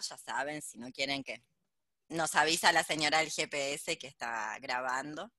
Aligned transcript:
ya 0.00 0.16
saben, 0.16 0.62
si 0.62 0.78
no 0.78 0.90
quieren 0.92 1.24
que 1.24 1.42
nos 2.08 2.34
avisa 2.34 2.72
la 2.72 2.84
señora 2.84 3.18
del 3.18 3.30
GPS 3.30 3.98
que 3.98 4.06
está 4.06 4.58
grabando. 4.60 5.32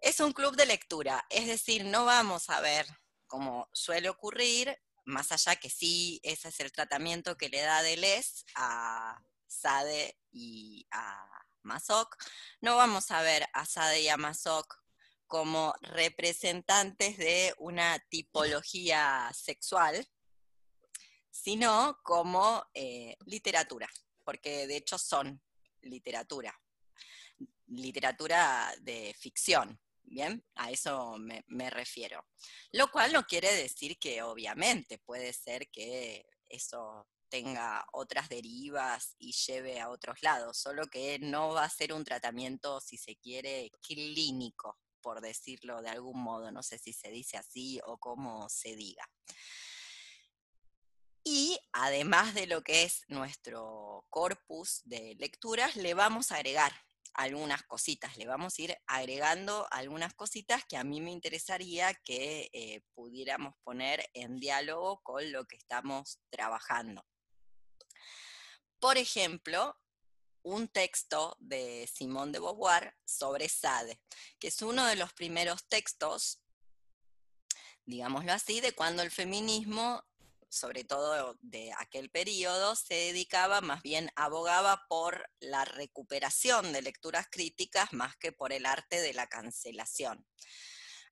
Es 0.00 0.20
un 0.20 0.32
club 0.32 0.56
de 0.56 0.66
lectura, 0.66 1.24
es 1.28 1.46
decir, 1.46 1.84
no 1.84 2.06
vamos 2.06 2.48
a 2.48 2.60
ver, 2.60 2.86
como 3.26 3.68
suele 3.72 4.08
ocurrir, 4.08 4.76
más 5.04 5.30
allá 5.32 5.56
que 5.56 5.68
sí, 5.68 6.20
ese 6.22 6.48
es 6.48 6.60
el 6.60 6.72
tratamiento 6.72 7.36
que 7.36 7.50
le 7.50 7.60
da 7.60 7.82
Deleuze 7.82 8.44
a 8.54 9.22
Sade 9.46 10.18
y 10.30 10.86
a 10.90 11.28
Masoch, 11.62 12.16
no 12.62 12.76
vamos 12.76 13.10
a 13.10 13.20
ver 13.20 13.46
a 13.52 13.66
Sade 13.66 14.00
y 14.02 14.08
a 14.08 14.16
Masoch 14.16 14.80
como 15.26 15.74
representantes 15.82 17.18
de 17.18 17.54
una 17.58 17.98
tipología 18.08 19.30
sexual, 19.34 20.08
sino 21.30 21.98
como 22.02 22.64
eh, 22.74 23.16
literatura, 23.26 23.88
porque 24.24 24.66
de 24.66 24.76
hecho 24.76 24.98
son 24.98 25.40
literatura, 25.82 26.58
literatura 27.66 28.72
de 28.80 29.14
ficción, 29.18 29.80
¿bien? 30.02 30.44
A 30.56 30.70
eso 30.70 31.16
me, 31.18 31.44
me, 31.48 31.70
refiero. 31.70 32.26
Lo 32.72 32.90
cual 32.90 33.12
no 33.12 33.24
quiere 33.26 33.52
decir 33.54 33.98
que 33.98 34.22
obviamente 34.22 34.98
puede 34.98 35.32
ser 35.32 35.70
que 35.70 36.26
eso 36.48 37.08
tenga 37.30 37.86
otras 37.92 38.28
derivas 38.28 39.14
y 39.18 39.32
lleve 39.32 39.80
a 39.80 39.88
otros 39.88 40.22
lados, 40.22 40.58
solo 40.58 40.86
que 40.88 41.18
no 41.20 41.50
va 41.50 41.64
a 41.64 41.70
ser 41.70 41.92
un 41.92 42.04
tratamiento, 42.04 42.80
si 42.80 42.98
se 42.98 43.16
quiere, 43.16 43.70
clínico, 43.80 44.78
por 45.00 45.20
decirlo 45.20 45.80
de 45.80 45.88
algún 45.88 46.20
modo, 46.20 46.50
no 46.50 46.62
sé 46.62 46.76
si 46.78 46.92
se 46.92 47.10
dice 47.10 47.38
así 47.38 47.80
o 47.86 47.98
cómo 47.98 48.48
se 48.48 48.76
diga. 48.76 49.08
Y 51.32 51.56
además 51.70 52.34
de 52.34 52.48
lo 52.48 52.64
que 52.64 52.82
es 52.82 53.04
nuestro 53.06 54.04
corpus 54.10 54.80
de 54.82 55.14
lecturas, 55.20 55.76
le 55.76 55.94
vamos 55.94 56.32
a 56.32 56.34
agregar 56.34 56.72
algunas 57.14 57.62
cositas, 57.62 58.16
le 58.16 58.26
vamos 58.26 58.58
a 58.58 58.62
ir 58.62 58.76
agregando 58.88 59.68
algunas 59.70 60.12
cositas 60.14 60.64
que 60.64 60.76
a 60.76 60.82
mí 60.82 61.00
me 61.00 61.12
interesaría 61.12 61.94
que 61.94 62.50
eh, 62.52 62.82
pudiéramos 62.94 63.54
poner 63.62 64.10
en 64.12 64.40
diálogo 64.40 65.02
con 65.04 65.30
lo 65.30 65.44
que 65.44 65.54
estamos 65.54 66.18
trabajando. 66.30 67.06
Por 68.80 68.98
ejemplo, 68.98 69.78
un 70.42 70.66
texto 70.66 71.36
de 71.38 71.88
Simón 71.94 72.32
de 72.32 72.40
Beauvoir 72.40 72.96
sobre 73.04 73.48
Sade, 73.48 74.02
que 74.40 74.48
es 74.48 74.60
uno 74.62 74.84
de 74.84 74.96
los 74.96 75.12
primeros 75.12 75.68
textos, 75.68 76.42
digámoslo 77.84 78.32
así, 78.32 78.60
de 78.60 78.72
cuando 78.72 79.04
el 79.04 79.12
feminismo, 79.12 80.09
sobre 80.50 80.84
todo 80.84 81.38
de 81.40 81.72
aquel 81.78 82.10
periodo, 82.10 82.74
se 82.74 82.94
dedicaba, 82.94 83.60
más 83.60 83.82
bien 83.82 84.10
abogaba 84.16 84.84
por 84.88 85.30
la 85.38 85.64
recuperación 85.64 86.72
de 86.72 86.82
lecturas 86.82 87.28
críticas 87.30 87.92
más 87.92 88.16
que 88.16 88.32
por 88.32 88.52
el 88.52 88.66
arte 88.66 89.00
de 89.00 89.14
la 89.14 89.28
cancelación. 89.28 90.26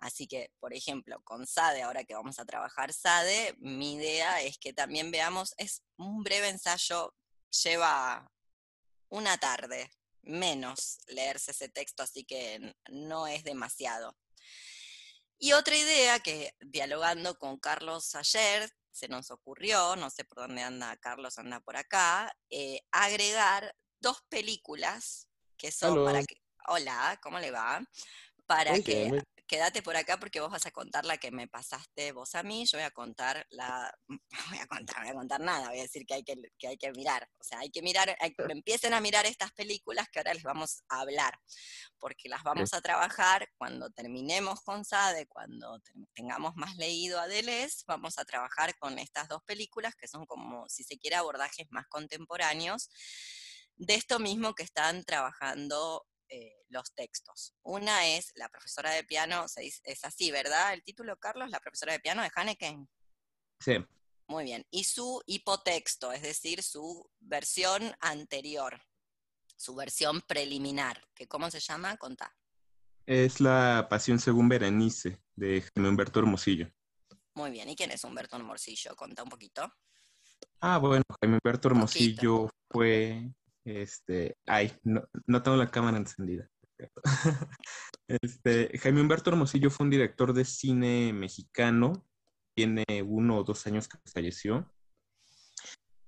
Así 0.00 0.27
que, 0.27 0.53
por 0.61 0.75
ejemplo, 0.75 1.22
con 1.25 1.47
SADE, 1.47 1.83
ahora 1.83 2.05
que 2.05 2.14
vamos 2.14 2.39
a 2.39 2.45
trabajar 2.45 2.92
SADE, 2.92 3.55
mi 3.58 3.95
idea 3.95 4.42
es 4.42 4.58
que 4.58 4.72
también 4.72 5.11
veamos, 5.11 5.55
es 5.56 5.83
un 5.97 6.23
breve 6.23 6.48
ensayo, 6.48 7.14
lleva 7.62 8.30
una 9.08 9.39
tarde, 9.39 9.91
menos 10.23 10.98
leerse 11.06 11.52
ese 11.52 11.69
texto, 11.69 12.02
así 12.02 12.25
que 12.25 12.75
no 12.91 13.27
es 13.27 13.45
demasiado. 13.45 14.17
Y 15.39 15.53
otra 15.53 15.77
idea 15.77 16.19
que 16.19 16.55
dialogando 16.61 17.39
con 17.39 17.58
Carlos 17.58 18.14
ayer 18.14 18.69
se 18.91 19.08
nos 19.08 19.31
ocurrió, 19.31 19.95
no 19.97 20.11
sé 20.11 20.25
por 20.25 20.39
dónde 20.39 20.62
anda 20.62 20.97
Carlos, 20.97 21.39
anda 21.39 21.61
por 21.61 21.77
acá, 21.77 22.34
eh, 22.50 22.80
agregar 22.91 23.75
dos 24.00 24.22
películas 24.28 25.28
que 25.56 25.70
son 25.70 26.05
para 26.05 26.22
que... 26.25 26.36
Hola, 26.67 27.19
¿cómo 27.22 27.39
le 27.39 27.50
va? 27.50 27.80
Para 28.47 28.80
que 28.80 29.22
quédate 29.48 29.82
por 29.82 29.96
acá 29.96 30.20
porque 30.20 30.40
vos 30.40 30.50
vas 30.50 30.67
a 30.67 30.70
contar 30.70 31.05
la 31.05 31.17
que 31.17 31.30
me 31.30 31.48
pasaste 31.48 32.12
vos 32.12 32.34
a 32.34 32.42
mí, 32.42 32.67
yo 32.67 32.78
voy 32.78 32.84
a 32.84 32.90
contar 32.90 33.46
la, 33.50 33.92
voy 34.50 34.58
a 34.58 34.67
contar, 34.67 35.02
voy 35.02 35.11
a 35.11 35.14
contar 35.14 35.40
nada, 35.40 35.70
voy 35.70 35.78
a 35.78 35.83
decir 35.83 36.06
que 36.06 36.14
hay 36.14 36.23
que, 36.23 36.34
hay 36.68 36.77
que 36.77 36.92
mirar, 36.92 37.28
o 37.39 37.42
sea, 37.42 37.61
hay 37.61 37.70
que 37.70 37.83
mirar, 37.83 38.17
empiecen 38.48 38.95
a 38.95 39.00
mirar 39.00 39.27
estas 39.27 39.50
películas 39.52 40.08
que 40.11 40.20
ahora 40.20 40.34
les 40.34 40.42
vamos 40.42 40.84
a 40.89 41.00
hablar, 41.00 41.34
porque 41.98 42.28
las 42.28 42.42
vamos 42.42 42.74
a 42.74 42.80
trabajar 42.80 43.48
cuando 43.56 43.90
terminemos 43.90 44.61
con 44.61 44.84
SADE, 44.84 45.27
cuando 45.27 45.80
tengamos 46.14 46.55
más 46.55 46.77
leído 46.77 47.18
a 47.18 47.27
Deleuze, 47.27 47.84
vamos 47.86 48.18
a 48.18 48.24
trabajar 48.24 48.77
con 48.78 48.98
estas 48.98 49.28
dos 49.28 49.42
películas 49.44 49.94
que 49.96 50.06
son 50.06 50.27
como, 50.27 50.68
si 50.68 50.84
se 50.84 50.98
quiere, 50.98 51.17
abordajes 51.17 51.67
más 51.70 51.89
contemporáneos 51.89 52.90
de 53.78 53.94
esto 53.94 54.18
mismo 54.18 54.55
que 54.55 54.64
están 54.64 55.05
trabajando 55.05 56.05
eh, 56.28 56.64
los 56.68 56.94
textos. 56.94 57.55
Una 57.62 58.06
es 58.06 58.33
la 58.34 58.48
profesora 58.48 58.90
de 58.92 59.05
piano, 59.05 59.46
es 59.56 60.05
así, 60.05 60.30
¿verdad? 60.30 60.74
El 60.74 60.83
título, 60.83 61.16
Carlos, 61.18 61.50
la 61.50 61.61
profesora 61.61 61.92
de 61.92 62.00
piano 62.00 62.22
de 62.22 62.30
Haneken. 62.34 62.89
Sí. 63.61 63.77
Muy 64.27 64.44
bien. 64.44 64.67
Y 64.70 64.84
su 64.84 65.22
hipotexto, 65.27 66.12
es 66.12 66.22
decir, 66.22 66.62
su 66.62 67.11
versión 67.18 67.94
anterior, 68.00 68.80
su 69.56 69.74
versión 69.74 70.20
preliminar, 70.20 71.02
que 71.14 71.27
¿cómo 71.27 71.50
se 71.50 71.61
llama? 71.61 71.96
Contá. 71.96 72.36
Es 73.06 73.40
la 73.40 73.86
Pasión 73.88 74.18
según 74.18 74.50
Berenice, 74.50 75.22
de 75.34 75.62
Jaime 75.62 75.88
Humberto 75.88 76.20
Hermosillo. 76.20 76.70
Muy 77.34 77.50
bien. 77.50 77.70
¿Y 77.70 77.74
quién 77.74 77.90
es 77.90 78.05
Humberto 78.05 78.36
Hermosillo? 78.36 78.94
Contá 78.96 79.22
un 79.22 79.30
poquito. 79.30 79.72
Ah, 80.61 80.77
bueno, 80.77 81.05
Jaime 81.20 81.38
Humberto 81.42 81.68
Hermosillo 81.68 82.50
fue 82.70 83.33
este, 83.68 84.36
ay, 84.46 84.73
no, 84.84 85.42
tengo 85.42 85.56
la 85.56 85.70
cámara 85.70 85.96
encendida. 85.98 86.48
Este, 88.11 88.79
Jaime 88.79 89.02
Humberto 89.02 89.29
Hermosillo 89.29 89.68
fue 89.68 89.84
un 89.84 89.90
director 89.90 90.33
de 90.33 90.46
cine 90.46 91.12
mexicano, 91.12 92.06
tiene 92.55 92.86
uno 93.05 93.36
o 93.36 93.45
dos 93.45 93.67
años 93.67 93.86
que 93.86 93.98
falleció. 94.11 94.73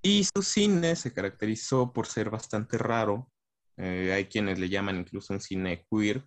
Y 0.00 0.25
su 0.25 0.41
cine 0.41 0.97
se 0.97 1.12
caracterizó 1.12 1.93
por 1.93 2.06
ser 2.06 2.31
bastante 2.31 2.78
raro. 2.78 3.31
Eh, 3.77 4.15
hay 4.15 4.25
quienes 4.28 4.59
le 4.59 4.71
llaman 4.71 4.97
incluso 4.97 5.34
un 5.34 5.42
cine 5.42 5.87
queer, 5.91 6.27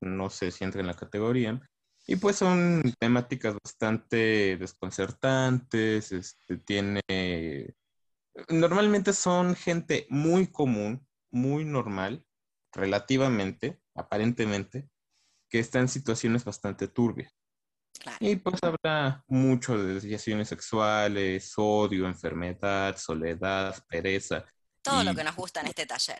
no 0.00 0.28
sé 0.28 0.50
si 0.50 0.64
entra 0.64 0.80
en 0.80 0.88
la 0.88 0.94
categoría. 0.94 1.60
Y 2.04 2.16
pues 2.16 2.34
son 2.34 2.82
temáticas 2.98 3.54
bastante 3.62 4.56
desconcertantes, 4.56 6.10
este, 6.10 6.56
tiene 6.58 7.00
normalmente 8.48 9.12
son 9.12 9.54
gente 9.54 10.06
muy 10.08 10.46
común, 10.46 11.06
muy 11.30 11.64
normal, 11.64 12.24
relativamente, 12.72 13.80
aparentemente, 13.94 14.88
que 15.48 15.58
está 15.58 15.80
en 15.80 15.88
situaciones 15.88 16.44
bastante 16.44 16.88
turbias. 16.88 17.32
Y 18.20 18.36
pues 18.36 18.58
habrá 18.62 19.22
mucho 19.28 19.78
de 19.78 19.94
desviaciones 19.94 20.48
sexuales, 20.48 21.52
odio, 21.56 22.06
enfermedad, 22.06 22.96
soledad, 22.96 23.76
pereza. 23.88 24.44
Todo 24.82 25.04
lo 25.04 25.14
que 25.14 25.22
nos 25.22 25.36
gusta 25.36 25.60
en 25.60 25.68
este 25.68 25.86
taller. 25.86 26.18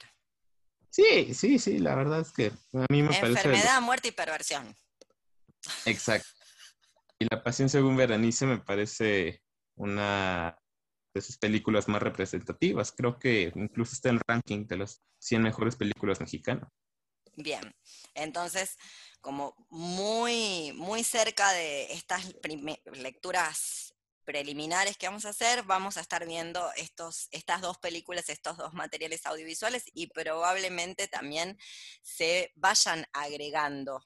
Sí, 0.90 1.32
sí, 1.34 1.58
sí, 1.58 1.78
la 1.78 1.94
verdad 1.94 2.20
es 2.20 2.30
que 2.32 2.52
a 2.74 2.86
mí 2.90 3.02
me 3.02 3.08
parece... 3.08 3.26
Enfermedad, 3.26 3.80
muerte 3.80 4.08
y 4.08 4.12
perversión. 4.12 4.76
Exacto. 5.86 6.28
Y 7.18 7.26
La 7.30 7.42
Pasión 7.42 7.68
según 7.68 7.96
Veranice 7.96 8.46
me 8.46 8.58
parece 8.58 9.42
una 9.74 10.61
de 11.14 11.20
sus 11.20 11.38
películas 11.38 11.88
más 11.88 12.02
representativas. 12.02 12.92
Creo 12.92 13.18
que 13.18 13.52
incluso 13.54 13.94
está 13.94 14.08
en 14.08 14.16
el 14.16 14.22
ranking 14.26 14.66
de 14.66 14.78
las 14.78 15.02
100 15.18 15.42
mejores 15.42 15.76
películas 15.76 16.20
mexicanas. 16.20 16.68
Bien, 17.36 17.74
entonces, 18.14 18.76
como 19.20 19.54
muy, 19.70 20.72
muy 20.74 21.02
cerca 21.02 21.50
de 21.52 21.92
estas 21.92 22.26
lecturas 22.92 23.94
preliminares 24.24 24.96
que 24.96 25.06
vamos 25.06 25.24
a 25.24 25.30
hacer, 25.30 25.62
vamos 25.64 25.96
a 25.96 26.00
estar 26.00 26.26
viendo 26.26 26.70
estos, 26.76 27.28
estas 27.30 27.60
dos 27.60 27.78
películas, 27.78 28.28
estos 28.28 28.56
dos 28.56 28.74
materiales 28.74 29.26
audiovisuales 29.26 29.84
y 29.94 30.08
probablemente 30.08 31.08
también 31.08 31.58
se 32.02 32.52
vayan 32.54 33.06
agregando 33.12 34.04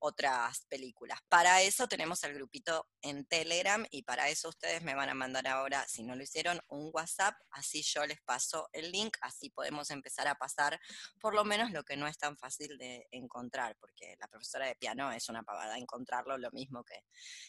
otras 0.00 0.64
películas. 0.68 1.20
Para 1.28 1.62
eso 1.62 1.88
tenemos 1.88 2.22
el 2.24 2.34
grupito 2.34 2.88
en 3.02 3.26
Telegram 3.26 3.84
y 3.90 4.02
para 4.02 4.28
eso 4.28 4.48
ustedes 4.48 4.82
me 4.82 4.94
van 4.94 5.08
a 5.08 5.14
mandar 5.14 5.46
ahora, 5.48 5.86
si 5.88 6.02
no 6.02 6.14
lo 6.14 6.22
hicieron, 6.22 6.60
un 6.68 6.90
WhatsApp, 6.92 7.34
así 7.50 7.82
yo 7.82 8.06
les 8.06 8.20
paso 8.22 8.68
el 8.72 8.90
link, 8.92 9.16
así 9.20 9.50
podemos 9.50 9.90
empezar 9.90 10.28
a 10.28 10.34
pasar 10.36 10.80
por 11.20 11.34
lo 11.34 11.44
menos 11.44 11.70
lo 11.70 11.84
que 11.84 11.96
no 11.96 12.06
es 12.06 12.18
tan 12.18 12.36
fácil 12.36 12.78
de 12.78 13.06
encontrar, 13.10 13.76
porque 13.80 14.16
la 14.18 14.28
profesora 14.28 14.66
de 14.66 14.76
piano 14.76 15.10
es 15.12 15.28
una 15.28 15.42
pavada 15.42 15.78
encontrarlo, 15.78 16.38
lo 16.38 16.50
mismo 16.52 16.84
que 16.84 17.04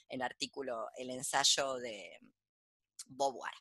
el 0.08 0.22
artículo, 0.22 0.88
el 0.98 1.10
ensayo 1.10 1.76
de 1.76 2.20
Beauvoir. 3.08 3.54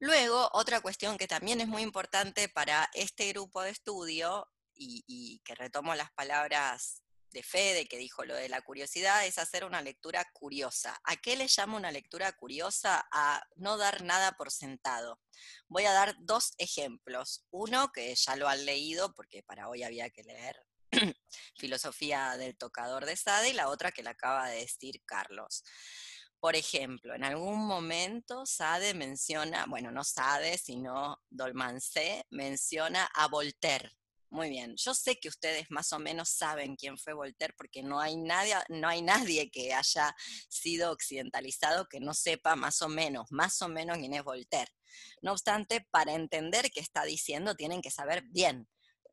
Luego, 0.00 0.50
otra 0.52 0.80
cuestión 0.80 1.16
que 1.16 1.28
también 1.28 1.60
es 1.60 1.68
muy 1.68 1.82
importante 1.82 2.48
para 2.48 2.90
este 2.94 3.28
grupo 3.28 3.62
de 3.62 3.70
estudio 3.70 4.50
y, 4.74 5.04
y 5.06 5.40
que 5.44 5.54
retomo 5.54 5.94
las 5.94 6.10
palabras 6.12 7.03
de 7.34 7.42
Fede, 7.42 7.86
que 7.86 7.98
dijo 7.98 8.24
lo 8.24 8.34
de 8.34 8.48
la 8.48 8.62
curiosidad, 8.62 9.26
es 9.26 9.38
hacer 9.38 9.64
una 9.64 9.82
lectura 9.82 10.24
curiosa. 10.32 10.98
¿A 11.04 11.16
qué 11.16 11.36
le 11.36 11.48
llamo 11.54 11.76
una 11.76 11.90
lectura 11.90 12.32
curiosa? 12.32 13.06
A 13.10 13.44
no 13.56 13.76
dar 13.76 14.02
nada 14.02 14.32
por 14.32 14.50
sentado. 14.50 15.20
Voy 15.68 15.84
a 15.84 15.92
dar 15.92 16.14
dos 16.20 16.54
ejemplos. 16.58 17.44
Uno 17.50 17.90
que 17.92 18.14
ya 18.14 18.36
lo 18.36 18.48
han 18.48 18.64
leído, 18.64 19.12
porque 19.14 19.42
para 19.42 19.68
hoy 19.68 19.82
había 19.82 20.08
que 20.10 20.22
leer 20.22 20.56
Filosofía 21.58 22.36
del 22.36 22.56
tocador 22.56 23.04
de 23.04 23.16
Sade, 23.16 23.50
y 23.50 23.52
la 23.52 23.68
otra 23.68 23.90
que 23.90 24.04
le 24.04 24.10
acaba 24.10 24.48
de 24.48 24.60
decir 24.60 25.02
Carlos. 25.04 25.64
Por 26.38 26.54
ejemplo, 26.54 27.14
en 27.14 27.24
algún 27.24 27.66
momento 27.66 28.46
Sade 28.46 28.94
menciona, 28.94 29.66
bueno, 29.66 29.90
no 29.90 30.04
Sade, 30.04 30.56
sino 30.56 31.20
Dolmancé, 31.30 32.26
menciona 32.30 33.06
a 33.06 33.26
Voltaire 33.26 33.90
muy 34.34 34.50
bien. 34.50 34.74
Yo 34.76 34.94
sé 34.94 35.18
que 35.20 35.28
ustedes 35.28 35.70
más 35.70 35.92
o 35.92 35.98
menos 36.00 36.28
saben 36.28 36.74
quién 36.74 36.98
fue 36.98 37.12
Voltaire 37.12 37.54
porque 37.56 37.82
no 37.82 38.00
hay 38.00 38.16
nadie, 38.16 38.56
no 38.68 38.88
hay 38.88 39.00
nadie 39.00 39.48
que 39.48 39.72
haya 39.72 40.14
sido 40.48 40.90
occidentalizado 40.90 41.86
que 41.88 42.00
no 42.00 42.14
sepa 42.14 42.56
más 42.56 42.82
o 42.82 42.88
menos, 42.88 43.30
más 43.30 43.62
o 43.62 43.68
menos 43.68 43.96
quién 43.96 44.12
es 44.12 44.24
Voltaire. 44.24 44.72
No 45.22 45.32
obstante, 45.32 45.86
para 45.90 46.14
entender 46.14 46.70
qué 46.72 46.80
está 46.80 47.04
diciendo 47.04 47.54
tienen 47.54 47.80
que 47.80 47.92
saber 47.92 48.24
bien. 48.26 48.68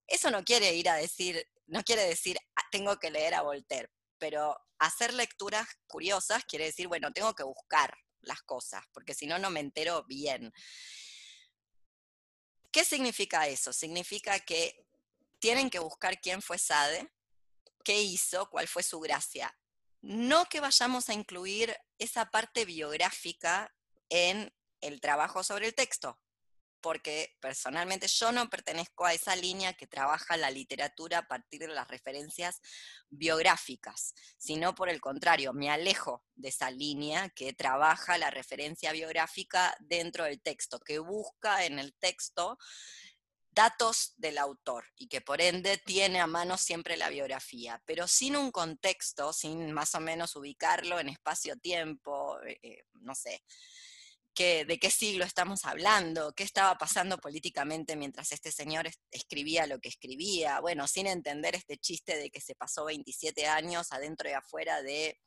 Eso 0.08 0.32
no 0.32 0.44
quiere 0.44 0.74
ir 0.74 0.90
a 0.90 0.96
decir, 0.96 1.48
no 1.68 1.84
quiere 1.84 2.04
decir 2.04 2.38
ah, 2.56 2.64
tengo 2.72 2.98
que 2.98 3.12
leer 3.12 3.36
a 3.36 3.44
Voltaire, 3.44 3.90
pero 4.18 4.58
hacer 4.80 5.14
lecturas 5.14 5.68
curiosas 5.86 6.44
quiere 6.46 6.66
decir, 6.66 6.88
bueno, 6.88 7.14
tengo 7.14 7.36
que 7.36 7.44
buscar 7.44 7.96
las 8.22 8.42
cosas, 8.42 8.84
porque 8.92 9.14
si 9.14 9.28
no, 9.28 9.38
no 9.38 9.52
me 9.52 9.60
entero 9.60 10.04
bien. 10.08 10.52
¿Qué 12.72 12.84
significa 12.86 13.48
eso? 13.48 13.72
Significa 13.72 14.40
que 14.40 14.88
tienen 15.42 15.70
que 15.70 15.80
buscar 15.80 16.22
quién 16.22 16.42
fue 16.42 16.58
Sade, 16.58 17.12
qué 17.84 18.02
hizo, 18.02 18.50
cuál 18.50 18.68
fue 18.68 18.84
su 18.84 19.00
gracia. 19.00 19.54
No 20.02 20.46
que 20.46 20.62
vayamos 20.62 21.10
a 21.10 21.14
incluir 21.14 21.76
esa 21.98 22.28
parte 22.28 22.64
biográfica 22.64 23.76
en 24.10 24.54
el 24.82 25.02
trabajo 25.02 25.44
sobre 25.44 25.68
el 25.68 25.76
texto, 25.76 26.20
porque 26.80 27.36
personalmente 27.40 28.08
yo 28.08 28.32
no 28.32 28.50
pertenezco 28.50 29.06
a 29.06 29.14
esa 29.14 29.36
línea 29.36 29.74
que 29.74 29.88
trabaja 29.88 30.38
la 30.38 30.52
literatura 30.52 31.20
a 31.20 31.28
partir 31.28 31.62
de 31.62 31.68
las 31.68 31.88
referencias 31.88 32.62
biográficas, 33.10 34.14
sino 34.38 34.76
por 34.76 34.90
el 34.90 35.02
contrario, 35.02 35.54
me 35.54 35.70
alejo 35.70 36.24
de 36.36 36.50
esa 36.50 36.70
línea 36.70 37.30
que 37.30 37.54
trabaja 37.54 38.18
la 38.18 38.30
referencia 38.30 38.92
biográfica 38.92 39.76
dentro 39.80 40.26
del 40.26 40.42
texto, 40.42 40.80
que 40.80 41.00
busca 41.00 41.66
en 41.66 41.80
el 41.80 41.96
texto 41.96 42.58
datos 43.52 44.14
del 44.18 44.38
autor 44.38 44.86
y 44.96 45.08
que 45.08 45.22
por 45.22 45.42
ende 45.42 45.78
tiene 45.78 46.20
a 46.20 46.28
mano 46.28 46.58
siempre 46.58 46.98
la 46.98 47.10
biografía, 47.10 47.82
pero 47.86 48.08
sin 48.08 48.36
un 48.36 48.52
contexto, 48.52 49.34
sin 49.34 49.72
más 49.72 49.94
o 49.96 50.00
menos 50.00 50.36
ubicarlo 50.36 51.00
en 51.00 51.10
espacio-tiempo, 51.10 52.42
eh, 52.44 52.60
eh, 52.64 52.84
no 52.94 53.14
sé, 53.14 53.44
de 54.66 54.80
qué 54.80 54.90
siglo 54.90 55.24
estamos 55.24 55.66
hablando, 55.66 56.34
qué 56.34 56.44
estaba 56.44 56.76
pasando 56.78 57.18
políticamente 57.20 57.96
mientras 57.96 58.32
este 58.32 58.52
señor 58.52 58.90
escribía 59.12 59.68
lo 59.68 59.80
que 59.80 59.90
escribía, 59.90 60.60
bueno, 60.62 60.88
sin 60.88 61.08
entender 61.08 61.56
este 61.56 61.78
chiste 61.78 62.18
de 62.18 62.32
que 62.32 62.42
se 62.42 62.56
pasó 62.56 62.86
27 62.86 63.46
años 63.48 63.92
adentro 63.92 64.30
y 64.30 64.34
afuera 64.34 64.82
de 64.82 65.20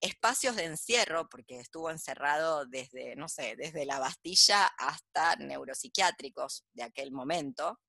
espacios 0.00 0.56
de 0.56 0.64
encierro, 0.64 1.28
porque 1.28 1.58
estuvo 1.58 1.90
encerrado 1.90 2.66
desde, 2.66 3.16
no 3.16 3.28
sé, 3.28 3.56
desde 3.56 3.84
la 3.84 3.98
Bastilla 3.98 4.66
hasta 4.78 5.36
neuropsiquiátricos 5.36 6.64
de 6.72 6.84
aquel 6.84 7.12
momento, 7.12 7.80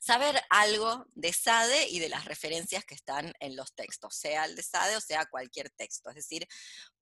saber 0.00 0.40
algo 0.50 1.06
de 1.14 1.32
Sade 1.32 1.88
y 1.88 1.98
de 1.98 2.08
las 2.08 2.24
referencias 2.24 2.84
que 2.84 2.94
están 2.94 3.32
en 3.40 3.56
los 3.56 3.74
textos, 3.74 4.16
sea 4.16 4.44
el 4.44 4.54
de 4.54 4.62
Sade 4.62 4.96
o 4.96 5.00
sea 5.00 5.26
cualquier 5.26 5.70
texto. 5.70 6.10
Es 6.10 6.16
decir, 6.16 6.46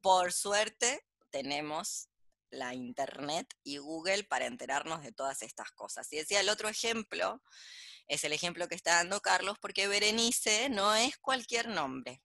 por 0.00 0.32
suerte 0.32 1.06
tenemos 1.30 2.08
la 2.50 2.74
internet 2.74 3.46
y 3.62 3.78
Google 3.78 4.24
para 4.24 4.46
enterarnos 4.46 5.02
de 5.02 5.12
todas 5.12 5.42
estas 5.42 5.70
cosas. 5.72 6.12
Y 6.12 6.16
decía 6.16 6.40
el 6.40 6.48
otro 6.48 6.68
ejemplo, 6.68 7.42
es 8.06 8.24
el 8.24 8.32
ejemplo 8.32 8.68
que 8.68 8.74
está 8.74 8.94
dando 8.96 9.20
Carlos, 9.20 9.58
porque 9.60 9.88
Berenice 9.88 10.68
no 10.68 10.94
es 10.94 11.16
cualquier 11.18 11.68
nombre. 11.68 12.22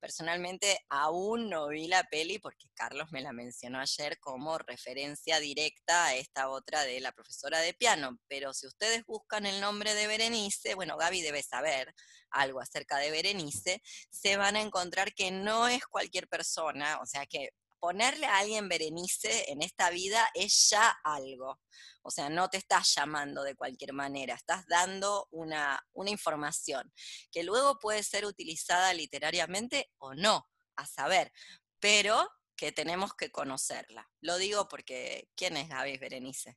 Personalmente 0.00 0.78
aún 0.88 1.48
no 1.48 1.68
vi 1.68 1.88
la 1.88 2.04
peli 2.04 2.38
porque 2.38 2.68
Carlos 2.74 3.08
me 3.12 3.22
la 3.22 3.32
mencionó 3.32 3.80
ayer 3.80 4.18
como 4.20 4.58
referencia 4.58 5.40
directa 5.40 6.06
a 6.06 6.14
esta 6.14 6.48
otra 6.48 6.82
de 6.82 7.00
la 7.00 7.12
profesora 7.12 7.60
de 7.60 7.74
piano, 7.74 8.18
pero 8.28 8.52
si 8.52 8.66
ustedes 8.66 9.04
buscan 9.06 9.46
el 9.46 9.60
nombre 9.60 9.94
de 9.94 10.06
Berenice, 10.06 10.74
bueno, 10.74 10.96
Gaby 10.96 11.22
debe 11.22 11.42
saber 11.42 11.94
algo 12.30 12.60
acerca 12.60 12.98
de 12.98 13.10
Berenice, 13.10 13.82
se 14.10 14.36
van 14.36 14.56
a 14.56 14.60
encontrar 14.60 15.14
que 15.14 15.30
no 15.30 15.68
es 15.68 15.84
cualquier 15.86 16.28
persona, 16.28 17.00
o 17.00 17.06
sea 17.06 17.26
que 17.26 17.50
ponerle 17.78 18.26
a 18.26 18.38
alguien 18.38 18.68
Berenice 18.68 19.50
en 19.50 19.62
esta 19.62 19.90
vida 19.90 20.28
es 20.34 20.68
ya 20.70 20.96
algo. 21.04 21.60
O 22.02 22.10
sea, 22.10 22.28
no 22.28 22.48
te 22.48 22.58
estás 22.58 22.94
llamando 22.94 23.42
de 23.42 23.56
cualquier 23.56 23.92
manera, 23.92 24.34
estás 24.34 24.64
dando 24.68 25.26
una, 25.30 25.84
una 25.92 26.10
información 26.10 26.92
que 27.32 27.42
luego 27.42 27.78
puede 27.78 28.02
ser 28.02 28.24
utilizada 28.24 28.94
literariamente 28.94 29.90
o 29.98 30.14
no, 30.14 30.46
a 30.76 30.86
saber, 30.86 31.32
pero 31.80 32.28
que 32.56 32.72
tenemos 32.72 33.14
que 33.14 33.30
conocerla. 33.30 34.08
Lo 34.20 34.38
digo 34.38 34.68
porque, 34.68 35.28
¿quién 35.36 35.56
es 35.56 35.68
Gaby 35.68 35.98
Berenice? 35.98 36.56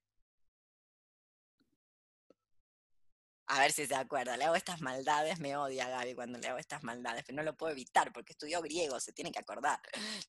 A 3.50 3.60
ver 3.60 3.72
si 3.72 3.88
se 3.88 3.96
acuerda, 3.96 4.38
le 4.38 4.46
hago 4.46 4.56
estas 4.56 4.80
maldades, 4.80 5.40
me 5.40 5.58
odia 5.58 5.90
Gaby 5.90 6.14
cuando 6.14 6.38
le 6.38 6.48
hago 6.48 6.60
estas 6.60 6.84
maldades, 6.84 7.24
pero 7.26 7.36
no 7.36 7.44
lo 7.44 7.58
puedo 7.58 7.72
evitar 7.72 8.14
porque 8.14 8.34
estudió 8.34 8.62
griego, 8.62 9.00
se 9.00 9.12
tiene 9.12 9.32
que 9.32 9.40
acordar. 9.40 9.80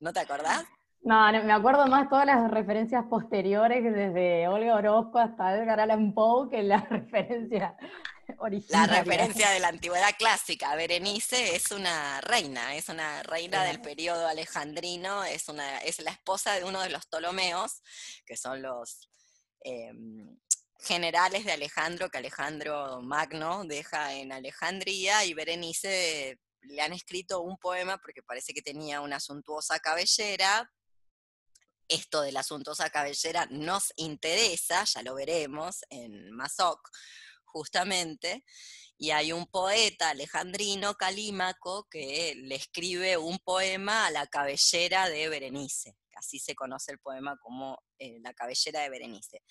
¿No 0.01 0.11
te 0.13 0.21
acordás? 0.21 0.65
No, 1.03 1.31
me 1.31 1.53
acuerdo 1.53 1.87
más 1.87 2.09
todas 2.09 2.25
las 2.25 2.51
referencias 2.51 3.05
posteriores, 3.11 3.83
desde 3.85 4.49
Olga 4.49 4.75
Orozco 4.75 5.19
hasta 5.19 5.55
Edgar 5.55 5.81
Allan 5.81 6.15
Poe, 6.15 6.49
que 6.49 6.63
la 6.63 6.81
referencia 6.91 7.77
original. 8.39 8.91
La 8.91 8.99
referencia 9.01 9.51
de 9.51 9.61
la 9.61 9.69
antigüedad 9.69 10.15
clásica. 10.19 10.75
Berenice 10.75 11.57
es 11.57 11.71
una 11.73 12.23
reina, 12.23 12.75
es 12.75 12.89
una 12.89 13.23
reina 13.23 13.65
del 13.65 13.83
periodo 13.83 14.27
alejandrino, 14.27 15.25
es, 15.25 15.49
una, 15.49 15.79
es 15.79 16.01
la 16.01 16.11
esposa 16.11 16.55
de 16.55 16.65
uno 16.65 16.81
de 16.81 16.91
los 16.91 17.07
Ptolomeos, 17.07 17.83
que 18.25 18.37
son 18.37 18.63
los 18.63 19.11
em, 19.63 20.39
generales 20.83 21.45
de 21.45 21.53
Alejandro, 21.53 22.11
que 22.11 22.19
Alejandro 22.19 23.01
Magno 23.03 23.65
deja 23.65 24.15
en 24.15 24.33
Alejandría, 24.33 25.25
y 25.25 25.35
Berenice 25.35 26.39
le 26.63 26.83
han 26.83 26.93
escrito 26.93 27.41
un 27.41 27.57
poema 27.59 27.99
porque 27.99 28.23
parece 28.23 28.53
que 28.53 28.63
tenía 28.63 29.01
una 29.01 29.21
suntuosa 29.21 29.79
cabellera, 29.81 30.71
esto 31.89 32.23
de 32.23 32.33
la 32.33 32.43
suntuosa 32.43 32.91
cabellera 32.91 33.47
nos 33.51 33.93
interesa, 33.97 34.85
ya 34.85 35.03
lo 35.03 35.15
veremos 35.15 35.81
en 35.91 36.31
Masoc, 36.31 36.89
justamente, 37.45 38.45
y 38.97 39.11
hay 39.11 39.33
un 39.33 39.47
poeta 39.47 40.11
alejandrino, 40.11 40.95
Calímaco, 40.95 41.89
que 41.91 42.35
le 42.37 42.55
escribe 42.55 43.17
un 43.17 43.39
poema 43.39 44.07
a 44.07 44.11
la 44.11 44.27
cabellera 44.27 45.09
de 45.09 45.29
Berenice, 45.29 45.97
así 46.17 46.39
se 46.39 46.55
conoce 46.55 46.93
el 46.93 46.99
poema 46.99 47.37
como 47.39 47.83
eh, 47.99 48.19
la 48.21 48.35
cabellera 48.35 48.83
de 48.83 48.91
Berenice. 48.91 49.43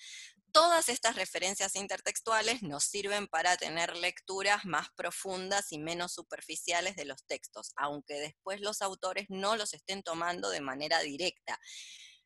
Todas 0.52 0.88
estas 0.88 1.16
referencias 1.16 1.76
intertextuales 1.76 2.62
nos 2.62 2.84
sirven 2.84 3.28
para 3.28 3.56
tener 3.56 3.96
lecturas 3.96 4.64
más 4.64 4.88
profundas 4.96 5.70
y 5.72 5.78
menos 5.78 6.12
superficiales 6.12 6.96
de 6.96 7.04
los 7.04 7.24
textos, 7.24 7.72
aunque 7.76 8.14
después 8.14 8.60
los 8.60 8.82
autores 8.82 9.26
no 9.28 9.56
los 9.56 9.74
estén 9.74 10.02
tomando 10.02 10.50
de 10.50 10.60
manera 10.60 11.00
directa 11.00 11.58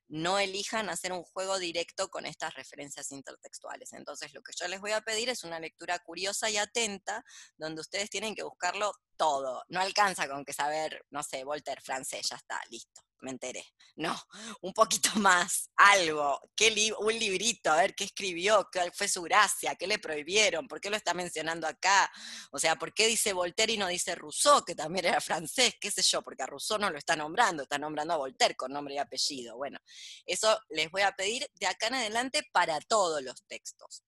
no 0.09 0.39
elijan 0.39 0.91
hacer 0.91 1.13
un 1.13 1.25
juego 1.25 1.59
directo 1.59 2.09
con 2.09 2.27
estas 2.27 2.55
referencias 2.55 3.11
intertextuales. 3.11 3.93
Entonces, 3.95 4.33
lo 4.35 4.43
que 4.43 4.53
yo 4.55 4.69
les 4.69 4.81
voy 4.81 4.93
a 4.93 5.01
pedir 5.01 5.29
es 5.29 5.45
una 5.45 5.59
lectura 5.59 5.99
curiosa 5.99 6.51
y 6.51 6.57
atenta, 6.57 7.25
donde 7.57 7.81
ustedes 7.81 8.11
tienen 8.11 8.35
que 8.35 8.43
buscarlo 8.43 8.93
todo. 9.17 9.65
No 9.69 9.81
alcanza 9.81 10.29
con 10.29 10.45
que 10.45 10.53
saber, 10.53 11.05
no 11.11 11.23
sé, 11.23 11.45
Voltaire 11.45 11.81
francés, 11.81 12.29
ya 12.29 12.37
está, 12.37 12.61
listo 12.71 13.03
me 13.25 13.31
enteré. 13.31 13.65
No, 13.97 14.17
un 14.61 14.73
poquito 14.73 15.09
más, 15.17 15.71
algo, 15.77 16.41
¿Qué 16.55 16.93
un 16.99 17.19
librito, 17.19 17.71
a 17.71 17.77
ver 17.77 17.95
qué 17.95 18.05
escribió, 18.05 18.69
qué 18.71 18.91
fue 18.93 19.09
su 19.09 19.23
gracia, 19.23 19.75
qué 19.77 19.87
le 19.87 19.99
prohibieron, 19.99 20.69
por 20.69 20.81
qué 20.81 20.91
lo 20.91 20.97
está 20.97 21.15
mencionando 21.15 21.67
acá. 21.67 22.11
O 22.51 22.59
sea, 22.59 22.77
¿por 22.77 22.93
qué 22.93 23.07
dice 23.07 23.33
Voltaire 23.33 23.73
y 23.73 23.77
no 23.77 23.89
dice 23.89 24.15
Rousseau, 24.15 24.65
que 24.65 24.75
también 24.75 25.07
era 25.07 25.21
francés, 25.21 25.75
qué 25.81 25.91
sé 25.91 26.03
yo, 26.03 26.23
porque 26.23 26.43
a 26.43 26.47
Rousseau 26.47 26.79
no 26.79 26.91
lo 26.91 26.99
está 26.99 27.17
nombrando, 27.17 27.63
está 27.63 27.79
nombrando 27.79 28.15
a 28.15 28.19
Voltaire 28.19 28.55
con 28.55 28.73
nombre 28.73 28.95
y 28.95 28.99
apellido. 28.99 29.57
Bueno, 29.57 29.79
eso 30.27 30.59
les 30.69 30.91
voy 30.91 31.03
a 31.03 31.13
pedir 31.13 31.49
de 31.55 31.67
acá 31.67 31.89
en 31.89 31.95
adelante 31.95 32.43
para 32.53 32.81
todos 32.81 33.23
los 33.23 33.43
textos. 33.47 34.05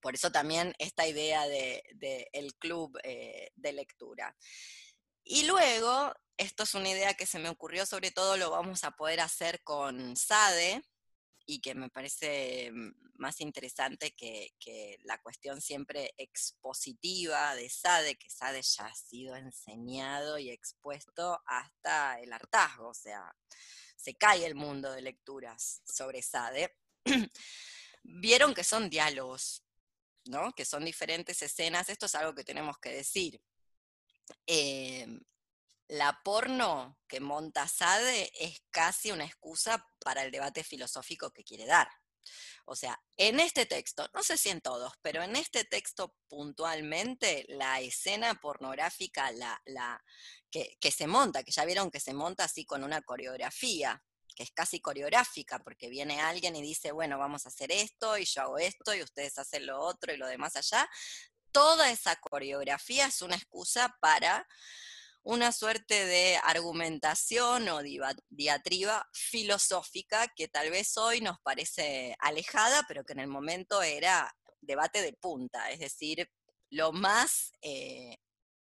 Por 0.00 0.14
eso 0.14 0.30
también 0.30 0.74
esta 0.78 1.06
idea 1.06 1.46
del 1.48 1.82
de, 1.94 2.28
el 2.32 2.54
club 2.54 2.98
eh, 3.02 3.50
de 3.54 3.72
lectura. 3.72 4.36
Y 5.24 5.44
luego, 5.44 6.14
esto 6.36 6.64
es 6.64 6.74
una 6.74 6.90
idea 6.90 7.14
que 7.14 7.26
se 7.26 7.38
me 7.38 7.48
ocurrió, 7.48 7.86
sobre 7.86 8.10
todo 8.10 8.36
lo 8.36 8.50
vamos 8.50 8.84
a 8.84 8.92
poder 8.92 9.20
hacer 9.20 9.62
con 9.62 10.16
SADE, 10.16 10.82
y 11.46 11.60
que 11.60 11.74
me 11.74 11.88
parece 11.88 12.72
más 13.14 13.40
interesante 13.40 14.14
que, 14.14 14.52
la 15.04 15.20
cuestión 15.22 15.60
siempre 15.60 16.12
expositiva 16.18 17.54
de 17.54 17.70
Sade, 17.70 18.16
que 18.16 18.28
Sade 18.28 18.60
ya 18.62 18.86
ha 18.86 18.94
sido 18.94 19.36
enseñado 19.36 20.38
y 20.38 20.50
expuesto 20.50 21.40
hasta 21.46 22.20
el 22.20 22.32
hartazgo, 22.32 22.88
o 22.88 22.94
sea, 22.94 23.34
se 23.96 24.14
cae 24.16 24.44
el 24.44 24.56
mundo 24.56 24.90
de 24.90 25.02
lecturas 25.02 25.82
sobre 25.84 26.20
Sade. 26.20 26.76
Vieron 28.02 28.52
que 28.52 28.64
son 28.64 28.90
diálogos, 28.90 29.62
¿no? 30.26 30.52
Que 30.52 30.64
son 30.64 30.84
diferentes 30.84 31.40
escenas, 31.42 31.88
esto 31.88 32.06
es 32.06 32.14
algo 32.16 32.34
que 32.34 32.44
tenemos 32.44 32.78
que 32.78 32.90
decir. 32.90 33.40
Em, 34.46 35.20
la 35.88 36.20
porno 36.24 36.98
que 37.08 37.20
monta 37.20 37.68
Sade 37.68 38.32
es 38.38 38.62
casi 38.70 39.12
una 39.12 39.24
excusa 39.24 39.86
para 40.00 40.22
el 40.22 40.30
debate 40.30 40.64
filosófico 40.64 41.30
que 41.30 41.44
quiere 41.44 41.66
dar. 41.66 41.88
O 42.64 42.74
sea, 42.74 43.00
en 43.16 43.38
este 43.38 43.66
texto, 43.66 44.08
no 44.12 44.22
sé 44.24 44.36
si 44.36 44.48
en 44.48 44.60
todos, 44.60 44.92
pero 45.00 45.22
en 45.22 45.36
este 45.36 45.64
texto 45.64 46.16
puntualmente, 46.28 47.44
la 47.48 47.80
escena 47.80 48.34
pornográfica 48.34 49.30
la, 49.30 50.04
que, 50.50 50.76
que 50.80 50.90
se 50.90 51.06
monta, 51.06 51.44
que 51.44 51.52
ya 51.52 51.64
vieron 51.64 51.92
que 51.92 52.00
se 52.00 52.12
monta 52.12 52.44
así 52.44 52.64
con 52.64 52.82
una 52.82 53.02
coreografía, 53.02 54.02
que 54.34 54.42
es 54.42 54.50
casi 54.50 54.80
coreográfica, 54.80 55.60
porque 55.60 55.88
viene 55.88 56.20
alguien 56.20 56.56
y 56.56 56.62
dice, 56.62 56.90
bueno, 56.90 57.18
vamos 57.18 57.46
a 57.46 57.50
hacer 57.50 57.70
esto, 57.70 58.18
y 58.18 58.24
yo 58.24 58.42
hago 58.42 58.58
esto, 58.58 58.94
y 58.94 59.02
ustedes 59.02 59.38
hacen 59.38 59.64
lo 59.66 59.80
otro, 59.80 60.12
y 60.12 60.16
lo 60.16 60.26
demás 60.26 60.56
allá. 60.56 60.88
Toda 61.52 61.90
esa 61.90 62.16
coreografía 62.16 63.06
es 63.06 63.22
una 63.22 63.36
excusa 63.36 63.96
para 64.00 64.46
una 65.26 65.50
suerte 65.50 66.06
de 66.06 66.38
argumentación 66.44 67.68
o 67.68 67.80
diatriba 68.28 69.08
filosófica 69.12 70.28
que 70.28 70.46
tal 70.46 70.70
vez 70.70 70.96
hoy 70.96 71.20
nos 71.20 71.40
parece 71.40 72.14
alejada, 72.20 72.84
pero 72.86 73.04
que 73.04 73.12
en 73.14 73.18
el 73.18 73.26
momento 73.26 73.82
era 73.82 74.32
debate 74.60 75.02
de 75.02 75.14
punta, 75.14 75.68
es 75.72 75.80
decir, 75.80 76.30
lo 76.70 76.92
más 76.92 77.50
eh, 77.60 78.18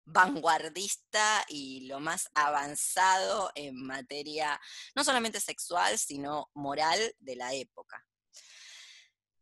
vanguardista 0.05 1.47
y 1.49 1.87
lo 1.87 1.99
más 1.99 2.29
avanzado 2.35 3.51
en 3.55 3.83
materia 3.83 4.61
no 4.95 5.03
solamente 5.03 5.41
sexual, 5.41 5.99
sino 5.99 6.51
moral 6.53 7.15
de 7.21 7.37
la 7.37 7.55
época. 7.55 8.05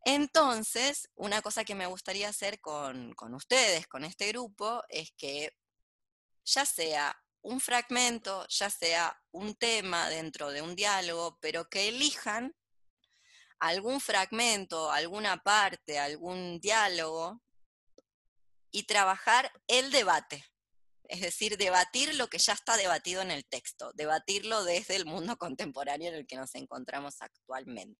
Entonces, 0.05 1.09
una 1.15 1.41
cosa 1.41 1.65
que 1.65 1.75
me 1.75 1.87
gustaría 1.87 2.29
hacer 2.29 2.61
con, 2.61 3.13
con 3.15 3.33
ustedes, 3.33 3.87
con 3.87 4.05
este 4.05 4.29
grupo, 4.29 4.81
es 4.87 5.11
que 5.17 5.53
ya 6.53 6.65
sea 6.65 7.15
un 7.41 7.59
fragmento, 7.59 8.45
ya 8.47 8.69
sea 8.69 9.17
un 9.31 9.55
tema 9.55 10.09
dentro 10.09 10.51
de 10.51 10.61
un 10.61 10.75
diálogo, 10.75 11.37
pero 11.41 11.69
que 11.69 11.87
elijan 11.87 12.55
algún 13.59 13.99
fragmento, 14.01 14.91
alguna 14.91 15.37
parte, 15.37 15.99
algún 15.99 16.59
diálogo 16.59 17.41
y 18.71 18.83
trabajar 18.83 19.51
el 19.67 19.91
debate. 19.91 20.45
Es 21.03 21.21
decir, 21.21 21.57
debatir 21.57 22.15
lo 22.15 22.27
que 22.27 22.37
ya 22.37 22.53
está 22.53 22.77
debatido 22.77 23.21
en 23.21 23.31
el 23.31 23.45
texto, 23.45 23.91
debatirlo 23.93 24.63
desde 24.63 24.95
el 24.95 25.05
mundo 25.05 25.37
contemporáneo 25.37 26.09
en 26.09 26.15
el 26.15 26.27
que 26.27 26.35
nos 26.35 26.55
encontramos 26.55 27.15
actualmente. 27.21 27.99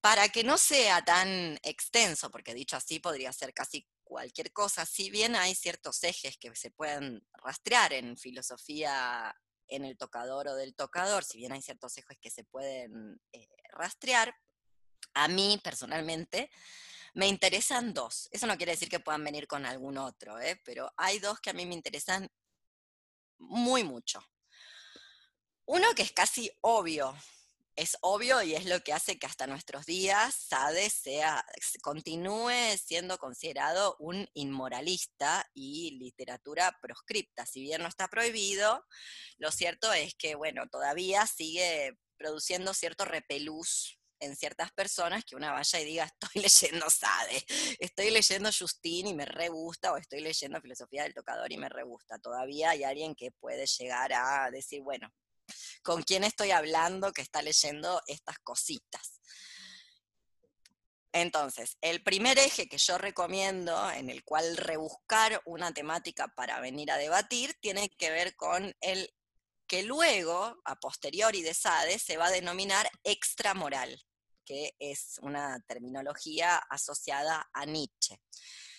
Para 0.00 0.28
que 0.28 0.44
no 0.44 0.58
sea 0.58 1.04
tan 1.04 1.58
extenso, 1.62 2.30
porque 2.30 2.54
dicho 2.54 2.76
así 2.76 3.00
podría 3.00 3.32
ser 3.32 3.52
casi 3.52 3.86
cualquier 4.08 4.52
cosa, 4.52 4.86
si 4.86 5.10
bien 5.10 5.36
hay 5.36 5.54
ciertos 5.54 6.02
ejes 6.02 6.38
que 6.38 6.54
se 6.56 6.70
pueden 6.70 7.22
rastrear 7.34 7.92
en 7.92 8.16
filosofía 8.16 9.36
en 9.68 9.84
el 9.84 9.98
tocador 9.98 10.48
o 10.48 10.54
del 10.54 10.74
tocador, 10.74 11.24
si 11.24 11.36
bien 11.36 11.52
hay 11.52 11.60
ciertos 11.60 11.98
ejes 11.98 12.18
que 12.18 12.30
se 12.30 12.42
pueden 12.42 13.20
eh, 13.32 13.46
rastrear, 13.70 14.34
a 15.12 15.28
mí 15.28 15.60
personalmente 15.62 16.50
me 17.12 17.28
interesan 17.28 17.92
dos. 17.92 18.30
Eso 18.32 18.46
no 18.46 18.56
quiere 18.56 18.72
decir 18.72 18.88
que 18.88 18.98
puedan 18.98 19.22
venir 19.22 19.46
con 19.46 19.66
algún 19.66 19.98
otro, 19.98 20.40
¿eh? 20.40 20.58
pero 20.64 20.90
hay 20.96 21.18
dos 21.18 21.38
que 21.40 21.50
a 21.50 21.52
mí 21.54 21.66
me 21.66 21.74
interesan 21.74 22.30
muy 23.36 23.84
mucho. 23.84 24.26
Uno 25.66 25.94
que 25.94 26.02
es 26.02 26.12
casi 26.12 26.50
obvio, 26.62 27.14
es 27.78 27.96
obvio 28.00 28.42
y 28.42 28.56
es 28.56 28.66
lo 28.66 28.80
que 28.80 28.92
hace 28.92 29.20
que 29.20 29.26
hasta 29.26 29.46
nuestros 29.46 29.86
días 29.86 30.34
Sade 30.34 30.90
sea, 30.90 31.46
continúe 31.80 32.76
siendo 32.76 33.18
considerado 33.18 33.94
un 34.00 34.28
inmoralista 34.34 35.48
y 35.54 35.92
literatura 35.92 36.76
proscripta. 36.82 37.46
Si 37.46 37.60
bien 37.62 37.82
no 37.82 37.88
está 37.88 38.08
prohibido, 38.08 38.84
lo 39.36 39.52
cierto 39.52 39.92
es 39.92 40.16
que, 40.16 40.34
bueno, 40.34 40.68
todavía 40.68 41.24
sigue 41.28 41.96
produciendo 42.16 42.74
cierto 42.74 43.04
repelús 43.04 44.00
en 44.18 44.34
ciertas 44.34 44.72
personas 44.72 45.24
que 45.24 45.36
una 45.36 45.52
vaya 45.52 45.80
y 45.80 45.84
diga, 45.84 46.04
estoy 46.04 46.42
leyendo 46.42 46.90
Sade, 46.90 47.44
estoy 47.78 48.10
leyendo 48.10 48.50
Justin 48.58 49.06
y 49.06 49.14
me 49.14 49.24
re 49.24 49.50
gusta, 49.50 49.92
o 49.92 49.96
estoy 49.96 50.20
leyendo 50.20 50.60
Filosofía 50.60 51.04
del 51.04 51.14
Tocador 51.14 51.52
y 51.52 51.58
me 51.58 51.68
re 51.68 51.84
gusta. 51.84 52.18
Todavía 52.18 52.70
hay 52.70 52.82
alguien 52.82 53.14
que 53.14 53.30
puede 53.30 53.66
llegar 53.66 54.12
a 54.12 54.50
decir, 54.50 54.82
bueno, 54.82 55.12
con 55.82 56.02
quién 56.02 56.24
estoy 56.24 56.50
hablando 56.50 57.12
que 57.12 57.22
está 57.22 57.42
leyendo 57.42 58.00
estas 58.06 58.38
cositas. 58.40 59.18
Entonces, 61.12 61.76
el 61.80 62.02
primer 62.02 62.38
eje 62.38 62.68
que 62.68 62.78
yo 62.78 62.98
recomiendo, 62.98 63.90
en 63.90 64.10
el 64.10 64.24
cual 64.24 64.56
rebuscar 64.56 65.40
una 65.46 65.72
temática 65.72 66.28
para 66.28 66.60
venir 66.60 66.90
a 66.90 66.98
debatir, 66.98 67.54
tiene 67.60 67.88
que 67.88 68.10
ver 68.10 68.36
con 68.36 68.74
el 68.80 69.12
que 69.66 69.82
luego, 69.82 70.60
a 70.64 70.76
posteriori 70.76 71.42
de 71.42 71.54
Sade, 71.54 71.98
se 71.98 72.16
va 72.16 72.26
a 72.26 72.30
denominar 72.30 72.90
extramoral, 73.04 74.02
que 74.44 74.74
es 74.78 75.18
una 75.20 75.60
terminología 75.66 76.56
asociada 76.56 77.48
a 77.52 77.66
Nietzsche. 77.66 78.20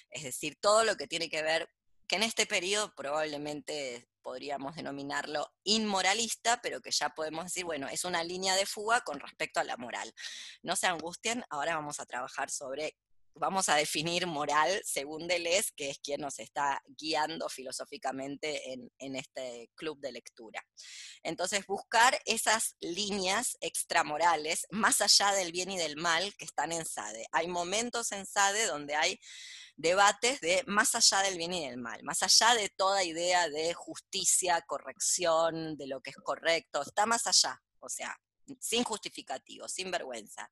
Es 0.09 0.23
decir, 0.23 0.57
todo 0.59 0.83
lo 0.83 0.95
que 0.97 1.07
tiene 1.07 1.29
que 1.29 1.43
ver, 1.43 1.69
que 2.07 2.15
en 2.15 2.23
este 2.23 2.47
periodo 2.47 2.93
probablemente 2.95 4.09
podríamos 4.29 4.75
denominarlo 4.75 5.51
inmoralista, 5.63 6.59
pero 6.61 6.81
que 6.81 6.91
ya 6.91 7.09
podemos 7.09 7.45
decir, 7.45 7.65
bueno, 7.65 7.87
es 7.87 8.05
una 8.05 8.23
línea 8.23 8.55
de 8.55 8.67
fuga 8.67 9.01
con 9.01 9.19
respecto 9.19 9.59
a 9.59 9.63
la 9.63 9.75
moral. 9.75 10.13
No 10.61 10.75
se 10.75 10.85
angustien, 10.85 11.43
ahora 11.49 11.73
vamos 11.73 11.99
a 11.99 12.05
trabajar 12.05 12.51
sobre 12.51 12.95
vamos 13.35 13.69
a 13.69 13.75
definir 13.75 14.27
moral 14.27 14.81
según 14.83 15.27
Deleuze, 15.27 15.71
que 15.75 15.89
es 15.89 15.99
quien 15.99 16.21
nos 16.21 16.39
está 16.39 16.81
guiando 16.85 17.49
filosóficamente 17.49 18.73
en, 18.73 19.15
este 19.15 19.69
club 19.75 19.99
de 19.99 20.11
lectura. 20.11 20.63
Entonces, 21.23 21.65
buscar 21.65 22.19
esas 22.25 22.75
líneas 22.79 23.57
extramorales 23.61 24.67
más 24.69 25.01
allá 25.01 25.31
del 25.33 25.51
bien 25.51 25.71
y 25.71 25.77
del 25.77 25.97
mal 25.97 26.33
que 26.37 26.45
están 26.45 26.71
en 26.71 26.85
Sade. 26.85 27.25
Hay 27.31 27.47
momentos 27.47 28.11
en 28.11 28.25
Sade 28.25 28.65
donde 28.65 28.95
hay 28.95 29.19
debates 29.75 30.41
de 30.41 30.63
más 30.67 30.93
allá 30.95 31.21
del 31.21 31.37
bien 31.37 31.53
y 31.53 31.67
del 31.67 31.77
mal, 31.77 32.03
más 32.03 32.21
allá 32.21 32.53
de 32.55 32.69
toda 32.69 33.03
idea 33.03 33.47
de 33.49 33.73
justicia, 33.73 34.61
corrección, 34.67 35.77
de 35.77 35.87
lo 35.87 36.01
que 36.01 36.09
es 36.11 36.17
correcto, 36.17 36.81
está 36.81 37.05
más 37.05 37.25
allá, 37.27 37.61
o 37.79 37.87
sea, 37.87 38.15
sin 38.59 38.83
justificativo, 38.83 39.67
sin 39.67 39.89
vergüenza. 39.91 40.49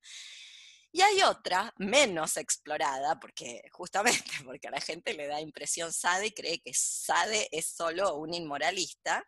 Y 0.92 1.02
hay 1.02 1.22
otra 1.24 1.74
menos 1.78 2.38
explorada, 2.38 3.20
porque 3.20 3.62
justamente 3.72 4.24
porque 4.46 4.68
a 4.68 4.72
la 4.72 4.82
gente 4.82 5.14
le 5.14 5.28
da 5.28 5.42
impresión 5.42 5.94
Sade 5.94 6.28
y 6.28 6.32
cree 6.32 6.60
que 6.60 6.74
Sade 6.74 7.50
es 7.52 7.68
solo 7.68 8.16
un 8.16 8.34
inmoralista, 8.34 9.28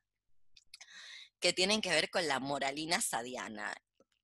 que 1.40 1.54
tienen 1.54 1.82
que 1.82 1.90
ver 1.90 2.10
con 2.10 2.28
la 2.28 2.40
moralina 2.40 3.00
sadiana. 3.00 3.74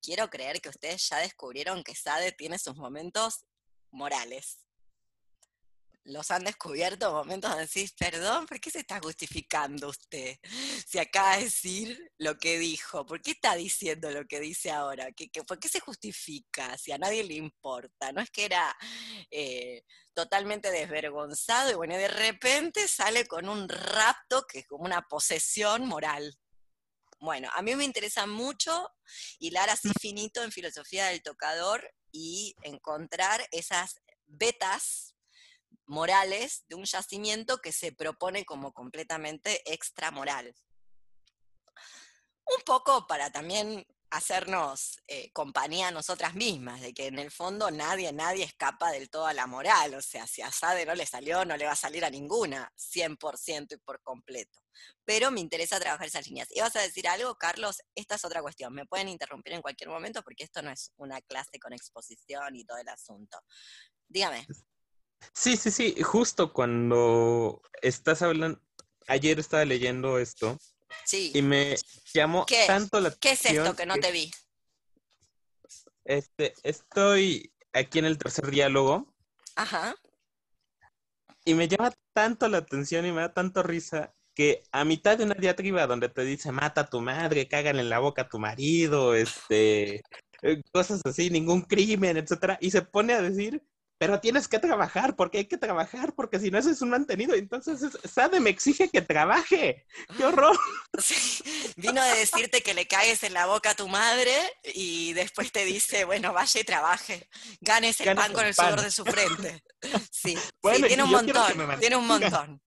Quiero 0.01 0.29
creer 0.29 0.59
que 0.59 0.69
ustedes 0.69 1.07
ya 1.09 1.17
descubrieron 1.17 1.83
que 1.83 1.95
Sade 1.95 2.31
tiene 2.33 2.59
sus 2.59 2.75
momentos 2.75 3.45
morales 3.89 4.64
los 6.05 6.29
han 6.29 6.43
descubierto 6.43 7.11
momentos 7.11 7.49
donde 7.49 7.65
decís, 7.65 7.93
perdón, 7.93 8.45
¿por 8.45 8.59
qué 8.59 8.69
se 8.69 8.79
está 8.79 8.99
justificando 8.99 9.89
usted? 9.89 10.37
Si 10.87 10.99
acaba 10.99 11.37
de 11.37 11.45
decir 11.45 12.11
lo 12.17 12.37
que 12.37 12.59
dijo, 12.59 13.05
¿por 13.05 13.21
qué 13.21 13.31
está 13.31 13.55
diciendo 13.55 14.11
lo 14.11 14.25
que 14.25 14.39
dice 14.39 14.71
ahora? 14.71 15.11
¿Qué, 15.11 15.29
por 15.43 15.59
qué 15.59 15.67
se 15.67 15.79
justifica 15.79 16.77
si 16.77 16.91
a 16.91 16.99
nadie 16.99 17.23
le 17.23 17.33
importa? 17.33 18.11
No 18.11 18.21
es 18.21 18.29
que 18.29 18.45
era 18.45 18.75
eh, 19.31 19.83
totalmente 20.13 20.71
desvergonzado 20.71 21.71
y 21.71 21.75
bueno, 21.75 21.97
de 21.97 22.07
repente 22.07 22.87
sale 22.87 23.25
con 23.25 23.49
un 23.49 23.67
rapto 23.67 24.45
que 24.47 24.59
es 24.59 24.67
como 24.67 24.85
una 24.85 25.01
posesión 25.07 25.87
moral. 25.87 26.37
Bueno, 27.19 27.49
a 27.53 27.63
mí 27.63 27.75
me 27.75 27.83
interesa 27.83 28.27
mucho 28.27 28.89
hilar 29.39 29.71
así 29.71 29.89
finito 29.99 30.43
en 30.43 30.51
filosofía 30.51 31.07
del 31.07 31.23
tocador 31.23 31.91
y 32.11 32.55
encontrar 32.61 33.47
esas 33.51 33.95
vetas 34.27 35.14
morales 35.85 36.65
de 36.67 36.75
un 36.75 36.85
yacimiento 36.85 37.57
que 37.57 37.71
se 37.71 37.91
propone 37.91 38.45
como 38.45 38.73
completamente 38.73 39.61
extramoral. 39.71 40.55
Un 42.47 42.61
poco 42.65 43.07
para 43.07 43.31
también 43.31 43.85
hacernos 44.11 45.01
eh, 45.07 45.31
compañía 45.33 45.89
a 45.89 45.91
nosotras 45.91 46.35
mismas, 46.35 46.81
de 46.81 46.93
que 46.93 47.07
en 47.07 47.19
el 47.19 47.31
fondo 47.31 47.69
nadie, 47.71 48.13
nadie 48.13 48.45
escapa 48.45 48.91
del 48.91 49.09
todo 49.09 49.25
a 49.25 49.33
la 49.33 49.47
moral, 49.47 49.93
o 49.95 50.01
sea, 50.01 50.25
si 50.27 50.41
a 50.41 50.51
Sade 50.51 50.85
no 50.85 50.95
le 50.95 51.05
salió, 51.05 51.43
no 51.43 51.57
le 51.57 51.65
va 51.65 51.71
a 51.71 51.75
salir 51.75 52.05
a 52.05 52.09
ninguna, 52.09 52.71
100% 52.77 53.73
y 53.73 53.77
por 53.77 54.01
completo. 54.01 54.61
Pero 55.03 55.31
me 55.31 55.41
interesa 55.41 55.79
trabajar 55.79 56.07
esas 56.07 56.27
líneas. 56.27 56.47
¿Y 56.51 56.61
vas 56.61 56.75
a 56.75 56.81
decir 56.81 57.07
algo, 57.07 57.35
Carlos? 57.35 57.81
Esta 57.93 58.15
es 58.15 58.25
otra 58.25 58.41
cuestión. 58.41 58.73
Me 58.73 58.85
pueden 58.85 59.09
interrumpir 59.09 59.53
en 59.53 59.61
cualquier 59.61 59.89
momento 59.89 60.21
porque 60.23 60.43
esto 60.43 60.61
no 60.61 60.71
es 60.71 60.91
una 60.97 61.21
clase 61.21 61.59
con 61.59 61.73
exposición 61.73 62.55
y 62.55 62.65
todo 62.65 62.77
el 62.77 62.89
asunto. 62.89 63.39
Dígame. 64.07 64.45
Sí, 65.33 65.57
sí, 65.57 65.71
sí, 65.71 65.95
justo 66.01 66.53
cuando 66.53 67.61
estás 67.81 68.21
hablando, 68.21 68.59
ayer 69.07 69.39
estaba 69.39 69.65
leyendo 69.65 70.17
esto 70.19 70.57
Sí. 71.03 71.31
y 71.33 71.41
me 71.41 71.75
llamó 72.13 72.45
¿Qué? 72.45 72.63
tanto 72.67 72.99
la 72.99 73.11
¿Qué 73.11 73.31
es 73.31 73.45
esto 73.45 73.61
atención 73.61 73.75
que 73.75 73.85
no 73.85 73.95
te 73.97 74.11
vi? 74.11 74.31
Este, 76.03 76.53
estoy 76.63 77.51
aquí 77.73 77.99
en 77.99 78.05
el 78.05 78.17
tercer 78.17 78.49
diálogo 78.51 79.13
Ajá. 79.55 79.95
y 81.43 81.53
me 81.53 81.67
llama 81.67 81.91
tanto 82.13 82.47
la 82.47 82.59
atención 82.59 83.05
y 83.05 83.11
me 83.11 83.21
da 83.21 83.33
tanto 83.33 83.63
risa 83.63 84.13
que 84.33 84.63
a 84.71 84.83
mitad 84.83 85.17
de 85.17 85.23
una 85.23 85.35
diatriba 85.35 85.87
donde 85.87 86.09
te 86.09 86.23
dice 86.23 86.51
mata 86.51 86.81
a 86.81 86.89
tu 86.89 87.01
madre, 87.01 87.47
cágale 87.47 87.81
en 87.81 87.89
la 87.89 87.99
boca 87.99 88.23
a 88.23 88.29
tu 88.29 88.37
marido, 88.37 89.15
este, 89.15 90.03
eh, 90.41 90.61
cosas 90.73 91.01
así, 91.05 91.29
ningún 91.29 91.61
crimen, 91.61 92.17
etcétera, 92.17 92.57
y 92.61 92.69
se 92.71 92.81
pone 92.81 93.13
a 93.13 93.21
decir, 93.21 93.63
pero 93.97 94.19
tienes 94.19 94.47
que 94.47 94.59
trabajar, 94.59 95.15
porque 95.15 95.37
hay 95.39 95.45
que 95.45 95.57
trabajar, 95.57 96.13
porque 96.15 96.39
si 96.39 96.51
no 96.51 96.57
eso 96.59 96.69
es 96.69 96.81
un 96.81 96.89
mantenido, 96.89 97.33
entonces 97.33 97.81
es- 97.81 97.97
Sade 98.11 98.39
me 98.39 98.49
exige 98.49 98.89
que 98.89 99.01
trabaje, 99.01 99.85
qué 100.17 100.25
horror. 100.25 100.57
Sí, 101.01 101.43
Vino 101.75 102.01
de 102.03 102.19
decirte 102.19 102.61
que 102.61 102.73
le 102.73 102.87
caes 102.87 103.23
en 103.23 103.33
la 103.33 103.45
boca 103.47 103.71
a 103.71 103.75
tu 103.75 103.87
madre 103.87 104.33
y 104.73 105.11
después 105.13 105.51
te 105.51 105.65
dice, 105.65 106.05
bueno, 106.05 106.31
vaya 106.33 106.61
y 106.61 106.63
trabaje, 106.63 107.29
ganes 107.61 107.99
el 107.99 108.05
Ganes 108.07 108.23
pan 108.23 108.33
con 108.33 108.45
el 108.45 108.53
sudor 108.53 108.81
de 108.81 108.91
su 108.91 109.03
frente. 109.03 109.61
Sí, 110.11 110.35
sí, 110.35 110.37
tiene 110.87 111.03
un 111.03 111.11
montón, 111.11 111.79
tiene 111.79 111.95
un 111.97 112.07
montón. 112.07 112.61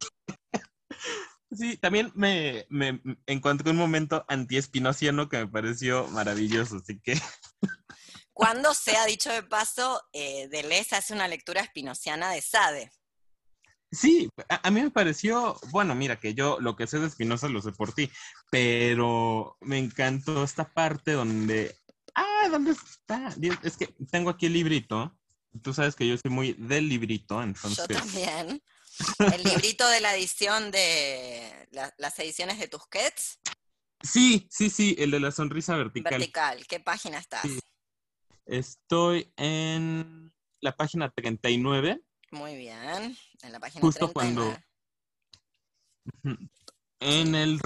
Sí, 1.51 1.79
también 1.79 2.13
me, 2.15 2.67
me 2.69 3.01
encontré 3.27 3.71
un 3.71 3.77
momento 3.79 4.25
anti-espinociano 4.29 5.31
que 5.31 5.39
me 5.39 5.47
pareció 5.49 6.07
maravilloso, 6.09 6.77
así 6.77 7.01
que 7.01 7.15
Cuando 8.39 8.73
se 8.73 8.97
ha 8.97 9.05
dicho 9.05 9.33
de 9.33 9.43
paso, 9.43 10.01
eh, 10.13 10.47
Deleuze 10.47 10.95
hace 10.95 11.13
una 11.13 11.27
lectura 11.27 11.61
espinociana 11.61 12.31
de 12.31 12.41
Sade. 12.41 12.93
Sí, 13.91 14.29
a, 14.49 14.69
a 14.69 14.71
mí 14.71 14.81
me 14.81 14.93
pareció, 14.93 15.59
bueno, 15.71 15.97
mira, 15.97 16.21
que 16.21 16.35
yo 16.35 16.61
lo 16.61 16.77
que 16.77 16.87
sé 16.87 17.01
de 17.01 17.09
Espinosa 17.09 17.49
lo 17.49 17.61
sé 17.61 17.73
por 17.73 17.93
ti, 17.93 18.09
pero 18.49 19.57
me 19.61 19.79
encantó 19.79 20.45
esta 20.45 20.73
parte 20.73 21.13
donde, 21.15 21.77
ah, 22.15 22.47
¿dónde 22.49 22.71
está? 22.73 23.35
Es 23.65 23.77
que 23.77 23.89
tengo 24.09 24.31
aquí 24.31 24.47
el 24.47 24.53
librito, 24.53 25.19
tú 25.61 25.75
sabes 25.75 25.97
que 25.97 26.07
yo 26.07 26.17
soy 26.17 26.31
muy 26.31 26.53
del 26.53 26.89
librito, 26.89 27.39
Yo 27.39 27.43
entonces, 27.43 27.89
también. 27.89 28.63
El 29.19 29.43
librito 29.43 29.89
de 29.89 30.01
la 30.01 30.15
edición 30.15 30.71
de 30.71 31.67
la- 31.73 31.93
las 31.99 32.17
ediciones 32.21 32.61
de 32.61 32.69
Tusquets, 32.69 33.41
sí, 34.01 34.47
sí, 34.49 34.71
sí, 34.71 34.95
el 34.97 35.11
de 35.11 35.19
la 35.19 35.33
sonrisa 35.33 35.77
vertical. 35.77 36.11
vertical. 36.13 36.65
¿Qué 36.69 36.79
página 36.79 37.19
estás? 37.19 37.43
Sí. 37.43 37.59
Estoy 38.49 39.31
en 39.37 40.33
la 40.61 40.75
página 40.75 41.11
39, 41.11 42.01
Muy 42.31 42.57
bien. 42.57 43.17
En 43.43 43.53
la 43.53 43.61
página 43.61 43.81
Justo 43.83 44.09
39. 44.11 44.59
cuando- 46.23 46.43
en 47.01 47.35
el 47.35 47.61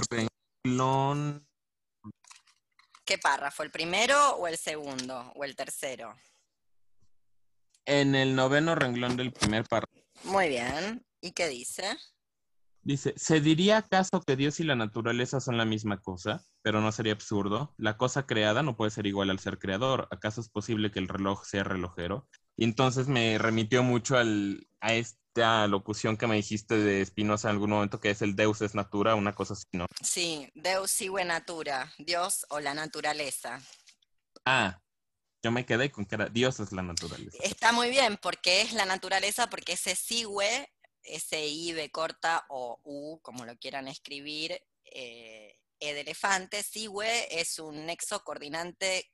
renglón, 0.64 1.46
¿Qué 3.04 3.18
párrafo? 3.18 3.62
¿El 3.62 3.70
primero 3.70 4.36
o 4.36 4.46
el 4.48 4.56
segundo? 4.58 5.32
¿O 5.36 5.44
el 5.44 5.54
tercero? 5.56 6.14
en 7.84 8.14
el 8.14 8.34
noveno 8.36 8.74
renglón 8.76 9.16
del 9.16 9.32
primer 9.32 9.64
párrafo. 9.64 9.92
Muy 10.24 10.48
bien. 10.48 11.04
¿Y 11.20 11.32
qué 11.32 11.48
dice? 11.48 11.96
Dice, 12.84 13.14
¿se 13.16 13.40
diría 13.40 13.78
acaso 13.78 14.20
que 14.20 14.36
Dios 14.36 14.58
y 14.58 14.64
la 14.64 14.74
naturaleza 14.74 15.40
son 15.40 15.56
la 15.56 15.64
misma 15.64 16.00
cosa? 16.00 16.44
Pero 16.62 16.80
no 16.80 16.90
sería 16.90 17.12
absurdo. 17.12 17.72
La 17.76 17.96
cosa 17.96 18.26
creada 18.26 18.62
no 18.62 18.76
puede 18.76 18.90
ser 18.90 19.06
igual 19.06 19.30
al 19.30 19.38
ser 19.38 19.58
creador. 19.58 20.08
¿Acaso 20.10 20.40
es 20.40 20.48
posible 20.48 20.90
que 20.90 20.98
el 20.98 21.08
reloj 21.08 21.44
sea 21.44 21.62
relojero? 21.62 22.28
Y 22.56 22.64
entonces 22.64 23.08
me 23.08 23.38
remitió 23.38 23.82
mucho 23.82 24.16
al, 24.16 24.66
a 24.80 24.94
esta 24.94 25.66
locución 25.68 26.16
que 26.16 26.26
me 26.26 26.36
dijiste 26.36 26.76
de 26.76 27.04
Spinoza 27.04 27.48
en 27.48 27.54
algún 27.54 27.70
momento, 27.70 28.00
que 28.00 28.10
es 28.10 28.20
el 28.20 28.36
Deus 28.36 28.60
es 28.62 28.74
natura, 28.74 29.14
una 29.14 29.34
cosa 29.34 29.54
así, 29.54 29.66
¿no? 29.72 29.86
Sí, 30.02 30.50
Deus 30.54 30.90
sigue 30.90 31.24
natura, 31.24 31.92
Dios 31.98 32.46
o 32.50 32.60
la 32.60 32.74
naturaleza. 32.74 33.60
Ah, 34.44 34.80
yo 35.42 35.50
me 35.50 35.64
quedé 35.64 35.90
con 35.90 36.04
que 36.04 36.14
era 36.16 36.26
Dios 36.26 36.60
es 36.60 36.72
la 36.72 36.82
naturaleza. 36.82 37.38
Está 37.42 37.72
muy 37.72 37.90
bien 37.90 38.18
porque 38.20 38.62
es 38.62 38.72
la 38.72 38.84
naturaleza, 38.84 39.48
porque 39.48 39.72
ese 39.72 39.96
sigue, 39.96 40.68
ese 41.04 41.46
I 41.46 41.72
de 41.72 41.90
corta 41.90 42.46
o 42.48 42.80
U, 42.84 43.20
como 43.22 43.44
lo 43.44 43.56
quieran 43.58 43.88
escribir, 43.88 44.60
eh, 44.84 45.58
E 45.82 45.94
de 45.94 46.02
elefante, 46.02 46.62
sigue 46.62 47.40
es 47.40 47.58
un 47.58 47.86
nexo 47.86 48.22
coordinante 48.22 49.10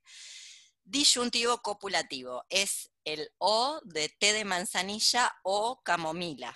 disyuntivo 0.84 1.62
copulativo. 1.62 2.44
Es 2.50 2.90
el 3.04 3.30
O 3.38 3.80
de 3.84 4.10
té 4.10 4.34
de 4.34 4.44
manzanilla 4.44 5.34
o 5.44 5.80
camomila, 5.82 6.54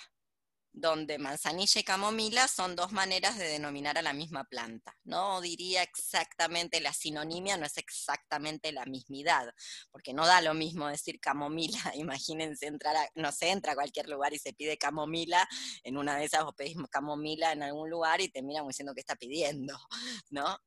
donde 0.73 1.19
manzanilla 1.19 1.81
y 1.81 1.85
camomila 1.85 2.49
son 2.49 2.75
dos 2.75 2.93
maneras 2.93 3.37
de 3.37 3.47
denominar 3.47 3.99
a 3.99 4.03
la 4.03 4.13
misma 4.13 4.45
planta. 4.45 4.97
No 5.05 5.41
diría 5.41 5.83
exactamente 5.83 6.81
la 6.81 6.93
sinonimia, 6.93 7.57
no 7.57 7.67
es 7.67 7.77
exactamente 7.77 8.73
la 8.73 8.87
mismidad, 8.87 9.53
porque 9.91 10.15
no 10.15 10.27
da 10.27 10.41
lo 10.41 10.55
mismo 10.55 10.89
decir 10.89 11.21
camomila, 11.21 11.79
imagínense 11.95 12.67
entrar 12.67 12.97
a, 12.97 13.09
no 13.15 13.33
sé, 13.33 13.51
entra 13.51 13.73
a 13.73 13.77
cualquier 13.77 14.09
lugar 14.09 14.33
y 14.33 14.39
se 14.39 14.55
pide 14.55 14.79
camomila, 14.79 15.47
en 15.85 15.99
una 15.99 16.17
de 16.17 16.25
esas 16.25 16.45
vos 16.45 16.55
pedís 16.57 16.77
camomila 16.91 17.53
en 17.53 17.63
algún 17.63 17.91
lugar 17.91 18.21
y 18.21 18.29
te 18.29 18.43
miran 18.43 18.67
diciendo 18.67 18.95
que 18.95 19.01
está 19.01 19.17
pidiendo, 19.17 19.79
¿no? 20.31 20.59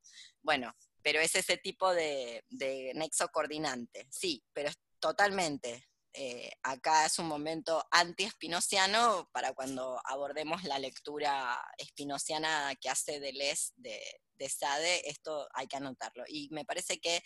Bueno, 0.42 0.72
pero 1.02 1.20
es 1.20 1.34
ese 1.34 1.56
tipo 1.56 1.92
de, 1.92 2.44
de 2.48 2.92
nexo 2.94 3.28
coordinante, 3.28 4.06
sí, 4.10 4.44
pero 4.52 4.68
es 4.68 4.76
totalmente. 5.00 5.88
Eh, 6.18 6.50
acá 6.62 7.04
es 7.04 7.18
un 7.18 7.26
momento 7.26 7.86
anti-espinociano 7.90 9.28
para 9.32 9.52
cuando 9.52 10.00
abordemos 10.04 10.64
la 10.64 10.78
lectura 10.78 11.62
espinociana 11.76 12.74
que 12.80 12.88
hace 12.88 13.20
Deleuze 13.20 13.74
de, 13.76 14.00
de 14.34 14.48
Sade, 14.48 15.10
esto 15.10 15.46
hay 15.52 15.66
que 15.66 15.76
anotarlo. 15.76 16.24
Y 16.26 16.48
me 16.52 16.64
parece 16.64 16.98
que 17.00 17.22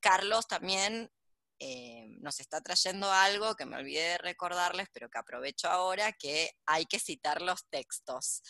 Carlos 0.00 0.46
también 0.46 1.10
eh, 1.58 2.06
nos 2.20 2.38
está 2.38 2.60
trayendo 2.60 3.10
algo 3.10 3.56
que 3.56 3.66
me 3.66 3.76
olvidé 3.76 4.10
de 4.10 4.18
recordarles, 4.18 4.86
pero 4.92 5.10
que 5.10 5.18
aprovecho 5.18 5.68
ahora, 5.68 6.12
que 6.12 6.52
hay 6.66 6.86
que 6.86 7.00
citar 7.00 7.42
los 7.42 7.68
textos. 7.68 8.42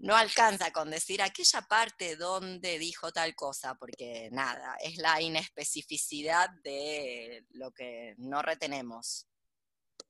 No 0.00 0.16
alcanza 0.16 0.72
con 0.72 0.90
decir 0.90 1.20
aquella 1.20 1.60
parte 1.60 2.16
donde 2.16 2.78
dijo 2.78 3.12
tal 3.12 3.34
cosa, 3.34 3.74
porque 3.74 4.30
nada, 4.32 4.74
es 4.80 4.96
la 4.96 5.20
inespecificidad 5.20 6.48
de 6.64 7.44
lo 7.50 7.70
que 7.72 8.14
no 8.16 8.40
retenemos. 8.40 9.26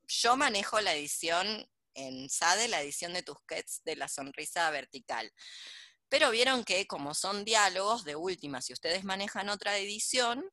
Yo 0.06 0.36
manejo 0.36 0.80
la 0.80 0.94
edición 0.94 1.68
en 1.94 2.30
SADE, 2.30 2.68
la 2.68 2.82
edición 2.82 3.14
de 3.14 3.24
Tusquets 3.24 3.82
de 3.82 3.96
la 3.96 4.06
sonrisa 4.06 4.70
vertical. 4.70 5.32
Pero 6.08 6.30
vieron 6.30 6.62
que 6.62 6.86
como 6.86 7.12
son 7.12 7.44
diálogos, 7.44 8.04
de 8.04 8.14
última, 8.14 8.62
si 8.62 8.72
ustedes 8.72 9.02
manejan 9.02 9.48
otra 9.48 9.76
edición, 9.76 10.44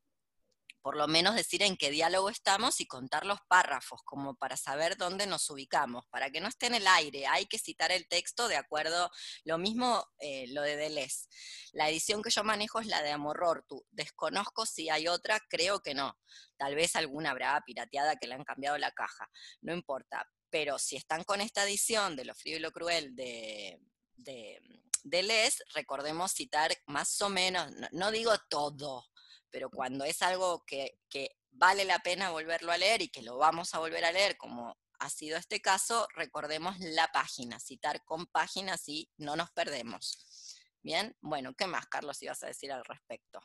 por 0.88 0.96
lo 0.96 1.10
menos 1.10 1.36
decir 1.36 1.64
en 1.64 1.76
qué 1.76 1.92
diálogo 1.92 2.30
estamos 2.30 2.80
y 2.80 2.88
contar 2.88 3.26
los 3.26 3.42
párrafos, 3.50 4.02
como 4.06 4.38
para 4.38 4.56
saber 4.56 4.96
dónde 4.96 5.28
nos 5.28 5.50
ubicamos, 5.50 6.06
para 6.10 6.30
que 6.30 6.40
no 6.40 6.48
esté 6.48 6.68
en 6.68 6.76
el 6.76 6.88
aire, 6.88 7.28
hay 7.28 7.46
que 7.46 7.60
citar 7.60 7.92
el 7.92 8.08
texto 8.08 8.48
de 8.48 8.56
acuerdo, 8.56 9.12
lo 9.44 9.58
mismo 9.58 10.08
eh, 10.20 10.46
lo 10.54 10.62
de 10.62 10.78
Deleuze. 10.78 11.28
La 11.74 11.90
edición 11.90 12.22
que 12.24 12.30
yo 12.30 12.46
manejo 12.46 12.80
es 12.80 12.88
la 12.88 13.02
de 13.02 13.12
Amorortu, 13.12 13.86
desconozco 13.92 14.66
si 14.66 14.90
hay 14.90 15.10
otra, 15.10 15.42
creo 15.50 15.82
que 15.82 15.94
no, 15.94 16.18
tal 16.56 16.74
vez 16.76 16.96
alguna 16.96 17.32
habrá 17.32 17.62
pirateada 17.66 18.16
que 18.16 18.28
le 18.28 18.36
han 18.36 18.46
cambiado 18.46 18.78
la 18.78 18.94
caja, 18.94 19.30
no 19.60 19.74
importa, 19.74 20.26
pero 20.50 20.80
si 20.80 20.96
están 20.96 21.26
con 21.26 21.42
esta 21.42 21.66
edición 21.66 22.16
de 22.16 22.24
Lo 22.24 22.34
frío 22.34 22.56
y 22.56 22.62
lo 22.62 22.72
cruel 22.72 23.14
de, 23.14 23.78
de 24.16 24.62
Deleuze, 25.04 25.66
recordemos 25.74 26.32
citar 26.32 26.72
más 26.86 27.22
o 27.22 27.28
menos, 27.28 27.70
no, 27.74 27.90
no 27.92 28.10
digo 28.12 28.32
todo, 28.50 29.06
pero 29.52 29.70
cuando 29.70 30.04
es 30.06 30.22
algo 30.22 30.64
que, 30.66 31.00
que, 31.10 31.36
vale 31.52 31.86
la 31.86 32.00
pena 32.00 32.30
volverlo 32.30 32.72
a 32.72 32.78
leer 32.78 33.02
y 33.02 33.10
que 33.10 33.24
lo 33.24 33.38
vamos 33.38 33.74
a 33.74 33.80
volver 33.80 34.06
a 34.06 34.12
leer, 34.12 34.38
como 34.38 34.78
ha 35.00 35.10
sido 35.10 35.38
este 35.38 35.60
caso, 35.60 36.08
recordemos 36.16 36.78
la 36.80 37.08
página, 37.08 37.60
citar 37.60 38.04
con 38.06 38.28
páginas 38.28 38.88
y 38.88 39.10
no 39.18 39.36
nos 39.36 39.50
perdemos. 39.52 40.56
Bien, 40.84 41.16
bueno, 41.22 41.54
¿qué 41.56 41.68
más, 41.68 41.88
Carlos, 41.88 42.22
ibas 42.22 42.44
a 42.44 42.48
decir 42.48 42.72
al 42.72 42.86
respecto? 42.86 43.42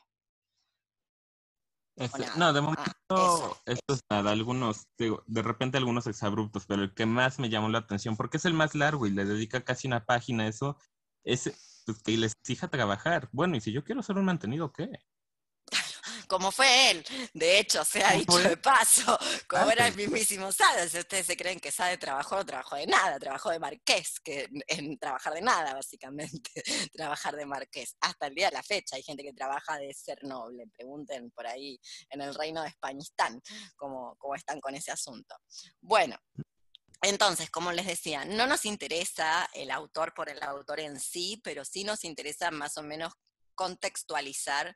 Este, 1.95 2.25
no, 2.37 2.53
de 2.53 2.61
momento, 2.61 2.91
ah, 3.11 3.61
esto 3.65 3.93
es 3.93 4.01
nada, 4.09 4.31
algunos, 4.31 4.87
digo, 4.97 5.23
de 5.27 5.43
repente 5.43 5.77
algunos 5.77 6.07
exabruptos, 6.07 6.65
pero 6.65 6.81
el 6.81 6.93
que 6.93 7.05
más 7.05 7.37
me 7.37 7.49
llamó 7.49 7.69
la 7.69 7.79
atención, 7.79 8.17
porque 8.17 8.37
es 8.37 8.45
el 8.45 8.53
más 8.53 8.73
largo 8.73 9.05
y 9.05 9.11
le 9.11 9.25
dedica 9.25 9.63
casi 9.63 9.87
una 9.87 10.05
página 10.05 10.45
a 10.45 10.47
eso, 10.47 10.77
es 11.23 11.83
pues, 11.85 12.01
que 12.01 12.17
les 12.17 12.33
exija 12.33 12.67
trabajar. 12.67 13.29
Bueno, 13.31 13.55
y 13.55 13.61
si 13.61 13.71
yo 13.71 13.83
quiero 13.83 14.01
ser 14.01 14.17
un 14.17 14.25
mantenido, 14.25 14.73
¿qué? 14.73 14.89
Como 16.33 16.51
fue 16.51 16.89
él. 16.89 17.05
De 17.31 17.59
hecho, 17.59 17.85
se 17.85 18.03
ha 18.03 18.13
dicho 18.13 18.39
de 18.39 18.57
paso, 18.57 19.19
como 19.47 19.69
era 19.69 19.85
el 19.85 19.95
mismísimo 19.95 20.51
Sade. 20.51 20.89
Si 20.89 20.97
ustedes 20.97 21.27
se 21.27 21.37
creen 21.37 21.59
que 21.59 21.71
Sade 21.71 21.99
trabajó, 21.99 22.37
no 22.37 22.43
trabajó 22.43 22.75
de 22.75 22.87
nada, 22.87 23.19
trabajó 23.19 23.51
de 23.51 23.59
marqués, 23.59 24.19
que 24.19 24.49
en 24.65 24.97
trabajar 24.97 25.35
de 25.35 25.41
nada, 25.41 25.75
básicamente, 25.75 26.49
trabajar 26.91 27.35
de 27.35 27.45
marqués. 27.45 27.95
Hasta 28.01 28.25
el 28.25 28.33
día 28.33 28.47
de 28.47 28.53
la 28.53 28.63
fecha 28.63 28.95
hay 28.95 29.03
gente 29.03 29.21
que 29.21 29.31
trabaja 29.31 29.77
de 29.77 29.93
ser 29.93 30.23
noble. 30.23 30.65
Pregunten 30.75 31.29
por 31.29 31.45
ahí 31.45 31.79
en 32.09 32.21
el 32.21 32.33
reino 32.33 32.63
de 32.63 32.69
Españistán 32.69 33.39
cómo, 33.75 34.15
cómo 34.17 34.33
están 34.33 34.59
con 34.59 34.73
ese 34.73 34.91
asunto. 34.91 35.35
Bueno, 35.81 36.17
entonces, 37.03 37.51
como 37.51 37.71
les 37.71 37.85
decía, 37.85 38.25
no 38.25 38.47
nos 38.47 38.65
interesa 38.65 39.47
el 39.53 39.69
autor 39.69 40.15
por 40.15 40.29
el 40.29 40.41
autor 40.41 40.79
en 40.79 40.99
sí, 40.99 41.39
pero 41.43 41.63
sí 41.63 41.83
nos 41.83 42.03
interesa 42.03 42.49
más 42.49 42.75
o 42.77 42.81
menos 42.81 43.13
contextualizar 43.53 44.75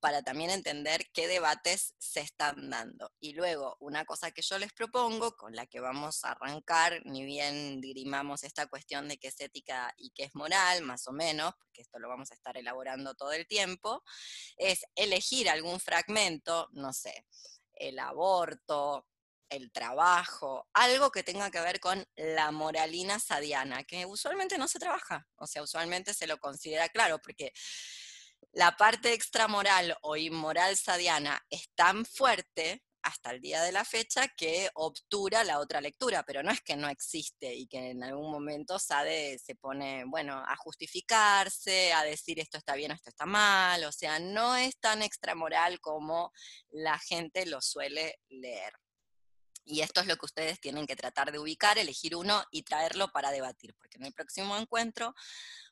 para 0.00 0.22
también 0.22 0.50
entender 0.50 1.06
qué 1.12 1.26
debates 1.26 1.94
se 1.98 2.20
están 2.20 2.70
dando. 2.70 3.12
Y 3.20 3.32
luego, 3.32 3.76
una 3.80 4.04
cosa 4.04 4.30
que 4.30 4.42
yo 4.42 4.58
les 4.58 4.72
propongo, 4.72 5.36
con 5.36 5.54
la 5.54 5.66
que 5.66 5.80
vamos 5.80 6.24
a 6.24 6.32
arrancar, 6.32 7.02
ni 7.04 7.24
bien 7.24 7.80
dirimamos 7.80 8.44
esta 8.44 8.66
cuestión 8.66 9.08
de 9.08 9.18
qué 9.18 9.28
es 9.28 9.40
ética 9.40 9.92
y 9.96 10.10
qué 10.10 10.24
es 10.24 10.34
moral, 10.34 10.82
más 10.82 11.06
o 11.08 11.12
menos, 11.12 11.54
porque 11.58 11.82
esto 11.82 11.98
lo 11.98 12.08
vamos 12.08 12.30
a 12.30 12.34
estar 12.34 12.56
elaborando 12.56 13.14
todo 13.14 13.32
el 13.32 13.46
tiempo, 13.46 14.02
es 14.56 14.84
elegir 14.94 15.48
algún 15.50 15.80
fragmento, 15.80 16.68
no 16.72 16.92
sé, 16.92 17.26
el 17.74 17.98
aborto, 17.98 19.06
el 19.48 19.72
trabajo, 19.72 20.68
algo 20.74 21.10
que 21.10 21.22
tenga 21.22 21.50
que 21.50 21.60
ver 21.60 21.80
con 21.80 22.04
la 22.16 22.50
moralina 22.50 23.18
sadiana, 23.18 23.84
que 23.84 24.06
usualmente 24.06 24.58
no 24.58 24.68
se 24.68 24.78
trabaja, 24.78 25.26
o 25.36 25.46
sea, 25.46 25.62
usualmente 25.62 26.14
se 26.14 26.26
lo 26.26 26.38
considera 26.38 26.88
claro, 26.88 27.18
porque 27.20 27.52
la 28.52 28.76
parte 28.76 29.12
extramoral 29.12 29.96
o 30.02 30.16
inmoral 30.16 30.76
sadiana 30.76 31.44
es 31.50 31.68
tan 31.74 32.04
fuerte 32.04 32.82
hasta 33.02 33.30
el 33.30 33.40
día 33.40 33.62
de 33.62 33.72
la 33.72 33.84
fecha 33.84 34.28
que 34.28 34.70
obtura 34.74 35.44
la 35.44 35.60
otra 35.60 35.80
lectura, 35.80 36.24
pero 36.24 36.42
no 36.42 36.50
es 36.50 36.60
que 36.60 36.76
no 36.76 36.88
existe 36.88 37.54
y 37.54 37.66
que 37.66 37.90
en 37.90 38.02
algún 38.02 38.30
momento 38.30 38.78
Sade 38.78 39.38
se 39.38 39.54
pone, 39.54 40.04
bueno, 40.06 40.42
a 40.46 40.56
justificarse, 40.56 41.92
a 41.92 42.02
decir 42.02 42.40
esto 42.40 42.58
está 42.58 42.74
bien, 42.74 42.90
esto 42.90 43.10
está 43.10 43.24
mal, 43.26 43.84
o 43.84 43.92
sea, 43.92 44.18
no 44.18 44.56
es 44.56 44.78
tan 44.78 45.02
extramoral 45.02 45.80
como 45.80 46.32
la 46.70 46.98
gente 46.98 47.46
lo 47.46 47.60
suele 47.60 48.20
leer. 48.28 48.74
Y 49.64 49.82
esto 49.82 50.00
es 50.00 50.06
lo 50.06 50.16
que 50.16 50.26
ustedes 50.26 50.60
tienen 50.60 50.86
que 50.86 50.96
tratar 50.96 51.30
de 51.30 51.38
ubicar, 51.38 51.78
elegir 51.78 52.16
uno 52.16 52.42
y 52.50 52.62
traerlo 52.62 53.08
para 53.08 53.30
debatir, 53.30 53.74
porque 53.74 53.98
en 53.98 54.06
el 54.06 54.14
próximo 54.14 54.56
encuentro 54.56 55.14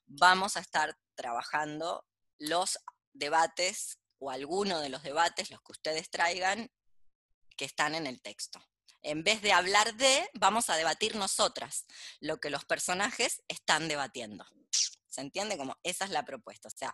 vamos 0.06 0.56
a 0.56 0.60
estar 0.60 0.96
trabajando 1.14 2.04
los 2.38 2.78
debates 3.12 3.98
o 4.18 4.30
alguno 4.30 4.80
de 4.80 4.88
los 4.88 5.02
debates, 5.02 5.50
los 5.50 5.60
que 5.62 5.72
ustedes 5.72 6.10
traigan, 6.10 6.70
que 7.56 7.64
están 7.64 7.94
en 7.94 8.06
el 8.06 8.20
texto. 8.20 8.60
En 9.02 9.22
vez 9.22 9.40
de 9.42 9.52
hablar 9.52 9.94
de, 9.94 10.28
vamos 10.34 10.68
a 10.68 10.76
debatir 10.76 11.14
nosotras 11.16 11.86
lo 12.20 12.38
que 12.38 12.50
los 12.50 12.64
personajes 12.64 13.42
están 13.48 13.88
debatiendo. 13.88 14.44
¿Se 15.08 15.20
entiende? 15.20 15.56
Como 15.56 15.78
esa 15.82 16.04
es 16.04 16.10
la 16.10 16.24
propuesta. 16.24 16.68
O 16.68 16.76
sea, 16.76 16.92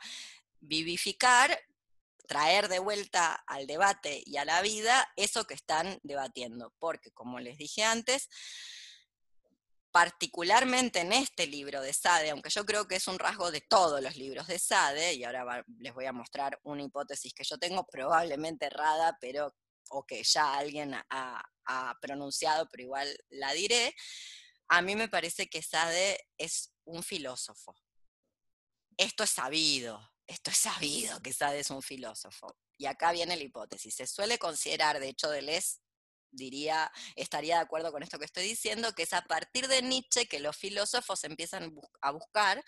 vivificar 0.61 1.59
traer 2.27 2.69
de 2.69 2.79
vuelta 2.79 3.35
al 3.47 3.67
debate 3.67 4.23
y 4.25 4.37
a 4.37 4.45
la 4.45 4.63
vida 4.63 5.13
eso 5.17 5.45
que 5.47 5.55
están 5.55 5.99
debatiendo, 6.03 6.73
porque 6.79 7.11
como 7.11 7.41
les 7.41 7.59
dije 7.59 7.85
antes, 7.85 8.29
particularmente 9.93 11.01
en 11.01 11.13
este 11.13 11.47
libro 11.47 11.83
de 11.83 11.93
Sade, 11.93 12.31
aunque 12.31 12.51
yo 12.51 12.65
creo 12.65 12.89
que 12.89 12.97
es 12.97 13.07
un 13.07 13.19
rasgo 13.19 13.51
de 13.51 13.61
todos 13.61 14.01
los 14.03 14.17
libros 14.17 14.47
de 14.47 14.59
Sade, 14.59 15.15
y 15.15 15.25
ahora 15.25 15.65
les 15.79 15.93
voy 15.93 16.07
a 16.07 16.13
mostrar 16.13 16.59
una 16.65 16.83
hipótesis 16.83 17.35
que 17.35 17.45
yo 17.45 17.59
tengo 17.59 17.87
probablemente 17.87 18.67
errada, 18.67 19.19
pero 19.21 19.55
o 19.91 20.07
que 20.07 20.25
ya 20.25 20.55
alguien 20.55 20.95
ha, 20.95 21.45
ha 21.67 21.99
pronunciado, 22.01 22.67
pero 22.71 22.85
igual 22.85 23.17
la 23.29 23.53
diré, 23.53 23.95
a 24.69 24.81
mí 24.81 24.97
me 24.97 25.09
parece 25.09 25.49
que 25.49 25.63
Sade 25.63 26.19
es 26.39 26.73
un 26.85 27.03
filósofo. 27.03 27.77
Esto 28.97 29.25
es 29.25 29.31
sabido, 29.31 30.13
esto 30.27 30.51
es 30.51 30.57
sabido 30.57 31.21
que 31.21 31.35
Sade 31.35 31.61
es 31.61 31.71
un 31.71 31.83
filósofo. 31.83 32.57
Y 32.79 32.87
acá 32.87 33.13
viene 33.13 33.37
la 33.37 33.43
hipótesis. 33.43 33.95
Se 33.95 34.07
suele 34.07 34.39
considerar, 34.39 34.99
de 34.99 35.11
hecho, 35.11 35.29
Deleuze 35.29 35.79
diría, 36.33 36.91
estaría 37.17 37.57
de 37.57 37.63
acuerdo 37.63 37.93
con 37.93 38.03
esto 38.03 38.19
que 38.19 38.25
estoy 38.25 38.45
diciendo, 38.45 38.93
que 38.95 39.05
es 39.05 39.13
a 39.13 39.23
partir 39.23 39.69
de 39.69 39.83
Nietzsche 39.83 40.27
que 40.27 40.41
los 40.41 40.57
filósofos 40.57 41.25
empiezan 41.25 41.75
a 42.01 42.11
buscar 42.11 42.65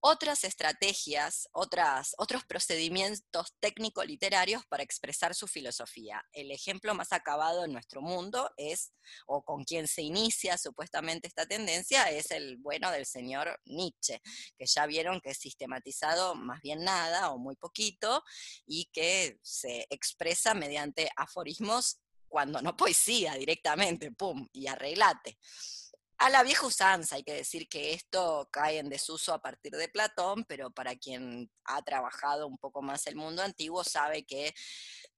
otras 0.00 0.44
estrategias, 0.44 1.48
otras, 1.52 2.14
otros 2.18 2.44
procedimientos 2.44 3.54
técnico-literarios 3.58 4.64
para 4.66 4.82
expresar 4.82 5.34
su 5.34 5.48
filosofía. 5.48 6.24
El 6.32 6.50
ejemplo 6.50 6.94
más 6.94 7.12
acabado 7.12 7.64
en 7.64 7.72
nuestro 7.72 8.00
mundo 8.00 8.50
es, 8.56 8.92
o 9.26 9.42
con 9.42 9.64
quien 9.64 9.88
se 9.88 10.02
inicia 10.02 10.56
supuestamente 10.56 11.26
esta 11.26 11.46
tendencia, 11.46 12.10
es 12.10 12.30
el 12.30 12.58
bueno 12.58 12.90
del 12.92 13.06
señor 13.06 13.60
Nietzsche, 13.64 14.20
que 14.56 14.66
ya 14.66 14.86
vieron 14.86 15.20
que 15.20 15.30
es 15.30 15.38
sistematizado 15.38 16.34
más 16.34 16.60
bien 16.62 16.84
nada 16.84 17.30
o 17.32 17.38
muy 17.38 17.56
poquito 17.56 18.22
y 18.66 18.86
que 18.92 19.38
se 19.42 19.86
expresa 19.90 20.54
mediante 20.54 21.10
aforismos 21.16 21.98
cuando 22.28 22.60
no 22.62 22.76
poesía 22.76 23.34
directamente, 23.34 24.12
pum, 24.12 24.46
y 24.52 24.66
arreglate. 24.66 25.38
A 26.20 26.30
la 26.30 26.42
vieja 26.42 26.66
usanza, 26.66 27.14
hay 27.14 27.22
que 27.22 27.34
decir 27.34 27.68
que 27.68 27.92
esto 27.92 28.48
cae 28.50 28.78
en 28.78 28.88
desuso 28.88 29.32
a 29.32 29.40
partir 29.40 29.72
de 29.72 29.88
Platón, 29.88 30.44
pero 30.48 30.72
para 30.72 30.96
quien 30.96 31.48
ha 31.64 31.80
trabajado 31.82 32.48
un 32.48 32.58
poco 32.58 32.82
más 32.82 33.06
el 33.06 33.14
mundo 33.14 33.40
antiguo 33.40 33.84
sabe 33.84 34.26
que 34.26 34.52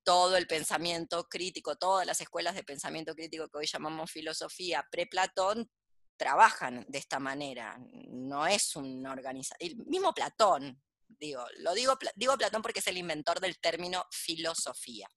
todo 0.05 0.37
el 0.37 0.47
pensamiento 0.47 1.27
crítico, 1.27 1.77
todas 1.77 2.07
las 2.07 2.21
escuelas 2.21 2.55
de 2.55 2.65
pensamiento 2.65 3.15
crítico 3.15 3.49
que 3.49 3.59
hoy 3.59 3.67
llamamos 3.67 4.11
filosofía 4.11 4.87
pre-Platón, 4.91 5.71
trabajan 6.19 6.85
de 6.87 6.99
esta 6.99 7.19
manera. 7.19 7.79
No 8.11 8.47
es 8.47 8.77
un 8.77 9.07
organizador. 9.07 9.57
El 9.61 9.77
mismo 9.87 10.13
Platón, 10.13 10.83
digo, 11.09 11.43
lo 11.61 11.73
digo, 11.73 11.99
digo 12.15 12.37
Platón 12.37 12.61
porque 12.61 12.81
es 12.81 12.87
el 12.89 12.99
inventor 12.99 13.41
del 13.41 13.59
término 13.59 14.05
filosofía. 14.11 15.09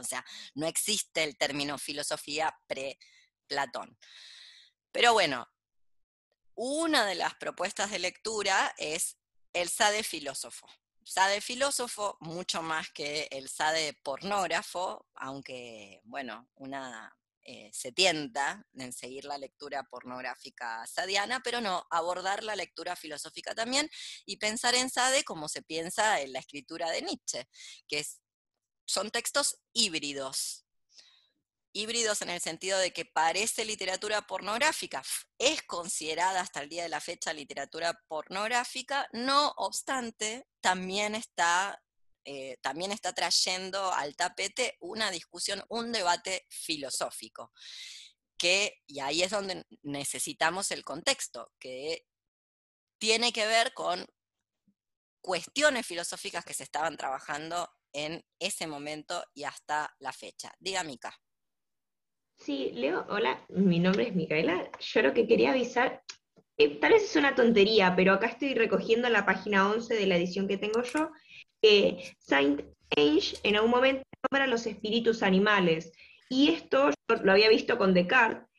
O 0.00 0.04
sea, 0.04 0.24
no 0.54 0.66
existe 0.66 1.22
el 1.24 1.36
término 1.36 1.78
filosofía 1.78 2.54
pre-Platón. 2.66 3.96
Pero 4.92 5.12
bueno, 5.12 5.46
una 6.54 7.06
de 7.06 7.14
las 7.14 7.34
propuestas 7.34 7.90
de 7.90 7.98
lectura 7.98 8.74
es 8.78 9.16
el 9.52 9.68
SADE 9.68 10.02
filósofo. 10.02 10.66
SADE 11.04 11.40
filósofo, 11.40 12.16
mucho 12.20 12.62
más 12.62 12.90
que 12.90 13.28
el 13.30 13.48
SADE 13.48 13.94
pornógrafo, 14.02 15.06
aunque, 15.14 16.00
bueno, 16.04 16.48
una 16.56 17.16
eh, 17.42 17.70
se 17.72 17.90
tienta 17.90 18.64
en 18.74 18.92
seguir 18.92 19.24
la 19.24 19.38
lectura 19.38 19.82
pornográfica 19.84 20.86
sadiana, 20.86 21.40
pero 21.42 21.60
no, 21.60 21.86
abordar 21.90 22.44
la 22.44 22.54
lectura 22.54 22.96
filosófica 22.96 23.54
también 23.54 23.88
y 24.26 24.36
pensar 24.36 24.74
en 24.74 24.90
Sade 24.90 25.24
como 25.24 25.48
se 25.48 25.62
piensa 25.62 26.20
en 26.20 26.32
la 26.32 26.38
escritura 26.38 26.90
de 26.90 27.02
Nietzsche, 27.02 27.48
que 27.88 28.06
son 28.90 29.10
textos 29.10 29.60
híbridos, 29.72 30.66
híbridos 31.72 32.22
en 32.22 32.30
el 32.30 32.40
sentido 32.40 32.78
de 32.78 32.92
que 32.92 33.04
parece 33.04 33.64
literatura 33.64 34.26
pornográfica, 34.26 35.02
es 35.38 35.62
considerada 35.62 36.40
hasta 36.40 36.62
el 36.62 36.68
día 36.68 36.82
de 36.82 36.88
la 36.88 37.00
fecha 37.00 37.32
literatura 37.32 38.02
pornográfica, 38.08 39.08
no 39.12 39.54
obstante, 39.56 40.48
también 40.60 41.14
está, 41.14 41.80
eh, 42.24 42.56
también 42.62 42.90
está 42.90 43.12
trayendo 43.12 43.92
al 43.92 44.16
tapete 44.16 44.76
una 44.80 45.12
discusión, 45.12 45.62
un 45.68 45.92
debate 45.92 46.46
filosófico, 46.48 47.52
que, 48.36 48.82
y 48.86 48.98
ahí 48.98 49.22
es 49.22 49.30
donde 49.30 49.64
necesitamos 49.82 50.72
el 50.72 50.82
contexto, 50.82 51.52
que 51.60 52.06
tiene 52.98 53.32
que 53.32 53.46
ver 53.46 53.72
con 53.72 54.04
cuestiones 55.20 55.86
filosóficas 55.86 56.44
que 56.44 56.54
se 56.54 56.64
estaban 56.64 56.96
trabajando 56.96 57.70
en 57.92 58.22
ese 58.38 58.66
momento 58.66 59.22
y 59.34 59.44
hasta 59.44 59.94
la 59.98 60.12
fecha. 60.12 60.52
Diga, 60.58 60.84
Mica. 60.84 61.14
Sí, 62.36 62.70
Leo, 62.74 63.04
hola, 63.08 63.44
mi 63.50 63.78
nombre 63.78 64.08
es 64.08 64.14
Micaela. 64.14 64.70
Yo 64.80 65.02
lo 65.02 65.12
que 65.12 65.26
quería 65.26 65.50
avisar, 65.50 66.02
eh, 66.56 66.80
tal 66.80 66.92
vez 66.92 67.04
es 67.04 67.16
una 67.16 67.34
tontería, 67.34 67.94
pero 67.94 68.14
acá 68.14 68.28
estoy 68.28 68.54
recogiendo 68.54 69.08
la 69.10 69.26
página 69.26 69.70
11 69.70 69.94
de 69.94 70.06
la 70.06 70.16
edición 70.16 70.48
que 70.48 70.56
tengo 70.56 70.82
yo, 70.82 71.10
que 71.60 72.14
Saint 72.18 72.62
Ange 72.96 73.36
en 73.42 73.56
algún 73.56 73.70
momento 73.70 74.02
nombra 74.30 74.46
los 74.46 74.66
espíritus 74.66 75.22
animales. 75.22 75.92
Y 76.30 76.48
esto 76.48 76.90
lo 77.22 77.32
había 77.32 77.50
visto 77.50 77.76
con 77.76 77.92
Descartes, 77.92 78.50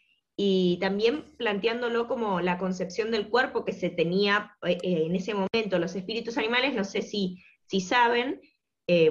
y 0.44 0.78
también 0.80 1.36
planteándolo 1.38 2.08
como 2.08 2.41
la 2.41 2.58
concepción 2.58 3.12
del 3.12 3.30
cuerpo 3.30 3.65
que 3.65 3.74
se 3.74 3.89
tenía 3.89 4.58
eh, 4.65 4.78
eh, 4.82 5.04
en 5.06 5.15
ese 5.15 5.34
momento. 5.34 5.78
Los 5.78 5.96
espíritus 5.96 6.38
animales, 6.38 6.74
no 6.74 6.84
sé 6.84 7.02
si, 7.02 7.44
si 7.67 7.82
saben, 7.82 8.41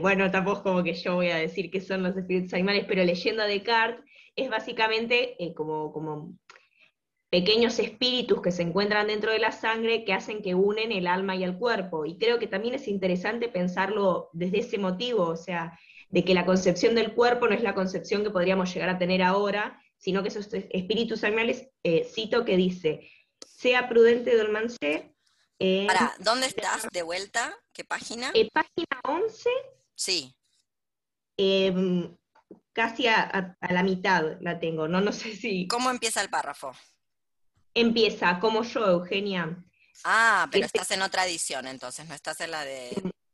bueno, 0.00 0.30
tampoco 0.30 0.62
como 0.62 0.82
que 0.82 0.94
yo 0.94 1.14
voy 1.14 1.30
a 1.30 1.36
decir 1.36 1.70
que 1.70 1.80
son 1.80 2.02
los 2.02 2.16
espíritus 2.16 2.52
animales, 2.54 2.84
pero 2.86 3.02
leyendo 3.02 3.42
a 3.42 3.46
Descartes, 3.46 4.04
es 4.36 4.50
básicamente 4.50 5.42
eh, 5.42 5.54
como, 5.54 5.92
como 5.92 6.34
pequeños 7.30 7.78
espíritus 7.78 8.42
que 8.42 8.50
se 8.50 8.62
encuentran 8.62 9.06
dentro 9.06 9.30
de 9.32 9.38
la 9.38 9.52
sangre 9.52 10.04
que 10.04 10.12
hacen 10.12 10.42
que 10.42 10.54
unen 10.54 10.92
el 10.92 11.06
alma 11.06 11.36
y 11.36 11.44
el 11.44 11.56
cuerpo. 11.56 12.04
Y 12.04 12.18
creo 12.18 12.38
que 12.38 12.46
también 12.46 12.74
es 12.74 12.88
interesante 12.88 13.48
pensarlo 13.48 14.30
desde 14.32 14.60
ese 14.60 14.78
motivo, 14.78 15.24
o 15.24 15.36
sea, 15.36 15.78
de 16.08 16.24
que 16.24 16.34
la 16.34 16.44
concepción 16.44 16.94
del 16.94 17.14
cuerpo 17.14 17.46
no 17.46 17.54
es 17.54 17.62
la 17.62 17.74
concepción 17.74 18.24
que 18.24 18.30
podríamos 18.30 18.72
llegar 18.74 18.88
a 18.88 18.98
tener 18.98 19.22
ahora, 19.22 19.80
sino 19.96 20.22
que 20.22 20.28
esos 20.28 20.48
espíritus 20.52 21.22
animales, 21.22 21.70
eh, 21.84 22.04
cito 22.04 22.44
que 22.44 22.56
dice, 22.56 23.08
sea 23.46 23.88
prudente 23.88 24.36
dolmancé. 24.36 25.14
Eh, 25.62 25.86
Para, 25.86 26.14
¿dónde 26.18 26.46
estás 26.46 26.88
de 26.90 27.02
vuelta? 27.02 27.54
¿Qué 27.74 27.84
página? 27.84 28.30
Eh, 28.32 28.48
página 28.50 28.86
11. 29.04 29.50
Sí. 29.94 30.34
Em, 31.36 32.16
casi 32.72 33.06
a, 33.06 33.58
la 33.68 33.82
mitad 33.82 34.40
la 34.40 34.58
tengo, 34.58 34.88
no, 34.88 35.02
no 35.02 35.12
sé 35.12 35.36
si... 35.36 35.68
¿Cómo 35.68 35.90
empieza 35.90 36.22
el 36.22 36.30
párrafo? 36.30 36.72
Empieza, 37.74 38.40
como 38.40 38.62
yo, 38.62 38.86
Eugenia. 38.86 39.62
Ah, 40.04 40.48
pero 40.50 40.64
estás 40.64 40.90
en 40.92 41.02
otra 41.02 41.26
edición, 41.26 41.66
entonces, 41.66 42.08
no 42.08 42.14
estás 42.14 42.40
en 42.40 42.52
la 42.52 42.64
de, 42.64 42.90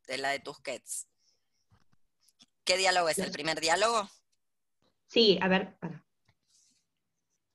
de 0.08 0.18
la 0.18 0.30
de 0.30 0.40
Tusquets. 0.40 1.06
¿Qué 2.64 2.76
diálogo 2.76 3.08
es? 3.08 3.18
¿El 3.20 3.30
primer 3.30 3.60
diálogo? 3.60 4.10
Sí, 5.06 5.38
a 5.40 5.46
ver, 5.46 5.78
para. 5.78 6.04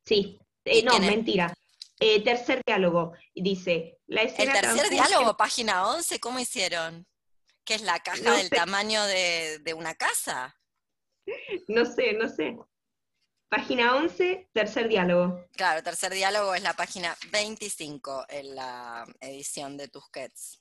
Sí, 0.05 0.39
eh, 0.63 0.81
no, 0.83 0.97
mentira. 0.99 1.53
Eh, 2.03 2.23
tercer 2.23 2.61
diálogo, 2.65 3.13
dice, 3.35 3.99
la 4.07 4.23
escena... 4.23 4.55
El 4.55 4.61
tercer 4.61 4.89
diálogo, 4.89 5.37
página 5.37 5.87
11, 5.87 6.19
¿cómo 6.19 6.39
hicieron? 6.39 7.05
¿Qué 7.63 7.75
es 7.75 7.83
la 7.83 7.99
caja 7.99 8.33
del 8.33 8.49
tamaño 8.49 9.03
de, 9.05 9.59
de 9.59 9.73
una 9.73 9.93
casa? 9.95 10.57
No 11.67 11.85
sé, 11.85 12.13
no 12.13 12.27
sé. 12.27 12.57
Página 13.47 13.95
11, 13.95 14.49
tercer 14.51 14.87
diálogo. 14.87 15.45
Claro, 15.53 15.83
tercer 15.83 16.11
diálogo 16.11 16.55
es 16.55 16.63
la 16.63 16.73
página 16.73 17.15
25 17.31 18.25
en 18.29 18.55
la 18.55 19.05
edición 19.19 19.77
de 19.77 19.87
Tusquets. 19.87 20.59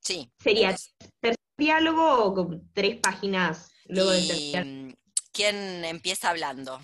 Sí. 0.00 0.30
Sería 0.38 0.76
tercer 1.20 1.40
diálogo 1.56 2.24
o 2.24 2.34
con 2.34 2.72
tres 2.72 3.00
páginas 3.00 3.70
luego 3.86 4.10
del 4.10 4.28
tercer 4.28 4.66
mm, 4.66 4.94
¿Quién 5.32 5.84
empieza 5.84 6.30
hablando? 6.30 6.80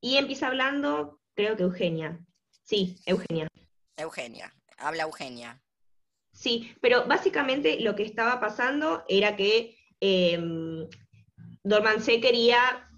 Y 0.00 0.16
empieza 0.16 0.48
hablando, 0.48 1.19
creo 1.40 1.56
que 1.56 1.62
Eugenia. 1.62 2.18
Sí, 2.64 2.96
Eugenia. 3.06 3.48
Eugenia, 3.96 4.52
habla 4.78 5.04
Eugenia. 5.04 5.60
Sí, 6.32 6.74
pero 6.80 7.06
básicamente 7.06 7.80
lo 7.80 7.94
que 7.96 8.02
estaba 8.02 8.40
pasando 8.40 9.04
era 9.08 9.36
que 9.36 9.76
eh, 10.00 10.38
Dormancé 11.62 12.20
quería 12.20 12.88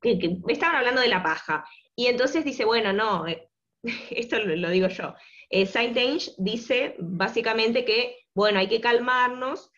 que, 0.00 0.38
estaban 0.48 0.76
hablando 0.76 1.00
de 1.00 1.08
la 1.08 1.22
paja. 1.22 1.64
Y 1.94 2.06
entonces 2.06 2.44
dice, 2.44 2.64
bueno, 2.64 2.92
no, 2.92 3.26
eh, 3.26 3.48
esto 4.10 4.38
lo, 4.38 4.70
digo 4.70 4.88
yo. 4.88 5.14
Eh, 5.50 5.66
Saint-Ange 5.66 6.32
dice 6.38 6.96
básicamente 6.98 7.84
que, 7.84 8.26
bueno, 8.34 8.58
hay 8.58 8.68
que 8.68 8.80
calmarnos. 8.80 9.70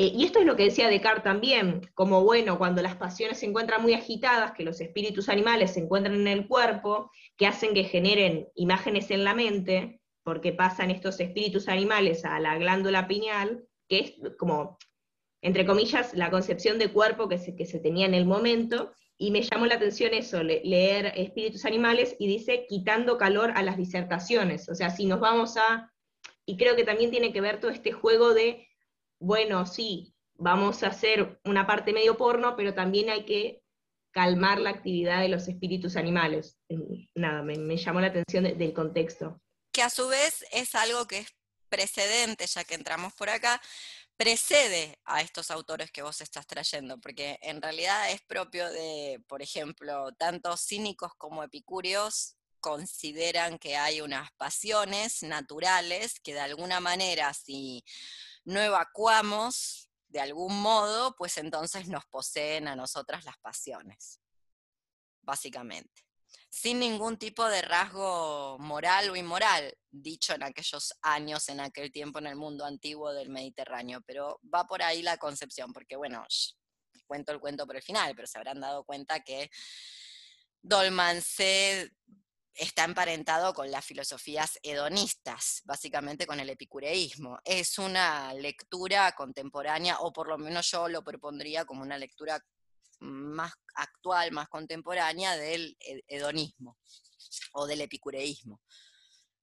Eh, 0.00 0.14
y 0.16 0.24
esto 0.24 0.38
es 0.38 0.46
lo 0.46 0.56
que 0.56 0.64
decía 0.64 0.88
Descartes 0.88 1.24
también, 1.24 1.82
como 1.92 2.24
bueno, 2.24 2.56
cuando 2.56 2.80
las 2.80 2.96
pasiones 2.96 3.36
se 3.36 3.44
encuentran 3.44 3.82
muy 3.82 3.92
agitadas, 3.92 4.52
que 4.52 4.64
los 4.64 4.80
espíritus 4.80 5.28
animales 5.28 5.74
se 5.74 5.80
encuentran 5.80 6.14
en 6.14 6.26
el 6.26 6.48
cuerpo, 6.48 7.10
que 7.36 7.46
hacen 7.46 7.74
que 7.74 7.84
generen 7.84 8.48
imágenes 8.54 9.10
en 9.10 9.24
la 9.24 9.34
mente, 9.34 10.00
porque 10.22 10.54
pasan 10.54 10.90
estos 10.90 11.20
espíritus 11.20 11.68
animales 11.68 12.24
a 12.24 12.40
la 12.40 12.56
glándula 12.56 13.06
pineal, 13.08 13.62
que 13.90 13.98
es 13.98 14.14
como, 14.38 14.78
entre 15.42 15.66
comillas, 15.66 16.14
la 16.14 16.30
concepción 16.30 16.78
de 16.78 16.88
cuerpo 16.88 17.28
que 17.28 17.36
se, 17.36 17.54
que 17.54 17.66
se 17.66 17.78
tenía 17.78 18.06
en 18.06 18.14
el 18.14 18.24
momento, 18.24 18.94
y 19.18 19.30
me 19.30 19.42
llamó 19.42 19.66
la 19.66 19.74
atención 19.74 20.14
eso, 20.14 20.42
leer 20.42 21.12
Espíritus 21.14 21.66
Animales, 21.66 22.16
y 22.18 22.26
dice 22.26 22.64
quitando 22.66 23.18
calor 23.18 23.52
a 23.54 23.62
las 23.62 23.76
disertaciones. 23.76 24.66
O 24.70 24.74
sea, 24.74 24.88
si 24.88 25.04
nos 25.04 25.20
vamos 25.20 25.58
a, 25.58 25.92
y 26.46 26.56
creo 26.56 26.74
que 26.74 26.84
también 26.84 27.10
tiene 27.10 27.34
que 27.34 27.42
ver 27.42 27.60
todo 27.60 27.70
este 27.70 27.92
juego 27.92 28.32
de, 28.32 28.66
bueno, 29.20 29.66
sí, 29.66 30.14
vamos 30.34 30.82
a 30.82 30.88
hacer 30.88 31.38
una 31.44 31.66
parte 31.66 31.92
medio 31.92 32.16
porno, 32.16 32.56
pero 32.56 32.74
también 32.74 33.10
hay 33.10 33.24
que 33.24 33.62
calmar 34.10 34.58
la 34.58 34.70
actividad 34.70 35.20
de 35.20 35.28
los 35.28 35.46
espíritus 35.46 35.96
animales. 35.96 36.58
Nada, 37.14 37.42
me, 37.42 37.76
llamó 37.76 38.00
la 38.00 38.08
atención 38.08 38.44
del 38.44 38.72
contexto. 38.72 39.40
Que 39.72 39.82
a 39.82 39.90
su 39.90 40.08
vez 40.08 40.44
es 40.50 40.74
algo 40.74 41.06
que 41.06 41.18
es 41.18 41.28
precedente, 41.68 42.46
ya 42.46 42.64
que 42.64 42.74
entramos 42.74 43.12
por 43.12 43.30
acá, 43.30 43.60
precede 44.16 44.98
a 45.04 45.20
estos 45.20 45.50
autores 45.50 45.92
que 45.92 46.02
vos 46.02 46.20
estás 46.20 46.46
trayendo, 46.46 46.98
porque 46.98 47.38
en 47.42 47.62
realidad 47.62 48.10
es 48.10 48.20
propio 48.22 48.70
de, 48.70 49.22
por 49.28 49.42
ejemplo, 49.42 50.12
tanto 50.18 50.56
cínicos 50.56 51.14
como 51.14 51.44
epicúreos 51.44 52.36
consideran 52.60 53.58
que 53.58 53.76
hay 53.76 54.00
unas 54.00 54.30
pasiones 54.32 55.22
naturales 55.22 56.20
que 56.20 56.34
de 56.34 56.40
alguna 56.40 56.80
manera 56.80 57.32
si 57.32 57.84
no 58.44 58.60
evacuamos 58.60 59.90
de 60.08 60.20
algún 60.20 60.60
modo, 60.60 61.14
pues 61.16 61.38
entonces 61.38 61.88
nos 61.88 62.04
poseen 62.06 62.68
a 62.68 62.76
nosotras 62.76 63.24
las 63.24 63.38
pasiones, 63.38 64.20
básicamente 65.22 66.10
sin 66.50 66.80
ningún 66.80 67.16
tipo 67.16 67.48
de 67.48 67.62
rasgo 67.62 68.58
moral 68.58 69.10
o 69.10 69.16
inmoral, 69.16 69.72
dicho 69.88 70.34
en 70.34 70.42
aquellos 70.42 70.92
años, 71.02 71.48
en 71.48 71.60
aquel 71.60 71.92
tiempo 71.92 72.18
en 72.18 72.26
el 72.26 72.36
mundo 72.36 72.64
antiguo 72.64 73.12
del 73.12 73.28
Mediterráneo. 73.28 74.00
Pero 74.04 74.40
va 74.52 74.66
por 74.66 74.82
ahí 74.82 75.00
la 75.00 75.16
concepción, 75.16 75.72
porque 75.72 75.96
bueno, 75.96 76.26
cuento 77.06 77.32
el 77.32 77.40
cuento 77.40 77.66
por 77.66 77.76
el 77.76 77.82
final, 77.82 78.14
pero 78.16 78.26
se 78.26 78.38
habrán 78.38 78.60
dado 78.60 78.84
cuenta 78.84 79.20
que 79.20 79.50
Dolmancé 80.62 81.92
está 82.54 82.84
emparentado 82.84 83.54
con 83.54 83.70
las 83.70 83.84
filosofías 83.84 84.58
hedonistas, 84.62 85.62
básicamente 85.64 86.26
con 86.26 86.40
el 86.40 86.50
epicureísmo. 86.50 87.38
Es 87.44 87.78
una 87.78 88.34
lectura 88.34 89.12
contemporánea, 89.12 90.00
o 90.00 90.12
por 90.12 90.28
lo 90.28 90.38
menos 90.38 90.70
yo 90.70 90.88
lo 90.88 91.02
propondría 91.02 91.64
como 91.64 91.82
una 91.82 91.98
lectura 91.98 92.40
más 93.00 93.52
actual, 93.74 94.32
más 94.32 94.48
contemporánea 94.48 95.36
del 95.36 95.76
hedonismo 96.06 96.76
o 97.52 97.66
del 97.66 97.80
epicureísmo. 97.82 98.60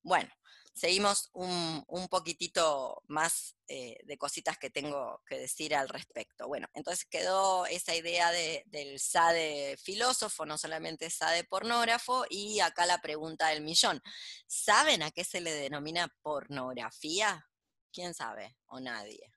Bueno, 0.03 0.29
seguimos 0.77 1.29
un, 1.33 1.85
poquitito 2.09 3.01
más 3.07 3.57
eh, 3.67 3.97
de 4.05 4.17
cositas 4.17 4.57
que 4.57 4.69
tengo 4.69 5.21
que 5.25 5.39
decir 5.39 5.75
al 5.75 5.89
respecto. 5.89 6.47
Bueno, 6.47 6.69
entonces 6.73 7.05
quedó 7.05 7.65
esa 7.65 7.95
idea 7.95 8.31
del 8.31 8.99
SADE 8.99 9.77
filósofo, 9.77 10.45
no 10.45 10.57
solamente 10.57 11.09
SADE 11.09 11.43
pornógrafo, 11.43 12.25
y 12.29 12.59
acá 12.59 12.85
la 12.85 13.01
pregunta 13.01 13.47
del 13.47 13.61
millón. 13.61 14.01
¿Saben 14.45 15.01
a 15.01 15.11
qué 15.11 15.23
se 15.23 15.41
le 15.41 15.51
denomina 15.51 16.13
pornografía? 16.21 17.49
¿Quién 17.91 18.13
sabe? 18.13 18.55
¿O 18.67 18.79
nadie? 18.79 19.33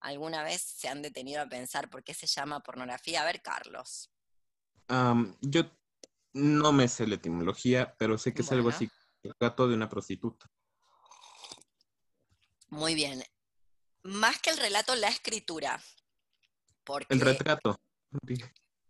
¿Alguna 0.00 0.42
vez 0.44 0.62
se 0.62 0.88
han 0.88 1.02
detenido 1.02 1.42
a 1.42 1.48
pensar 1.48 1.90
por 1.90 2.04
qué 2.04 2.14
se 2.14 2.26
llama 2.26 2.60
pornografía? 2.60 3.22
A 3.22 3.24
ver, 3.24 3.42
Carlos. 3.42 4.10
yo 5.40 5.62
no 6.32 6.72
me 6.72 6.88
sé 6.88 7.06
la 7.06 7.16
etimología, 7.16 7.94
pero 7.98 8.18
sé 8.18 8.32
que 8.32 8.42
es 8.42 8.52
algo 8.52 8.68
así, 8.68 8.88
el 9.22 9.34
gato 9.38 9.68
de 9.68 9.74
una 9.74 9.88
prostituta. 9.88 10.50
Muy 12.68 12.94
bien. 12.94 13.22
Más 14.02 14.40
que 14.40 14.50
el 14.50 14.56
relato, 14.56 14.94
la 14.94 15.08
escritura. 15.08 15.82
El 17.08 17.20
retrato. 17.20 17.80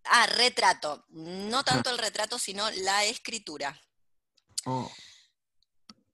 Ah, 0.05 0.27
retrato. 0.27 1.05
No 1.09 1.65
tanto 1.65 1.91
el 1.91 1.99
retrato, 1.99 2.39
sino 2.39 2.71
la 2.71 3.05
escritura. 3.05 3.81
Oh 4.67 4.91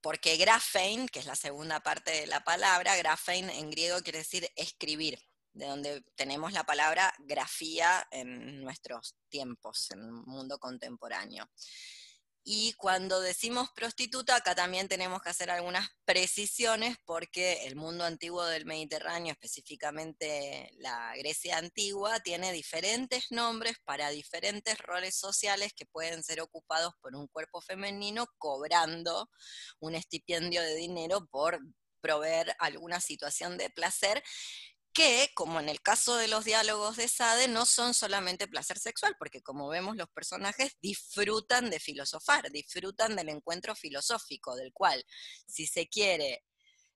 porque 0.07 0.37
grafein, 0.37 1.09
que 1.09 1.19
es 1.19 1.27
la 1.27 1.35
segunda 1.35 1.81
parte 1.81 2.13
de 2.13 2.27
la 2.29 2.45
palabra, 2.45 2.95
grafein 2.95 3.51
en 3.51 3.73
griego 3.73 4.03
quiere 4.03 4.21
decir 4.21 4.49
escribir, 4.55 5.19
de 5.53 5.67
donde 5.67 6.03
tenemos 6.15 6.53
la 6.53 6.63
palabra 6.63 7.13
grafía 7.19 8.07
en 8.13 8.63
nuestros 8.63 9.17
tiempos, 9.29 9.91
en 9.91 9.99
el 9.99 10.13
mundo 10.13 10.61
contemporáneo. 10.61 11.51
Y 12.49 12.75
cuando 12.75 13.21
decimos 13.21 13.73
prostituta, 13.75 14.37
acá 14.37 14.55
también 14.55 14.87
tenemos 14.87 15.21
que 15.21 15.31
hacer 15.31 15.51
algunas 15.51 15.89
precisiones 16.05 16.97
porque 17.05 17.67
el 17.67 17.75
mundo 17.75 18.05
antiguo 18.05 18.45
del 18.45 18.67
Mediterráneo, 18.67 19.33
específicamente 19.33 20.71
la 20.79 21.13
Grecia 21.17 21.59
antigua, 21.59 22.21
tiene 22.21 22.53
diferentes 22.53 23.33
nombres 23.33 23.79
para 23.85 24.11
diferentes 24.11 24.79
roles 24.79 25.17
sociales 25.17 25.73
que 25.75 25.87
pueden 25.87 26.23
ser 26.23 26.41
ocupados 26.41 26.95
por 27.01 27.17
un 27.17 27.27
cuerpo 27.27 27.61
femenino 27.61 28.29
cobrando 28.39 29.29
un 29.81 29.97
estipendio 29.97 30.63
de 30.63 30.77
dinero 30.77 31.27
por 31.27 31.59
proveer 32.01 32.55
alguna 32.61 33.01
situación 33.01 33.59
de 33.59 33.71
placer 33.71 34.23
que, 34.97 35.31
como 35.35 35.61
en 35.61 35.69
el 35.69 35.83
caso 35.83 36.17
de 36.17 36.27
los 36.27 36.47
diálogos 36.47 36.97
de 36.97 37.07
Sade, 37.07 37.49
no 37.49 37.67
son 37.67 37.93
solamente 37.93 38.49
placer 38.49 38.79
sexual, 38.79 39.15
porque 39.19 39.43
como 39.43 39.69
vemos 39.69 39.95
los 39.95 40.09
personajes 40.09 40.79
disfrutan 40.81 41.69
de 41.69 41.79
filosofar, 41.79 42.51
disfrutan 42.51 43.15
del 43.15 43.29
encuentro 43.29 43.75
filosófico, 43.75 44.57
del 44.57 44.73
cual, 44.73 45.05
si 45.47 45.67
se 45.67 45.87
quiere, 45.87 46.45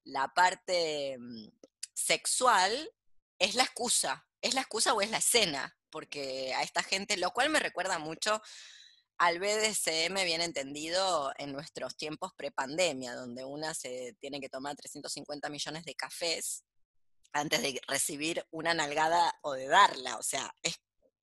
la 0.04 0.28
parte 0.28 1.18
mm, 1.18 1.48
sexual 1.92 2.90
es 3.38 3.54
la 3.54 3.64
excusa, 3.64 4.26
es 4.40 4.54
la 4.54 4.62
excusa 4.62 4.94
o 4.94 5.02
es 5.02 5.10
la 5.10 5.18
escena, 5.18 5.76
porque 5.90 6.54
a 6.54 6.62
esta 6.62 6.82
gente, 6.82 7.18
lo 7.18 7.32
cual 7.32 7.50
me 7.50 7.60
recuerda 7.60 7.98
mucho 7.98 8.40
al 9.18 9.40
BDSM 9.40 10.14
bien 10.24 10.40
entendido 10.40 11.34
en 11.36 11.52
nuestros 11.52 11.98
tiempos 11.98 12.32
prepandemia, 12.34 13.14
donde 13.14 13.44
una 13.44 13.74
se 13.74 14.16
tiene 14.20 14.40
que 14.40 14.48
tomar 14.48 14.74
350 14.74 15.50
millones 15.50 15.84
de 15.84 15.94
cafés 15.94 16.64
antes 17.32 17.62
de 17.62 17.80
recibir 17.86 18.46
una 18.50 18.74
nalgada 18.74 19.38
o 19.42 19.52
de 19.54 19.66
darla. 19.66 20.16
O 20.16 20.22
sea, 20.22 20.54
es 20.62 20.80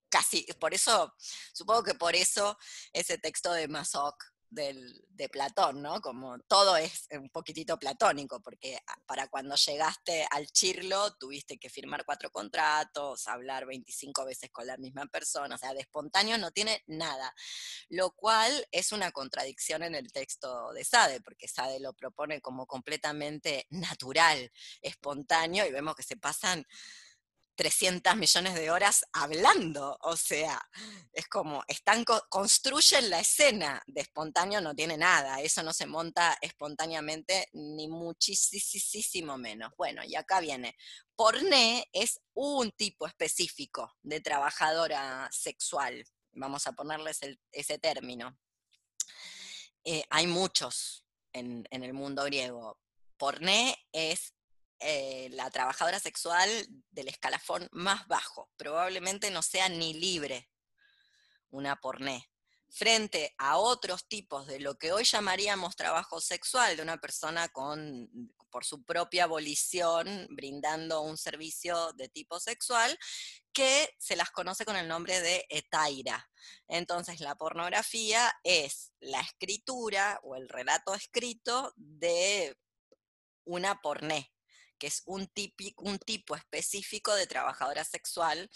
casi, 0.08 0.44
por 0.58 0.74
eso, 0.74 1.14
supongo 1.52 1.82
que 1.82 1.94
por 1.94 2.16
eso 2.16 2.58
ese 2.92 3.18
texto 3.18 3.52
de 3.52 3.68
Masoch 3.68 4.16
del, 4.50 5.04
de 5.10 5.28
Platón, 5.28 5.82
¿no? 5.82 6.00
Como 6.00 6.38
todo 6.40 6.76
es 6.76 7.08
un 7.10 7.28
poquitito 7.30 7.78
platónico, 7.78 8.40
porque 8.40 8.78
ah, 8.86 8.98
para 9.06 9.28
cuando 9.28 9.56
llegaste 9.56 10.26
al 10.30 10.46
Chirlo 10.46 11.14
tuviste 11.14 11.58
que 11.58 11.68
firmar 11.68 12.04
cuatro 12.04 12.30
contratos, 12.30 13.28
hablar 13.28 13.66
25 13.66 14.24
veces 14.24 14.50
con 14.50 14.66
la 14.66 14.76
misma 14.76 15.06
persona, 15.06 15.54
o 15.54 15.58
sea, 15.58 15.74
de 15.74 15.80
espontáneo 15.80 16.38
no 16.38 16.50
tiene 16.50 16.82
nada, 16.86 17.34
lo 17.88 18.12
cual 18.12 18.66
es 18.70 18.92
una 18.92 19.10
contradicción 19.10 19.82
en 19.82 19.94
el 19.94 20.12
texto 20.12 20.72
de 20.72 20.84
Sade, 20.84 21.20
porque 21.20 21.48
Sade 21.48 21.80
lo 21.80 21.92
propone 21.94 22.40
como 22.40 22.66
completamente 22.66 23.66
natural, 23.70 24.50
espontáneo, 24.82 25.66
y 25.66 25.72
vemos 25.72 25.94
que 25.94 26.02
se 26.02 26.16
pasan 26.16 26.66
300 27.58 28.14
millones 28.14 28.54
de 28.54 28.70
horas 28.70 29.04
hablando, 29.12 29.98
o 30.02 30.16
sea, 30.16 30.62
es 31.12 31.26
como, 31.26 31.64
están, 31.66 32.04
construyen 32.04 33.10
la 33.10 33.18
escena, 33.18 33.82
de 33.84 34.02
espontáneo 34.02 34.60
no 34.60 34.76
tiene 34.76 34.96
nada, 34.96 35.40
eso 35.40 35.64
no 35.64 35.72
se 35.72 35.86
monta 35.86 36.38
espontáneamente 36.40 37.48
ni 37.54 37.88
muchísimo 37.88 39.36
menos. 39.38 39.72
Bueno, 39.76 40.02
y 40.06 40.14
acá 40.14 40.38
viene, 40.38 40.76
porné 41.16 41.88
es 41.92 42.20
un 42.32 42.70
tipo 42.70 43.08
específico 43.08 43.92
de 44.02 44.20
trabajadora 44.20 45.28
sexual, 45.32 46.04
vamos 46.30 46.64
a 46.68 46.72
ponerles 46.74 47.18
ese 47.50 47.78
término. 47.80 48.38
Eh, 49.82 50.04
hay 50.10 50.28
muchos 50.28 51.04
en, 51.32 51.66
en 51.72 51.82
el 51.82 51.92
mundo 51.92 52.22
griego. 52.22 52.78
Porné 53.16 53.76
es 53.90 54.37
eh, 54.80 55.28
la 55.32 55.50
trabajadora 55.50 55.98
sexual 55.98 56.48
del 56.90 57.08
escalafón 57.08 57.68
más 57.72 58.06
bajo. 58.06 58.50
Probablemente 58.56 59.30
no 59.30 59.42
sea 59.42 59.68
ni 59.68 59.94
libre 59.94 60.48
una 61.50 61.76
porné. 61.80 62.30
Frente 62.70 63.34
a 63.38 63.56
otros 63.56 64.06
tipos 64.06 64.46
de 64.46 64.60
lo 64.60 64.76
que 64.78 64.92
hoy 64.92 65.04
llamaríamos 65.04 65.74
trabajo 65.74 66.20
sexual, 66.20 66.76
de 66.76 66.82
una 66.82 66.98
persona 66.98 67.48
con, 67.48 68.10
por 68.50 68.64
su 68.64 68.84
propia 68.84 69.24
abolición, 69.24 70.26
brindando 70.30 71.00
un 71.00 71.16
servicio 71.16 71.92
de 71.94 72.08
tipo 72.08 72.38
sexual, 72.38 72.98
que 73.52 73.94
se 73.98 74.16
las 74.16 74.30
conoce 74.30 74.64
con 74.64 74.76
el 74.76 74.86
nombre 74.86 75.20
de 75.20 75.46
etaira. 75.48 76.30
Entonces, 76.68 77.20
la 77.20 77.34
pornografía 77.36 78.32
es 78.44 78.92
la 79.00 79.20
escritura 79.22 80.20
o 80.22 80.36
el 80.36 80.48
relato 80.48 80.94
escrito 80.94 81.72
de 81.76 82.56
una 83.44 83.80
porné, 83.80 84.30
que 84.78 84.86
es 84.86 85.02
un, 85.06 85.26
típico, 85.26 85.82
un 85.84 85.98
tipo 85.98 86.36
específico 86.36 87.14
de 87.14 87.26
trabajadora 87.26 87.84
sexual 87.84 88.50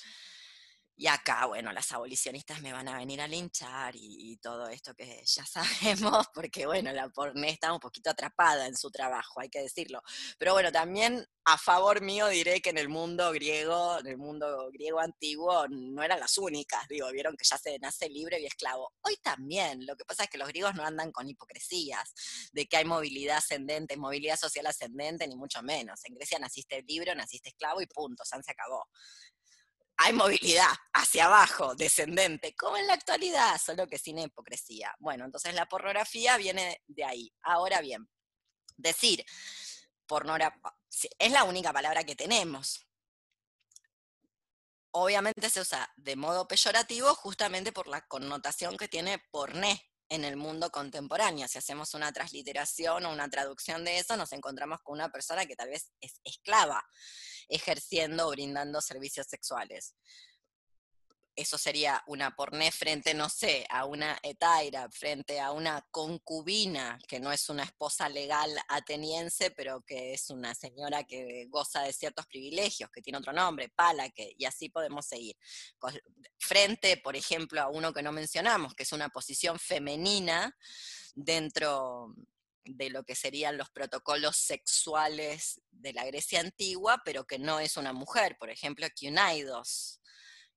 y 1.03 1.09
acá, 1.09 1.47
bueno, 1.47 1.73
las 1.73 1.91
abolicionistas 1.91 2.63
me 2.63 2.73
van 2.73 2.87
a 2.87 2.97
venir 2.97 3.21
a 3.21 3.27
linchar 3.27 3.97
y, 3.97 4.37
todo 4.37 4.69
esto 4.69 4.95
que 4.95 5.21
ya 5.25 5.45
sabemos, 5.47 6.29
porque 6.33 6.65
bueno, 6.65 6.93
la 6.93 7.09
porné 7.09 7.51
está 7.51 7.73
un 7.73 7.81
poquito 7.81 8.11
atrapada 8.11 8.69
en 8.69 8.77
su 8.77 8.89
trabajo, 8.89 9.41
hay 9.41 9.49
que 9.49 9.63
decirlo. 9.63 10.01
Pero 10.39 10.53
bueno, 10.53 10.71
también 10.71 11.27
a 11.45 11.59
favor 11.59 12.03
mío 12.03 12.29
diré 12.29 12.61
que 12.61 12.71
en 12.71 12.79
el 12.79 12.89
mundo 12.89 13.33
griego, 13.33 13.99
en 13.99 14.07
el 14.07 14.17
mundo 14.17 14.71
griego 14.73 15.01
antiguo, 15.01 15.67
no 15.69 16.05
eran 16.05 16.21
las 16.21 16.39
únicas, 16.39 16.87
digo, 16.87 17.11
vieron 17.11 17.37
que 17.37 17.45
ya 17.45 17.59
se 17.59 17.81
nace 17.81 18.09
libre 18.09 18.41
y 18.41 18.47
esclavo. 18.47 18.93
Hoy 19.01 19.17
también, 19.17 19.85
lo 19.85 19.97
que 19.97 20.05
pasa 20.05 20.23
es 20.23 20.31
que 20.31 20.39
los 20.39 20.47
griegos 20.47 20.77
no 20.77 20.85
andan 20.85 21.11
con 21.11 21.29
hipocresías, 21.29 22.15
de 22.53 22.67
que 22.67 22.77
hay 22.77 22.85
movilidad 22.85 23.39
ascendente, 23.39 23.97
movilidad 23.97 24.39
social 24.39 24.67
ascendente, 24.67 25.27
ni 25.27 25.35
mucho 25.35 25.65
menos. 25.65 25.99
En 26.05 26.15
Grecia 26.15 26.39
naciste 26.39 26.81
libre, 26.83 27.13
naciste 27.17 27.49
esclavo 27.49 27.83
y 27.83 27.87
punto, 27.87 28.23
se 28.25 28.37
acabó 28.53 28.87
hay 30.05 30.13
movilidad 30.13 30.69
hacia 30.93 31.27
abajo, 31.27 31.77
descendente, 31.77 32.57
como 32.57 32.77
en 32.77 32.89
la 32.89 32.95
actualidad, 32.95 33.61
solo 33.61 33.87
que 33.87 33.99
sin 33.99 34.19
hipocresía. 34.19 34.93
Bueno, 34.99 35.25
entonces 35.25 35.55
la 35.55 35.67
pornografía 35.67 36.37
viene 36.37 36.83
de 36.89 37.05
ahí. 37.05 37.33
Ahora 37.43 37.81
bien, 37.81 38.09
decir 38.77 39.25
pornografía 40.07 40.61
es 41.19 41.31
la 41.31 41.45
única 41.45 41.73
palabra 41.73 42.03
que 42.03 42.17
tenemos. 42.17 42.85
Obviamente 44.91 45.49
se 45.49 45.61
usa 45.61 45.89
de 45.97 46.17
modo 46.17 46.49
peyorativo 46.49 47.15
justamente 47.15 47.73
por 47.73 47.87
la 47.87 48.01
connotación 48.03 48.77
que 48.77 48.89
tiene 48.89 49.19
porné 49.31 49.92
en 50.09 50.25
el 50.25 50.37
mundo 50.37 50.71
contemporáneo. 50.71 51.49
Si 51.49 51.59
hacemos 51.59 51.95
una 51.95 52.13
transliteración 52.13 53.07
o 53.07 53.13
una 53.13 53.29
traducción 53.29 53.85
de 53.85 53.99
eso, 53.99 54.17
nos 54.17 54.33
encontramos 54.33 54.81
con 54.83 54.95
una 54.95 55.11
persona 55.11 55.47
que 55.47 55.57
tal 55.57 55.69
vez 55.69 55.91
es 56.01 56.21
esclava 56.25 56.85
ejerciendo 57.49 58.29
o 58.29 58.31
brindando 58.31 58.81
servicios 58.81 59.27
sexuales. 59.27 59.95
Eso 61.35 61.57
sería 61.57 62.03
una 62.07 62.37
porné 62.37 62.71
frente, 62.71 63.15
no 63.15 63.31
sé, 63.31 63.67
a 63.71 63.87
una 63.87 64.19
etaira, 64.23 64.89
frente 64.91 65.41
a 65.41 65.53
una 65.53 65.87
concubina, 65.91 66.99
que 67.09 67.21
no 67.21 67.33
es 67.33 67.49
una 67.49 67.63
esposa 67.63 68.09
legal 68.11 68.55
ateniense, 68.69 69.51
pero 69.51 69.81
que 69.83 70.13
es 70.13 70.29
una 70.29 70.55
señora 70.55 71.05
que 71.05 71.47
goza 71.49 71.83
de 71.83 71.93
ciertos 71.95 72.27
privilegios, 72.27 72.91
que 72.91 73.01
tiene 73.01 73.19
otro 73.19 73.33
nombre, 73.33 73.71
pala, 73.71 74.11
que, 74.11 74.35
y 74.37 74.45
así 74.45 74.69
podemos 74.69 75.07
seguir. 75.07 75.37
Frente, 76.39 76.99
por 76.99 77.17
ejemplo, 77.17 77.63
a 77.63 77.69
uno 77.69 77.95
que 77.95 78.03
no 78.03 78.13
mencionamos, 78.13 78.75
que 78.75 78.83
es 78.83 78.93
una 78.93 79.09
posición 79.09 79.59
femenina 79.59 80.55
dentro 81.15 82.15
de 82.65 82.91
lo 82.91 83.05
que 83.05 83.15
serían 83.15 83.57
los 83.57 83.71
protocolos 83.71 84.37
sexuales 84.37 85.61
de 85.71 85.93
la 85.93 86.05
Grecia 86.05 86.41
antigua, 86.41 87.01
pero 87.05 87.27
que 87.27 87.39
no 87.39 87.59
es 87.59 87.77
una 87.77 87.93
mujer, 87.93 88.37
por 88.39 88.51
ejemplo, 88.51 88.87
Kiunaidos, 88.95 90.02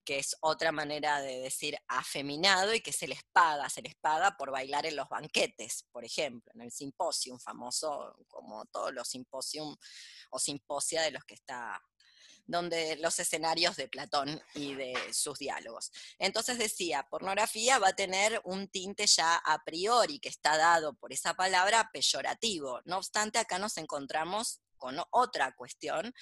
que 0.05 0.19
es 0.19 0.37
otra 0.41 0.71
manera 0.71 1.21
de 1.21 1.39
decir 1.39 1.77
afeminado 1.87 2.73
y 2.73 2.81
que 2.81 2.93
se 2.93 3.07
les 3.07 3.23
paga, 3.33 3.69
se 3.69 3.81
les 3.81 3.95
paga 3.95 4.37
por 4.37 4.51
bailar 4.51 4.85
en 4.85 4.95
los 4.95 5.09
banquetes, 5.09 5.85
por 5.91 6.05
ejemplo, 6.05 6.51
en 6.55 6.61
el 6.61 6.71
simposium 6.71 7.39
famoso, 7.39 8.15
como 8.27 8.65
todos 8.67 8.93
los 8.93 9.07
simposium 9.07 9.75
o 10.29 10.39
simposia 10.39 11.01
de 11.01 11.11
los 11.11 11.25
que 11.25 11.33
está 11.33 11.81
donde 12.47 12.95
los 12.97 13.19
escenarios 13.19 13.75
de 13.75 13.87
Platón 13.87 14.41
y 14.53 14.75
de 14.75 14.95
sus 15.13 15.39
diálogos. 15.39 15.91
Entonces 16.19 16.57
decía, 16.57 17.07
pornografía 17.09 17.79
va 17.79 17.89
a 17.89 17.95
tener 17.95 18.39
un 18.43 18.67
tinte 18.67 19.07
ya 19.07 19.35
a 19.35 19.63
priori 19.63 20.19
que 20.19 20.29
está 20.29 20.57
dado 20.57 20.93
por 20.93 21.11
esa 21.11 21.33
palabra 21.33 21.89
peyorativo. 21.91 22.81
No 22.85 22.97
obstante, 22.97 23.39
acá 23.39 23.57
nos 23.57 23.77
encontramos 23.77 24.61
con 24.77 25.01
otra 25.11 25.55
cuestión. 25.55 26.13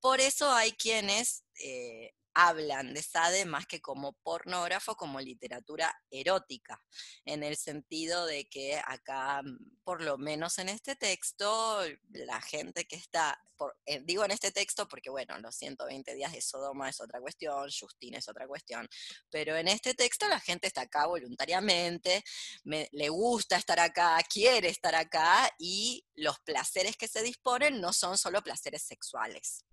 Por 0.00 0.20
eso 0.20 0.50
hay 0.50 0.72
quienes 0.72 1.44
eh, 1.62 2.14
hablan 2.36 2.92
de 2.92 3.02
Sade 3.02 3.46
más 3.46 3.66
que 3.66 3.80
como 3.80 4.12
pornógrafo, 4.12 4.94
como 4.94 5.20
literatura 5.20 5.94
erótica, 6.10 6.78
en 7.24 7.42
el 7.42 7.56
sentido 7.56 8.26
de 8.26 8.46
que 8.46 8.78
acá, 8.84 9.40
mm, 9.42 9.80
por 9.82 10.02
lo 10.02 10.18
menos 10.18 10.58
en 10.58 10.68
este 10.68 10.96
texto, 10.96 11.80
la 12.10 12.42
gente 12.42 12.84
que 12.86 12.96
está, 12.96 13.40
eh, 13.86 14.02
digo 14.04 14.22
en 14.22 14.32
este 14.32 14.52
texto 14.52 14.86
porque 14.86 15.08
bueno, 15.08 15.38
los 15.38 15.54
120 15.56 16.14
días 16.14 16.32
de 16.32 16.42
Sodoma 16.42 16.90
es 16.90 17.00
otra 17.00 17.20
cuestión, 17.20 17.70
Justina 17.70 18.18
es 18.18 18.28
otra 18.28 18.46
cuestión, 18.46 18.86
pero 19.30 19.56
en 19.56 19.68
este 19.68 19.94
texto 19.94 20.28
la 20.28 20.38
gente 20.38 20.66
está 20.66 20.82
acá 20.82 21.06
voluntariamente, 21.06 22.22
le 22.64 23.08
gusta 23.08 23.56
estar 23.56 23.80
acá, 23.80 24.18
quiere 24.30 24.68
estar 24.68 24.94
acá 24.94 25.50
y 25.58 26.04
los 26.14 26.38
placeres 26.40 26.98
que 26.98 27.08
se 27.08 27.22
disponen 27.22 27.80
no 27.80 27.94
son 27.94 28.18
solo 28.18 28.42
placeres 28.42 28.82
sexuales 28.82 29.64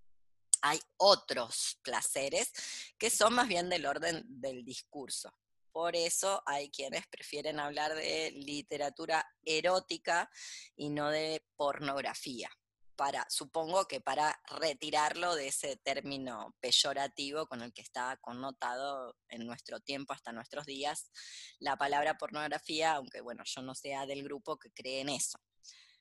hay 0.64 0.80
otros 0.96 1.78
placeres 1.82 2.50
que 2.96 3.10
son 3.10 3.34
más 3.34 3.48
bien 3.48 3.68
del 3.68 3.84
orden 3.84 4.24
del 4.26 4.64
discurso. 4.64 5.30
Por 5.72 5.94
eso 5.94 6.42
hay 6.46 6.70
quienes 6.70 7.06
prefieren 7.06 7.60
hablar 7.60 7.94
de 7.94 8.30
literatura 8.30 9.30
erótica 9.44 10.30
y 10.74 10.88
no 10.88 11.10
de 11.10 11.44
pornografía. 11.56 12.48
Para, 12.96 13.26
supongo 13.28 13.86
que 13.86 14.00
para 14.00 14.40
retirarlo 14.58 15.34
de 15.34 15.48
ese 15.48 15.76
término 15.76 16.56
peyorativo 16.60 17.46
con 17.46 17.60
el 17.60 17.74
que 17.74 17.82
está 17.82 18.16
connotado 18.22 19.18
en 19.28 19.46
nuestro 19.46 19.80
tiempo 19.80 20.14
hasta 20.14 20.32
nuestros 20.32 20.64
días 20.64 21.10
la 21.58 21.76
palabra 21.76 22.16
pornografía, 22.16 22.94
aunque 22.94 23.20
bueno, 23.20 23.42
yo 23.44 23.60
no 23.60 23.74
sea 23.74 24.06
del 24.06 24.22
grupo 24.22 24.58
que 24.58 24.70
cree 24.70 25.00
en 25.00 25.10
eso. 25.10 25.38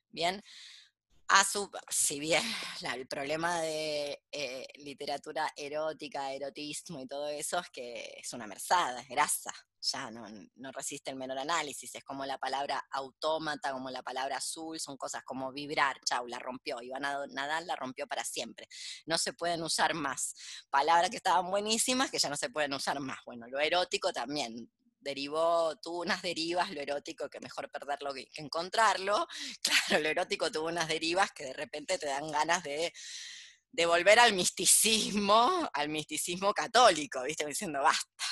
Bien, 0.10 0.42
a 1.28 1.44
su, 1.44 1.70
si 1.90 2.20
bien 2.20 2.44
el 2.96 3.08
problema 3.08 3.62
de 3.62 4.24
eh, 4.32 4.68
literatura 4.76 5.52
erótica, 5.56 6.32
erotismo 6.32 7.00
y 7.00 7.08
todo 7.08 7.28
eso 7.28 7.60
es 7.60 7.70
que 7.70 8.18
es 8.22 8.34
una 8.34 8.48
merzada, 8.48 9.02
es 9.02 9.08
grasa, 9.08 9.54
ya 9.82 10.12
no, 10.12 10.26
no, 10.56 10.72
resiste 10.72 11.12
el 11.12 11.18
menor 11.18 11.40
análisis, 11.40 11.94
es 11.96 12.04
como 12.04 12.26
la 12.26 12.38
palabra 12.38 12.86
autómata, 12.92 13.72
como 13.72 13.90
la 13.90 14.02
palabra 14.02 14.38
azul, 14.38 14.80
son 14.80 14.96
cosas 14.98 15.24
como 15.24 15.52
vibrar, 15.52 16.00
chau, 16.06 16.28
la 16.28 16.40
rompió, 16.40 16.82
Iván 16.82 17.04
Nadal 17.32 17.68
la 17.68 17.76
rompió 17.76 18.08
para 18.08 18.24
siempre, 18.24 18.68
no 19.06 19.18
se 19.18 19.34
pueden 19.34 19.62
usar 19.64 19.94
más, 19.94 20.36
palabras 20.70 21.10
que 21.10 21.18
estaban 21.18 21.50
buenísimas 21.50 22.10
que 22.10 22.20
ya 22.20 22.30
no 22.30 22.38
se 22.38 22.50
pueden 22.50 22.74
usar 22.74 23.00
más, 23.00 23.20
bueno, 23.26 23.48
lo 23.48 23.60
erótico 23.60 24.14
también, 24.14 24.72
derivó, 25.04 25.76
tuvo 25.78 26.02
unas 26.02 26.22
derivas, 26.22 26.72
lo 26.72 26.82
erótico, 26.82 27.30
que 27.30 27.40
mejor 27.40 27.70
perderlo 27.70 28.14
que, 28.14 28.28
encontrarlo. 28.38 29.28
Claro, 29.64 30.04
lo 30.04 30.10
erótico 30.10 30.52
tuvo 30.52 30.68
unas 30.68 30.88
derivas 30.88 31.32
que 31.32 31.46
de 31.46 31.54
repente 31.54 31.98
te 31.98 32.08
dan 32.08 32.32
ganas 32.32 32.64
de 32.64 32.94
de 33.74 33.88
volver 33.88 34.20
al 34.20 34.34
misticismo, 34.34 35.68
al 35.74 35.90
misticismo 35.90 36.54
católico, 36.54 37.24
¿viste? 37.24 37.44
Diciendo, 37.44 37.82
basta, 37.82 38.24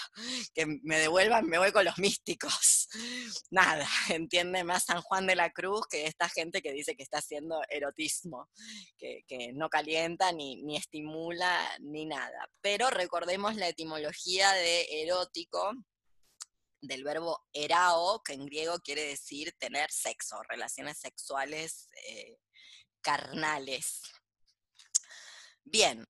que 0.54 0.68
me 0.84 1.00
devuelvan, 1.00 1.48
me 1.48 1.58
voy 1.58 1.72
con 1.72 1.84
los 1.84 1.98
místicos. 1.98 2.88
Nada, 3.50 3.88
entiende 4.10 4.64
más 4.64 4.86
San 4.86 5.02
Juan 5.02 5.26
de 5.26 5.36
la 5.36 5.50
Cruz 5.50 5.88
que 5.90 6.06
esta 6.06 6.30
gente 6.30 6.62
que 6.62 6.72
dice 6.72 6.96
que 6.96 7.02
está 7.02 7.18
haciendo 7.18 7.60
erotismo, 7.70 8.50
que, 8.98 9.24
no 9.56 9.70
calienta 9.70 10.32
ni, 10.32 10.62
ni 10.62 10.78
estimula 10.78 11.60
ni 11.80 12.06
nada. 12.06 12.48
Pero 12.62 12.92
recordemos 12.92 13.56
la 13.56 13.68
etimología 13.68 14.52
de 14.54 15.04
erótico, 15.04 15.74
del 16.82 17.04
verbo 17.04 17.48
erao, 17.54 18.22
que 18.24 18.34
en 18.34 18.46
griego 18.46 18.80
quiere 18.80 19.04
decir 19.04 19.56
tener 19.58 19.92
sexo, 19.92 20.42
relaciones 20.44 20.98
sexuales 20.98 21.90
eh, 22.08 22.38
carnales. 23.02 24.02
Bien, 25.64 26.08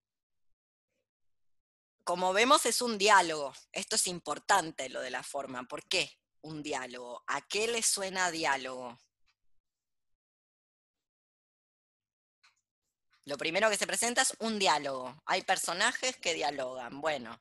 como 2.04 2.34
vemos 2.34 2.66
es 2.66 2.82
un 2.82 2.98
diálogo. 2.98 3.54
Esto 3.72 3.96
es 3.96 4.08
importante, 4.08 4.90
lo 4.90 5.02
de 5.02 5.12
la 5.12 5.24
forma. 5.24 5.64
¿Por 5.64 5.88
qué 5.88 6.10
un 6.42 6.64
diálogo? 6.64 7.24
¿A 7.28 7.42
qué 7.42 7.68
le 7.68 7.84
suena 7.84 8.32
diálogo? 8.32 8.98
Lo 13.26 13.38
primero 13.38 13.70
que 13.70 13.78
se 13.78 13.86
presenta 13.88 14.24
es 14.24 14.36
un 14.40 14.58
diálogo. 14.58 15.22
Hay 15.26 15.44
personajes 15.44 16.18
que 16.18 16.34
dialogan. 16.34 17.02
Bueno. 17.02 17.40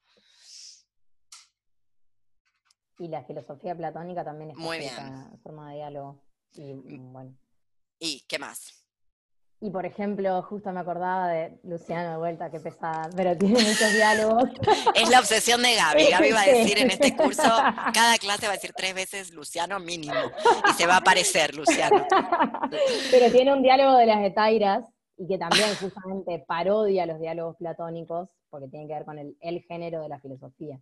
Y 3.01 3.09
la 3.09 3.25
filosofía 3.25 3.75
platónica 3.75 4.23
también 4.23 4.51
es 4.51 4.59
una 4.59 5.33
forma 5.43 5.71
de 5.71 5.77
diálogo. 5.77 6.23
Y 6.53 6.75
bueno. 6.75 7.35
¿Y 7.99 8.27
qué 8.29 8.39
más? 8.39 8.85
Y 9.63 9.71
por 9.71 9.87
ejemplo, 9.87 10.43
justo 10.43 10.71
me 10.71 10.81
acordaba 10.81 11.29
de 11.29 11.59
Luciano 11.63 12.11
de 12.11 12.17
vuelta, 12.19 12.51
que 12.51 12.61
pesada, 12.61 13.09
pero 13.17 13.35
tiene 13.39 13.55
muchos 13.55 13.93
diálogos. 13.95 14.51
Es 14.95 15.09
la 15.09 15.21
obsesión 15.21 15.63
de 15.63 15.77
Gaby. 15.77 16.11
Gaby 16.11 16.33
va 16.33 16.43
a 16.43 16.47
decir 16.47 16.79
en 16.79 16.91
este 16.91 17.17
curso, 17.17 17.43
cada 17.95 18.19
clase 18.19 18.47
va 18.47 18.53
a 18.53 18.57
decir 18.57 18.75
tres 18.77 18.95
veces 18.95 19.33
Luciano 19.33 19.81
mínimo. 19.81 20.21
Y 20.69 20.73
se 20.75 20.87
va 20.87 20.97
a 20.97 20.99
aparecer 20.99 21.55
Luciano. 21.55 22.07
Pero 23.11 23.33
tiene 23.33 23.55
un 23.55 23.63
diálogo 23.63 23.97
de 23.97 24.05
las 24.05 24.23
etairas 24.23 24.85
y 25.17 25.27
que 25.27 25.39
también 25.39 25.75
justamente 25.81 26.45
parodia 26.47 27.07
los 27.07 27.19
diálogos 27.19 27.57
platónicos, 27.57 28.29
porque 28.51 28.69
tiene 28.69 28.87
que 28.89 28.93
ver 28.93 29.05
con 29.07 29.19
el, 29.19 29.39
el 29.41 29.63
género 29.63 30.03
de 30.03 30.09
la 30.11 30.21
filosofía. 30.21 30.79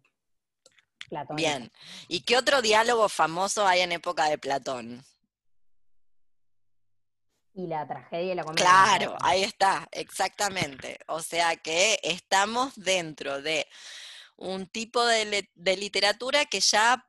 Bien. 1.31 1.71
¿Y 2.09 2.21
qué 2.21 2.37
otro 2.37 2.63
diálogo 2.63 3.09
famoso 3.09 3.67
hay 3.67 3.81
en 3.81 3.93
época 3.93 4.29
de 4.29 4.39
Platón? 4.39 5.05
y 7.59 7.67
la 7.67 7.87
tragedia 7.89 8.33
y 8.33 8.37
la 8.37 8.45
comedia. 8.45 8.65
Claro, 8.65 9.17
ahí 9.21 9.43
está, 9.43 9.89
exactamente. 9.91 11.01
O 11.09 11.21
sea 11.21 11.57
que 11.57 11.99
estamos 12.05 12.73
dentro 12.77 13.43
de 13.43 13.67
un 14.37 14.69
tipo 14.69 15.05
de, 15.05 15.51
de, 15.53 15.77
literatura 15.77 16.45
que 16.45 16.61
ya 16.61 17.05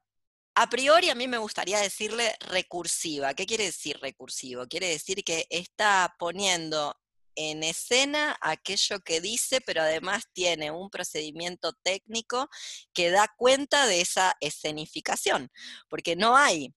a 0.56 0.68
priori 0.68 1.12
a 1.12 1.16
mí 1.16 1.28
me 1.28 1.38
gustaría 1.38 1.78
decirle 1.80 2.36
recursiva. 2.50 3.36
¿Qué 3.36 3.46
quiere 3.46 3.66
decir 3.66 4.00
recursivo? 4.02 4.68
Quiere 4.68 4.88
decir 4.88 5.24
que 5.24 5.46
está 5.52 6.16
poniendo 6.18 6.98
en 7.36 7.64
escena 7.64 8.38
aquello 8.42 9.00
que 9.00 9.22
dice, 9.22 9.62
pero 9.62 9.82
además 9.82 10.26
tiene 10.34 10.72
un 10.72 10.90
procedimiento 10.90 11.74
técnico 11.74 12.50
que 12.94 13.12
da 13.12 13.28
cuenta 13.38 13.88
de 13.88 14.02
esa 14.02 14.36
escenificación, 14.40 15.52
porque 15.90 16.16
no 16.16 16.36
hay 16.36 16.74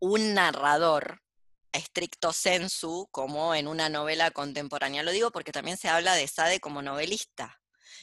un 0.00 0.34
narrador 0.34 1.22
estricto 1.72 2.32
sensu 2.32 3.08
como 3.10 3.54
en 3.54 3.68
una 3.68 3.88
novela 3.88 4.30
contemporánea. 4.30 5.02
Lo 5.02 5.12
digo 5.12 5.30
porque 5.30 5.52
también 5.52 5.76
se 5.76 5.88
habla 5.88 6.14
de 6.14 6.26
Sade 6.26 6.60
como 6.60 6.82
novelista. 6.82 7.59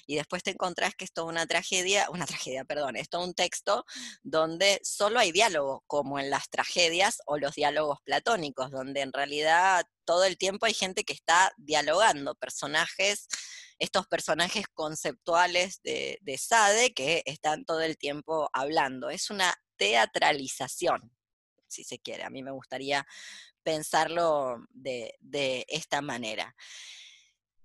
Y 0.08 0.16
después 0.16 0.42
te 0.42 0.52
encontrás 0.52 0.96
que 0.96 1.06
es 1.06 1.14
toda 1.14 1.28
una 1.28 1.46
tragedia, 1.46 2.10
una 2.10 2.26
tragedia, 2.26 2.66
perdón, 2.66 2.96
es 2.96 3.10
todo 3.10 3.24
un 3.24 3.34
texto 3.34 3.86
donde 4.24 4.80
solo 4.84 5.20
hay 5.20 5.32
diálogo, 5.32 5.84
como 5.86 6.20
en 6.20 6.30
las 6.30 6.50
tragedias 6.50 7.22
o 7.26 7.38
los 7.38 7.54
diálogos 7.54 8.00
platónicos, 8.04 8.72
donde 8.72 9.02
en 9.02 9.14
realidad 9.14 9.86
todo 10.06 10.24
el 10.26 10.38
tiempo 10.38 10.66
hay 10.66 10.74
gente 10.74 11.04
que 11.04 11.14
está 11.14 11.54
dialogando, 11.58 12.34
personajes, 12.36 13.28
estos 13.78 14.08
personajes 14.08 14.66
conceptuales 14.74 15.82
de, 15.84 16.18
de 16.22 16.38
Sade 16.38 16.94
que 16.94 17.22
están 17.26 17.66
todo 17.66 17.82
el 17.82 17.98
tiempo 17.98 18.50
hablando. 18.54 19.10
Es 19.10 19.30
una 19.30 19.54
teatralización, 19.76 21.12
si 21.68 21.84
se 21.84 22.00
quiere. 22.00 22.24
A 22.24 22.30
mí 22.30 22.42
me 22.42 22.52
gustaría 22.52 23.06
pensarlo 23.68 24.66
de, 24.70 25.66
esta 25.68 26.02
manera. 26.02 26.56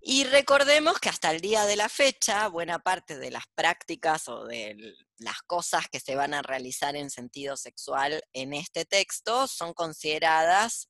Y 0.05 0.25
recordemos 0.25 0.99
que 0.99 1.09
hasta 1.09 1.31
el 1.31 1.41
día 1.41 1.65
de 1.65 1.77
la 1.77 1.89
fecha, 1.89 2.49
buena 2.49 2.81
parte 2.81 3.19
de 3.19 3.31
las 3.31 3.45
prácticas 3.55 4.29
o 4.29 4.45
de 4.45 4.97
las 5.19 5.43
cosas 5.43 5.87
que 5.89 6.01
se 6.01 6.17
van 6.17 6.35
a 6.35 6.43
realizar 6.43 6.97
en 6.97 7.09
sentido 7.09 7.57
sexual 7.57 8.21
en 8.33 8.53
este 8.53 8.85
texto 8.85 9.47
son 9.47 9.73
consideradas 9.75 10.89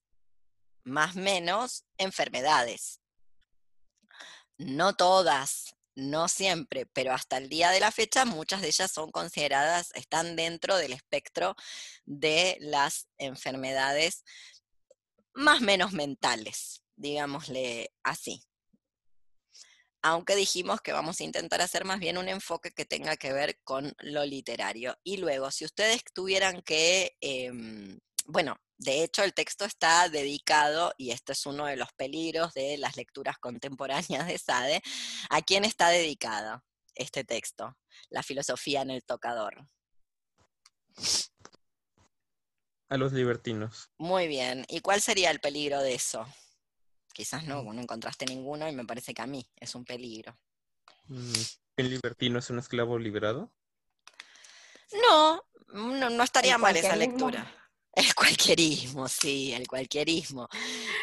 más 0.83 1.15
menos 1.15 1.85
enfermedades. 1.99 3.03
No 4.57 4.95
todas, 4.95 5.77
no 5.95 6.27
siempre, 6.29 6.87
pero 6.87 7.13
hasta 7.13 7.37
el 7.37 7.51
día 7.51 7.71
de 7.71 7.81
la 7.81 7.93
fecha 7.93 8.25
muchas 8.25 8.63
de 8.63 8.69
ellas 8.69 8.91
son 8.91 9.11
consideradas, 9.11 9.91
están 9.93 10.37
dentro 10.37 10.79
del 10.79 10.95
espectro 10.95 11.55
de 12.07 12.57
las 12.61 13.09
enfermedades 13.19 14.25
más 15.35 15.61
menos 15.61 15.93
mentales, 15.93 16.83
digámosle 16.97 17.93
así. 18.03 18.43
Aunque 20.03 20.35
dijimos 20.35 20.81
que 20.81 20.93
vamos 20.93 21.21
a 21.21 21.25
intentar 21.25 21.63
hacer 21.63 21.85
más 21.85 22.01
bien 22.01 22.19
un 22.19 22.29
enfoque 22.29 22.73
que 22.73 22.85
tenga 22.85 23.17
que 23.17 23.33
ver 23.33 23.61
con 23.63 23.95
lo 24.01 24.25
literario. 24.25 24.97
Y 25.05 25.19
luego, 25.19 25.51
si 25.51 25.65
ustedes 25.65 26.03
tuvieran 26.13 26.63
que, 26.63 27.17
em, 27.21 27.99
bueno, 28.27 28.57
de 28.79 29.05
hecho 29.05 29.23
el 29.23 29.33
texto 29.33 29.65
está 29.65 30.09
dedicado, 30.09 30.93
y 30.99 31.13
esto 31.13 31.33
es 31.33 31.47
uno 31.47 31.67
de 31.67 31.77
los 31.77 31.93
peligros 31.93 32.53
de 32.53 32.79
las 32.79 32.97
lecturas 32.97 33.39
contemporáneas 33.39 34.27
de 34.27 34.39
Sade, 34.39 34.83
¿a 35.31 35.41
quién 35.43 35.65
está 35.65 35.89
dedicado 35.89 36.65
este 36.95 37.25
texto? 37.25 37.77
La 38.11 38.23
filosofía 38.23 38.83
en 38.83 38.91
el 38.91 39.05
tocador. 39.05 39.69
A 42.89 42.97
los 42.97 43.13
libertinos. 43.13 43.89
Muy 43.99 44.27
bien. 44.27 44.67
¿Y 44.69 44.81
cuál 44.81 45.01
sería 45.01 45.31
el 45.31 45.41
peligro 45.41 45.81
de 45.81 45.95
eso? 45.95 46.27
Quizás 47.13 47.45
no, 47.45 47.63
no 47.63 47.81
encontraste 47.81 48.27
ninguno 48.27 48.69
y 48.69 48.73
me 48.73 48.85
parece 48.85 49.15
que 49.15 49.23
a 49.23 49.27
mí 49.27 49.47
es 49.57 49.75
un 49.75 49.85
peligro. 49.85 50.37
Mm, 51.07 51.33
¿El 51.77 51.91
libertino 51.91 52.39
es 52.39 52.51
un 52.51 52.59
esclavo 52.59 52.99
liberado? 52.99 53.53
No, 54.93 55.43
no, 55.73 56.23
estaría 56.23 56.59
mal 56.59 56.77
esa 56.77 56.97
lectura. 56.97 57.47
El 57.95 58.15
cualquierismo, 58.15 59.07
sí, 59.07 59.53
el 59.53 59.69
cualquierismo. 59.69 60.49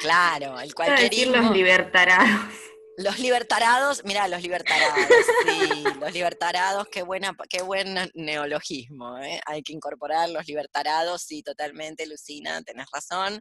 Claro, 0.02 0.60
el 0.60 0.74
cualquierismo. 0.74 1.36
los 1.36 1.52
libertarados. 1.52 2.56
Los 2.98 3.20
libertarados, 3.20 4.04
mira, 4.06 4.28
los 4.28 4.42
libertarados, 4.42 5.06
sí, 5.46 5.84
los 6.02 6.12
libertarados, 6.12 6.88
qué, 6.92 7.04
buena, 7.04 7.38
qué 7.48 7.62
buen 7.62 8.12
neologismo, 8.16 9.20
¿eh? 9.20 9.40
hay 9.46 9.62
que 9.62 9.72
incorporar 9.72 10.32
los 10.32 10.48
libertarados, 10.48 11.22
sí, 11.22 11.44
totalmente, 11.44 12.08
Lucina, 12.08 12.62
tenés 12.64 12.88
razón. 12.92 13.40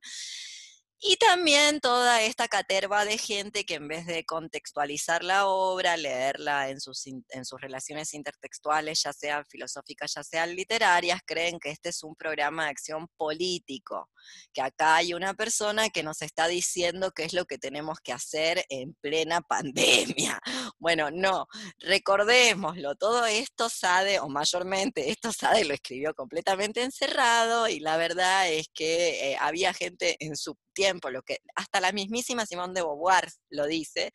Y 1.00 1.16
también 1.16 1.80
toda 1.80 2.22
esta 2.22 2.48
caterva 2.48 3.04
de 3.04 3.18
gente 3.18 3.64
que 3.64 3.74
en 3.74 3.86
vez 3.86 4.04
de 4.04 4.24
contextualizar 4.24 5.22
la 5.22 5.46
obra, 5.46 5.96
leerla 5.96 6.70
en 6.70 6.80
sus, 6.80 7.06
en 7.06 7.44
sus 7.44 7.60
relaciones 7.60 8.14
intertextuales, 8.14 9.04
ya 9.04 9.12
sean 9.12 9.44
filosóficas, 9.46 10.14
ya 10.14 10.24
sean 10.24 10.56
literarias, 10.56 11.20
creen 11.24 11.60
que 11.60 11.70
este 11.70 11.90
es 11.90 12.02
un 12.02 12.16
programa 12.16 12.64
de 12.64 12.70
acción 12.70 13.06
político, 13.16 14.10
que 14.52 14.60
acá 14.60 14.96
hay 14.96 15.14
una 15.14 15.34
persona 15.34 15.88
que 15.88 16.02
nos 16.02 16.20
está 16.20 16.48
diciendo 16.48 17.12
qué 17.12 17.22
es 17.24 17.32
lo 17.32 17.44
que 17.44 17.58
tenemos 17.58 18.00
que 18.00 18.12
hacer 18.12 18.64
en 18.68 18.94
plena 18.94 19.40
pandemia. 19.48 20.40
Bueno, 20.80 21.12
no, 21.12 21.46
recordémoslo, 21.78 22.96
todo 22.96 23.24
esto 23.24 23.68
Sade, 23.68 24.18
o 24.18 24.28
mayormente 24.28 25.10
esto 25.10 25.32
Sade 25.32 25.64
lo 25.64 25.74
escribió 25.74 26.12
completamente 26.14 26.82
encerrado 26.82 27.68
y 27.68 27.78
la 27.78 27.96
verdad 27.96 28.48
es 28.50 28.66
que 28.74 29.30
eh, 29.30 29.36
había 29.40 29.72
gente 29.72 30.16
en 30.18 30.36
su 30.36 30.56
lo 31.10 31.22
que 31.22 31.38
hasta 31.54 31.80
la 31.80 31.92
mismísima 31.92 32.46
Simón 32.46 32.74
de 32.74 32.82
Beauvoir 32.82 33.28
lo 33.50 33.66
dice, 33.66 34.12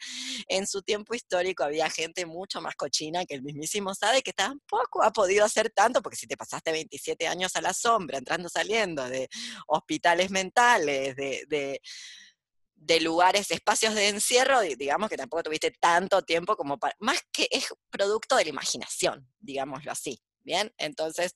en 0.48 0.68
su 0.68 0.82
tiempo 0.82 1.14
histórico 1.14 1.64
había 1.64 1.90
gente 1.90 2.26
mucho 2.26 2.62
más 2.62 2.76
cochina 2.76 3.26
que 3.26 3.36
el 3.36 3.44
mismísimo 3.44 3.94
Sade, 3.94 4.22
que 4.22 4.34
tampoco 4.34 5.04
ha 5.04 5.12
podido 5.12 5.46
hacer 5.46 5.70
tanto, 5.72 6.02
porque 6.02 6.18
si 6.18 6.28
te 6.28 6.38
pasaste 6.38 6.72
27 6.72 7.28
años 7.28 7.56
a 7.56 7.62
la 7.62 7.74
sombra, 7.74 8.18
entrando, 8.18 8.50
saliendo 8.50 9.04
de 9.10 9.30
hospitales 9.68 10.32
mentales, 10.32 11.16
de, 11.16 11.80
de 12.86 13.00
lugares, 13.00 13.50
espacios 13.52 13.96
de 13.96 14.10
encierro, 14.10 14.62
digamos 14.62 15.10
que 15.10 15.18
tampoco 15.18 15.44
tuviste 15.44 15.72
tanto 15.72 16.22
tiempo 16.22 16.56
como 16.56 16.78
para, 16.78 16.96
más 17.00 17.20
que 17.32 17.48
es 17.50 17.74
producto 17.90 18.36
de 18.36 18.44
la 18.44 18.50
imaginación, 18.50 19.28
digámoslo 19.40 19.92
así, 19.92 20.22
¿bien? 20.44 20.74
Entonces, 20.78 21.36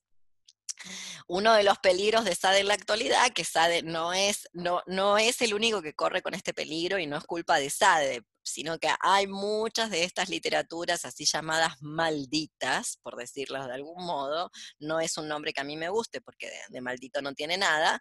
uno 1.28 1.54
de 1.54 1.64
los 1.64 1.78
peligros 1.80 2.26
de 2.26 2.36
SADE 2.36 2.60
en 2.60 2.68
la 2.68 2.74
actualidad, 2.74 3.32
que 3.34 3.44
SADE 3.44 3.84
no 3.84 4.14
es, 4.14 4.48
no, 4.54 4.82
no 4.88 5.18
es 5.18 5.42
el 5.42 5.54
único 5.54 5.82
que 5.82 5.94
corre 5.94 6.22
con 6.22 6.34
este 6.34 6.54
peligro 6.54 7.00
y 7.00 7.08
no 7.08 7.18
es 7.18 7.24
culpa 7.26 7.60
de 7.60 7.70
SADE. 7.70 8.24
sino 8.44 8.80
que 8.80 8.90
hay 9.02 9.28
muchas 9.28 9.90
de 9.90 10.06
estas 10.06 10.30
literaturas 10.30 11.04
así 11.04 11.26
llamadas 11.26 11.74
malditas, 11.82 12.98
por 13.04 13.18
decirlo 13.18 13.66
de 13.66 13.74
algún 13.74 14.06
modo, 14.06 14.52
no 14.80 15.02
es 15.02 15.18
un 15.18 15.28
nombre 15.28 15.52
que 15.52 15.62
a 15.62 15.66
mí 15.66 15.76
me 15.76 15.90
guste 15.90 16.22
porque 16.22 16.50
de, 16.70 16.82
maldito 16.82 17.22
no 17.22 17.34
tiene 17.34 17.58
nada, 17.58 18.00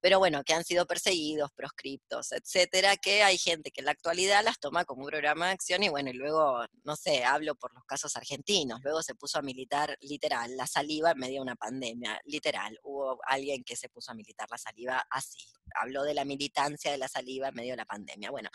pero 0.00 0.18
bueno, 0.18 0.42
que 0.44 0.54
han 0.54 0.64
sido 0.64 0.86
perseguidos, 0.86 1.50
proscriptos, 1.52 2.32
etcétera, 2.32 2.96
que 2.96 3.22
hay 3.22 3.38
gente 3.38 3.70
que 3.70 3.80
en 3.80 3.86
la 3.86 3.92
actualidad 3.92 4.42
las 4.44 4.58
toma 4.58 4.84
como 4.84 5.02
un 5.02 5.08
programa 5.08 5.46
de 5.46 5.52
acción 5.52 5.82
y 5.82 5.88
bueno, 5.88 6.10
y 6.10 6.14
luego, 6.14 6.64
no 6.84 6.96
sé, 6.96 7.24
hablo 7.24 7.54
por 7.54 7.74
los 7.74 7.84
casos 7.84 8.16
argentinos, 8.16 8.80
luego 8.82 9.02
se 9.02 9.14
puso 9.14 9.38
a 9.38 9.42
militar 9.42 9.96
literal 10.00 10.56
la 10.56 10.66
saliva 10.66 11.12
en 11.12 11.18
medio 11.18 11.36
de 11.36 11.42
una 11.42 11.56
pandemia, 11.56 12.20
literal, 12.24 12.78
hubo 12.82 13.18
alguien 13.26 13.64
que 13.64 13.76
se 13.76 13.88
puso 13.88 14.12
a 14.12 14.14
militar 14.14 14.48
la 14.50 14.58
saliva 14.58 15.06
así, 15.10 15.38
habló 15.74 16.02
de 16.02 16.14
la 16.14 16.24
militancia 16.24 16.90
de 16.90 16.98
la 16.98 17.08
saliva 17.08 17.48
en 17.48 17.54
medio 17.54 17.72
de 17.72 17.78
la 17.78 17.84
pandemia. 17.84 18.30
Bueno, 18.30 18.50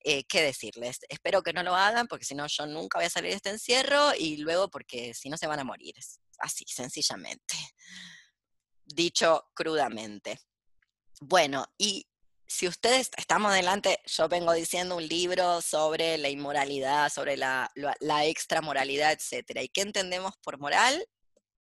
eh, 0.00 0.24
¿qué 0.24 0.42
decirles? 0.42 1.00
Espero 1.08 1.42
que 1.42 1.52
no 1.52 1.62
lo 1.62 1.74
hagan 1.74 2.06
porque 2.06 2.24
si 2.24 2.34
no 2.34 2.46
yo 2.46 2.66
nunca 2.66 2.98
voy 2.98 3.06
a 3.06 3.10
salir 3.10 3.30
de 3.30 3.36
este 3.36 3.50
encierro 3.50 4.14
y 4.16 4.36
luego 4.36 4.68
porque 4.70 5.14
si 5.14 5.28
no 5.28 5.36
se 5.36 5.46
van 5.46 5.58
a 5.58 5.64
morir, 5.64 5.94
así, 6.38 6.64
sencillamente. 6.68 7.56
Dicho 8.84 9.50
crudamente. 9.54 10.38
Bueno, 11.20 11.66
y 11.78 12.06
si 12.46 12.68
ustedes, 12.68 13.10
estamos 13.16 13.52
delante, 13.52 14.00
yo 14.06 14.28
vengo 14.28 14.52
diciendo 14.52 14.96
un 14.96 15.06
libro 15.06 15.60
sobre 15.62 16.18
la 16.18 16.28
inmoralidad, 16.28 17.10
sobre 17.10 17.36
la, 17.36 17.70
la, 17.74 18.24
extramoralidad, 18.26 19.12
etcétera. 19.12 19.62
¿Y 19.62 19.68
qué 19.68 19.80
entendemos 19.80 20.36
por 20.38 20.58
moral? 20.58 21.06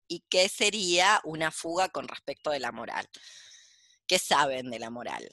¿Y 0.08 0.22
qué 0.30 0.50
sería 0.50 1.22
una 1.24 1.52
fuga 1.52 1.90
con 1.90 2.08
respecto 2.08 2.50
de 2.50 2.60
la 2.60 2.72
moral? 2.72 3.08
¿Qué 4.08 4.20
saben 4.20 4.70
de 4.72 4.80
la 4.80 4.90
moral? 4.90 5.30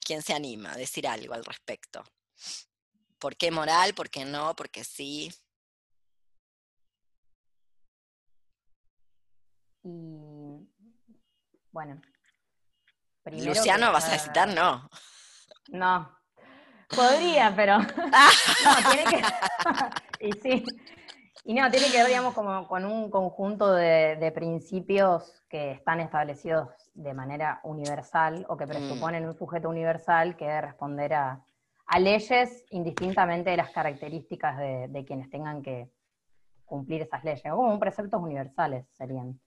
¿Quién 0.00 0.22
se 0.22 0.32
anima 0.32 0.72
a 0.72 0.76
decir 0.76 1.06
algo 1.06 1.34
al 1.34 1.44
respecto? 1.44 2.02
¿Por 3.18 3.36
qué 3.36 3.50
moral? 3.50 3.94
¿Por 3.94 4.10
qué 4.10 4.24
no? 4.24 4.56
¿Por 4.56 4.70
qué 4.70 4.84
sí? 4.84 5.32
Y 9.82 10.68
bueno. 11.72 12.00
Luciano, 13.24 13.92
¿vas 13.92 14.12
a 14.12 14.18
citar? 14.18 14.48
No. 14.48 14.88
No. 15.68 16.10
Podría, 16.88 17.52
pero. 17.54 17.78
no, 17.78 18.90
tiene 18.90 19.04
que. 19.10 20.26
y 20.26 20.32
sí. 20.32 20.64
Y 21.44 21.54
no, 21.54 21.70
tiene 21.70 21.90
que 21.90 21.98
ver, 21.98 22.06
digamos, 22.08 22.34
como 22.34 22.66
con 22.68 22.84
un 22.84 23.10
conjunto 23.10 23.72
de, 23.72 24.32
principios 24.34 25.42
que 25.48 25.72
están 25.72 26.00
establecidos 26.00 26.68
de 26.94 27.14
manera 27.14 27.60
universal 27.62 28.44
o 28.48 28.56
que 28.56 28.66
mm. 28.66 28.68
presuponen 28.68 29.26
un 29.26 29.34
sujeto 29.34 29.68
universal 29.68 30.36
que 30.36 30.46
debe 30.46 30.60
responder 30.60 31.14
a, 31.14 31.42
leyes 31.98 32.64
indistintamente 32.70 33.50
de 33.50 33.56
las 33.56 33.70
características 33.70 34.58
de, 34.58 34.86
de, 34.88 35.04
quienes 35.04 35.28
tengan 35.28 35.60
que 35.60 35.90
cumplir 36.64 37.02
esas 37.02 37.24
leyes, 37.24 37.42
como 37.50 37.80
preceptos 37.80 38.22
universales 38.22 38.86
serían 38.92 39.40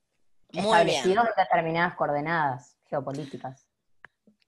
establecidos 0.54 1.26
en 1.26 1.44
determinadas 1.44 1.96
coordenadas 1.96 2.78
geopolíticas. 2.90 3.68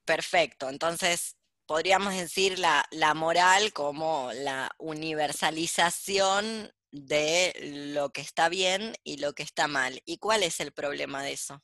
Perfecto, 0.04 0.68
entonces 0.68 1.36
podríamos 1.66 2.14
decir 2.14 2.58
la, 2.58 2.84
la 2.90 3.14
moral 3.14 3.72
como 3.72 4.30
la 4.32 4.70
universalización 4.78 6.70
de 6.92 7.52
lo 7.94 8.10
que 8.10 8.20
está 8.20 8.48
bien 8.48 8.94
y 9.04 9.18
lo 9.18 9.32
que 9.32 9.42
está 9.42 9.68
mal. 9.68 10.00
¿Y 10.04 10.18
cuál 10.18 10.42
es 10.42 10.60
el 10.60 10.72
problema 10.72 11.22
de 11.22 11.32
eso? 11.32 11.62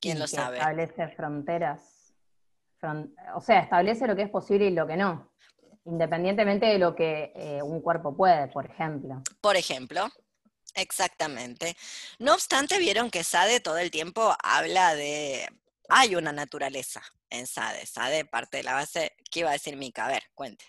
¿Quién 0.00 0.18
lo 0.18 0.26
sabe? 0.26 0.58
Establece 0.58 1.08
fronteras. 1.08 2.14
o 3.34 3.40
sea, 3.40 3.60
establece 3.60 4.06
lo 4.06 4.16
que 4.16 4.22
es 4.22 4.30
posible 4.30 4.66
y 4.66 4.70
lo 4.70 4.86
que 4.86 4.96
no. 4.96 5.32
Independientemente 5.84 6.66
de 6.66 6.78
lo 6.78 6.94
que 6.94 7.32
eh, 7.34 7.62
un 7.62 7.80
cuerpo 7.80 8.16
puede, 8.16 8.48
por 8.48 8.66
ejemplo. 8.66 9.22
Por 9.40 9.56
ejemplo, 9.56 10.08
Exactamente. 10.76 11.74
No 12.18 12.34
obstante, 12.34 12.78
vieron 12.78 13.10
que 13.10 13.24
Sade 13.24 13.60
todo 13.60 13.78
el 13.78 13.90
tiempo 13.90 14.36
habla 14.42 14.94
de, 14.94 15.48
hay 15.88 16.14
una 16.16 16.32
naturaleza 16.32 17.02
en 17.30 17.46
Sade. 17.46 17.86
Sade 17.86 18.26
parte 18.26 18.58
de 18.58 18.62
la 18.62 18.74
base, 18.74 19.14
¿qué 19.30 19.40
iba 19.40 19.50
a 19.50 19.54
decir 19.54 19.76
Mica? 19.76 20.04
A 20.04 20.08
ver, 20.08 20.24
cuente. 20.34 20.66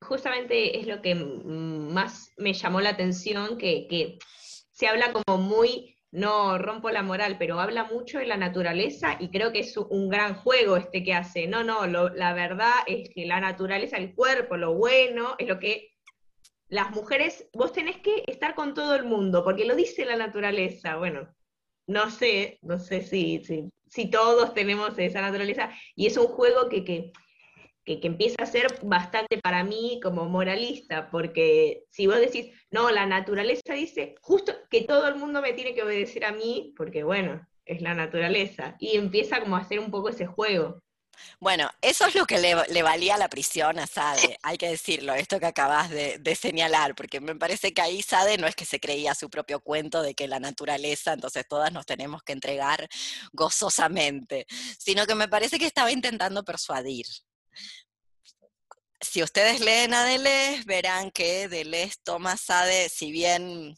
Justamente 0.00 0.78
es 0.78 0.86
lo 0.86 1.02
que 1.02 1.14
más 1.14 2.30
me 2.38 2.54
llamó 2.54 2.80
la 2.80 2.90
atención, 2.90 3.58
que, 3.58 4.18
se 4.70 4.88
habla 4.88 5.12
como 5.12 5.38
muy, 5.38 5.96
no 6.10 6.58
rompo 6.58 6.90
la 6.90 7.02
moral, 7.02 7.36
pero 7.38 7.60
habla 7.60 7.84
mucho 7.84 8.18
de 8.18 8.26
la 8.26 8.36
naturaleza 8.36 9.16
y 9.18 9.30
creo 9.30 9.52
que 9.52 9.60
es 9.60 9.76
un 9.76 10.10
gran 10.10 10.34
juego 10.34 10.76
este 10.76 11.02
que 11.02 11.14
hace. 11.14 11.46
No, 11.46 11.64
no, 11.64 11.86
la 11.86 12.34
verdad 12.34 12.74
es 12.86 13.08
que 13.08 13.24
la 13.24 13.40
naturaleza, 13.40 13.96
el 13.96 14.14
cuerpo, 14.14 14.58
lo 14.58 14.74
bueno, 14.74 15.34
es 15.38 15.48
lo 15.48 15.58
que 15.58 15.95
las 16.68 16.90
mujeres, 16.90 17.48
vos 17.52 17.72
tenés 17.72 17.98
que 17.98 18.24
estar 18.26 18.54
con 18.54 18.74
todo 18.74 18.94
el 18.94 19.04
mundo, 19.04 19.44
porque 19.44 19.64
lo 19.64 19.76
dice 19.76 20.04
la 20.04 20.16
naturaleza. 20.16 20.96
Bueno, 20.96 21.28
no 21.86 22.10
sé, 22.10 22.58
no 22.62 22.78
sé 22.78 23.02
si, 23.02 23.42
si, 23.88 24.10
todos 24.10 24.52
tenemos 24.54 24.98
esa 24.98 25.20
naturaleza, 25.20 25.70
y 25.94 26.06
es 26.06 26.16
un 26.16 26.26
juego 26.26 26.68
que, 26.68 26.84
que, 26.84 27.12
empieza 27.84 28.42
a 28.42 28.46
ser 28.46 28.66
bastante 28.82 29.38
para 29.38 29.62
mí 29.62 30.00
como 30.02 30.24
moralista, 30.26 31.08
porque 31.10 31.84
si 31.90 32.06
vos 32.06 32.18
decís, 32.18 32.52
no, 32.70 32.90
la 32.90 33.06
naturaleza 33.06 33.74
dice 33.74 34.16
justo 34.20 34.52
que 34.70 34.82
todo 34.82 35.06
el 35.08 35.16
mundo 35.16 35.40
me 35.40 35.52
tiene 35.52 35.74
que 35.74 35.84
obedecer 35.84 36.24
a 36.24 36.32
mí, 36.32 36.74
porque 36.76 37.04
bueno, 37.04 37.46
es 37.64 37.80
la 37.80 37.94
naturaleza, 37.94 38.76
y 38.80 38.96
empieza 38.96 39.40
como 39.40 39.56
a 39.56 39.60
hacer 39.60 39.78
un 39.78 39.90
poco 39.90 40.08
ese 40.08 40.26
juego. 40.26 40.80
Bueno, 41.40 41.70
eso 41.80 42.06
es 42.06 42.14
lo 42.14 42.26
que 42.26 42.38
le, 42.38 42.82
valía 42.82 43.16
la 43.16 43.28
prisión 43.28 43.78
a 43.78 43.86
Sade, 43.86 44.38
hay 44.42 44.58
que 44.58 44.68
decirlo, 44.68 45.14
esto 45.14 45.38
que 45.40 45.46
acabas 45.46 45.90
de, 45.90 46.38
señalar, 46.40 46.94
porque 46.94 47.20
me 47.20 47.34
parece 47.34 47.72
que 47.72 47.82
ahí 47.82 48.02
Sade 48.02 48.38
no 48.38 48.46
es 48.46 48.54
que 48.54 48.64
se 48.64 48.80
creía 48.80 49.14
su 49.14 49.30
propio 49.30 49.60
cuento 49.60 50.02
de 50.02 50.14
que 50.14 50.28
la 50.28 50.40
naturaleza, 50.40 51.12
entonces 51.12 51.46
todas 51.48 51.72
nos 51.72 51.86
tenemos 51.86 52.22
que 52.22 52.32
entregar 52.32 52.88
gozosamente, 53.32 54.46
sino 54.78 55.06
que 55.06 55.14
me 55.14 55.28
parece 55.28 55.58
que 55.58 55.66
estaba 55.66 55.92
intentando 55.92 56.44
persuadir. 56.44 57.06
Si 59.00 59.22
ustedes 59.22 59.60
leen 59.60 59.94
a 59.94 60.04
Deleuze, 60.04 60.62
verán 60.66 61.10
que 61.10 61.48
Deleuze 61.48 61.96
toma 62.02 62.36
Sade, 62.36 62.88
si 62.88 63.12
bien 63.12 63.76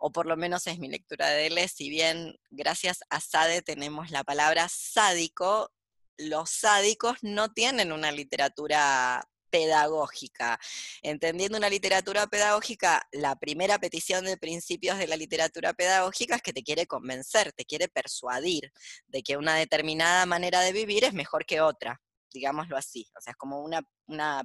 o 0.00 0.10
por 0.10 0.26
lo 0.26 0.36
menos 0.36 0.66
es 0.66 0.78
mi 0.78 0.88
lectura 0.88 1.28
de 1.28 1.42
Deleuze, 1.42 1.68
si 1.68 1.90
bien 1.90 2.38
gracias 2.50 3.00
a 3.10 3.20
Sade 3.20 3.60
tenemos 3.60 4.10
la 4.10 4.24
palabra 4.24 4.66
sádico, 4.68 5.70
los 6.18 6.50
sádicos 6.50 7.18
no 7.22 7.52
tienen 7.52 7.92
una 7.92 8.12
literatura 8.12 9.24
pedagógica. 9.50 10.58
Entendiendo 11.02 11.58
una 11.58 11.68
literatura 11.68 12.26
pedagógica, 12.26 13.06
la 13.12 13.36
primera 13.36 13.78
petición 13.78 14.24
de 14.24 14.36
principios 14.36 14.98
de 14.98 15.08
la 15.08 15.16
literatura 15.16 15.72
pedagógica 15.74 16.36
es 16.36 16.42
que 16.42 16.52
te 16.52 16.62
quiere 16.62 16.86
convencer, 16.86 17.52
te 17.52 17.64
quiere 17.64 17.88
persuadir 17.88 18.72
de 19.08 19.22
que 19.22 19.36
una 19.36 19.56
determinada 19.56 20.24
manera 20.26 20.60
de 20.60 20.72
vivir 20.72 21.04
es 21.04 21.12
mejor 21.12 21.44
que 21.44 21.60
otra 21.60 22.00
digámoslo 22.32 22.76
así. 22.76 23.06
O 23.18 23.20
sea, 23.20 23.32
es 23.32 23.36
como 23.36 23.60
una, 23.60 23.82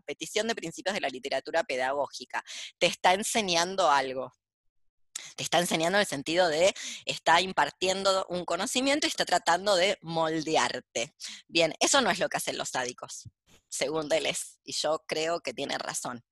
petición 0.05 0.47
de 0.47 0.55
principios 0.55 0.93
de 0.95 1.01
la 1.01 1.09
literatura 1.09 1.63
pedagógica. 1.63 2.43
Te 2.77 2.87
está 2.87 3.13
enseñando 3.13 3.89
algo 3.89 4.33
te 5.35 5.43
está 5.43 5.59
enseñando 5.59 5.97
en 5.97 6.01
el 6.01 6.07
sentido 6.07 6.47
de 6.47 6.73
está 7.05 7.41
impartiendo 7.41 8.25
un 8.29 8.45
conocimiento 8.45 9.07
y 9.07 9.09
está 9.09 9.25
tratando 9.25 9.75
de 9.75 9.97
moldearte. 10.01 11.13
Bien, 11.47 11.73
eso 11.79 12.01
no 12.01 12.09
es 12.09 12.19
lo 12.19 12.29
que 12.29 12.37
hacen 12.37 12.57
los 12.57 12.69
sádicos, 12.69 13.29
según 13.69 14.09
Deleuze, 14.09 14.57
y 14.63 14.73
yo 14.73 15.03
creo 15.07 15.41
que 15.41 15.53
tiene 15.53 15.77
razón. 15.77 16.23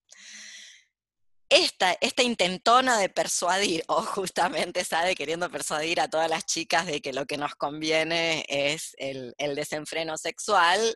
Esta, 1.50 1.96
esta, 2.02 2.24
intentona 2.24 2.98
de 2.98 3.10
persuadir, 3.10 3.84
o 3.88 4.02
justamente 4.02 4.84
sabe 4.84 5.16
queriendo 5.16 5.50
persuadir 5.50 6.02
a 6.02 6.10
todas 6.10 6.30
las 6.30 6.46
chicas 6.46 6.86
de 6.88 7.02
que 7.02 7.14
lo 7.14 7.26
que 7.26 7.38
nos 7.38 7.56
conviene 7.56 8.46
es 8.48 8.96
el, 8.98 9.36
el 9.38 9.56
desenfreno 9.56 10.18
sexual, 10.18 10.96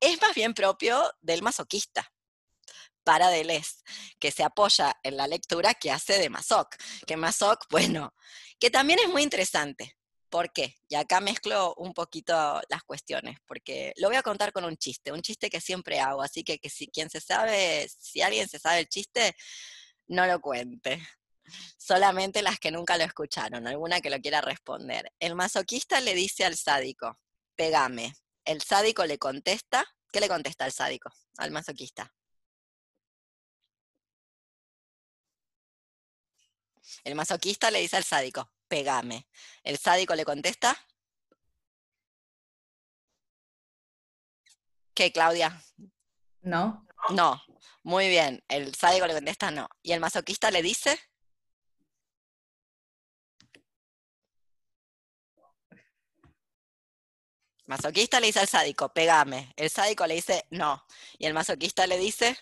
es 0.00 0.20
más 0.20 0.34
bien 0.34 0.52
propio 0.52 1.00
del 1.20 1.42
masoquista 1.42 2.11
para 3.04 3.28
Deleuze, 3.28 3.82
que 4.18 4.30
se 4.30 4.44
apoya 4.44 4.96
en 5.02 5.16
la 5.16 5.26
lectura 5.26 5.74
que 5.74 5.90
hace 5.90 6.18
de 6.18 6.30
Masoc. 6.30 6.76
Que 7.06 7.16
Masoc, 7.16 7.66
bueno, 7.70 8.14
que 8.58 8.70
también 8.70 8.98
es 9.00 9.08
muy 9.08 9.22
interesante. 9.22 9.96
¿Por 10.32 10.50
qué? 10.50 10.76
Y 10.88 10.94
acá 10.94 11.20
mezclo 11.20 11.74
un 11.76 11.92
poquito 11.92 12.62
las 12.70 12.82
cuestiones, 12.84 13.36
porque 13.46 13.92
lo 13.96 14.08
voy 14.08 14.16
a 14.16 14.22
contar 14.22 14.50
con 14.50 14.64
un 14.64 14.78
chiste, 14.78 15.12
un 15.12 15.20
chiste 15.20 15.50
que 15.50 15.60
siempre 15.60 16.00
hago, 16.00 16.22
así 16.22 16.42
que, 16.42 16.58
si 16.70 16.86
quien 16.86 17.10
se 17.10 17.20
sabe, 17.20 17.86
si 18.00 18.22
alguien 18.22 18.48
se 18.48 18.58
sabe 18.58 18.80
el 18.80 18.88
chiste, 18.88 19.36
no 20.06 20.26
lo 20.26 20.40
cuente. 20.40 21.06
Solamente 21.76 22.40
las 22.40 22.58
que 22.58 22.70
nunca 22.70 22.96
lo 22.96 23.04
escucharon, 23.04 23.66
alguna 23.66 24.00
que 24.00 24.08
lo 24.08 24.20
quiera 24.20 24.40
responder. 24.40 25.12
El 25.18 25.34
masoquista 25.34 26.00
le 26.00 26.14
dice 26.14 26.46
al 26.46 26.56
sádico, 26.56 27.18
pegame. 27.54 28.14
El 28.46 28.62
sádico 28.62 29.04
le 29.04 29.18
contesta, 29.18 29.84
¿qué 30.10 30.20
le 30.20 30.28
contesta 30.28 30.64
al 30.64 30.72
sádico? 30.72 31.10
Al 31.36 31.50
masoquista. 31.50 32.10
El 37.04 37.14
masoquista 37.14 37.70
le 37.70 37.80
dice 37.80 37.96
al 37.96 38.04
sádico, 38.04 38.52
pegame. 38.68 39.26
El 39.62 39.78
sádico 39.78 40.14
le 40.14 40.24
contesta, 40.24 40.76
¿Qué, 44.94 45.10
Claudia? 45.12 45.62
¿No? 46.42 46.86
No. 47.10 47.42
Muy 47.82 48.08
bien. 48.08 48.42
El 48.48 48.74
sádico 48.74 49.06
le 49.06 49.14
contesta 49.14 49.50
no. 49.50 49.68
¿Y 49.82 49.92
el 49.92 50.00
masoquista 50.00 50.50
le 50.50 50.62
dice? 50.62 50.98
Masoquista 57.66 58.20
le 58.20 58.26
dice 58.26 58.40
al 58.40 58.48
sádico, 58.48 58.92
pegame. 58.92 59.52
El 59.56 59.70
sádico 59.70 60.06
le 60.06 60.14
dice 60.14 60.44
no. 60.50 60.84
¿Y 61.18 61.26
el 61.26 61.34
masoquista 61.34 61.86
le 61.86 61.96
dice? 61.96 62.36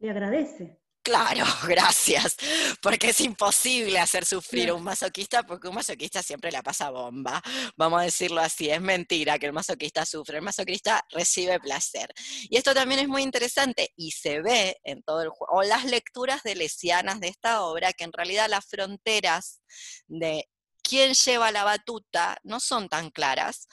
Le 0.00 0.10
agradece. 0.10 0.81
Claro, 1.02 1.44
gracias, 1.66 2.36
porque 2.80 3.08
es 3.10 3.20
imposible 3.20 3.98
hacer 3.98 4.24
sufrir 4.24 4.70
a 4.70 4.74
un 4.74 4.84
masoquista 4.84 5.42
porque 5.42 5.66
un 5.66 5.74
masoquista 5.74 6.22
siempre 6.22 6.52
la 6.52 6.62
pasa 6.62 6.90
bomba. 6.90 7.42
Vamos 7.76 8.00
a 8.00 8.04
decirlo 8.04 8.40
así, 8.40 8.70
es 8.70 8.80
mentira 8.80 9.38
que 9.38 9.46
el 9.46 9.52
masoquista 9.52 10.06
sufre, 10.06 10.36
el 10.38 10.44
masoquista 10.44 11.04
recibe 11.10 11.58
placer. 11.58 12.12
Y 12.48 12.56
esto 12.56 12.72
también 12.72 13.00
es 13.00 13.08
muy 13.08 13.22
interesante 13.22 13.92
y 13.96 14.12
se 14.12 14.42
ve 14.42 14.78
en 14.84 15.02
todo 15.02 15.22
el 15.22 15.30
juego, 15.30 15.52
o 15.54 15.62
las 15.64 15.84
lecturas 15.84 16.44
de 16.44 16.54
lesianas 16.54 17.18
de 17.18 17.28
esta 17.28 17.62
obra, 17.62 17.92
que 17.92 18.04
en 18.04 18.12
realidad 18.12 18.48
las 18.48 18.66
fronteras 18.66 19.60
de 20.06 20.48
quién 20.82 21.14
lleva 21.14 21.50
la 21.50 21.64
batuta 21.64 22.38
no 22.44 22.60
son 22.60 22.88
tan 22.88 23.10
claras, 23.10 23.66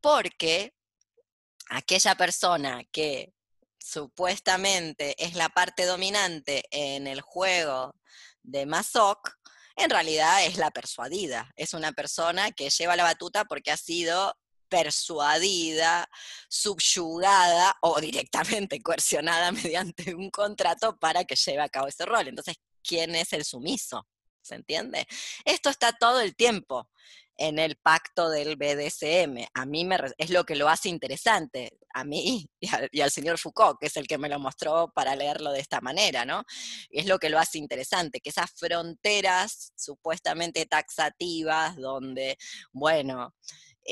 porque 0.00 0.72
aquella 1.68 2.14
persona 2.14 2.84
que 2.90 3.34
supuestamente 3.80 5.14
es 5.22 5.34
la 5.34 5.48
parte 5.48 5.86
dominante 5.86 6.64
en 6.70 7.06
el 7.06 7.20
juego 7.20 7.94
de 8.42 8.66
Mazok, 8.66 9.36
en 9.76 9.90
realidad 9.90 10.44
es 10.44 10.58
la 10.58 10.70
persuadida. 10.70 11.50
Es 11.56 11.74
una 11.74 11.92
persona 11.92 12.52
que 12.52 12.70
lleva 12.70 12.96
la 12.96 13.04
batuta 13.04 13.44
porque 13.46 13.70
ha 13.70 13.76
sido 13.76 14.36
persuadida, 14.68 16.08
subyugada 16.48 17.76
o 17.82 18.00
directamente 18.00 18.80
coercionada 18.82 19.52
mediante 19.52 20.14
un 20.14 20.30
contrato 20.30 20.98
para 20.98 21.24
que 21.24 21.36
lleve 21.36 21.62
a 21.62 21.68
cabo 21.68 21.88
ese 21.88 22.06
rol. 22.06 22.28
Entonces, 22.28 22.56
¿quién 22.82 23.14
es 23.14 23.32
el 23.32 23.44
sumiso? 23.44 24.06
¿Se 24.42 24.54
entiende? 24.54 25.06
Esto 25.44 25.68
está 25.68 25.92
todo 25.92 26.20
el 26.20 26.34
tiempo 26.34 26.88
en 27.40 27.58
el 27.58 27.76
pacto 27.76 28.28
del 28.28 28.56
BDSM. 28.56 29.46
A 29.54 29.64
mí 29.64 29.84
me, 29.86 29.96
es 30.18 30.28
lo 30.28 30.44
que 30.44 30.54
lo 30.54 30.68
hace 30.68 30.90
interesante, 30.90 31.72
a 31.94 32.04
mí 32.04 32.46
y, 32.92 33.00
al 33.00 33.10
señor 33.10 33.38
Foucault, 33.38 33.78
que 33.80 33.86
es 33.86 33.96
el 33.96 34.06
que 34.06 34.18
me 34.18 34.28
lo 34.28 34.38
mostró 34.38 34.92
para 34.94 35.16
leerlo 35.16 35.50
de 35.50 35.60
esta 35.60 35.80
manera, 35.80 36.24
¿no? 36.24 36.44
es 36.90 37.06
lo 37.06 37.18
que 37.18 37.30
lo 37.30 37.38
hace 37.38 37.58
interesante, 37.58 38.20
que 38.20 38.28
esas 38.28 38.50
fronteras 38.54 39.72
supuestamente 39.74 40.66
taxativas, 40.66 41.76
donde, 41.76 42.36
bueno, 42.72 43.34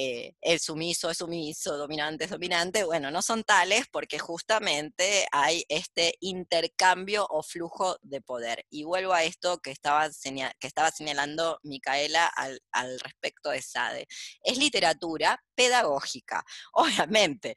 eh, 0.01 0.36
el 0.42 0.61
sumiso 0.61 1.11
es 1.11 1.18
sumiso, 1.18 1.76
dominante 1.76 2.22
es 2.22 2.30
dominante, 2.30 2.84
bueno, 2.84 3.11
no 3.11 3.20
son 3.20 3.42
tales 3.42 3.86
porque 3.90 4.20
justamente 4.20 5.26
hay 5.32 5.64
este 5.68 6.14
intercambio 6.20 7.26
o 7.28 7.42
flujo 7.42 7.96
de 8.03 8.20
poder. 8.20 8.64
Y 8.70 8.84
vuelvo 8.84 9.12
a 9.12 9.24
esto 9.24 9.59
que 9.59 9.72
estaba, 9.72 10.09
señalando 10.12 11.59
Micaela 11.64 12.28
al, 12.28 12.61
al 12.70 13.01
respecto 13.01 13.51
de 13.51 13.61
Sade. 13.61 14.07
Es 14.40 14.57
literatura 14.57 15.42
pedagógica, 15.57 16.44
obviamente 16.74 17.57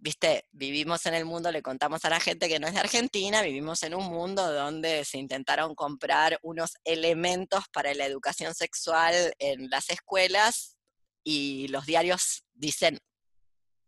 viste, 0.00 0.46
vivimos 0.52 1.04
en 1.06 1.14
el 1.14 1.24
mundo, 1.24 1.50
le 1.50 1.60
contamos 1.60 2.04
a 2.04 2.10
la 2.10 2.20
gente 2.20 2.48
que 2.48 2.60
no 2.60 2.68
es 2.68 2.74
de 2.74 2.80
Argentina, 2.80 3.42
vivimos 3.42 3.82
en 3.82 3.94
un 3.94 4.04
mundo 4.04 4.50
donde 4.50 5.04
se 5.04 5.18
intentaron 5.18 5.74
comprar 5.74 6.38
unos 6.42 6.76
elementos 6.84 7.64
para 7.72 7.92
la 7.94 8.06
educación 8.06 8.54
sexual 8.54 9.34
en 9.40 9.68
las 9.68 9.90
escuelas 9.90 10.77
y 11.30 11.68
los 11.68 11.84
diarios 11.84 12.42
dicen 12.54 12.98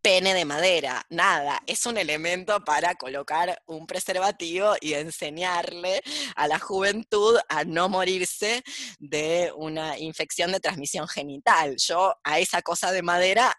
pene 0.02 0.34
de 0.34 0.44
madera, 0.44 1.06
nada, 1.08 1.62
es 1.66 1.86
un 1.86 1.96
elemento 1.96 2.62
para 2.64 2.94
colocar 2.96 3.62
un 3.66 3.86
preservativo 3.86 4.74
y 4.80 4.92
enseñarle 4.92 6.02
a 6.36 6.46
la 6.48 6.58
juventud 6.58 7.38
a 7.48 7.64
no 7.64 7.88
morirse 7.88 8.62
de 8.98 9.52
una 9.56 9.98
infección 9.98 10.52
de 10.52 10.60
transmisión 10.60 11.08
genital. 11.08 11.76
Yo 11.78 12.14
a 12.24 12.38
esa 12.38 12.60
cosa 12.60 12.92
de 12.92 13.02
madera 13.02 13.54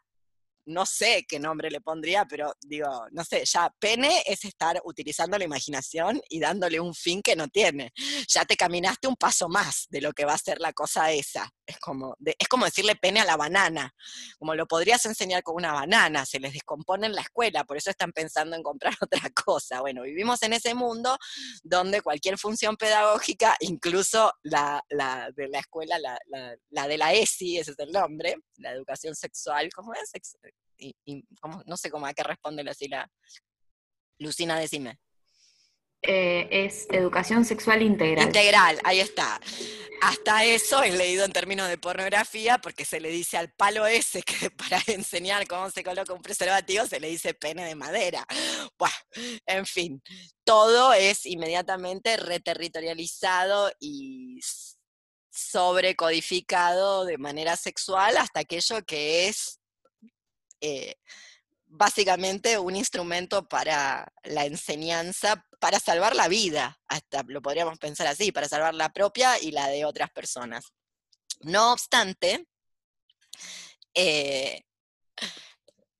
no 0.65 0.85
sé 0.85 1.25
qué 1.27 1.39
nombre 1.39 1.69
le 1.69 1.81
pondría, 1.81 2.25
pero 2.25 2.53
digo, 2.61 2.87
no 3.11 3.23
sé, 3.23 3.43
ya 3.45 3.73
pene 3.79 4.23
es 4.25 4.45
estar 4.45 4.81
utilizando 4.85 5.37
la 5.37 5.45
imaginación 5.45 6.21
y 6.29 6.39
dándole 6.39 6.79
un 6.79 6.93
fin 6.93 7.21
que 7.21 7.35
no 7.35 7.47
tiene. 7.47 7.93
Ya 8.27 8.45
te 8.45 8.55
caminaste 8.55 9.07
un 9.07 9.15
paso 9.15 9.49
más 9.49 9.87
de 9.89 10.01
lo 10.01 10.13
que 10.13 10.25
va 10.25 10.33
a 10.33 10.37
ser 10.37 10.59
la 10.59 10.73
cosa 10.73 11.11
esa. 11.11 11.49
Es 11.65 11.79
como, 11.79 12.15
es 12.19 12.47
como 12.47 12.65
decirle 12.65 12.95
pene 12.95 13.21
a 13.21 13.25
la 13.25 13.37
banana, 13.37 13.93
como 14.37 14.55
lo 14.55 14.67
podrías 14.67 15.05
enseñar 15.05 15.43
con 15.43 15.55
una 15.55 15.73
banana, 15.73 16.25
se 16.25 16.39
les 16.39 16.53
descompone 16.53 17.07
en 17.07 17.13
la 17.13 17.21
escuela, 17.21 17.63
por 17.63 17.77
eso 17.77 17.89
están 17.89 18.11
pensando 18.11 18.55
en 18.55 18.63
comprar 18.63 18.93
otra 19.01 19.29
cosa. 19.29 19.81
Bueno, 19.81 20.03
vivimos 20.03 20.41
en 20.43 20.53
ese 20.53 20.73
mundo 20.73 21.17
donde 21.63 22.01
cualquier 22.01 22.37
función 22.37 22.77
pedagógica, 22.77 23.55
incluso 23.59 24.33
la, 24.43 24.83
de 24.89 25.47
la 25.47 25.59
escuela, 25.59 25.97
la, 25.99 26.17
la, 26.69 26.87
de 26.87 26.97
la 26.97 27.13
ESI, 27.13 27.59
ese 27.59 27.71
es 27.71 27.79
el 27.79 27.91
nombre, 27.91 28.35
la 28.57 28.71
educación 28.71 29.15
sexual, 29.15 29.69
¿cómo 29.73 29.93
es? 29.93 30.11
Y, 30.81 31.25
no 31.65 31.77
sé 31.77 31.89
cómo 31.89 32.05
a 32.05 32.13
qué 32.13 32.23
responde 32.23 32.63
la 32.63 32.73
Lucina, 34.17 34.59
decime. 34.59 34.99
Eh, 36.03 36.47
es 36.51 36.87
educación 36.91 37.45
sexual 37.45 37.83
integral. 37.83 38.25
Integral, 38.25 38.79
ahí 38.83 38.99
está. 38.99 39.39
Hasta 40.01 40.43
eso 40.45 40.81
es 40.81 40.95
leído 40.95 41.25
en 41.25 41.31
términos 41.31 41.69
de 41.69 41.77
pornografía 41.77 42.57
porque 42.57 42.85
se 42.85 42.99
le 42.99 43.09
dice 43.09 43.37
al 43.37 43.51
palo 43.53 43.85
ese 43.85 44.23
que 44.23 44.49
para 44.57 44.81
enseñar 44.87 45.47
cómo 45.47 45.69
se 45.69 45.83
coloca 45.83 46.13
un 46.13 46.23
preservativo 46.23 46.87
se 46.87 46.99
le 46.99 47.09
dice 47.09 47.35
pene 47.35 47.65
de 47.65 47.75
madera. 47.75 48.25
En 49.45 49.65
fin, 49.67 50.01
todo 50.43 50.93
es 50.93 51.25
inmediatamente 51.27 52.17
reterritorializado 52.17 53.71
y 53.79 54.39
sobrecodificado 55.31 57.05
de 57.05 57.19
manera 57.19 57.55
sexual 57.55 58.17
hasta 58.17 58.39
aquello 58.41 58.83
que 58.83 59.27
es 59.27 59.60
eh, 60.61 60.95
básicamente 61.65 62.59
un 62.59 62.75
instrumento 62.75 63.47
para 63.47 64.11
la 64.23 64.45
enseñanza, 64.45 65.45
para 65.59 65.79
salvar 65.79 66.15
la 66.15 66.27
vida, 66.27 66.79
hasta 66.87 67.23
lo 67.27 67.41
podríamos 67.41 67.79
pensar 67.79 68.07
así, 68.07 68.31
para 68.31 68.47
salvar 68.47 68.73
la 68.75 68.91
propia 68.91 69.39
y 69.39 69.51
la 69.51 69.67
de 69.67 69.85
otras 69.85 70.11
personas. 70.11 70.65
No 71.41 71.71
obstante, 71.73 72.47
eh, 73.93 74.63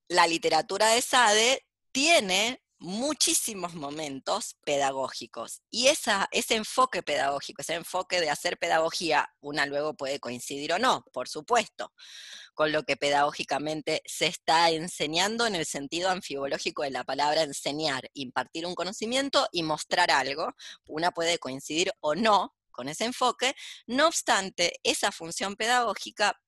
la 0.07 0.27
literatura 0.27 0.89
de 0.89 1.01
Sade 1.01 1.65
tiene 1.91 2.60
muchísimos 2.81 3.75
momentos 3.75 4.57
pedagógicos. 4.65 5.61
Y 5.69 5.87
ese 5.87 6.27
enfoque 6.55 7.03
pedagógico, 7.03 7.61
ese 7.61 7.75
enfoque 7.75 8.19
de 8.19 8.31
hacer 8.31 8.57
pedagogía, 8.57 9.31
una 9.39 9.67
luego 9.67 9.93
puede 9.93 10.19
coincidir 10.19 10.73
o 10.73 10.79
no, 10.79 11.05
por 11.13 11.29
supuesto, 11.29 11.93
con 12.55 12.71
lo 12.71 12.83
que 12.83 12.97
pedagógicamente 12.97 14.01
se 14.05 14.25
está 14.25 14.71
enseñando 14.71 15.45
en 15.45 15.55
el 15.55 15.67
sentido 15.67 16.09
anfibológico 16.09 16.81
de 16.81 16.89
la 16.89 17.03
palabra 17.03 17.43
enseñar, 17.43 18.09
impartir 18.13 18.65
un 18.65 18.73
conocimiento 18.73 19.47
y 19.51 19.61
mostrar 19.61 20.09
algo. 20.09 20.55
Una 20.87 21.11
puede 21.11 21.37
coincidir 21.37 21.91
o 21.99 22.15
no 22.15 22.55
con 22.71 22.89
ese 22.89 23.05
enfoque, 23.05 23.55
no 23.85 24.07
obstante, 24.07 24.79
esa 24.83 25.11
función 25.11 25.55
pedagógica 25.55 26.41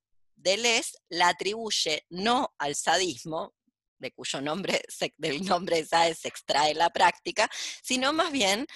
Les 0.43 0.97
la 1.09 1.29
atribuye 1.29 2.05
no 2.09 2.53
al 2.57 2.75
sadismo, 2.75 3.53
de 4.03 4.11
cuyo 4.11 4.39
nombre, 4.41 4.83
del 5.17 5.43
nombre 5.43 5.83
SAE 5.83 6.13
se 6.13 6.27
extrae 6.27 6.75
la 6.75 6.91
práctica, 6.91 7.49
sino 7.81 8.13
más 8.13 8.31
bien 8.31 8.67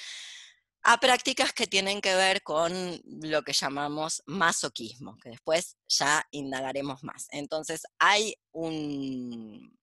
a 0.84 1.00
prácticas 1.00 1.54
que 1.54 1.68
tienen 1.68 2.00
que 2.00 2.16
ver 2.16 2.44
con 2.44 3.02
lo 3.04 3.44
que 3.44 3.54
llamamos 3.54 4.24
masoquismo, 4.26 5.18
que 5.18 5.32
después 5.32 5.76
ya 5.88 6.26
indagaremos 6.32 7.04
más. 7.04 7.28
Entonces 7.32 7.84
hay 8.00 8.36
un, 8.54 9.78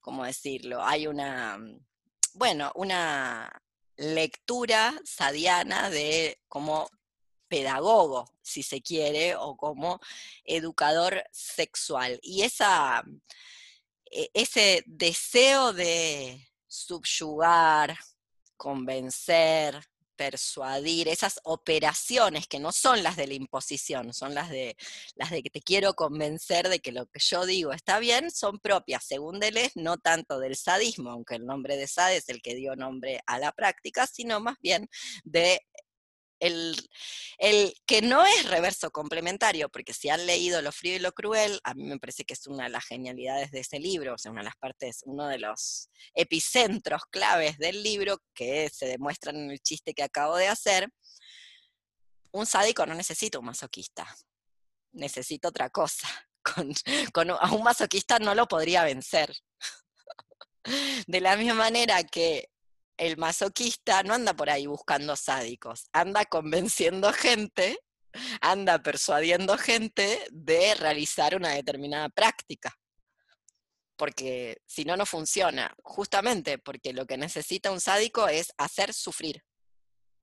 ¿cómo 0.00 0.24
decirlo? 0.24 0.84
Hay 0.84 1.06
una, 1.06 1.58
bueno, 2.34 2.72
una 2.74 3.48
lectura 3.96 5.00
sadiana 5.04 5.90
de 5.90 6.40
como 6.48 6.90
pedagogo, 7.48 8.28
si 8.42 8.62
se 8.62 8.82
quiere, 8.82 9.36
o 9.36 9.56
como 9.56 10.00
educador 10.44 11.24
sexual. 11.30 12.18
Y 12.22 12.42
esa 12.42 13.04
ese 14.10 14.82
deseo 14.86 15.72
de 15.72 16.48
subyugar, 16.66 17.96
convencer, 18.56 19.80
persuadir, 20.16 21.08
esas 21.08 21.40
operaciones 21.44 22.48
que 22.48 22.58
no 22.58 22.72
son 22.72 23.02
las 23.02 23.16
de 23.16 23.26
la 23.26 23.34
imposición, 23.34 24.12
son 24.12 24.34
las 24.34 24.50
de 24.50 24.76
las 25.14 25.30
de 25.30 25.42
que 25.42 25.50
te 25.50 25.60
quiero 25.60 25.94
convencer 25.94 26.68
de 26.68 26.80
que 26.80 26.92
lo 26.92 27.06
que 27.06 27.20
yo 27.20 27.46
digo 27.46 27.72
está 27.72 27.98
bien, 27.98 28.30
son 28.30 28.58
propias, 28.58 29.04
según 29.04 29.38
Deleuze, 29.38 29.72
no 29.76 29.98
tanto 29.98 30.38
del 30.40 30.56
sadismo, 30.56 31.10
aunque 31.10 31.36
el 31.36 31.46
nombre 31.46 31.76
de 31.76 31.86
Sade 31.86 32.16
es 32.16 32.28
el 32.28 32.42
que 32.42 32.54
dio 32.54 32.74
nombre 32.76 33.20
a 33.26 33.38
la 33.38 33.52
práctica, 33.52 34.06
sino 34.06 34.40
más 34.40 34.56
bien 34.60 34.88
de 35.24 35.60
el, 36.40 36.76
el, 37.38 37.74
que 37.86 38.02
no 38.02 38.24
es 38.24 38.48
reverso 38.48 38.90
complementario, 38.90 39.68
porque 39.68 39.92
si 39.92 40.08
han 40.08 40.26
leído 40.26 40.62
Lo 40.62 40.72
frío 40.72 40.96
y 40.96 40.98
lo 40.98 41.12
cruel, 41.12 41.60
a 41.64 41.74
mí 41.74 41.84
me 41.84 41.98
parece 41.98 42.24
que 42.24 42.34
es 42.34 42.46
una 42.46 42.64
de 42.64 42.70
las 42.70 42.84
genialidades 42.84 43.50
de 43.50 43.60
ese 43.60 43.78
libro, 43.78 44.14
o 44.14 44.18
sea, 44.18 44.30
una 44.30 44.40
de 44.40 44.46
las 44.46 44.56
partes, 44.56 45.02
uno 45.04 45.26
de 45.28 45.38
los 45.38 45.88
epicentros 46.14 47.02
claves 47.10 47.58
del 47.58 47.82
libro 47.82 48.22
que 48.34 48.68
se 48.68 48.86
demuestran 48.86 49.36
en 49.36 49.50
el 49.50 49.60
chiste 49.60 49.94
que 49.94 50.02
acabo 50.02 50.36
de 50.36 50.48
hacer. 50.48 50.88
Un 52.32 52.46
sádico 52.46 52.84
no 52.86 52.94
necesita 52.94 53.38
un 53.38 53.46
masoquista, 53.46 54.06
necesita 54.92 55.48
otra 55.48 55.70
cosa. 55.70 56.08
Con, 56.46 56.72
con, 57.12 57.28
a 57.28 57.50
un 57.50 57.64
masoquista 57.64 58.20
no 58.20 58.32
lo 58.32 58.46
podría 58.46 58.84
vencer. 58.84 59.34
De 61.08 61.20
la 61.20 61.36
misma 61.36 61.54
manera 61.54 62.04
que 62.04 62.50
el 62.96 63.16
masoquista 63.16 64.02
no 64.02 64.14
anda 64.14 64.34
por 64.34 64.50
ahí 64.50 64.66
buscando 64.66 65.16
sádicos, 65.16 65.88
anda 65.92 66.24
convenciendo 66.24 67.12
gente, 67.12 67.78
anda 68.40 68.82
persuadiendo 68.82 69.56
gente 69.58 70.26
de 70.30 70.74
realizar 70.74 71.36
una 71.36 71.50
determinada 71.50 72.08
práctica. 72.08 72.74
Porque 73.96 74.58
si 74.66 74.84
no, 74.84 74.96
no 74.96 75.06
funciona. 75.06 75.74
Justamente 75.82 76.58
porque 76.58 76.92
lo 76.92 77.06
que 77.06 77.16
necesita 77.16 77.70
un 77.70 77.80
sádico 77.80 78.28
es 78.28 78.52
hacer 78.58 78.92
sufrir. 78.92 79.42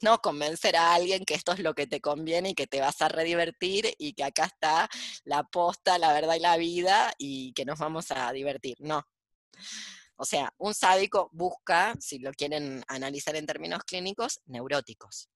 No 0.01 0.19
convencer 0.19 0.75
a 0.75 0.93
alguien 0.93 1.23
que 1.25 1.33
esto 1.33 1.53
es 1.53 1.59
lo 1.59 1.73
que 1.73 1.87
te 1.87 2.01
conviene 2.01 2.49
y 2.49 2.55
que 2.55 2.67
te 2.67 2.81
vas 2.81 3.01
a 3.01 3.07
redivertir 3.07 3.93
y 3.97 4.13
que 4.13 4.25
acá 4.25 4.45
está 4.45 4.89
la 5.23 5.43
posta, 5.43 5.97
la 5.97 6.13
verdad 6.13 6.35
y 6.35 6.39
la 6.39 6.57
vida 6.57 7.13
y 7.17 7.53
que 7.53 7.65
nos 7.65 7.79
vamos 7.79 8.11
a 8.11 8.31
divertir. 8.31 8.75
No. 8.79 9.07
O 10.15 10.25
sea, 10.25 10.53
un 10.57 10.73
sádico 10.73 11.29
busca, 11.33 11.95
si 11.99 12.19
lo 12.19 12.31
quieren 12.31 12.83
analizar 12.87 13.35
en 13.35 13.45
términos 13.45 13.83
clínicos, 13.83 14.41
neuróticos. 14.45 15.29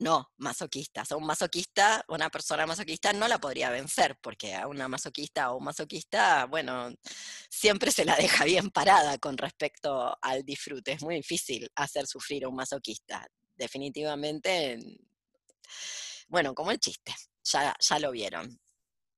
No, 0.00 0.30
masoquistas. 0.36 1.10
A 1.10 1.16
un 1.16 1.26
masoquista, 1.26 2.04
una 2.08 2.30
persona 2.30 2.66
masoquista 2.66 3.12
no 3.12 3.26
la 3.26 3.38
podría 3.38 3.70
vencer, 3.70 4.16
porque 4.20 4.54
a 4.54 4.68
una 4.68 4.86
masoquista 4.86 5.50
o 5.50 5.56
un 5.56 5.64
masoquista, 5.64 6.46
bueno, 6.46 6.94
siempre 7.50 7.90
se 7.90 8.04
la 8.04 8.14
deja 8.16 8.44
bien 8.44 8.70
parada 8.70 9.18
con 9.18 9.36
respecto 9.36 10.16
al 10.22 10.44
disfrute. 10.44 10.92
Es 10.92 11.02
muy 11.02 11.16
difícil 11.16 11.68
hacer 11.74 12.06
sufrir 12.06 12.44
a 12.44 12.48
un 12.48 12.54
masoquista. 12.54 13.26
Definitivamente, 13.56 14.78
bueno, 16.28 16.54
como 16.54 16.70
el 16.70 16.78
chiste, 16.78 17.12
ya, 17.42 17.74
ya 17.80 17.98
lo 17.98 18.12
vieron. 18.12 18.56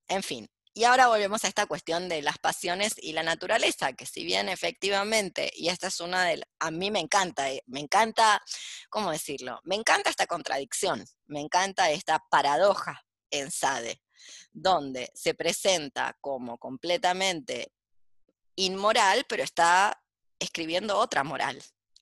En 0.07 0.23
fin, 0.23 0.49
y 0.73 0.85
ahora 0.85 1.07
volvemos 1.07 1.43
a 1.43 1.47
esta 1.47 1.65
cuestión 1.65 2.07
de 2.07 2.21
las 2.21 2.37
pasiones 2.37 2.93
y 2.97 3.11
la 3.11 3.23
naturaleza, 3.23 3.93
que 3.93 4.05
si 4.05 4.23
bien 4.23 4.47
efectivamente, 4.47 5.51
y 5.55 5.67
esta 5.67 5.87
es 5.87 5.99
una 5.99 6.25
de, 6.25 6.43
a 6.59 6.71
mí 6.71 6.91
me 6.91 6.99
encanta, 6.99 7.51
eh, 7.51 7.61
me 7.67 7.81
encanta, 7.81 8.41
¿cómo 8.89 9.11
decirlo? 9.11 9.59
Me 9.63 9.75
encanta 9.75 10.09
esta 10.09 10.27
contradicción, 10.27 11.03
me 11.25 11.41
encanta 11.41 11.91
esta 11.91 12.23
paradoja 12.29 13.03
en 13.31 13.51
Sade, 13.51 14.01
donde 14.51 15.11
se 15.13 15.33
presenta 15.33 16.17
como 16.21 16.57
completamente 16.57 17.73
inmoral, 18.55 19.25
pero 19.27 19.43
está 19.43 20.01
escribiendo 20.39 20.97
otra 20.97 21.23
moral, 21.23 21.61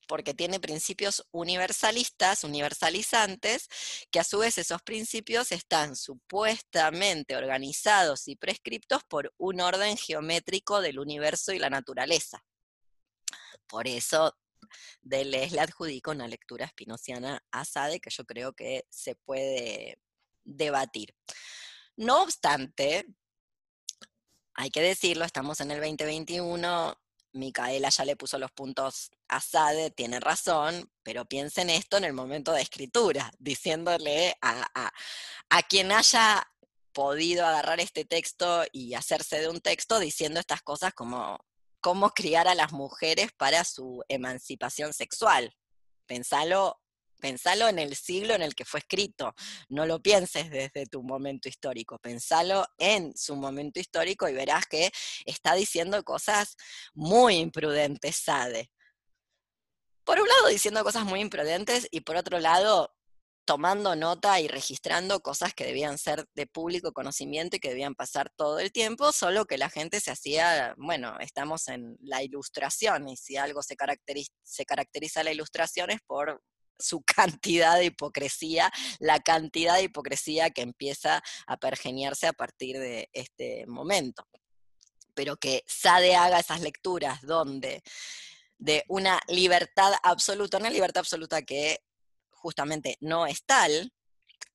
porque 0.10 0.34
tiene 0.34 0.60
principios 0.60 1.24
universalistas, 1.30 2.44
universalizantes, 2.44 3.70
que 4.10 4.20
a 4.20 4.24
su 4.24 4.40
vez 4.40 4.58
esos 4.58 4.82
principios 4.82 5.52
están 5.52 5.96
supuestamente 5.96 7.36
organizados 7.36 8.28
y 8.28 8.36
prescriptos 8.36 9.04
por 9.04 9.32
un 9.38 9.62
orden 9.62 9.96
geométrico 9.98 10.82
del 10.82 10.98
universo 10.98 11.54
y 11.54 11.60
la 11.60 11.70
naturaleza. 11.70 12.44
Por 13.68 13.88
eso 13.88 14.36
Deleuze 15.04 15.54
le 15.54 15.62
adjudica 15.62 16.10
una 16.10 16.28
lectura 16.28 16.66
espinociana 16.66 17.44
a 17.52 17.64
Sade 17.64 18.00
que 18.00 18.10
yo 18.10 18.26
creo 18.26 18.54
que 18.54 18.86
se 18.90 19.14
puede 19.14 20.00
debatir. 20.44 21.14
No 21.98 22.24
obstante, 22.24 23.06
hay 24.56 24.72
que 24.72 24.82
decirlo, 24.82 25.24
estamos 25.24 25.62
en 25.62 25.70
el 25.70 25.78
2021, 25.78 27.00
Micaela 27.34 27.90
ya 27.90 28.06
le 28.06 28.16
puso 28.16 28.38
los 28.38 28.52
puntos 28.52 29.12
a 29.28 29.40
Sade, 29.40 29.92
tiene 29.92 30.20
razón, 30.20 30.92
pero 31.04 31.26
piensen 31.26 31.70
esto 31.70 31.98
en 31.98 32.04
el 32.04 32.14
momento 32.14 32.52
de 32.52 32.62
escritura, 32.62 33.32
diciéndole 33.40 34.36
a, 34.42 34.92
a, 35.50 35.64
quien 35.64 35.92
haya 35.92 36.52
podido 36.94 37.46
agarrar 37.46 37.80
este 37.80 38.06
texto 38.06 38.64
y 38.72 38.96
hacerse 38.96 39.40
de 39.40 39.50
un 39.50 39.62
texto 39.62 40.00
diciendo 40.00 40.40
estas 40.40 40.62
cosas 40.62 40.94
como 40.94 41.40
cómo 41.82 42.10
criar 42.12 42.48
a 42.48 42.56
las 42.56 42.74
mujeres 42.74 43.32
para 43.32 43.64
su 43.64 44.04
emancipación 44.10 44.94
sexual. 44.94 45.56
Pensalo 46.08 46.82
Pensalo 47.20 47.68
en 47.68 47.80
el 47.80 47.96
siglo 47.96 48.34
en 48.34 48.42
el 48.42 48.56
que 48.56 48.66
fue 48.66 48.80
escrito, 48.80 49.34
no 49.68 49.86
lo 49.86 50.02
pienses 50.02 50.50
desde 50.50 50.86
tu 50.86 51.04
momento 51.04 51.50
histórico, 51.50 52.00
pensalo 52.00 52.66
en 52.78 53.16
su 53.18 53.36
momento 53.36 53.80
histórico 53.80 54.28
y 54.30 54.34
verás 54.34 54.66
que 54.66 54.92
está 55.26 55.54
diciendo 55.54 56.04
cosas 56.04 56.56
muy 56.94 57.36
imprudentes, 57.36 58.16
Sade. 58.16 58.72
Por 60.04 60.20
un 60.20 60.28
lado 60.28 60.48
diciendo 60.48 60.84
cosas 60.84 61.06
muy 61.06 61.20
imprudentes 61.20 61.88
y 61.92 62.02
por 62.02 62.16
otro 62.16 62.40
lado 62.40 62.96
tomando 63.50 63.96
nota 63.96 64.40
y 64.40 64.48
registrando 64.48 65.22
cosas 65.22 65.56
que 65.56 65.66
debían 65.66 65.98
ser 65.98 66.28
de 66.36 66.46
público 66.46 66.94
conocimiento 66.94 67.56
y 67.56 67.60
que 67.60 67.70
debían 67.70 67.96
pasar 67.96 68.30
todo 68.36 68.60
el 68.60 68.72
tiempo, 68.72 69.12
solo 69.12 69.46
que 69.46 69.58
la 69.58 69.72
gente 69.72 70.00
se 70.00 70.12
hacía, 70.12 70.76
bueno, 70.78 71.18
estamos 71.20 71.68
en 71.68 71.98
la 72.00 72.22
ilustración 72.22 73.10
y 73.10 73.18
si 73.18 73.38
algo 73.38 73.64
se 73.64 73.76
caracteriza, 73.76 74.32
se 74.44 74.66
caracteriza 74.66 75.24
la 75.24 75.32
ilustración 75.32 75.90
es 75.90 76.00
por 76.06 76.44
su 76.80 77.02
cantidad 77.04 77.78
de 77.78 77.86
hipocresía, 77.86 78.72
la 79.00 79.20
cantidad 79.20 79.76
de 79.76 79.84
hipocresía 79.84 80.50
que 80.50 80.62
empieza 80.62 81.22
a 81.46 81.58
pergeniarse 81.58 82.28
a 82.28 82.34
partir 82.34 82.80
de 82.80 83.10
este 83.14 83.66
momento. 83.68 84.28
Pero 85.14 85.38
que 85.38 85.64
Sade 85.68 86.16
haga 86.16 86.40
esas 86.40 86.62
lecturas 86.62 87.22
donde 87.22 87.84
de 88.58 88.84
una 88.88 89.20
libertad 89.28 89.94
absoluta, 90.04 90.58
una 90.58 90.70
libertad 90.70 91.00
absoluta 91.00 91.42
que 91.42 91.80
justamente 92.32 92.98
no 93.00 93.26
es 93.26 93.46
tal, 93.46 93.94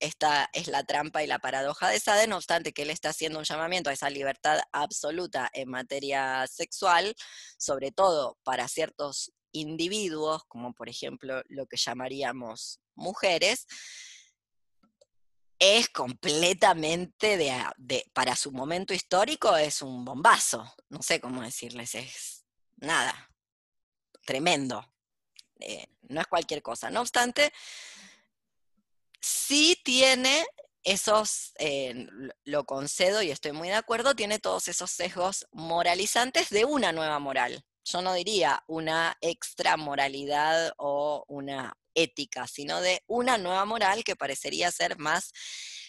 esta 0.00 0.50
es 0.52 0.68
la 0.68 0.84
trampa 0.84 1.22
y 1.22 1.26
la 1.26 1.38
paradoja 1.38 1.88
de 1.88 2.00
Sade, 2.00 2.26
no 2.26 2.36
obstante 2.36 2.72
que 2.72 2.82
él 2.82 2.90
está 2.90 3.10
haciendo 3.10 3.38
un 3.38 3.44
llamamiento 3.44 3.90
a 3.90 3.92
esa 3.92 4.10
libertad 4.10 4.60
absoluta 4.72 5.48
en 5.52 5.70
materia 5.70 6.46
sexual, 6.46 7.14
sobre 7.56 7.92
todo 7.92 8.38
para 8.42 8.68
ciertos 8.68 9.32
individuos, 9.54 10.44
como 10.44 10.74
por 10.74 10.88
ejemplo 10.90 11.42
lo 11.48 11.66
que 11.66 11.78
llamaríamos 11.78 12.80
mujeres, 12.94 13.66
es 15.58 15.88
completamente 15.88 17.38
para 18.12 18.36
su 18.36 18.52
momento 18.52 18.92
histórico 18.92 19.56
es 19.56 19.80
un 19.80 20.04
bombazo, 20.04 20.74
no 20.90 21.00
sé 21.00 21.20
cómo 21.20 21.42
decirles, 21.42 21.94
es 21.94 22.44
nada, 22.76 23.30
tremendo, 24.26 24.84
eh, 25.60 25.86
no 26.02 26.20
es 26.20 26.26
cualquier 26.26 26.60
cosa. 26.60 26.90
No 26.90 27.00
obstante, 27.00 27.52
sí 29.20 29.80
tiene 29.84 30.44
esos, 30.82 31.52
eh, 31.58 32.08
lo 32.44 32.66
concedo 32.66 33.22
y 33.22 33.30
estoy 33.30 33.52
muy 33.52 33.68
de 33.68 33.76
acuerdo, 33.76 34.14
tiene 34.14 34.38
todos 34.38 34.68
esos 34.68 34.90
sesgos 34.90 35.46
moralizantes 35.52 36.50
de 36.50 36.64
una 36.64 36.92
nueva 36.92 37.18
moral 37.20 37.64
yo 37.84 38.02
no 38.02 38.14
diría 38.14 38.64
una 38.66 39.16
extra 39.20 39.76
moralidad 39.76 40.72
o 40.78 41.24
una 41.28 41.76
ética, 41.94 42.46
sino 42.46 42.80
de 42.80 43.02
una 43.06 43.38
nueva 43.38 43.64
moral 43.64 44.04
que 44.04 44.16
parecería 44.16 44.70
ser 44.70 44.98
más 44.98 45.32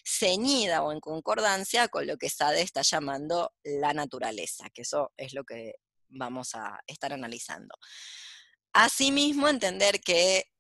ceñida 0.06 0.84
o 0.84 0.92
en 0.92 1.00
concordancia 1.00 1.88
con 1.88 2.06
lo 2.06 2.18
que 2.18 2.30
Sade 2.30 2.62
está 2.62 2.82
llamando 2.84 3.54
la 3.64 3.94
naturaleza, 3.94 4.70
que 4.70 4.84
eso 4.84 5.12
es 5.18 5.34
lo 5.34 5.44
que 5.44 5.76
vamos 6.10 6.54
a 6.54 6.80
estar 6.86 7.12
analizando. 7.12 7.76
Asimismo, 8.74 9.48
entender 9.48 10.02
que, 10.02 10.52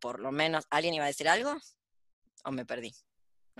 por 0.00 0.20
lo 0.20 0.32
menos, 0.32 0.66
¿alguien 0.70 0.94
iba 0.94 1.04
a 1.04 1.08
decir 1.08 1.28
algo? 1.28 1.56
¿O 2.44 2.50
me 2.50 2.66
perdí? 2.66 2.92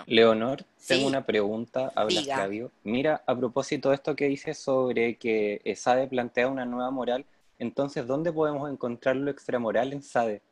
Leonor, 0.07 0.65
tengo 0.87 1.07
una 1.07 1.25
pregunta, 1.25 1.91
habla 1.95 2.23
Flavio. 2.23 2.71
Mira, 2.85 3.25
a 3.27 3.35
propósito 3.35 3.89
de 3.89 3.95
esto 3.95 4.15
que 4.15 4.27
dices 4.27 4.59
sobre 4.59 5.17
que 5.17 5.61
Sade 5.77 6.07
plantea 6.07 6.49
una 6.49 6.65
nueva 6.65 6.91
moral, 6.91 7.25
entonces, 7.59 8.07
¿dónde 8.07 8.33
podemos 8.33 8.71
encontrar 8.71 9.17
lo 9.17 9.31
extramoral 9.31 9.93
en 9.93 10.03
Sade? 10.03 10.43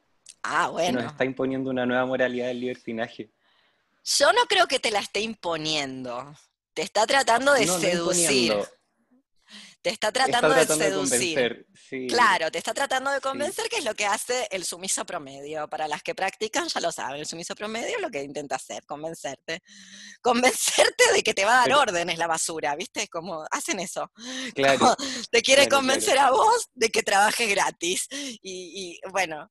Ah, 0.43 0.69
bueno. 0.69 1.03
Nos 1.03 1.13
está 1.13 1.25
imponiendo 1.25 1.71
una 1.71 1.85
nueva 1.85 2.07
moralidad 2.07 2.47
del 2.47 2.61
libertinaje. 2.61 3.29
Yo 4.19 4.33
no 4.33 4.47
creo 4.49 4.67
que 4.67 4.81
te 4.81 4.91
la 4.91 5.01
esté 5.01 5.21
imponiendo. 5.21 6.35
Te 6.73 6.83
está 6.83 7.07
tratando 7.07 7.53
de 7.53 7.67
seducir 7.67 8.55
te 9.85 9.91
está 9.91 10.11
tratando, 10.11 10.49
de 10.49 10.66
seducir. 10.66 11.66
Claro, 12.09 12.51
te 12.51 12.57
está 12.57 12.72
tratando 12.72 13.11
de 13.11 13.20
convencer, 13.20 13.68
que 13.68 13.76
es 13.76 13.85
lo 13.85 13.95
que 13.95 14.07
hace 14.07 14.49
el 14.51 14.64
sumiso 14.64 15.05
promedio. 15.05 15.68
Para 15.68 15.87
las 15.89 16.03
que 16.03 16.14
practican 16.14 16.68
ya 16.68 16.80
lo 16.80 16.91
saben, 16.91 17.20
el 17.20 17.26
sumiso 17.26 17.55
promedio 17.55 17.97
es 17.97 18.01
lo 18.01 18.09
que 18.09 18.22
intenta 18.22 18.57
hacer, 18.57 18.87
convencerte. 18.87 19.62
Convencerte 20.22 21.12
de 21.12 21.22
que 21.22 21.35
te 21.35 21.45
va 21.45 21.57
a 21.57 21.68
dar 21.68 21.78
órdenes 21.78 22.16
la 22.16 22.26
basura, 22.26 22.74
¿viste? 22.76 23.09
Como 23.09 23.45
hacen 23.51 23.78
eso. 23.78 24.11
Claro. 24.55 24.97
te 25.30 25.43
quiere 25.43 25.68
convencer 25.68 26.18
a 26.18 26.30
vos 26.30 26.68
de 26.72 26.89
que 26.89 27.03
trabajes 27.03 27.51
gratis. 27.51 28.07
Y, 28.11 28.39
y 28.43 29.11
bueno, 29.11 29.51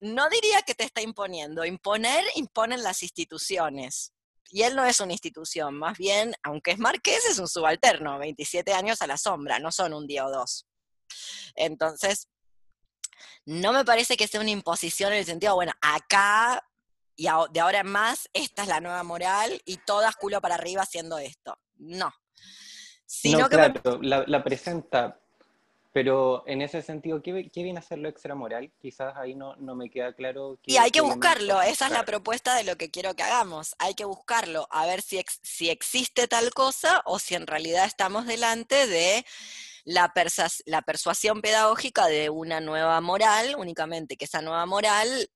no 0.00 0.30
diría 0.30 0.62
que 0.62 0.74
te 0.74 0.84
está 0.84 1.02
imponiendo. 1.02 1.62
Imponer, 1.66 2.24
imponen 2.36 2.82
las 2.82 3.02
instituciones. 3.02 4.13
Y 4.50 4.62
él 4.62 4.76
no 4.76 4.84
es 4.84 5.00
una 5.00 5.12
institución, 5.12 5.74
más 5.74 5.98
bien, 5.98 6.34
aunque 6.42 6.72
es 6.72 6.78
marqués, 6.78 7.24
es 7.24 7.38
un 7.38 7.48
subalterno, 7.48 8.18
27 8.18 8.72
años 8.72 9.02
a 9.02 9.06
la 9.06 9.16
sombra, 9.16 9.58
no 9.58 9.72
son 9.72 9.94
un 9.94 10.06
día 10.06 10.26
o 10.26 10.30
dos. 10.30 10.66
Entonces, 11.54 12.28
no 13.46 13.72
me 13.72 13.84
parece 13.84 14.16
que 14.16 14.28
sea 14.28 14.40
una 14.40 14.50
imposición 14.50 15.12
en 15.12 15.20
el 15.20 15.24
sentido, 15.24 15.54
bueno, 15.54 15.72
acá 15.80 16.62
y 17.16 17.28
de 17.52 17.60
ahora 17.60 17.80
en 17.80 17.86
más, 17.86 18.28
esta 18.32 18.62
es 18.62 18.68
la 18.68 18.80
nueva 18.80 19.02
moral 19.02 19.60
y 19.64 19.76
todas 19.78 20.16
culo 20.16 20.40
para 20.40 20.56
arriba 20.56 20.82
haciendo 20.82 21.18
esto. 21.18 21.56
No. 21.76 22.12
Sino 23.06 23.40
no, 23.40 23.48
claro, 23.48 24.00
la, 24.02 24.42
presenta, 24.42 25.20
pero 25.94 26.42
en 26.48 26.60
ese 26.60 26.82
sentido, 26.82 27.22
¿qué, 27.22 27.48
viene 27.54 27.78
a 27.78 27.82
ser 27.82 27.98
lo 27.98 28.08
extramoral? 28.08 28.72
Quizás 28.80 29.16
ahí 29.16 29.36
no, 29.36 29.54
no 29.54 29.76
me 29.76 29.88
queda 29.88 30.12
claro. 30.12 30.58
y 30.66 30.76
hay 30.76 30.90
que 30.90 31.00
buscarlo, 31.00 31.62
esa 31.62 31.86
es 31.86 31.92
la 31.92 32.04
propuesta 32.04 32.56
de 32.56 32.64
lo 32.64 32.76
que 32.76 32.90
quiero 32.90 33.14
que 33.14 33.22
hagamos. 33.22 33.76
Hay 33.78 33.94
que 33.94 34.04
buscarlo, 34.04 34.66
a 34.72 34.86
ver 34.86 35.02
si, 35.02 35.24
si 35.42 35.70
existe 35.70 36.26
tal 36.26 36.50
cosa 36.50 37.00
o 37.04 37.20
si 37.20 37.36
en 37.36 37.46
realidad 37.46 37.84
estamos 37.84 38.26
delante 38.26 38.88
de 38.88 39.24
la, 39.84 40.12
la 40.66 40.82
persuasión 40.82 41.40
pedagógica 41.40 42.08
de 42.08 42.28
una 42.28 42.60
nueva 42.60 43.00
moral, 43.00 43.54
únicamente 43.56 44.16
que 44.16 44.24
esa 44.24 44.42
nueva 44.42 44.66
moral 44.66 45.30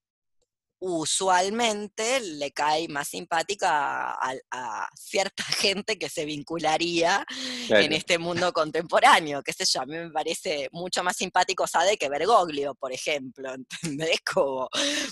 usualmente 0.80 2.20
le 2.20 2.52
cae 2.52 2.88
más 2.88 3.08
simpática 3.08 4.12
a, 4.12 4.88
cierta 4.94 5.42
gente 5.58 5.98
que 5.98 6.08
se 6.08 6.24
vincularía 6.24 7.24
en 7.68 7.92
este 7.92 8.18
mundo 8.18 8.52
contemporáneo, 8.52 9.42
qué 9.42 9.52
sé 9.52 9.64
yo, 9.64 9.82
a 9.82 9.86
mí 9.86 9.96
me 9.96 10.10
parece 10.10 10.68
mucho 10.72 11.02
más 11.02 11.16
simpático 11.16 11.66
Sade 11.66 11.96
que 11.96 12.08
Bergoglio, 12.08 12.74
por 12.74 12.92
ejemplo, 12.92 13.52
¿entendés? 13.82 14.20
Como 14.20 14.68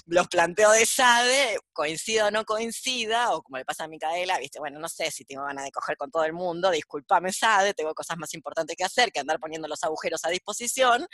los 0.06 0.28
planteos 0.28 0.74
de 0.74 0.86
Sade, 0.86 1.58
coincida 1.72 2.26
o 2.26 2.30
no 2.30 2.44
coincida, 2.44 3.32
o 3.32 3.42
como 3.42 3.58
le 3.58 3.64
pasa 3.64 3.84
a 3.84 3.88
Micaela, 3.88 4.38
viste, 4.38 4.58
bueno, 4.58 4.78
no 4.78 4.88
sé 4.88 5.10
si 5.10 5.24
tengo 5.24 5.44
ganas 5.44 5.64
de 5.64 5.72
coger 5.72 5.96
con 5.96 6.10
todo 6.10 6.24
el 6.24 6.32
mundo, 6.32 6.70
discúlpame 6.70 7.32
Sade, 7.32 7.74
tengo 7.74 7.94
cosas 7.94 8.16
más 8.18 8.32
importantes 8.34 8.76
que 8.76 8.84
hacer 8.84 9.10
que 9.10 9.20
andar 9.20 9.40
poniendo 9.40 9.68
los 9.68 9.82
agujeros 9.82 10.24
a 10.24 10.30
disposición, 10.30 11.06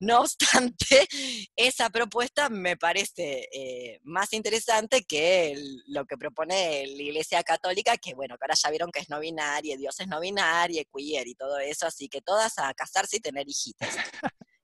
no 0.00 0.20
obstante, 0.20 1.08
esa 1.56 1.90
propuesta 1.90 2.48
me 2.48 2.76
parece... 2.76 3.48
Eh, 3.52 3.93
más 4.02 4.32
interesante 4.32 5.04
que 5.04 5.54
lo 5.86 6.04
que 6.04 6.16
propone 6.16 6.86
la 6.86 7.02
Iglesia 7.02 7.42
Católica, 7.42 7.96
que 7.96 8.14
bueno, 8.14 8.36
que 8.36 8.44
ahora 8.44 8.54
ya 8.54 8.70
vieron 8.70 8.90
que 8.90 9.00
es 9.00 9.08
no 9.08 9.20
binaria, 9.20 9.76
Dios 9.76 9.98
es 10.00 10.08
no 10.08 10.20
binaria, 10.20 10.84
queer 10.84 11.26
y 11.28 11.34
todo 11.34 11.58
eso, 11.58 11.86
así 11.86 12.08
que 12.08 12.20
todas 12.20 12.58
a 12.58 12.72
casarse 12.74 13.16
y 13.16 13.20
tener 13.20 13.48
hijitos. 13.48 13.88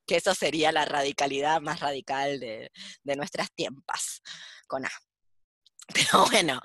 que 0.07 0.17
eso 0.17 0.35
sería 0.35 0.73
la 0.73 0.85
radicalidad 0.85 1.61
más 1.61 1.81
radical 1.81 2.41
de, 2.41 2.73
de 3.05 3.17
nuestras 3.17 3.53
tiempas, 3.53 4.23
con 4.67 4.85
A. 4.85 4.91
Pero 5.95 6.27
bueno, 6.27 6.61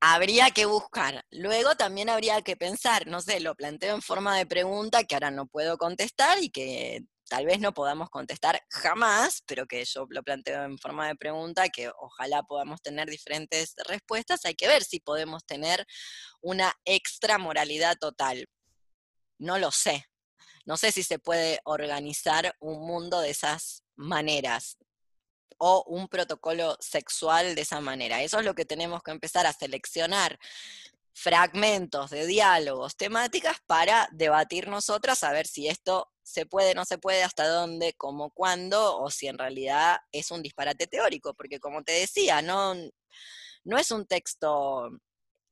habría 0.00 0.50
que 0.50 0.66
buscar. 0.66 1.24
Luego 1.30 1.76
también 1.76 2.08
habría 2.08 2.42
que 2.42 2.56
pensar, 2.56 3.06
no 3.06 3.20
sé, 3.20 3.40
lo 3.40 3.54
planteo 3.54 3.94
en 3.94 4.02
forma 4.02 4.36
de 4.36 4.46
pregunta 4.46 5.04
que 5.04 5.14
ahora 5.14 5.30
no 5.30 5.46
puedo 5.46 5.78
contestar 5.78 6.42
y 6.42 6.50
que 6.50 7.04
tal 7.28 7.46
vez 7.46 7.60
no 7.60 7.72
podamos 7.72 8.10
contestar 8.10 8.60
jamás, 8.70 9.42
pero 9.46 9.66
que 9.66 9.84
yo 9.84 10.06
lo 10.10 10.22
planteo 10.22 10.64
en 10.64 10.78
forma 10.78 11.06
de 11.06 11.14
pregunta, 11.14 11.68
que 11.68 11.90
ojalá 12.00 12.42
podamos 12.42 12.82
tener 12.82 13.08
diferentes 13.08 13.74
respuestas, 13.86 14.44
hay 14.44 14.54
que 14.54 14.66
ver 14.66 14.82
si 14.82 14.98
podemos 14.98 15.44
tener 15.46 15.86
una 16.40 16.74
extra 16.84 17.38
moralidad 17.38 17.96
total. 17.98 18.48
No 19.38 19.58
lo 19.58 19.70
sé. 19.70 20.06
No 20.66 20.76
sé 20.76 20.92
si 20.92 21.02
se 21.02 21.18
puede 21.18 21.60
organizar 21.64 22.54
un 22.58 22.86
mundo 22.86 23.20
de 23.20 23.30
esas 23.30 23.84
maneras 23.94 24.76
o 25.58 25.84
un 25.86 26.08
protocolo 26.08 26.76
sexual 26.80 27.54
de 27.54 27.62
esa 27.62 27.80
manera. 27.80 28.22
Eso 28.22 28.38
es 28.38 28.44
lo 28.44 28.54
que 28.54 28.64
tenemos 28.64 29.02
que 29.02 29.10
empezar 29.10 29.46
a 29.46 29.52
seleccionar 29.52 30.38
fragmentos 31.12 32.10
de 32.10 32.26
diálogos, 32.26 32.96
temáticas 32.96 33.58
para 33.66 34.08
debatir 34.12 34.68
nosotras 34.68 35.22
a 35.22 35.32
ver 35.32 35.46
si 35.46 35.68
esto 35.68 36.10
se 36.22 36.46
puede, 36.46 36.74
no 36.74 36.84
se 36.84 36.98
puede, 36.98 37.22
hasta 37.22 37.48
dónde, 37.48 37.94
cómo, 37.94 38.30
cuándo, 38.30 38.98
o 38.98 39.10
si 39.10 39.26
en 39.26 39.36
realidad 39.36 39.98
es 40.12 40.30
un 40.30 40.42
disparate 40.42 40.86
teórico, 40.86 41.34
porque 41.34 41.58
como 41.58 41.82
te 41.82 41.92
decía, 41.92 42.40
no, 42.40 42.74
no 43.64 43.78
es 43.78 43.90
un 43.90 44.06
texto 44.06 44.88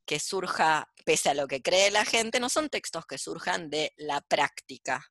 que 0.06 0.18
surja 0.20 0.90
pese 1.04 1.30
a 1.30 1.34
lo 1.34 1.46
que 1.46 1.60
cree 1.60 1.90
la 1.90 2.04
gente, 2.04 2.40
no 2.40 2.48
son 2.48 2.70
textos 2.70 3.04
que 3.04 3.18
surjan 3.18 3.68
de 3.68 3.92
la 3.96 4.20
práctica. 4.22 5.04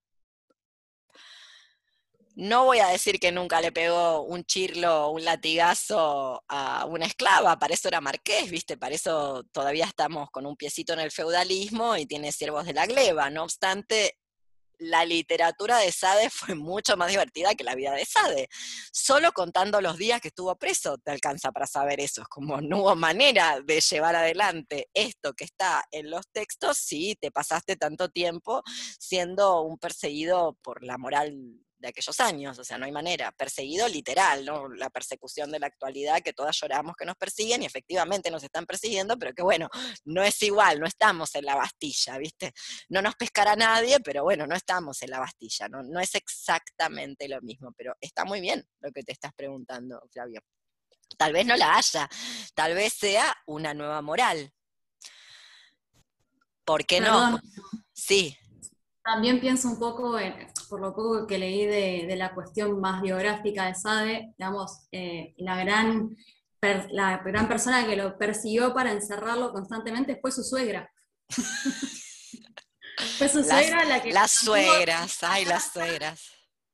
No 2.40 2.66
voy 2.66 2.78
a 2.78 2.90
decir 2.90 3.20
que 3.20 3.32
nunca 3.32 3.62
le 3.62 3.72
pegó 3.72 4.22
un 4.22 4.46
chirlo, 4.46 5.10
un 5.10 5.26
latigazo 5.26 6.44
a 6.48 6.86
una 6.86 7.08
esclava, 7.08 7.58
para 7.58 7.74
eso 7.74 7.88
era 7.88 8.00
marqués, 8.00 8.52
¿viste? 8.52 8.78
Para 8.78 8.94
eso 8.94 9.44
todavía 9.52 9.86
estamos 9.86 10.30
con 10.30 10.46
un 10.46 10.56
piecito 10.56 10.94
en 10.94 11.00
el 11.00 11.10
feudalismo 11.10 11.98
y 11.98 12.06
tiene 12.06 12.32
siervos 12.32 12.68
de 12.68 12.74
la 12.74 12.86
gleba. 12.86 13.32
No 13.32 13.42
obstante, 13.42 14.20
la 14.78 15.04
literatura 15.04 15.80
de 15.80 15.92
Sade 15.92 16.30
fue 16.30 16.54
mucho 16.54 16.96
más 16.96 17.10
divertida 17.10 17.56
que 17.56 17.64
la 17.64 17.74
vida 17.74 17.94
de 17.94 18.06
Sade. 18.06 18.50
Solo 18.92 19.32
contando 19.32 19.82
los 19.82 19.98
días 19.98 20.22
que 20.22 20.28
estuvo 20.28 20.56
preso 20.58 21.00
te 21.00 21.10
alcanza 21.10 21.52
para 21.52 21.66
saber 21.66 22.00
eso. 22.00 22.22
Es 22.22 22.28
como 22.28 22.62
no 22.62 22.82
hubo 22.82 22.96
manera 22.96 23.62
de 23.66 23.82
llevar 23.82 24.16
adelante 24.16 24.90
esto 24.94 25.34
que 25.34 25.46
está 25.46 25.84
en 25.90 26.12
los 26.12 26.28
textos 26.32 26.78
si 26.78 27.16
te 27.16 27.32
pasaste 27.32 27.78
tanto 27.78 28.10
tiempo 28.10 28.62
siendo 29.00 29.64
un 29.64 29.80
perseguido 29.80 30.56
por 30.62 30.84
la 30.84 31.00
moral 31.00 31.64
de 31.80 31.90
aquellos 31.90 32.20
años, 32.20 32.58
o 32.58 32.64
sea, 32.64 32.78
no 32.78 32.86
hay 32.86 32.92
manera. 32.92 33.32
Perseguido 33.32 33.88
literal, 33.88 34.46
¿no? 34.46 34.68
La 34.70 34.90
persecución 34.90 35.52
de 35.52 35.60
la 35.60 35.68
actualidad 35.68 36.22
que 36.22 36.34
todas 36.34 36.58
lloramos 36.60 36.96
que 36.96 37.06
nos 37.06 37.16
persiguen 37.16 37.64
y 37.64 37.66
efectivamente 37.66 38.32
nos 38.32 38.44
están 38.44 38.66
persiguiendo, 38.66 39.18
pero 39.18 39.34
que 39.34 39.44
bueno, 39.44 39.70
no 40.06 40.24
es 40.24 40.42
igual, 40.42 40.80
no 40.80 40.88
estamos 40.88 41.34
en 41.36 41.46
la 41.46 41.56
Bastilla, 41.56 42.18
¿viste? 42.18 42.54
No 42.90 43.02
nos 43.02 43.16
pescará 43.16 43.56
nadie, 43.56 44.00
pero 44.00 44.24
bueno, 44.24 44.48
no 44.48 44.56
estamos 44.56 45.02
en 45.04 45.12
la 45.12 45.20
Bastilla, 45.20 45.68
no, 45.70 45.84
no 45.84 46.00
es 46.00 46.16
exactamente 46.16 47.28
lo 47.28 47.42
mismo, 47.42 47.72
pero 47.78 47.94
está 48.00 48.26
muy 48.26 48.42
bien 48.42 48.68
lo 48.80 48.92
que 48.92 49.04
te 49.04 49.12
estás 49.12 49.34
preguntando, 49.34 50.02
Flavio. 50.12 50.42
Tal 51.18 51.34
vez 51.34 51.46
no 51.46 51.56
la 51.56 51.78
haya, 51.78 52.10
tal 52.54 52.74
vez 52.74 52.94
sea 52.94 53.34
una 53.46 53.74
nueva 53.74 54.02
moral. 54.02 54.52
¿Por 56.66 56.86
qué 56.86 57.00
no? 57.00 57.40
Sí. 57.94 58.38
También 59.08 59.40
pienso 59.40 59.70
un 59.70 59.80
poco, 59.80 60.20
en, 60.20 60.36
por 60.68 60.82
lo 60.82 60.94
poco 60.94 61.26
que 61.26 61.38
leí 61.38 61.66
de, 61.66 62.14
la 62.18 62.34
cuestión 62.36 62.82
más 62.82 63.02
biográfica 63.02 63.68
de 63.68 63.74
Sade, 63.74 64.34
digamos, 64.38 64.86
eh, 64.92 65.34
la, 65.38 65.56
gran, 65.56 66.14
la 66.92 67.20
gran 67.20 67.48
persona 67.48 67.88
que 67.88 67.96
lo 67.96 68.18
persiguió 68.18 68.74
para 68.74 68.92
encerrarlo 68.92 69.54
constantemente 69.54 70.20
fue 70.20 70.34
su 70.34 70.44
suegra. 70.44 70.92
fue 73.18 73.30
su 73.30 73.46
suegra 73.46 73.86
la 73.86 74.02
que... 74.02 74.12
Las 74.12 74.32
suegras, 74.32 75.24
ay, 75.24 75.46
las 75.46 75.72
suegras. 75.72 76.30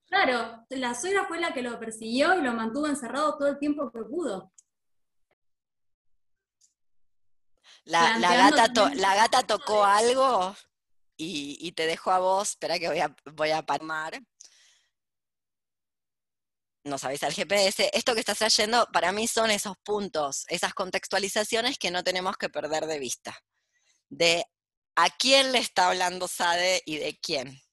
Claro, 0.07 0.65
la 0.69 0.95
suegra 0.95 1.27
fue 1.27 1.39
la 1.39 1.53
que 1.53 1.61
lo 1.61 1.79
persiguió 1.79 2.33
y 2.39 2.41
lo 2.41 2.53
mantuvo 2.53 2.87
encerrado 2.87 3.37
todo 3.37 3.49
el 3.49 3.59
tiempo 3.59 3.91
que 3.91 4.01
pudo. 4.05 4.51
La, 7.83 8.17
la, 8.17 8.49
gata, 8.49 8.91
la 8.95 9.13
gata 9.13 9.43
tocó 9.43 9.83
algo 9.85 10.55
y, 11.17 11.71
te 11.73 11.85
dejo 11.85 12.11
a 12.11 12.19
vos, 12.19 12.49
espera 12.51 12.79
que 12.79 12.87
voy 12.87 12.99
a, 12.99 13.15
voy 13.33 13.51
a 13.51 13.61
palmar. 13.63 14.19
Nos 16.83 17.03
avisa 17.03 17.27
el 17.27 17.33
GPS. 17.33 17.89
Esto 17.93 18.13
que 18.13 18.19
estás 18.19 18.39
trayendo 18.39 18.87
para 18.91 19.11
mí 19.11 19.27
son 19.27 19.51
esos 19.51 19.77
puntos, 19.83 20.45
esas 20.49 20.73
contextualizaciones 20.73 21.77
que 21.77 21.91
no 21.91 22.03
tenemos 22.03 22.37
que 22.37 22.49
perder 22.49 22.85
de 22.87 22.99
vista. 22.99 23.37
De 24.09 24.45
a 24.95 25.09
quién 25.09 25.51
le 25.51 25.59
está 25.59 25.87
hablando 25.89 26.27
Sade 26.27 26.81
y 26.85 26.97
de 26.97 27.17
quién 27.19 27.63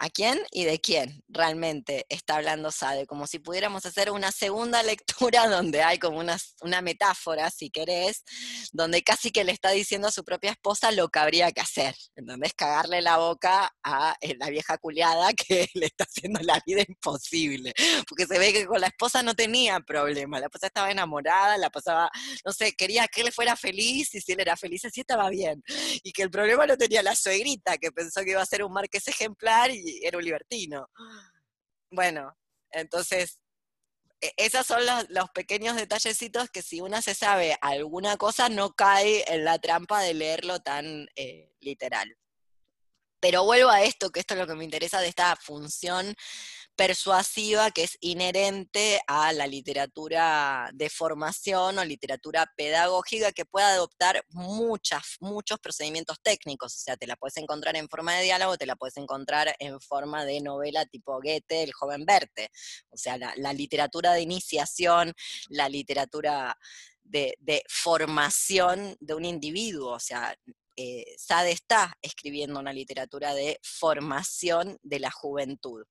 a 0.00 0.08
quién 0.08 0.40
y 0.50 0.64
de 0.64 0.80
quién 0.80 1.22
realmente 1.28 2.06
está 2.08 2.36
hablando 2.36 2.72
Sade, 2.72 3.06
como 3.06 3.26
si 3.26 3.38
pudiéramos 3.38 3.84
hacer 3.84 4.10
una 4.10 4.32
segunda 4.32 4.82
lectura 5.30 5.46
donde 5.46 5.82
hay 5.82 5.98
como 5.98 6.18
una, 6.18 6.38
una, 6.62 6.80
metáfora, 6.80 7.50
si 7.50 7.70
querés, 7.70 8.24
donde 8.72 9.02
casi 9.02 9.30
que 9.30 9.44
le 9.44 9.52
está 9.52 9.70
diciendo 9.70 10.08
a 10.08 10.10
su 10.10 10.24
propia 10.24 10.52
esposa 10.52 10.90
lo 10.90 11.08
que 11.10 11.18
habría 11.18 11.52
que 11.52 11.60
hacer, 11.60 11.94
es 12.16 12.54
Cagarle 12.54 13.02
la 13.02 13.18
boca 13.18 13.74
a 13.82 14.16
eh, 14.20 14.34
la 14.38 14.48
vieja 14.48 14.78
culiada 14.78 15.32
que 15.48 15.68
le 15.74 15.86
está 15.86 16.04
haciendo 16.04 16.40
la 16.42 16.60
vida 16.66 16.82
imposible, 16.88 17.74
porque 18.08 18.26
se 18.26 18.38
ve 18.38 18.52
que 18.52 18.66
con 18.66 18.80
la 18.80 18.86
esposa 18.86 19.22
no 19.22 19.34
tenía 19.34 19.80
problema, 19.80 20.40
la 20.40 20.46
esposa 20.46 20.68
estaba 20.68 20.90
enamorada, 20.90 21.58
la 21.58 21.68
pasaba, 21.68 22.10
no 22.44 22.52
sé, 22.52 22.72
quería 22.72 23.06
que 23.08 23.20
él 23.20 23.32
fuera 23.32 23.54
feliz 23.54 24.14
y 24.14 24.20
si 24.20 24.32
él 24.32 24.40
era 24.40 24.56
feliz 24.56 24.86
así 24.86 25.00
estaba 25.00 25.28
bien, 25.28 25.62
y 26.02 26.12
que 26.12 26.22
el 26.22 26.30
problema 26.30 26.64
lo 26.64 26.78
tenía 26.78 27.02
la 27.02 27.14
suegrita, 27.14 27.76
que 27.76 27.92
pensó 27.92 28.22
que 28.22 28.30
iba 28.30 28.42
a 28.42 28.46
ser 28.46 28.64
un 28.64 28.72
marqués 28.72 29.06
ejemplar 29.06 29.70
y 29.70 29.89
era 30.02 30.18
un 30.18 30.24
libertino. 30.24 30.88
Bueno, 31.90 32.36
entonces, 32.70 33.40
e, 34.20 34.32
esos 34.36 34.66
son 34.66 34.82
los, 35.08 35.30
pequeños 35.30 35.76
detallecitos 35.76 36.50
que 36.50 36.62
si 36.62 36.80
una 36.80 37.02
se 37.02 37.14
sabe 37.14 37.56
alguna 37.60 38.16
cosa, 38.16 38.48
no 38.48 38.72
cae 38.74 39.24
en 39.32 39.44
la 39.44 39.58
trampa 39.58 40.00
de 40.02 40.14
leerlo 40.14 40.60
tan 40.60 41.08
eh, 41.16 41.52
literal. 41.60 42.16
Pero 43.20 43.44
vuelvo 43.44 43.70
a 43.70 43.82
esto, 43.82 44.10
que 44.10 44.20
esto 44.20 44.34
es 44.34 44.40
lo 44.40 44.46
que 44.46 44.54
me 44.54 44.64
interesa 44.64 45.00
de 45.00 45.08
esta 45.08 45.36
función 45.36 46.14
persuasiva 46.80 47.70
que 47.72 47.82
es 47.82 47.98
inherente 48.00 49.02
a 49.06 49.34
la 49.34 49.46
literatura 49.46 50.70
de 50.72 50.88
formación 50.88 51.78
o 51.78 51.84
literatura 51.84 52.50
pedagógica 52.56 53.32
que 53.32 53.44
puede 53.44 53.66
adoptar 53.66 54.24
muchas, 54.30 55.18
muchos 55.20 55.60
procedimientos 55.60 56.16
técnicos. 56.22 56.74
O 56.74 56.78
sea, 56.78 56.96
te 56.96 57.06
la 57.06 57.16
puedes 57.16 57.36
encontrar 57.36 57.76
en 57.76 57.86
forma 57.86 58.14
de 58.14 58.24
diálogo, 58.24 58.56
te 58.56 58.64
la 58.64 58.76
puedes 58.76 58.96
encontrar 58.96 59.54
en 59.58 59.78
forma 59.78 60.24
de 60.24 60.40
novela 60.40 60.86
tipo 60.86 61.20
Goethe, 61.20 61.64
El 61.64 61.74
joven 61.74 62.06
Verte. 62.06 62.48
O 62.88 62.96
sea, 62.96 63.18
la, 63.18 63.52
literatura 63.52 64.14
de 64.14 64.22
iniciación, 64.22 65.12
la 65.50 65.68
literatura 65.68 66.56
de, 67.02 67.62
formación 67.68 68.96
de 69.00 69.12
un 69.12 69.26
individuo. 69.26 69.96
O 69.96 70.00
sea, 70.00 70.34
eh, 70.76 71.04
Sade 71.18 71.52
está 71.52 71.92
escribiendo 72.00 72.58
una 72.58 72.72
literatura 72.72 73.34
de 73.34 73.60
formación 73.62 74.78
de 74.82 74.98
la 74.98 75.10
juventud 75.10 75.84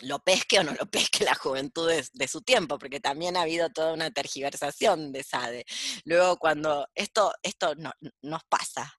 lo 0.00 0.18
pesque 0.20 0.60
o 0.60 0.64
no 0.64 0.72
lo 0.72 0.86
pesque 0.86 1.24
la 1.24 1.34
juventud 1.34 1.90
de, 2.12 2.28
su 2.28 2.42
tiempo, 2.42 2.78
porque 2.78 3.00
también 3.00 3.36
ha 3.36 3.42
habido 3.42 3.70
toda 3.70 3.92
una 3.92 4.10
tergiversación 4.10 5.12
de 5.12 5.22
Sade. 5.22 5.64
Luego 6.04 6.36
cuando 6.36 6.88
esto, 6.94 7.32
esto 7.42 7.74
no, 7.76 7.92
nos 8.22 8.44
pasa, 8.44 8.92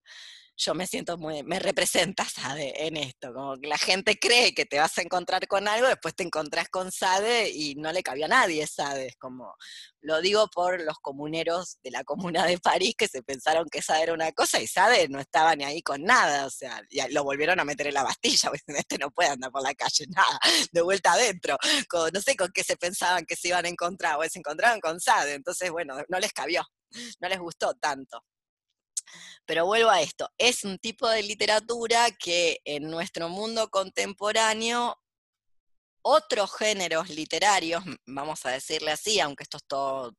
yo 0.59 0.75
me 0.75 0.85
siento 0.85 1.17
muy, 1.17 1.41
me 1.43 1.57
representa 1.57 2.25
Sade 2.25 2.85
en 2.85 2.97
esto, 2.97 3.33
como 3.33 3.55
que 3.57 3.67
la 3.67 3.77
gente 3.77 4.19
cree 4.19 4.53
que 4.53 4.65
te 4.65 4.77
vas 4.77 4.97
a 4.97 5.01
encontrar 5.01 5.47
con 5.47 5.69
algo, 5.69 5.87
después 5.87 6.13
te 6.15 6.23
encontrás 6.23 6.67
con 6.67 6.91
Sade 6.91 7.49
y 7.49 7.75
no 7.75 7.93
le 7.93 8.03
cabía 8.03 8.25
a 8.25 8.29
nadie 8.29 8.67
Sade, 8.67 9.07
es 9.07 9.15
como, 9.15 9.55
lo 10.01 10.19
digo 10.19 10.49
por 10.53 10.81
los 10.81 10.97
comuneros 10.99 11.79
de 11.81 11.91
la 11.91 12.03
comuna 12.03 12.45
de 12.45 12.57
París 12.59 12.93
que 12.97 13.07
se 13.07 13.23
pensaron 13.23 13.69
que 13.71 13.81
Sade 13.81 14.03
era 14.03 14.13
una 14.13 14.33
cosa 14.33 14.59
y 14.59 14.67
Sade 14.67 15.07
no 15.07 15.21
estaba 15.21 15.55
ni 15.55 15.63
ahí 15.63 15.81
con 15.81 16.03
nada, 16.03 16.45
o 16.45 16.49
sea, 16.49 16.81
lo 17.09 17.23
volvieron 17.23 17.57
a 17.61 17.63
meter 17.63 17.87
en 17.87 17.93
la 17.93 18.03
Bastilla, 18.03 18.51
este 18.67 18.97
no 18.97 19.11
puede 19.11 19.29
andar 19.29 19.51
por 19.51 19.63
la 19.63 19.73
calle, 19.73 20.07
nada, 20.09 20.39
de 20.73 20.81
vuelta 20.81 21.13
adentro, 21.13 21.57
no 22.13 22.19
sé 22.19 22.35
con 22.35 22.51
qué 22.53 22.65
se 22.65 22.75
pensaban 22.75 23.25
que 23.25 23.37
se 23.37 23.47
iban 23.47 23.65
a 23.65 23.69
encontrar, 23.69 24.17
o 24.19 24.23
se 24.27 24.39
encontraron 24.39 24.81
con 24.81 24.99
Sade, 24.99 25.35
entonces 25.35 25.71
bueno, 25.71 25.95
no 26.09 26.19
les 26.19 26.33
cabió, 26.33 26.65
no 27.21 27.29
les 27.29 27.39
gustó 27.39 27.73
tanto. 27.75 28.21
Pero 29.49 29.65
vuelvo 29.65 29.89
a 29.89 29.99
esto, 29.99 30.29
es 30.37 30.63
un 30.63 30.77
tipo 30.77 31.09
de 31.09 31.23
literatura 31.23 32.11
que 32.11 32.61
en 32.65 32.83
nuestro 32.83 33.29
mundo 33.29 33.71
contemporáneo 33.71 34.95
otros 36.03 36.55
géneros 36.55 37.09
literarios, 37.09 37.83
vamos 38.05 38.45
a 38.45 38.51
decirle 38.51 38.91
así, 38.91 39.19
aunque 39.19 39.41
esto 39.41 39.57
es 39.57 39.63
todo 39.65 40.15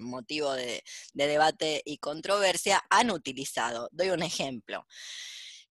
motivo 0.00 0.52
de, 0.52 0.82
debate 1.14 1.80
y 1.84 1.98
controversia, 1.98 2.84
han 2.90 3.12
utilizado. 3.12 3.88
Doy 3.92 4.10
un 4.10 4.24
ejemplo. 4.24 4.84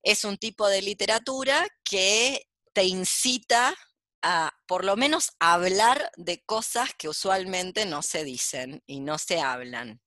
Es 0.01 0.23
un 0.23 0.37
tipo 0.37 0.65
de 0.69 0.81
literatura 0.81 1.67
que 1.83 2.47
te 2.71 2.85
incita 2.85 3.75
a, 4.21 4.53
por 4.67 4.85
lo 4.85 4.95
menos, 4.95 5.33
hablar 5.41 6.13
de 6.15 6.45
cosas 6.45 6.91
que 6.97 7.09
usualmente 7.09 7.85
no 7.85 8.01
se 8.01 8.23
dicen 8.23 8.81
y 8.87 9.01
no 9.01 9.17
se 9.17 9.41
hablan. 9.41 9.99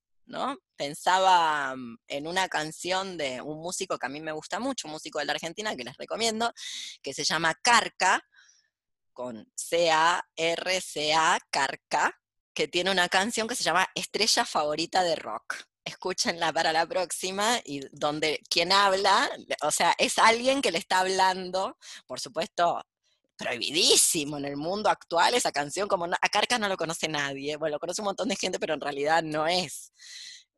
Pensaba 0.75 1.75
mm, 1.75 1.97
en 2.07 2.27
una 2.27 2.47
canción 2.47 3.17
de 3.17 3.41
un 3.41 3.59
músico 3.59 3.97
que 3.97 4.05
a 4.05 4.09
mí 4.09 4.21
me 4.21 4.31
gusta 4.31 4.59
mucho, 4.59 4.87
un 4.87 4.93
músico 4.93 5.19
de 5.19 5.25
la 5.25 5.33
Argentina 5.33 5.75
que 5.75 5.83
les 5.83 5.97
recomiendo, 5.97 6.53
que 7.01 7.13
se 7.13 7.23
llama 7.23 7.55
Carca, 7.55 8.21
con 9.13 9.51
C-A-R-C-A, 9.55 11.39
Carca, 11.49 12.17
que 12.53 12.67
tiene 12.67 12.91
una 12.91 13.09
canción 13.09 13.47
que 13.47 13.55
se 13.55 13.63
llama 13.63 13.87
Estrella 13.95 14.45
Favorita 14.45 15.03
de 15.03 15.15
Rock. 15.15 15.55
Escúchenla 15.83 16.53
para 16.53 16.71
la 16.71 16.85
próxima 16.85 17.59
y 17.65 17.81
donde 17.91 18.41
quien 18.49 18.71
habla, 18.71 19.29
o 19.63 19.71
sea, 19.71 19.95
es 19.97 20.19
alguien 20.19 20.61
que 20.61 20.71
le 20.71 20.77
está 20.77 20.99
hablando, 20.99 21.77
por 22.05 22.19
supuesto, 22.19 22.81
prohibidísimo 23.39 24.37
en 24.37 24.45
el 24.45 24.57
mundo 24.57 24.89
actual 24.89 25.33
esa 25.33 25.53
canción, 25.53 25.87
como 25.87 26.05
a 26.05 26.29
Carca 26.29 26.59
no 26.59 26.67
lo 26.67 26.75
conoce 26.75 27.07
nadie, 27.07 27.55
bueno, 27.55 27.75
lo 27.75 27.79
conoce 27.79 28.01
un 28.01 28.07
montón 28.07 28.27
de 28.27 28.35
gente, 28.35 28.59
pero 28.59 28.73
en 28.73 28.81
realidad 28.81 29.23
no 29.23 29.47
es, 29.47 29.93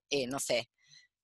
eh, 0.09 0.25
no 0.25 0.39
sé, 0.39 0.67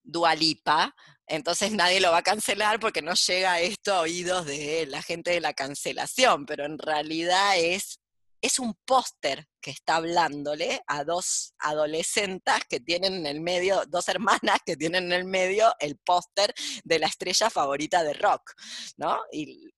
Dualipa, 0.03 0.95
entonces 1.25 1.71
nadie 1.73 1.99
lo 1.99 2.11
va 2.11 2.19
a 2.19 2.23
cancelar 2.23 2.79
porque 2.79 3.01
no 3.01 3.15
llega 3.15 3.59
esto 3.59 3.95
a 3.95 4.01
oídos 4.01 4.45
de 4.45 4.85
la 4.85 5.01
gente 5.01 5.31
de 5.31 5.41
la 5.41 5.53
cancelación, 5.53 6.45
pero 6.45 6.63
en 6.63 6.77
realidad 6.77 7.57
es, 7.57 7.99
es 8.39 8.59
un 8.59 8.75
póster 8.85 9.47
que 9.59 9.71
está 9.71 9.95
hablándole 9.95 10.79
a 10.85 11.03
dos 11.03 11.55
adolescentes 11.57 12.53
que 12.69 12.79
tienen 12.79 13.15
en 13.15 13.25
el 13.25 13.41
medio, 13.41 13.81
dos 13.87 14.07
hermanas 14.09 14.59
que 14.63 14.77
tienen 14.77 15.05
en 15.05 15.13
el 15.13 15.25
medio 15.25 15.73
el 15.79 15.97
póster 15.97 16.53
de 16.83 16.99
la 16.99 17.07
estrella 17.07 17.49
favorita 17.49 18.03
de 18.03 18.13
rock, 18.13 18.53
¿no? 18.97 19.19
Y 19.31 19.71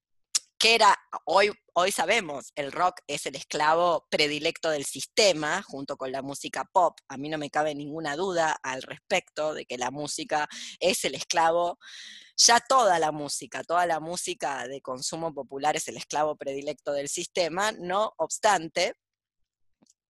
que 0.60 0.76
era, 0.76 1.00
hoy, 1.24 1.52
hoy 1.74 1.94
sabemos, 1.94 2.52
el 2.56 2.74
rock 2.74 3.00
es 3.08 3.26
el 3.26 3.38
esclavo 3.38 4.06
predilecto 4.12 4.70
del 4.70 4.84
sistema, 4.84 5.64
junto 5.64 5.96
con 5.96 6.12
la 6.12 6.22
música 6.22 6.66
pop. 6.66 7.00
A 7.08 7.16
mí 7.16 7.30
no 7.30 7.38
me 7.38 7.50
cabe 7.50 7.74
ninguna 7.74 8.18
duda 8.18 8.60
al 8.62 8.84
respecto 8.84 9.54
de 9.54 9.66
que 9.66 9.78
la 9.78 9.90
música 9.90 10.50
es 10.82 11.06
el 11.06 11.16
esclavo, 11.16 11.80
ya 12.36 12.60
toda 12.60 13.00
la 13.00 13.14
música, 13.14 13.64
toda 13.64 13.86
la 13.86 14.02
música 14.02 14.68
de 14.68 14.82
consumo 14.82 15.34
popular 15.34 15.78
es 15.78 15.88
el 15.88 15.96
esclavo 15.96 16.36
predilecto 16.36 16.92
del 16.92 17.08
sistema, 17.08 17.72
no 17.72 18.14
obstante, 18.18 18.96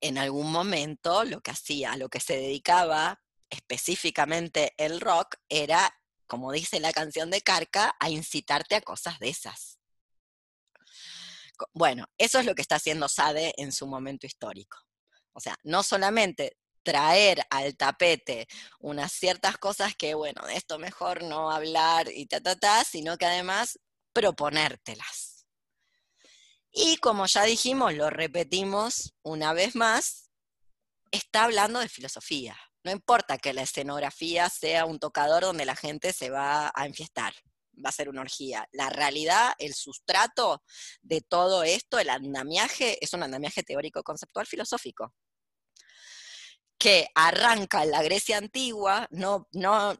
en 0.02 0.18
algún 0.18 0.52
momento 0.52 1.26
lo 1.26 1.42
que 1.42 1.52
hacía, 1.52 1.96
lo 1.96 2.10
que 2.10 2.20
se 2.20 2.38
dedicaba 2.38 3.22
específicamente 3.52 4.74
el 4.78 5.00
rock 5.00 5.36
era, 5.48 5.96
como 6.26 6.52
dice 6.52 6.80
la 6.80 6.92
canción 6.92 7.30
de 7.30 7.42
Carca, 7.42 7.96
a 8.00 8.10
incitarte 8.10 8.76
a 8.76 8.82
cosas 8.82 9.20
de 9.20 9.30
esas. 9.30 9.79
Bueno, 11.74 12.06
eso 12.18 12.40
es 12.40 12.46
lo 12.46 12.56
que 12.56 12.62
está 12.62 12.76
haciendo 12.76 13.08
Sade 13.08 13.54
en 13.58 13.72
su 13.72 13.88
momento 13.88 14.26
histórico. 14.26 14.78
O 15.34 15.40
sea, 15.40 15.56
no 15.64 15.84
solamente 15.84 16.58
traer 16.84 17.44
al 17.50 17.76
tapete 17.76 18.48
unas 18.80 19.12
ciertas 19.12 19.58
cosas 19.58 19.96
que, 19.96 20.14
bueno, 20.14 20.46
de 20.48 20.56
esto 20.56 20.80
mejor 20.80 21.24
no 21.24 21.52
hablar 21.52 22.10
y 22.12 22.26
ta, 22.26 22.42
ta, 22.42 22.56
ta, 22.56 22.84
sino 22.84 23.18
que 23.18 23.26
además 23.26 23.80
proponértelas. 24.14 25.46
Y 26.72 26.98
como 26.98 27.26
ya 27.26 27.44
dijimos, 27.44 27.94
lo 27.94 28.10
repetimos 28.10 29.14
una 29.24 29.54
vez 29.54 29.76
más, 29.76 30.30
está 31.12 31.46
hablando 31.46 31.80
de 31.80 31.90
filosofía. 31.90 32.58
No 32.84 32.92
importa 32.92 33.38
que 33.38 33.54
la 33.54 33.64
escenografía 33.64 34.50
sea 34.50 34.86
un 34.86 35.00
tocador 35.00 35.44
donde 35.44 35.66
la 35.66 35.76
gente 35.76 36.14
se 36.14 36.30
va 36.30 36.72
a 36.74 36.86
enfiestar 36.86 37.34
va 37.84 37.90
a 37.90 37.94
ser 37.94 38.10
una 38.10 38.22
orgía. 38.22 38.68
La 38.72 38.90
realidad, 38.90 39.54
el 39.58 39.74
sustrato 39.74 40.64
de 41.02 41.22
todo 41.22 41.64
esto, 41.64 42.00
el 42.00 42.10
andamiaje, 42.10 43.04
es 43.04 43.14
un 43.14 43.24
andamiaje 43.24 43.64
teórico, 43.64 44.04
conceptual, 44.04 44.48
filosófico, 44.48 45.14
que 46.78 47.08
arranca 47.14 47.84
en 47.84 47.92
la 47.92 48.02
Grecia 48.02 48.38
antigua, 48.38 49.08
no, 49.12 49.48
no, 49.52 49.94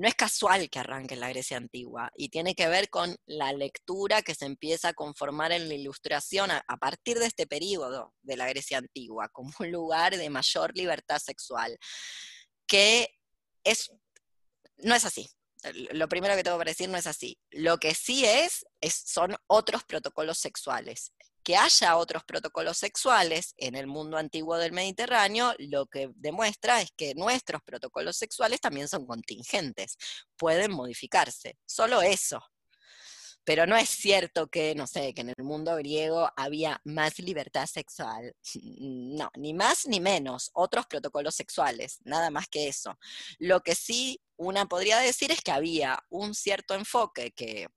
no 0.00 0.08
es 0.08 0.14
casual 0.14 0.70
que 0.70 0.78
arranque 0.78 1.12
en 1.12 1.20
la 1.20 1.28
Grecia 1.28 1.58
antigua, 1.58 2.10
y 2.16 2.30
tiene 2.30 2.54
que 2.54 2.68
ver 2.68 2.88
con 2.88 3.14
la 3.26 3.52
lectura 3.52 4.22
que 4.22 4.34
se 4.34 4.46
empieza 4.46 4.88
a 4.88 4.94
conformar 4.94 5.52
en 5.52 5.68
la 5.68 5.74
ilustración 5.74 6.50
a, 6.50 6.62
partir 6.78 7.18
de 7.18 7.26
este 7.26 7.46
periodo 7.46 8.14
de 8.22 8.36
la 8.38 8.48
Grecia 8.48 8.78
antigua, 8.78 9.28
como 9.28 9.52
un 9.58 9.70
lugar 9.70 10.16
de 10.16 10.30
mayor 10.30 10.74
libertad 10.74 11.18
sexual, 11.18 11.76
que 12.66 13.08
es, 13.62 13.92
no 14.78 14.94
es 14.94 15.04
así, 15.04 15.28
lo 15.92 16.08
primero 16.08 16.34
que 16.36 16.42
tengo 16.42 16.58
que 16.58 16.64
decir 16.64 16.88
no 16.88 16.98
es 16.98 17.06
así. 17.06 17.38
Lo 17.50 17.78
que 17.78 17.94
sí 17.94 18.24
es, 18.24 18.64
son 18.82 19.36
otros 19.46 19.84
protocolos 19.84 20.38
sexuales. 20.38 21.12
Que 21.42 21.56
haya 21.56 21.96
otros 21.96 22.22
protocolos 22.24 22.76
sexuales 22.76 23.54
en 23.56 23.74
el 23.74 23.86
mundo 23.86 24.18
antiguo 24.18 24.58
del 24.58 24.72
Mediterráneo, 24.72 25.54
lo 25.58 25.86
que 25.86 26.10
demuestra 26.14 26.82
es 26.82 26.90
que 26.96 27.14
nuestros 27.14 27.62
protocolos 27.62 28.16
sexuales 28.16 28.60
también 28.60 28.88
son 28.88 29.06
contingentes, 29.06 29.96
pueden 30.36 30.70
modificarse. 30.70 31.56
Solo 31.66 32.02
eso. 32.02 32.42
Pero 33.44 33.66
no 33.66 33.76
es 33.76 33.88
cierto 33.88 34.48
que, 34.48 34.74
no 34.74 34.86
sé, 34.86 35.14
que 35.14 35.22
en 35.22 35.30
el 35.30 35.44
mundo 35.44 35.74
griego 35.76 36.30
había 36.36 36.80
más 36.84 37.18
libertad 37.18 37.66
sexual. 37.66 38.34
No, 38.54 39.30
ni 39.36 39.54
más 39.54 39.86
ni 39.86 40.00
menos. 40.00 40.50
Otros 40.52 40.86
protocolos 40.86 41.34
sexuales, 41.34 41.98
nada 42.04 42.30
más 42.30 42.48
que 42.48 42.68
eso. 42.68 42.98
Lo 43.38 43.60
que 43.60 43.74
sí 43.74 44.20
una 44.36 44.66
podría 44.66 44.98
decir 44.98 45.30
es 45.30 45.42
que 45.42 45.52
había 45.52 46.02
un 46.08 46.34
cierto 46.34 46.74
enfoque 46.74 47.32
que, 47.32 47.68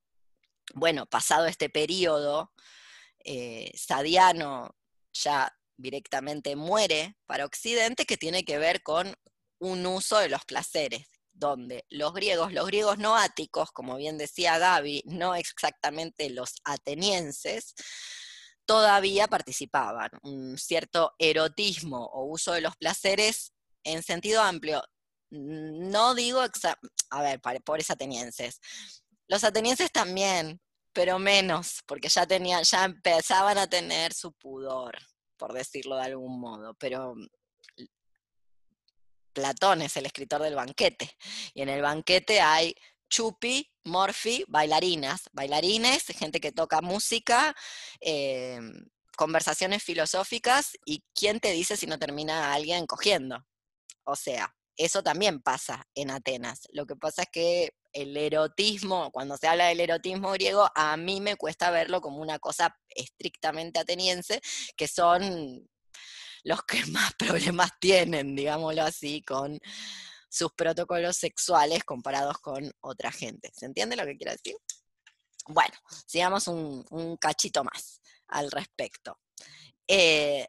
bueno, 0.74 1.06
pasado 1.06 1.46
este 1.46 1.70
periodo, 1.70 2.54
eh, 3.26 3.72
Sadiano 3.76 4.76
ya 5.14 5.54
directamente 5.78 6.56
muere 6.56 7.18
para 7.26 7.46
Occidente, 7.46 8.06
que 8.06 8.18
tiene 8.18 8.46
que 8.46 8.58
ver 8.58 8.82
con 8.82 9.14
un 9.60 9.86
uso 9.86 10.18
de 10.20 10.30
los 10.30 10.46
placeres, 10.46 11.08
donde 11.34 11.86
los 11.90 12.14
griegos, 12.14 12.54
los 12.54 12.68
griegos 12.68 12.98
no 12.98 13.16
áticos, 13.16 13.72
como 13.72 13.98
bien 13.98 14.18
decía 14.18 14.58
Gaby, 14.58 15.04
no 15.06 15.36
exactamente 15.36 16.30
los 16.30 16.56
atenienses, 16.64 17.74
todavía 18.66 19.28
participaban. 19.28 20.12
Un 20.22 20.58
cierto 20.58 21.14
erotismo 21.18 22.06
o 22.06 22.26
uso 22.26 22.54
de 22.54 22.62
los 22.62 22.76
placeres 22.78 23.54
en 23.84 24.04
sentido 24.04 24.42
amplio 24.42 24.82
no 25.36 26.14
digo, 26.14 26.42
a 27.10 27.22
ver, 27.24 27.42
pobres 27.42 27.90
atenienses. 27.90 28.60
Los 29.28 29.44
atenienses 29.44 29.92
también 29.92 30.62
pero 30.94 31.20
menos, 31.20 31.82
porque 31.86 32.08
ya 32.08 32.26
tenían, 32.26 32.64
ya 32.64 32.86
empezaban 32.86 33.58
a 33.58 33.68
tener 33.68 34.14
su 34.14 34.32
pudor, 34.34 34.96
por 35.38 35.52
decirlo 35.54 35.96
de 35.98 36.04
algún 36.04 36.40
modo, 36.40 36.76
pero 36.76 37.16
Platón 39.34 39.82
es 39.82 39.98
el 39.98 40.06
escritor 40.06 40.42
del 40.42 40.56
banquete, 40.56 41.12
y 41.54 41.62
en 41.62 41.70
el 41.70 41.82
banquete 41.82 42.42
hay 42.42 42.76
chupi, 43.10 43.72
morfi, 43.84 44.44
bailarinas, 44.48 45.30
bailarines, 45.34 46.06
gente 46.06 46.40
que 46.40 46.52
toca 46.52 46.82
música, 46.82 47.56
em, 48.00 48.86
conversaciones 49.18 49.84
filosóficas, 49.84 50.78
y 50.86 51.04
quién 51.14 51.40
te 51.40 51.52
dice 51.52 51.78
si 51.78 51.86
no 51.88 52.00
termina 52.00 52.54
alguien 52.54 52.88
cogiendo. 52.88 53.46
O 54.06 54.16
sea, 54.16 54.56
eso 54.78 55.04
también 55.04 55.42
pasa 55.42 55.88
en 55.96 56.12
Atenas. 56.12 56.68
Lo 56.72 56.86
que 56.86 56.96
pasa 56.96 57.24
es 57.24 57.30
que 57.32 57.76
el 57.94 58.18
erotismo, 58.18 59.12
cuando 59.12 59.38
se 59.38 59.48
habla 59.48 59.68
del 59.68 59.80
erotismo 59.82 60.32
griego, 60.32 60.68
a 60.76 60.98
mí 60.98 61.22
me 61.22 61.36
cuesta 61.36 61.70
verlo 61.70 62.02
como 62.02 62.18
una 62.18 62.40
cosa 62.40 62.76
estrictamente 62.90 63.80
ateniense, 63.80 64.42
que 64.76 64.88
son 64.88 65.70
los 66.44 66.64
que 66.64 66.86
más 66.88 67.14
problemas 67.16 67.72
tienen, 67.80 68.36
digámoslo 68.36 68.84
así, 68.84 69.22
con 69.24 69.60
sus 70.30 70.52
protocolos 70.54 71.18
sexuales 71.18 71.84
comparados 71.84 72.38
con 72.40 72.72
otra 72.82 73.12
gente. 73.12 73.52
¿Se 73.54 73.66
entiende 73.66 73.96
lo 73.96 74.06
que 74.06 74.18
quiero 74.18 74.32
decir? 74.32 74.56
Bueno, 75.48 75.76
sigamos 76.08 76.48
un, 76.48 77.18
cachito 77.18 77.64
más 77.64 78.02
al 78.28 78.50
respecto. 78.50 79.20
Eh, 79.88 80.48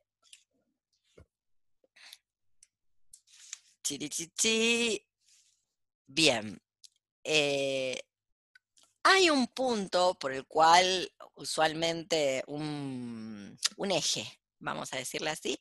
Bien. 6.07 6.63
Eh, 7.25 8.01
hay 9.03 9.29
un 9.29 9.49
punto 9.49 10.15
por 10.15 10.33
el 10.33 10.47
cual 10.47 11.13
usualmente 11.35 12.43
un, 12.47 13.59
un 13.77 13.91
eje, 13.91 14.41
vamos 14.65 14.93
a 14.93 14.97
decirle 14.97 15.31
así, 15.31 15.59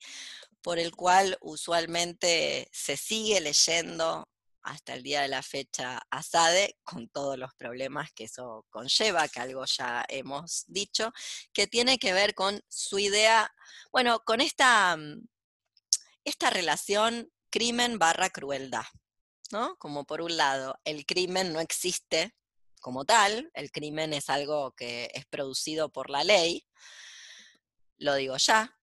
por 0.61 0.79
el 0.79 0.95
cual 0.95 1.37
usualmente 1.41 2.69
se 2.71 2.97
sigue 2.97 3.41
leyendo 3.41 4.27
hasta 4.63 4.93
el 4.93 5.03
día 5.03 5.21
de 5.21 5.27
la 5.27 5.43
fecha 5.43 6.01
a 6.09 6.23
Sade, 6.23 6.77
con 6.83 7.09
todos 7.09 7.37
los 7.37 7.53
problemas 7.53 8.11
que 8.13 8.23
eso 8.23 8.65
conlleva, 8.69 9.27
que 9.27 9.41
algo 9.41 9.65
ya 9.65 10.05
hemos 10.07 10.63
dicho, 10.67 11.11
que 11.51 11.67
tiene 11.67 11.99
que 11.99 12.13
ver 12.13 12.33
con 12.33 12.61
su 12.69 12.97
idea, 12.97 13.53
bueno, 13.91 14.21
con 14.21 14.39
esta, 14.39 14.95
mm, 14.95 15.27
esta 16.23 16.49
relación 16.49 17.29
crimen 17.49 17.99
barra 17.99 18.29
crueldad, 18.29 18.85
¿no? 19.51 19.75
Como 19.77 20.05
por 20.05 20.21
un 20.21 20.37
lado, 20.37 20.79
el 20.85 21.05
crimen 21.05 21.51
no 21.51 21.59
existe 21.59 22.33
como 22.79 23.05
tal, 23.05 23.51
el 23.53 23.71
crimen 23.71 24.13
es 24.13 24.29
algo 24.29 24.73
que 24.75 25.11
es 25.13 25.25
producido 25.25 25.91
por 25.91 26.09
la 26.09 26.23
ley, 26.23 26.65
lo 27.97 28.15
digo 28.15 28.37
ya, 28.37 28.77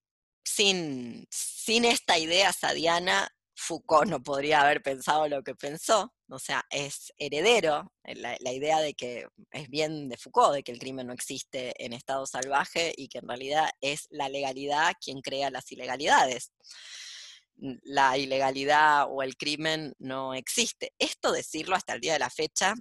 sin, 0.55 1.26
sin 1.30 1.84
esta 1.84 2.18
idea 2.18 2.53
sadiana, 2.53 3.28
Foucault 3.55 4.09
no 4.09 4.22
podría 4.22 4.62
haber 4.62 4.82
pensado 4.82 5.28
lo 5.28 5.42
que 5.42 5.55
pensó, 5.55 6.14
o 6.28 6.38
sea, 6.38 6.64
es 6.70 7.12
heredero, 7.18 7.92
eh, 8.05 8.14
la, 8.14 8.36
la, 8.40 8.53
idea 8.53 8.80
de 8.80 8.94
que 8.94 9.26
es 9.51 9.68
bien 9.68 10.09
de 10.09 10.16
Foucault, 10.16 10.55
de 10.55 10.62
que 10.62 10.72
el 10.72 10.78
crimen 10.78 11.09
no 11.09 11.12
existe 11.12 11.74
en 11.84 11.92
estado 11.92 12.26
salvaje 12.26 12.94
y 12.96 13.09
que 13.09 13.18
en 13.18 13.28
realidad 13.28 13.70
es 13.80 14.07
la 14.11 14.28
legalidad 14.28 14.94
quien 15.01 15.20
crea 15.20 15.51
las 15.51 15.70
ilegalidades. 15.70 16.53
La 17.82 18.16
ilegalidad 18.16 19.07
o 19.11 19.22
el 19.22 19.36
crimen 19.36 19.92
no 19.98 20.32
existe. 20.32 20.94
Esto 20.98 21.30
decirlo 21.30 21.76
hasta 21.76 21.92
el 21.92 22.01
día 22.01 22.14
de 22.14 22.18
la 22.20 22.30
fecha 22.30 22.74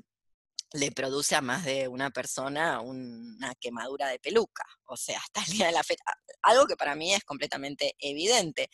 le 0.73 0.91
produce 0.91 1.35
a 1.35 1.41
más 1.41 1.65
de 1.65 1.87
una 1.87 2.11
persona 2.11 2.81
una 2.81 3.55
quemadura 3.55 4.07
de 4.07 4.19
peluca, 4.19 4.65
o 4.85 4.95
sea, 4.95 5.17
hasta 5.19 5.41
el 5.41 5.57
día 5.57 5.67
de 5.67 5.71
la 5.71 5.83
fecha, 5.83 6.03
algo 6.43 6.67
que 6.67 6.75
para 6.75 6.95
mí 6.95 7.13
es 7.13 7.23
completamente 7.23 7.95
evidente. 7.99 8.69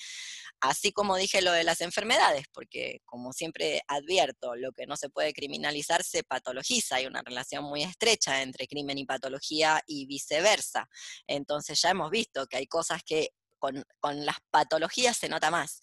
Así 0.60 0.92
como 0.92 1.16
dije 1.16 1.42
lo 1.42 1.52
de 1.52 1.64
las 1.64 1.82
enfermedades, 1.82 2.46
porque 2.54 3.02
como 3.06 3.32
siempre 3.34 3.82
advierto, 3.88 4.56
lo 4.56 4.72
que 4.74 4.88
no 4.88 4.98
se 4.98 5.10
puede 5.10 5.34
criminalizar 5.34 6.04
se 6.04 6.24
patologiza, 6.24 6.98
hay 6.98 7.06
una 7.06 7.22
relación 7.22 7.64
muy 7.64 7.84
estrecha 7.84 8.42
entre 8.42 8.68
crimen 8.68 8.98
y 8.98 9.06
patología 9.06 9.82
y 9.88 10.06
viceversa. 10.06 10.90
Entonces 11.28 11.82
ya 11.82 11.92
hemos 11.92 12.12
visto 12.12 12.46
que 12.48 12.58
hay 12.58 12.68
cosas 12.68 13.04
que 13.04 13.30
con, 13.58 13.86
con 14.00 14.26
las 14.26 14.38
patologías 14.52 15.18
se 15.18 15.30
nota 15.30 15.50
más 15.50 15.80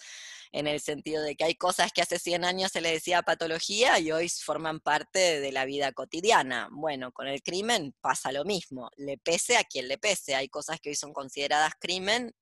en 0.53 0.67
el 0.67 0.81
sentido 0.81 1.23
de 1.23 1.35
que 1.35 1.45
hay 1.45 1.55
cosas 1.55 1.93
que 1.93 2.03
hace 2.03 2.19
100 2.19 2.45
años 2.45 2.73
se 2.73 2.83
le 2.83 2.93
decía 2.93 3.23
patología 3.23 3.99
y 3.99 4.13
hoy 4.13 4.29
forman 4.29 4.81
parte 4.81 5.41
de 5.41 5.53
la 5.53 5.65
vida 5.65 5.93
cotidiana. 5.93 6.69
Bueno, 6.71 7.11
con 7.13 7.27
el 7.27 7.43
crimen 7.43 7.95
pasa 8.03 8.33
lo 8.33 8.45
mismo, 8.45 8.91
le 8.97 9.17
pese 9.17 9.57
a 9.57 9.65
quien 9.65 9.89
le 9.89 9.97
pese. 9.97 10.35
Hay 10.35 10.49
cosas 10.49 10.79
que 10.81 10.91
hoy 10.91 10.95
son 10.95 11.15
consideradas 11.15 11.73
crimen, 11.81 12.35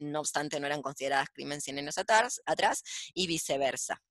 no 0.00 0.20
obstante 0.20 0.58
no 0.58 0.66
eran 0.66 0.82
consideradas 0.82 1.28
crimen 1.30 1.60
100 1.60 1.78
años 1.78 1.98
atrás, 1.98 2.42
y 3.14 3.26
viceversa 3.26 4.02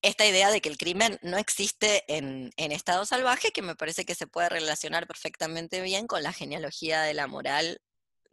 esta 0.00 0.24
idea 0.24 0.52
de 0.52 0.60
que 0.60 0.68
el 0.68 0.78
crimen 0.78 1.18
no 1.22 1.38
existe 1.38 2.04
en, 2.06 2.52
en, 2.56 2.70
estado 2.70 3.04
salvaje, 3.04 3.50
que 3.50 3.62
me 3.62 3.74
parece 3.74 4.04
que 4.04 4.14
se 4.14 4.28
puede 4.28 4.48
relacionar 4.48 5.08
perfectamente 5.08 5.82
bien 5.82 6.06
con 6.06 6.22
la 6.22 6.32
genealogía 6.32 7.02
de 7.02 7.14
la 7.14 7.26
moral 7.26 7.80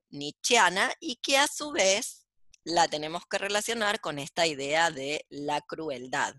nietzscheana 0.09 0.93
y 0.99 1.15
que 1.17 1.39
a 1.39 1.47
su 1.47 1.71
vez 1.71 2.24
la 2.65 2.87
tenemos 2.87 3.25
que 3.27 3.37
relacionar 3.37 4.01
con 4.01 4.19
esta 4.19 4.45
idea 4.45 4.91
de 4.91 5.25
la 5.29 5.61
crueldad. 5.61 6.35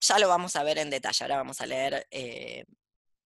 Ya 0.00 0.18
lo 0.18 0.28
vamos 0.28 0.56
a 0.56 0.62
ver 0.62 0.78
en 0.78 0.90
detalle, 0.90 1.24
ahora 1.24 1.36
vamos 1.36 1.60
a 1.60 1.66
leer 1.66 2.06
eh, 2.10 2.64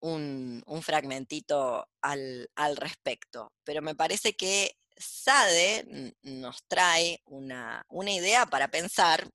un, 0.01 0.63
fragmentito 0.83 1.89
al, 2.01 2.49
respecto, 2.77 3.53
pero 3.65 3.81
me 3.81 3.95
parece 3.95 4.35
que 4.35 4.77
Sade 4.97 6.15
nos 6.23 6.65
trae 6.67 7.23
una 7.27 8.13
idea 8.13 8.47
para 8.47 8.69
pensar 8.69 9.29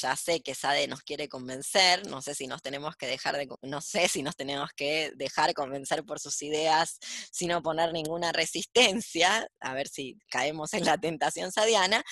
ya 0.00 0.16
sé 0.16 0.42
que 0.42 0.54
Sade 0.54 0.88
nos 0.88 1.02
quiere 1.02 1.28
convencer, 1.28 2.06
no 2.06 2.22
sé 2.22 2.34
si 2.34 2.46
nos 2.46 2.62
tenemos 2.62 2.96
que 2.96 3.06
dejar 3.06 3.36
de, 3.36 3.48
no 3.62 3.80
sé 3.80 4.08
si 4.08 4.22
nos 4.22 4.36
tenemos 4.36 4.70
que 4.74 5.12
dejar 5.16 5.52
convencer 5.54 6.04
por 6.04 6.18
sus 6.18 6.40
ideas 6.42 6.98
sin 7.30 7.52
oponer 7.52 7.92
ninguna 7.92 8.32
resistencia, 8.32 9.46
a 9.60 9.74
ver 9.74 9.88
si 9.88 10.18
caemos 10.30 10.72
en 10.74 10.84
la 10.84 10.98
tentación 10.98 11.52
sadiana, 11.52 12.02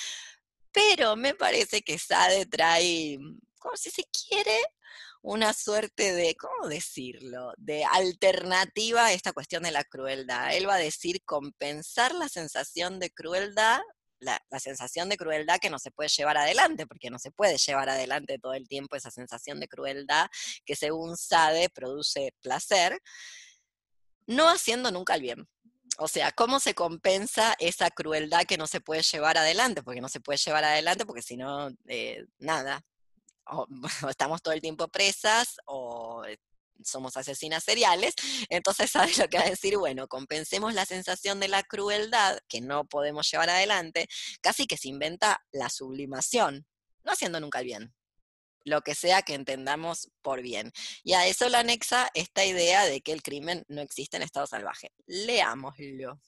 pero 0.72 1.16
me 1.16 1.34
parece 1.34 1.82
que 1.82 1.98
Sade 1.98 2.46
trae, 2.46 3.18
como 3.58 3.76
si 3.76 3.90
se 3.90 4.04
quiere, 4.04 4.58
una 5.22 5.52
suerte 5.52 6.12
de, 6.14 6.34
¿cómo 6.36 6.68
decirlo?, 6.68 7.52
de 7.58 7.84
alternativa 7.84 9.06
a 9.06 9.12
esta 9.12 9.32
cuestión 9.32 9.62
de 9.62 9.70
la 9.70 9.84
crueldad. 9.84 10.54
Él 10.54 10.68
va 10.68 10.76
a 10.76 10.78
decir 10.78 11.22
compensar 11.24 12.14
la 12.14 12.28
sensación 12.28 12.98
de 12.98 13.10
crueldad 13.10 13.80
la, 14.20 14.40
sensación 14.58 15.08
de 15.08 15.16
crueldad 15.16 15.58
que 15.58 15.70
no 15.70 15.78
se 15.78 15.90
puede 15.90 16.08
llevar 16.08 16.36
adelante, 16.36 16.86
porque 16.86 17.10
no 17.10 17.18
se 17.18 17.30
puede 17.30 17.56
llevar 17.58 17.88
adelante 17.88 18.38
todo 18.38 18.54
el 18.54 18.68
tiempo 18.68 18.96
esa 18.96 19.10
sensación 19.10 19.60
de 19.60 19.68
crueldad 19.68 20.28
que 20.64 20.76
según 20.76 21.16
Sade 21.16 21.68
produce 21.70 22.34
placer, 22.40 23.00
no 24.26 24.48
haciendo 24.48 24.90
nunca 24.90 25.14
el 25.14 25.22
bien. 25.22 25.48
O 25.98 26.08
sea, 26.08 26.30
¿cómo 26.32 26.60
se 26.60 26.74
compensa 26.74 27.54
esa 27.58 27.90
crueldad 27.90 28.44
que 28.44 28.56
no 28.56 28.66
se 28.66 28.80
puede 28.80 29.02
llevar 29.02 29.38
adelante? 29.38 29.82
Porque 29.82 30.00
no 30.00 30.08
se 30.08 30.20
puede 30.20 30.38
llevar 30.38 30.64
adelante 30.64 31.04
porque 31.04 31.22
si 31.22 31.36
no, 31.36 31.70
eh, 31.88 32.24
nada, 32.38 32.82
o, 33.46 33.66
estamos 34.10 34.42
todo 34.42 34.54
el 34.54 34.60
tiempo 34.60 34.88
presas 34.88 35.56
o 35.66 36.22
somos 36.84 37.16
asesinas 37.16 37.64
seriales, 37.64 38.14
entonces 38.48 38.90
sabes 38.90 39.18
lo 39.18 39.28
que 39.28 39.38
va 39.38 39.44
a 39.44 39.50
decir, 39.50 39.76
bueno, 39.76 40.08
compensemos 40.08 40.74
la 40.74 40.86
sensación 40.86 41.40
de 41.40 41.48
la 41.48 41.62
crueldad 41.62 42.38
que 42.48 42.60
no 42.60 42.84
podemos 42.84 43.30
llevar 43.30 43.50
adelante, 43.50 44.08
casi 44.40 44.66
que 44.66 44.76
se 44.76 44.88
inventa 44.88 45.40
la 45.52 45.68
sublimación, 45.68 46.66
no 47.04 47.12
haciendo 47.12 47.40
nunca 47.40 47.60
el 47.60 47.66
bien, 47.66 47.94
lo 48.64 48.82
que 48.82 48.94
sea 48.94 49.22
que 49.22 49.34
entendamos 49.34 50.10
por 50.22 50.42
bien. 50.42 50.72
Y 51.02 51.14
a 51.14 51.26
eso 51.26 51.48
le 51.48 51.56
anexa 51.56 52.10
esta 52.14 52.44
idea 52.44 52.84
de 52.84 53.00
que 53.00 53.12
el 53.12 53.22
crimen 53.22 53.64
no 53.68 53.80
existe 53.80 54.16
en 54.16 54.22
estado 54.22 54.46
salvaje. 54.46 54.92
Leámoslo. 55.06 56.20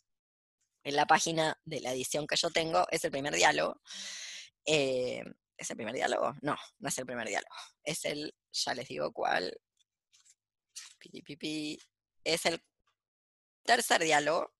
En 0.84 0.96
la 0.96 1.06
página 1.06 1.56
de 1.64 1.80
la 1.80 1.92
edición 1.92 2.26
que 2.26 2.36
yo 2.36 2.50
tengo 2.50 2.86
es 2.90 3.04
el 3.04 3.10
primer 3.12 3.34
diálogo. 3.34 3.80
Eh, 4.66 5.22
¿Es 5.56 5.70
el 5.70 5.76
primer 5.76 5.94
diálogo? 5.94 6.34
No, 6.42 6.56
no 6.78 6.88
es 6.88 6.98
el 6.98 7.06
primer 7.06 7.28
diálogo. 7.28 7.54
Es 7.84 8.04
el, 8.04 8.34
ya 8.50 8.74
les 8.74 8.88
digo 8.88 9.12
cuál, 9.12 9.56
es 12.24 12.46
el 12.46 12.62
tercer 13.64 14.02
diálogo, 14.02 14.52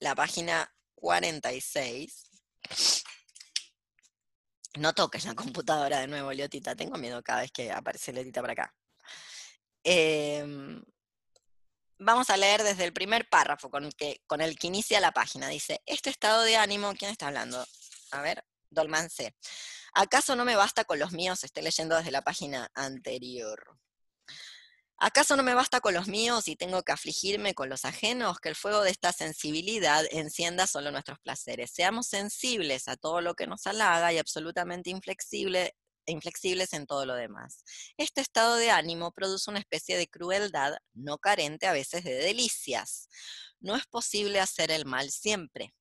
la 0.00 0.14
página 0.14 0.72
46. 0.94 2.24
No 4.78 4.94
toques 4.94 5.24
la 5.24 5.34
computadora 5.34 6.00
de 6.00 6.06
nuevo, 6.06 6.32
Leotita. 6.32 6.76
Tengo 6.76 6.98
miedo 6.98 7.22
cada 7.22 7.40
vez 7.40 7.50
que 7.52 7.72
aparece 7.72 8.12
Leotita 8.12 8.40
por 8.40 8.50
acá. 8.50 8.74
Em, 9.82 10.82
vamos 11.98 12.30
a 12.30 12.36
leer 12.36 12.62
desde 12.62 12.84
el 12.84 12.92
primer 12.92 13.28
párrafo 13.28 13.70
con, 13.70 13.88
con 14.26 14.40
el 14.40 14.58
que 14.58 14.66
inicia 14.66 15.00
la 15.00 15.12
página. 15.12 15.48
Dice, 15.48 15.82
este 15.86 16.10
estado 16.10 16.42
de 16.42 16.56
ánimo, 16.56 16.94
¿quién 16.94 17.10
está 17.10 17.28
hablando? 17.28 17.64
A 18.12 18.20
ver, 18.20 18.44
Dolman 18.70 19.10
C. 19.10 19.34
¿Acaso 19.94 20.36
no 20.36 20.44
me 20.44 20.56
basta 20.56 20.84
con 20.84 20.98
los 20.98 21.12
míos? 21.12 21.42
Estoy 21.42 21.62
leyendo 21.62 21.96
desde 21.96 22.10
la 22.10 22.22
página 22.22 22.70
anterior. 22.74 23.78
¿Acaso 25.00 25.36
no 25.36 25.44
me 25.44 25.54
basta 25.54 25.80
con 25.80 25.94
los 25.94 26.08
míos 26.08 26.48
y 26.48 26.56
tengo 26.56 26.82
que 26.82 26.90
afligirme 26.90 27.54
con 27.54 27.68
los 27.68 27.84
ajenos? 27.84 28.40
Que 28.40 28.48
el 28.48 28.56
fuego 28.56 28.82
de 28.82 28.90
esta 28.90 29.12
sensibilidad 29.12 30.04
encienda 30.10 30.66
solo 30.66 30.90
nuestros 30.90 31.20
placeres. 31.20 31.70
Seamos 31.70 32.08
sensibles 32.08 32.88
a 32.88 32.96
todo 32.96 33.20
lo 33.20 33.34
que 33.34 33.46
nos 33.46 33.64
halaga 33.68 34.12
y 34.12 34.18
absolutamente 34.18 34.90
inflexible, 34.90 35.76
inflexibles 36.06 36.72
en 36.72 36.86
todo 36.86 37.06
lo 37.06 37.14
demás. 37.14 37.62
Este 37.96 38.20
estado 38.20 38.56
de 38.56 38.72
ánimo 38.72 39.12
produce 39.12 39.48
una 39.50 39.60
especie 39.60 39.96
de 39.96 40.08
crueldad 40.08 40.76
no 40.94 41.18
carente 41.18 41.68
a 41.68 41.72
veces 41.72 42.02
de 42.02 42.14
delicias. 42.14 43.08
No 43.60 43.76
es 43.76 43.86
posible 43.86 44.40
hacer 44.40 44.72
el 44.72 44.84
mal 44.84 45.12
siempre. 45.12 45.72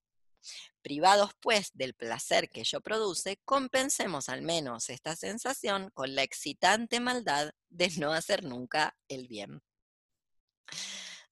Privados, 0.88 1.31
pues, 1.41 1.72
del 1.73 1.95
placer 1.95 2.49
que 2.49 2.61
ello 2.61 2.80
produce, 2.80 3.41
compensemos 3.43 4.30
al 4.30 4.41
menos 4.41 4.89
esta 4.89 5.18
sensación 5.18 5.89
con 5.93 6.15
la 6.15 6.23
excitante 6.23 7.01
maldad 7.01 7.51
de 7.68 7.89
no 7.97 8.14
hacer 8.14 8.45
nunca 8.45 8.95
el 9.09 9.27
bien. 9.27 9.61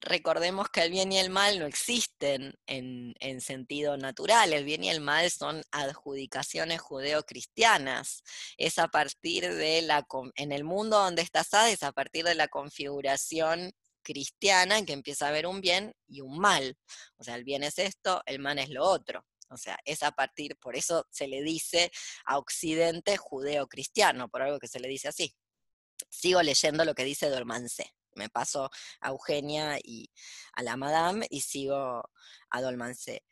Recordemos 0.02 0.68
que 0.68 0.82
el 0.82 0.92
bien 0.92 1.14
y 1.14 1.20
el 1.20 1.30
mal 1.30 1.58
no 1.58 1.68
existen 1.68 2.60
en, 2.68 3.16
sentido 3.40 3.96
natural, 3.96 4.52
el 4.52 4.66
bien 4.66 4.84
y 4.84 4.90
el 4.90 5.00
mal 5.00 5.32
son 5.32 5.64
adjudicaciones 5.72 6.82
judeocristianas. 6.82 8.24
Es 8.58 8.78
a 8.78 8.90
partir 8.90 9.54
de 9.54 9.84
la, 9.84 10.06
en 10.36 10.52
el 10.52 10.66
mundo 10.66 10.98
donde 10.98 11.22
estás 11.22 11.54
es 11.70 11.82
a 11.82 11.94
partir 11.94 12.26
de 12.26 12.36
la 12.36 12.50
configuración 12.50 13.72
cristiana 14.04 14.84
que 14.84 14.92
empieza 14.92 15.26
a 15.26 15.30
haber 15.30 15.48
un 15.48 15.62
bien 15.62 15.94
y 16.08 16.20
un 16.20 16.40
mal. 16.40 16.78
O 17.16 17.24
sea, 17.24 17.36
el 17.36 17.46
bien 17.46 17.64
es 17.64 17.80
esto, 17.80 18.22
el 18.26 18.40
mal 18.40 18.60
es 18.60 18.70
lo 18.70 18.84
otro. 18.84 19.26
O 19.50 19.58
sea, 19.58 19.78
es 19.86 20.04
a 20.04 20.12
partir, 20.12 20.58
por 20.58 20.76
eso 20.76 21.08
se 21.12 21.28
le 21.28 21.42
dice 21.42 21.92
a 22.26 22.38
Occidente 22.38 23.18
judeo-cristiano, 23.18 24.30
por 24.30 24.42
algo 24.42 24.60
que 24.60 24.68
se 24.68 24.80
le 24.80 24.88
dice 24.88 25.08
así. 25.08 25.36
Sigo 26.10 26.42
leyendo 26.42 26.86
lo 26.86 26.96
que 26.96 27.04
dice 27.04 27.30
Dolmancé. 27.30 27.94
Me 28.16 28.30
paso 28.30 28.70
a 29.02 29.10
Eugenia 29.10 29.78
y 29.84 30.10
a 30.54 30.64
la 30.64 30.78
Madame 30.78 31.28
y 31.30 31.42
sigo 31.42 32.10
a 32.50 32.62
Dolmancé. 32.62 33.24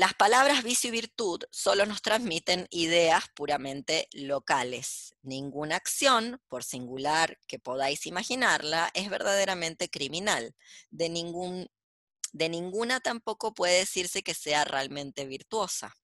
Las 0.00 0.14
palabras 0.14 0.62
vicio 0.62 0.88
y 0.88 0.92
virtud 0.92 1.42
solo 1.50 1.84
nos 1.84 2.00
transmiten 2.00 2.66
ideas 2.70 3.24
puramente 3.34 4.08
locales. 4.12 5.14
Ninguna 5.20 5.76
acción, 5.76 6.40
por 6.48 6.64
singular 6.64 7.38
que 7.46 7.58
podáis 7.58 8.06
imaginarla, 8.06 8.90
es 8.94 9.10
verdaderamente 9.10 9.90
criminal. 9.90 10.54
De 10.90 11.10
ningún 11.10 11.68
de 12.32 12.48
ninguna 12.48 13.00
tampoco 13.00 13.54
puede 13.54 13.78
decirse 13.78 14.22
que 14.22 14.34
sea 14.34 14.64
realmente 14.64 15.26
virtuosa. 15.26 15.94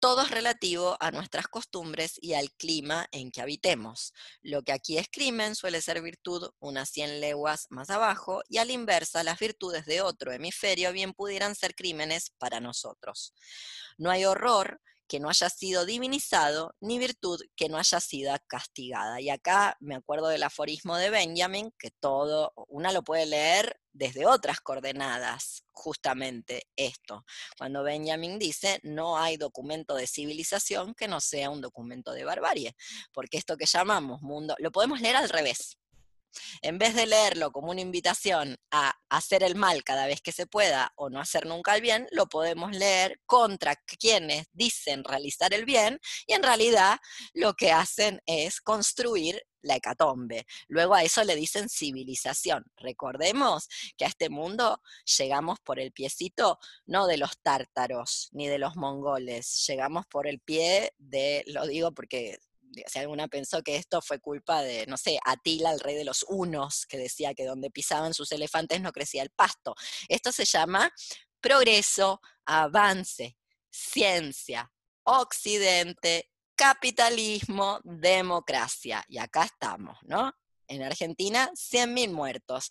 Todo 0.00 0.22
es 0.22 0.30
relativo 0.30 0.96
a 0.98 1.10
nuestras 1.10 1.46
costumbres 1.46 2.14
y 2.22 2.32
al 2.32 2.50
clima 2.52 3.06
en 3.12 3.30
que 3.30 3.42
habitemos. 3.42 4.14
Lo 4.40 4.62
que 4.62 4.72
aquí 4.72 4.96
es 4.96 5.08
crimen 5.10 5.54
suele 5.54 5.82
ser 5.82 6.00
virtud 6.00 6.48
unas 6.58 6.88
100 6.88 7.20
leguas 7.20 7.66
más 7.68 7.90
abajo 7.90 8.40
y 8.48 8.56
a 8.56 8.64
la 8.64 8.72
inversa 8.72 9.22
las 9.24 9.38
virtudes 9.38 9.84
de 9.84 10.00
otro 10.00 10.32
hemisferio 10.32 10.90
bien 10.92 11.12
pudieran 11.12 11.54
ser 11.54 11.74
crímenes 11.74 12.30
para 12.38 12.60
nosotros. 12.60 13.34
No 13.98 14.10
hay 14.10 14.24
horror 14.24 14.80
que 15.10 15.18
no 15.18 15.28
haya 15.28 15.50
sido 15.50 15.84
divinizado, 15.84 16.76
ni 16.80 17.00
virtud 17.00 17.40
que 17.56 17.68
no 17.68 17.78
haya 17.78 17.98
sido 17.98 18.32
castigada. 18.46 19.20
Y 19.20 19.28
acá 19.28 19.76
me 19.80 19.96
acuerdo 19.96 20.28
del 20.28 20.44
aforismo 20.44 20.96
de 20.96 21.10
Benjamin, 21.10 21.72
que 21.76 21.90
todo, 21.90 22.52
una 22.68 22.92
lo 22.92 23.02
puede 23.02 23.26
leer 23.26 23.80
desde 23.92 24.24
otras 24.24 24.60
coordenadas, 24.60 25.64
justamente 25.72 26.68
esto. 26.76 27.24
Cuando 27.58 27.82
Benjamin 27.82 28.38
dice, 28.38 28.78
no 28.84 29.18
hay 29.18 29.36
documento 29.36 29.96
de 29.96 30.06
civilización 30.06 30.94
que 30.94 31.08
no 31.08 31.20
sea 31.20 31.50
un 31.50 31.60
documento 31.60 32.12
de 32.12 32.24
barbarie, 32.24 32.76
porque 33.12 33.36
esto 33.36 33.56
que 33.56 33.66
llamamos 33.66 34.22
mundo, 34.22 34.54
lo 34.58 34.70
podemos 34.70 35.00
leer 35.00 35.16
al 35.16 35.28
revés. 35.28 35.76
En 36.62 36.78
vez 36.78 36.94
de 36.94 37.06
leerlo 37.06 37.52
como 37.52 37.70
una 37.70 37.80
invitación 37.80 38.56
a 38.70 38.94
hacer 39.08 39.42
el 39.42 39.54
mal 39.54 39.84
cada 39.84 40.06
vez 40.06 40.20
que 40.20 40.32
se 40.32 40.46
pueda 40.46 40.92
o 40.96 41.10
no 41.10 41.20
hacer 41.20 41.46
nunca 41.46 41.74
el 41.74 41.82
bien, 41.82 42.06
lo 42.12 42.28
podemos 42.28 42.72
leer 42.72 43.20
contra 43.26 43.76
quienes 43.76 44.46
dicen 44.52 45.04
realizar 45.04 45.52
el 45.54 45.64
bien 45.64 46.00
y 46.26 46.34
en 46.34 46.42
realidad 46.42 46.98
lo 47.32 47.54
que 47.54 47.72
hacen 47.72 48.20
es 48.26 48.60
construir 48.60 49.42
la 49.62 49.76
hecatombe. 49.76 50.46
Luego 50.68 50.94
a 50.94 51.02
eso 51.02 51.22
le 51.24 51.36
dicen 51.36 51.68
civilización. 51.68 52.64
Recordemos 52.76 53.68
que 53.96 54.04
a 54.04 54.08
este 54.08 54.30
mundo 54.30 54.80
llegamos 55.18 55.58
por 55.60 55.78
el 55.80 55.92
piecito 55.92 56.58
no 56.86 57.06
de 57.06 57.18
los 57.18 57.38
tártaros 57.42 58.28
ni 58.32 58.48
de 58.48 58.58
los 58.58 58.76
mongoles, 58.76 59.64
llegamos 59.66 60.06
por 60.06 60.26
el 60.26 60.40
pie 60.40 60.92
de, 60.98 61.44
lo 61.46 61.66
digo 61.66 61.92
porque 61.92 62.38
si 62.86 62.98
alguna 62.98 63.28
pensó 63.28 63.62
que 63.62 63.76
esto 63.76 64.00
fue 64.00 64.20
culpa 64.20 64.62
de, 64.62 64.86
no 64.86 64.96
sé, 64.96 65.18
Atila, 65.24 65.72
el 65.72 65.80
rey 65.80 65.94
de 65.96 66.04
los 66.04 66.24
unos, 66.28 66.86
que 66.86 66.98
decía 66.98 67.34
que 67.34 67.44
donde 67.44 67.70
pisaban 67.70 68.14
sus 68.14 68.32
elefantes 68.32 68.80
no 68.80 68.92
crecía 68.92 69.22
el 69.22 69.30
pasto. 69.30 69.74
Esto 70.08 70.32
se 70.32 70.44
llama 70.44 70.90
progreso, 71.40 72.20
avance, 72.44 73.36
ciencia, 73.70 74.70
occidente, 75.04 76.30
capitalismo, 76.54 77.80
democracia. 77.84 79.04
Y 79.08 79.18
acá 79.18 79.44
estamos, 79.44 79.98
¿no? 80.02 80.32
En 80.68 80.82
Argentina, 80.82 81.50
100.000 81.54 82.12
muertos 82.12 82.70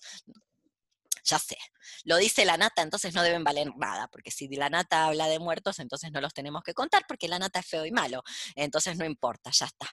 ya 1.29 1.39
sé, 1.39 1.57
lo 2.03 2.17
dice 2.17 2.45
la 2.45 2.57
nata, 2.57 2.81
entonces 2.81 3.13
no 3.13 3.23
deben 3.23 3.43
valer 3.43 3.67
nada, 3.77 4.07
porque 4.07 4.31
si 4.31 4.47
la 4.49 4.69
nata 4.69 5.05
habla 5.05 5.27
de 5.27 5.39
muertos, 5.39 5.79
entonces 5.79 6.11
no 6.11 6.21
los 6.21 6.33
tenemos 6.33 6.63
que 6.63 6.73
contar, 6.73 7.05
porque 7.07 7.27
la 7.27 7.39
nata 7.39 7.59
es 7.59 7.67
feo 7.67 7.85
y 7.85 7.91
malo, 7.91 8.23
entonces 8.55 8.97
no 8.97 9.05
importa, 9.05 9.51
ya 9.51 9.65
está. 9.65 9.87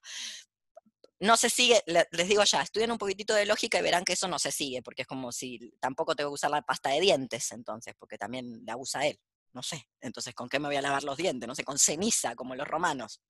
No 1.19 1.37
se 1.37 1.49
sigue, 1.49 1.83
les 1.87 2.29
digo 2.29 2.45
ya, 2.45 2.61
estudien 2.61 2.91
un 2.91 2.99
poquitito 2.99 3.33
de 3.35 3.47
lógica 3.47 3.79
y 3.79 3.83
verán 3.83 4.05
que 4.05 4.13
eso 4.13 4.29
no 4.29 4.39
se 4.39 4.53
sigue, 4.53 4.83
porque 4.83 5.03
es 5.03 5.09
como 5.09 5.33
si 5.33 5.73
tampoco 5.81 6.15
tengo 6.15 6.31
que 6.31 6.35
usar 6.35 6.51
la 6.51 6.63
pasta 6.63 6.91
de 6.91 7.01
dientes, 7.01 7.53
entonces, 7.53 7.95
porque 7.99 8.19
también 8.19 8.63
la 8.67 8.77
usa 8.77 9.07
él, 9.07 9.19
no 9.53 9.63
sé, 9.63 9.89
entonces, 10.01 10.35
¿con 10.35 10.49
qué 10.49 10.59
me 10.59 10.69
voy 10.69 10.77
a 10.77 10.83
lavar 10.83 11.05
los 11.05 11.17
dientes? 11.17 11.47
No 11.49 11.55
sé, 11.55 11.65
con 11.65 11.79
ceniza, 11.79 12.35
como 12.35 12.55
los 12.55 12.69
romanos 12.69 13.23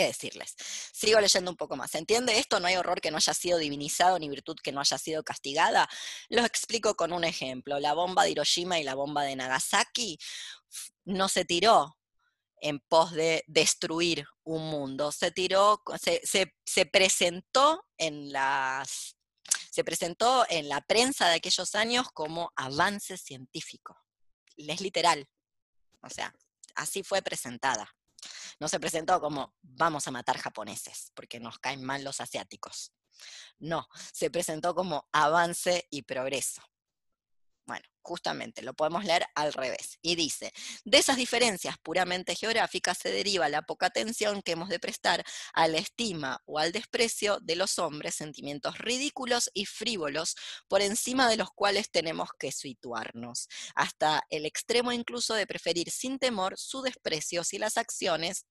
qué 0.00 0.06
decirles. 0.06 0.54
Sigo 0.92 1.20
leyendo 1.20 1.50
un 1.50 1.56
poco 1.56 1.76
más. 1.76 1.90
¿Se 1.90 1.98
entiende 1.98 2.38
esto? 2.38 2.58
No 2.58 2.66
hay 2.68 2.76
horror 2.76 3.00
que 3.00 3.10
no 3.10 3.18
haya 3.18 3.34
sido 3.34 3.58
divinizado 3.58 4.18
ni 4.18 4.28
virtud 4.28 4.56
que 4.62 4.72
no 4.72 4.80
haya 4.80 4.96
sido 4.96 5.22
castigada. 5.22 5.88
Lo 6.30 6.42
explico 6.44 6.94
con 6.94 7.12
un 7.12 7.24
ejemplo. 7.24 7.78
La 7.78 7.92
bomba 7.92 8.24
de 8.24 8.30
Hiroshima 8.30 8.78
y 8.78 8.84
la 8.84 8.94
bomba 8.94 9.24
de 9.24 9.36
Nagasaki 9.36 10.18
no 11.04 11.28
se 11.28 11.44
tiró 11.44 11.98
en 12.62 12.80
pos 12.80 13.12
de 13.12 13.44
destruir 13.46 14.26
un 14.42 14.70
mundo. 14.70 15.12
Se 15.12 15.30
tiró, 15.30 15.82
se, 16.00 16.22
se 16.64 16.86
presentó 16.86 17.84
en 17.98 18.32
las 18.32 19.16
se 19.70 19.84
presentó 19.84 20.44
en 20.48 20.68
la 20.68 20.80
prensa 20.80 21.28
de 21.28 21.36
aquellos 21.36 21.74
años 21.74 22.08
como 22.12 22.52
avance 22.56 23.16
científico. 23.16 23.96
Es 24.56 24.80
literal. 24.80 25.28
O 26.02 26.08
sea, 26.08 26.34
así 26.74 27.02
fue 27.02 27.22
presentada. 27.22 27.88
No 28.58 28.68
se 28.68 28.80
presentó 28.80 29.20
como 29.20 29.54
vamos 29.62 30.06
a 30.06 30.10
matar 30.10 30.38
japoneses, 30.38 31.12
porque 31.14 31.40
nos 31.40 31.58
caen 31.58 31.84
mal 31.84 32.04
los 32.04 32.20
asiáticos. 32.20 32.92
No, 33.58 33.88
se 34.12 34.30
presentó 34.30 34.74
como 34.74 35.08
avance 35.12 35.86
y 35.90 36.02
progreso. 36.02 36.62
Justamente 38.02 38.62
lo 38.62 38.74
podemos 38.74 39.04
leer 39.04 39.26
al 39.34 39.52
revés. 39.52 39.98
Y 40.02 40.16
dice, 40.16 40.52
de 40.84 40.98
esas 40.98 41.16
diferencias 41.16 41.76
puramente 41.78 42.34
geográficas 42.34 42.98
se 42.98 43.10
deriva 43.10 43.48
la 43.48 43.62
poca 43.62 43.86
atención 43.86 44.42
que 44.42 44.52
hemos 44.52 44.68
de 44.68 44.78
prestar 44.78 45.24
a 45.52 45.68
la 45.68 45.78
estima 45.78 46.42
o 46.46 46.58
al 46.58 46.72
desprecio 46.72 47.38
de 47.40 47.56
los 47.56 47.78
hombres, 47.78 48.14
sentimientos 48.14 48.78
ridículos 48.78 49.50
y 49.54 49.66
frívolos 49.66 50.36
por 50.68 50.80
encima 50.82 51.28
de 51.28 51.36
los 51.36 51.50
cuales 51.50 51.90
tenemos 51.90 52.30
que 52.38 52.52
situarnos, 52.52 53.48
hasta 53.74 54.22
el 54.30 54.46
extremo 54.46 54.92
incluso 54.92 55.34
de 55.34 55.46
preferir 55.46 55.90
sin 55.90 56.18
temor 56.18 56.58
su 56.58 56.82
desprecio 56.82 57.44
si 57.44 57.58
las 57.58 57.76
acciones 57.76 58.46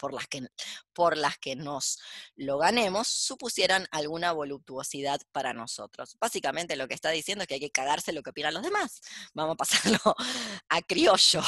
por 0.00 0.14
las 0.14 0.26
que, 0.26 0.48
por 0.94 1.16
las 1.16 1.38
que 1.38 1.54
nos 1.54 1.98
lo 2.34 2.58
ganemos 2.58 3.06
supusieran 3.06 3.86
alguna 3.90 4.32
voluptuosidad 4.32 5.20
para 5.30 5.52
nosotros. 5.52 6.16
Básicamente 6.18 6.76
lo 6.76 6.88
que 6.88 6.94
está 6.94 7.10
diciendo 7.10 7.42
es 7.42 7.48
que 7.48 7.54
hay 7.54 7.60
que 7.60 7.70
cagarse 7.70 8.12
lo 8.12 8.22
que 8.22 8.30
opinan 8.30 8.54
los 8.54 8.62
demás. 8.62 9.02
Vamos 9.34 9.54
a 9.54 9.56
pasarlo 9.56 9.98
a 10.68 10.82
criollo, 10.82 11.42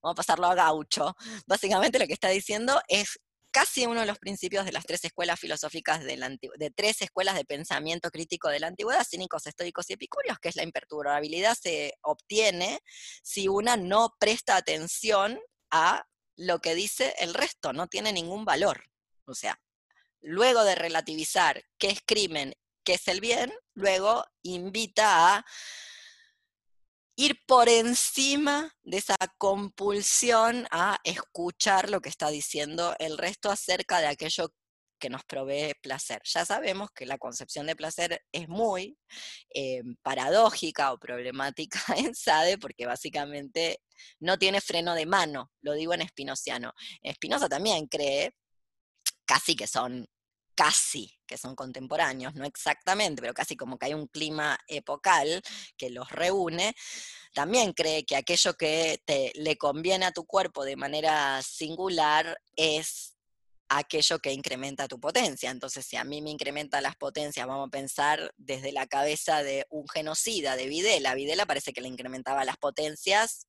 vamos 0.00 0.12
a 0.12 0.14
pasarlo 0.14 0.46
a 0.46 0.54
gaucho. 0.54 1.16
Básicamente 1.46 1.98
lo 1.98 2.06
que 2.06 2.12
está 2.12 2.28
diciendo 2.28 2.80
es 2.86 3.18
casi 3.50 3.86
uno 3.86 4.00
de 4.00 4.06
los 4.06 4.18
principios 4.18 4.64
de 4.64 4.72
las 4.72 4.84
tres 4.84 5.04
escuelas 5.04 5.40
filosóficas 5.40 6.04
de, 6.04 6.16
la 6.16 6.28
de 6.28 6.70
tres 6.70 7.02
escuelas 7.02 7.34
de 7.34 7.44
pensamiento 7.44 8.10
crítico 8.10 8.48
de 8.48 8.60
la 8.60 8.68
antigüedad, 8.68 9.04
cínicos, 9.08 9.46
estoicos 9.46 9.90
y 9.90 9.94
epicúreos, 9.94 10.38
que 10.38 10.50
es 10.50 10.56
la 10.56 10.62
imperturbabilidad 10.62 11.56
se 11.60 11.94
obtiene 12.02 12.78
si 13.22 13.48
una 13.48 13.76
no 13.76 14.14
presta 14.20 14.56
atención 14.56 15.40
a 15.70 16.06
lo 16.38 16.60
que 16.60 16.74
dice 16.74 17.14
el 17.18 17.34
resto, 17.34 17.72
no 17.72 17.88
tiene 17.88 18.12
ningún 18.12 18.44
valor. 18.44 18.84
O 19.26 19.34
sea, 19.34 19.60
luego 20.20 20.64
de 20.64 20.76
relativizar 20.76 21.64
qué 21.78 21.88
es 21.88 22.00
crimen, 22.06 22.54
qué 22.84 22.94
es 22.94 23.08
el 23.08 23.20
bien, 23.20 23.52
luego 23.74 24.24
invita 24.42 25.36
a 25.36 25.46
ir 27.16 27.44
por 27.46 27.68
encima 27.68 28.72
de 28.84 28.98
esa 28.98 29.16
compulsión 29.36 30.68
a 30.70 31.00
escuchar 31.02 31.90
lo 31.90 32.00
que 32.00 32.08
está 32.08 32.30
diciendo 32.30 32.94
el 33.00 33.18
resto 33.18 33.50
acerca 33.50 33.98
de 33.98 34.06
aquello 34.06 34.54
que 34.98 35.10
nos 35.10 35.24
provee 35.24 35.74
placer. 35.80 36.20
Ya 36.24 36.44
sabemos 36.44 36.90
que 36.90 37.06
la 37.06 37.18
concepción 37.18 37.66
de 37.66 37.76
placer 37.76 38.22
es 38.32 38.48
muy 38.48 38.98
eh, 39.54 39.82
paradójica 40.02 40.92
o 40.92 40.98
problemática 40.98 41.80
en 41.96 42.14
Sade, 42.14 42.58
porque 42.58 42.86
básicamente 42.86 43.80
no 44.20 44.38
tiene 44.38 44.60
freno 44.60 44.94
de 44.94 45.06
mano, 45.06 45.50
lo 45.62 45.74
digo 45.74 45.94
en 45.94 46.02
espinociano. 46.02 46.72
Spinoza 47.12 47.48
también 47.48 47.86
cree, 47.86 48.34
casi 49.24 49.56
que 49.56 49.66
son 49.66 50.06
casi 50.58 51.16
que 51.24 51.38
son 51.38 51.54
contemporáneos, 51.54 52.34
no 52.34 52.44
exactamente, 52.44 53.22
pero 53.22 53.32
casi 53.32 53.56
como 53.56 53.78
que 53.78 53.86
hay 53.86 53.94
un 53.94 54.08
clima 54.08 54.58
epocal 54.66 55.40
que 55.76 55.88
los 55.88 56.10
reúne, 56.10 56.74
también 57.32 57.72
cree 57.72 58.04
que 58.04 58.16
aquello 58.16 58.54
que 58.54 59.00
le 59.34 59.56
conviene 59.56 60.06
a 60.06 60.10
tu 60.10 60.24
cuerpo 60.26 60.64
de 60.64 60.74
manera 60.74 61.40
singular 61.42 62.40
es 62.56 63.17
aquello 63.68 64.18
que 64.18 64.32
incrementa 64.32 64.88
tu 64.88 64.98
potencia. 64.98 65.50
Entonces, 65.50 65.84
si 65.86 65.96
a 65.96 66.04
mí 66.04 66.22
me 66.22 66.30
incrementa 66.30 66.80
las 66.80 66.96
potencias, 66.96 67.46
vamos 67.46 67.68
a 67.68 67.70
pensar 67.70 68.32
desde 68.36 68.72
la 68.72 68.86
cabeza 68.86 69.42
de 69.42 69.66
un 69.70 69.86
genocida, 69.88 70.56
de 70.56 70.66
Videla. 70.66 71.14
Videla 71.14 71.46
parece 71.46 71.72
que 71.72 71.80
le 71.80 71.88
incrementaba 71.88 72.44
las 72.44 72.56
potencias 72.56 73.46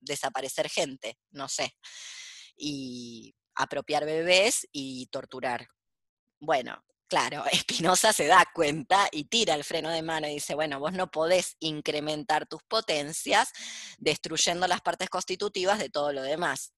desaparecer 0.00 0.68
gente, 0.68 1.18
no 1.30 1.48
sé, 1.48 1.76
y 2.56 3.34
apropiar 3.54 4.04
bebés 4.04 4.66
y 4.72 5.06
torturar. 5.06 5.68
Bueno, 6.40 6.82
claro, 7.08 7.44
Espinosa 7.52 8.12
se 8.12 8.26
da 8.26 8.44
cuenta 8.54 9.08
y 9.12 9.24
tira 9.24 9.54
el 9.54 9.64
freno 9.64 9.90
de 9.90 10.02
mano 10.02 10.26
y 10.26 10.34
dice, 10.34 10.54
bueno, 10.54 10.80
vos 10.80 10.92
no 10.92 11.10
podés 11.10 11.56
incrementar 11.60 12.46
tus 12.46 12.62
potencias 12.64 13.52
destruyendo 13.98 14.66
las 14.66 14.80
partes 14.80 15.08
constitutivas 15.08 15.78
de 15.78 15.90
todo 15.90 16.12
lo 16.12 16.22
demás 16.22 16.72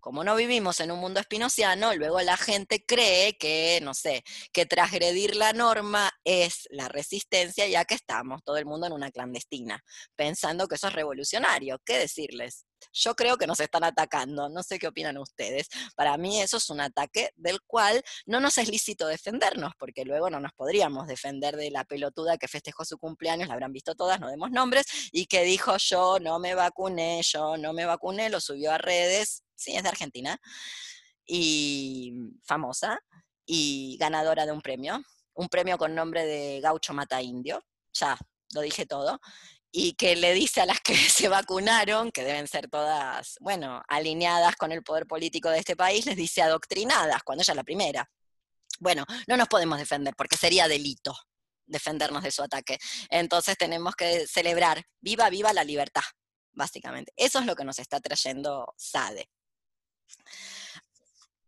como 0.00 0.24
no 0.24 0.36
vivimos 0.36 0.80
en 0.80 0.90
un 0.90 0.98
mundo 0.98 1.20
espinociano, 1.20 1.94
luego 1.94 2.20
la 2.20 2.36
gente 2.36 2.84
cree 2.84 3.36
que, 3.36 3.80
no 3.82 3.94
sé, 3.94 4.24
que 4.52 4.66
transgredir 4.66 5.36
la 5.36 5.52
norma 5.52 6.10
es 6.24 6.68
la 6.70 6.88
resistencia, 6.88 7.66
ya 7.66 7.84
que 7.84 7.94
estamos 7.94 8.42
todo 8.44 8.56
el 8.56 8.66
mundo 8.66 8.86
en 8.86 8.92
una 8.92 9.10
clandestina, 9.10 9.82
pensando 10.16 10.68
que 10.68 10.76
eso 10.76 10.88
es 10.88 10.92
revolucionario. 10.92 11.80
¿Qué 11.84 11.98
decirles? 11.98 12.64
Yo 12.92 13.14
creo 13.14 13.36
que 13.36 13.46
nos 13.46 13.60
están 13.60 13.84
atacando, 13.84 14.48
no 14.48 14.62
sé 14.62 14.78
qué 14.78 14.86
opinan 14.86 15.18
ustedes. 15.18 15.68
Para 15.96 16.16
mí 16.16 16.40
eso 16.40 16.58
es 16.58 16.70
un 16.70 16.80
ataque 16.80 17.30
del 17.36 17.60
cual 17.62 18.02
no 18.26 18.40
nos 18.40 18.58
es 18.58 18.68
lícito 18.68 19.06
defendernos, 19.06 19.72
porque 19.78 20.04
luego 20.04 20.30
no 20.30 20.40
nos 20.40 20.52
podríamos 20.52 21.06
defender 21.06 21.56
de 21.56 21.70
la 21.70 21.84
pelotuda 21.84 22.38
que 22.38 22.48
festejó 22.48 22.84
su 22.84 22.98
cumpleaños, 22.98 23.48
la 23.48 23.54
habrán 23.54 23.72
visto 23.72 23.94
todas, 23.94 24.20
no 24.20 24.28
demos 24.28 24.50
nombres, 24.50 24.86
y 25.12 25.26
que 25.26 25.42
dijo 25.42 25.76
yo 25.78 26.18
no 26.20 26.38
me 26.38 26.54
vacuné, 26.54 27.20
yo 27.24 27.56
no 27.56 27.72
me 27.72 27.84
vacuné, 27.84 28.30
lo 28.30 28.40
subió 28.40 28.72
a 28.72 28.78
redes, 28.78 29.42
sí, 29.58 29.76
es 29.76 29.82
de 29.82 29.88
Argentina, 29.88 30.40
y 31.26 32.14
famosa, 32.44 32.98
y 33.44 33.96
ganadora 33.98 34.46
de 34.46 34.52
un 34.52 34.60
premio, 34.60 35.02
un 35.34 35.48
premio 35.48 35.76
con 35.78 35.94
nombre 35.94 36.24
de 36.24 36.60
Gaucho 36.60 36.94
Mata 36.94 37.20
Indio, 37.20 37.62
ya, 37.92 38.16
lo 38.54 38.60
dije 38.60 38.86
todo, 38.86 39.20
y 39.70 39.92
que 39.94 40.16
le 40.16 40.32
dice 40.32 40.60
a 40.60 40.66
las 40.66 40.80
que 40.80 40.94
se 40.96 41.28
vacunaron, 41.28 42.10
que 42.10 42.24
deben 42.24 42.46
ser 42.46 42.68
todas, 42.68 43.36
bueno, 43.40 43.82
alineadas 43.88 44.56
con 44.56 44.72
el 44.72 44.82
poder 44.82 45.06
político 45.06 45.50
de 45.50 45.58
este 45.58 45.76
país, 45.76 46.06
les 46.06 46.16
dice 46.16 46.42
adoctrinadas, 46.42 47.22
cuando 47.22 47.42
ella 47.42 47.52
es 47.52 47.56
la 47.56 47.64
primera. 47.64 48.10
Bueno, 48.80 49.04
no 49.26 49.36
nos 49.36 49.48
podemos 49.48 49.78
defender 49.78 50.14
porque 50.16 50.36
sería 50.36 50.68
delito 50.68 51.14
defendernos 51.68 52.22
de 52.22 52.30
su 52.30 52.42
ataque. 52.42 52.78
Entonces 53.10 53.56
tenemos 53.56 53.94
que 53.94 54.26
celebrar, 54.26 54.84
viva, 55.00 55.28
viva 55.30 55.52
la 55.52 55.64
libertad, 55.64 56.02
básicamente. 56.52 57.12
Eso 57.16 57.38
es 57.38 57.46
lo 57.46 57.54
que 57.54 57.64
nos 57.64 57.78
está 57.78 58.00
trayendo 58.00 58.74
SADE. 58.76 59.28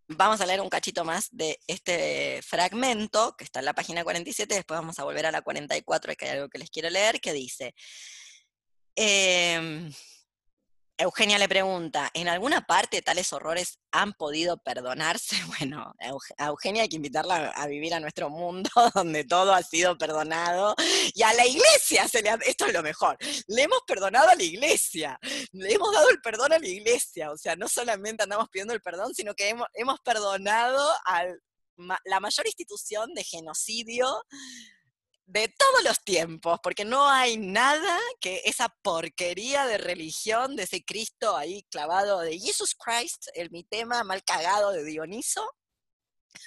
Vamos 0.08 0.40
a 0.40 0.46
leer 0.46 0.60
un 0.60 0.68
cachito 0.68 1.04
más 1.04 1.28
de 1.30 1.60
este 1.68 2.40
fragmento 2.42 3.36
que 3.36 3.44
está 3.44 3.60
en 3.60 3.66
la 3.66 3.74
página 3.74 4.02
47, 4.02 4.54
después 4.54 4.80
vamos 4.80 4.98
a 4.98 5.04
volver 5.04 5.26
a 5.26 5.30
la 5.30 5.42
44, 5.42 6.14
que 6.16 6.24
hay 6.24 6.32
algo 6.32 6.48
que 6.48 6.58
les 6.58 6.68
quiero 6.68 6.90
leer, 6.90 7.20
que 7.20 7.32
dice, 7.32 7.74
em, 8.96 9.92
Eugenia 11.00 11.38
le 11.38 11.48
pregunta, 11.48 12.10
¿en 12.12 12.28
alguna 12.28 12.60
parte 12.66 13.00
tales 13.00 13.32
horrores 13.32 13.78
han 13.90 14.12
podido 14.12 14.58
perdonarse? 14.58 15.36
Bueno, 15.60 15.94
a 16.38 16.46
Eugenia 16.46 16.82
hay 16.82 16.88
que 16.90 16.96
invitarla 16.96 17.48
a 17.50 17.66
vivir 17.66 17.94
a 17.94 18.00
nuestro 18.00 18.28
mundo 18.28 18.68
donde 18.94 19.24
todo 19.24 19.54
ha 19.54 19.62
sido 19.62 19.96
perdonado. 19.96 20.74
Y 21.14 21.22
a 21.22 21.32
la 21.32 21.46
iglesia, 21.46 22.06
se 22.06 22.22
le 22.22 22.30
esto 22.46 22.66
es 22.66 22.74
lo 22.74 22.82
mejor, 22.82 23.16
le 23.48 23.62
hemos 23.62 23.80
perdonado 23.86 24.28
a 24.28 24.34
la 24.34 24.42
iglesia, 24.42 25.18
le 25.52 25.72
hemos 25.72 25.92
dado 25.92 26.10
el 26.10 26.20
perdón 26.20 26.52
a 26.52 26.58
la 26.58 26.66
iglesia. 26.68 27.30
O 27.30 27.36
sea, 27.38 27.56
no 27.56 27.66
solamente 27.66 28.24
andamos 28.24 28.48
pidiendo 28.50 28.74
el 28.74 28.82
perdón, 28.82 29.14
sino 29.14 29.34
que 29.34 29.54
hemos 29.74 30.00
perdonado 30.00 30.86
a 31.06 31.24
la 32.04 32.20
mayor 32.20 32.46
institución 32.46 33.14
de 33.14 33.24
genocidio 33.24 34.06
de 35.30 35.46
todos 35.48 35.84
los 35.84 36.02
tiempos, 36.02 36.58
porque 36.60 36.84
no 36.84 37.08
hay 37.08 37.36
nada 37.36 37.98
que 38.20 38.42
esa 38.44 38.68
porquería 38.82 39.64
de 39.66 39.78
religión, 39.78 40.56
de 40.56 40.64
ese 40.64 40.84
Cristo 40.84 41.36
ahí 41.36 41.62
clavado 41.70 42.20
de 42.20 42.38
Jesus 42.38 42.74
Christ, 42.74 43.28
el 43.34 43.50
mi 43.50 43.62
tema 43.62 44.02
mal 44.02 44.24
cagado 44.24 44.72
de 44.72 44.84
Dioniso, 44.84 45.48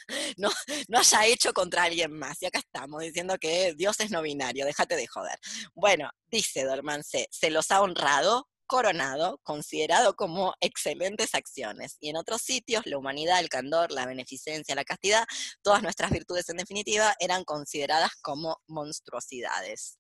no, 0.38 0.50
no 0.90 1.00
haya 1.00 1.26
hecho 1.28 1.54
contra 1.54 1.84
alguien 1.84 2.12
más. 2.12 2.42
Y 2.42 2.46
acá 2.46 2.60
estamos 2.60 3.02
diciendo 3.02 3.38
que 3.40 3.74
Dios 3.74 4.00
es 4.02 4.12
no 4.12 4.22
binario, 4.22 4.66
déjate 4.66 4.98
de 4.98 5.08
joder. 5.08 5.40
Bueno, 5.74 6.10
dice 6.30 6.66
Dormance, 6.66 7.28
se 7.32 7.50
los 7.50 7.72
ha 7.72 7.82
honrado 7.82 8.50
coronado, 8.66 9.40
considerado 9.44 10.16
como 10.16 10.54
excelentes 10.60 11.36
acciones. 11.36 11.98
Y 12.00 12.10
en 12.10 12.18
otros 12.18 12.42
sitios, 12.42 12.86
la 12.86 12.98
humanidad, 12.98 13.40
el 13.40 13.50
candor, 13.50 13.92
la 13.92 14.06
beneficencia, 14.06 14.76
la 14.76 14.86
castidad, 14.86 15.26
todas 15.62 15.84
nuestras 15.84 16.12
virtudes 16.12 16.50
en 16.50 16.58
definitiva, 16.58 17.16
eran 17.20 17.44
consideradas 17.44 18.12
como 18.22 18.62
monstruosidades. 18.68 19.98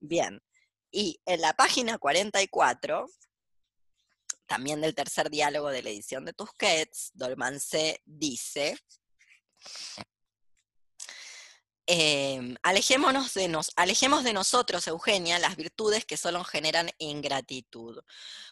Bien, 0.00 0.40
y 0.90 1.20
en 1.26 1.40
la 1.40 1.52
página 1.52 1.98
44, 1.98 3.06
también 4.46 4.80
del 4.80 4.94
tercer 4.94 5.28
diálogo 5.30 5.68
de 5.68 5.82
la 5.82 5.90
edición 5.90 6.24
de 6.24 6.32
Tusquets, 6.32 7.10
Dolmancé 7.12 8.00
dice, 8.06 8.78
Em, 11.90 12.54
alejémonos 12.62 13.32
de 13.32 13.48
nos, 13.48 13.72
alejemos 13.74 14.22
de 14.22 14.34
nosotros, 14.34 14.86
Eugenia, 14.86 15.38
las 15.38 15.56
virtudes 15.56 16.04
que 16.04 16.18
solo 16.18 16.44
generan 16.44 16.90
ingratitud. 16.98 18.00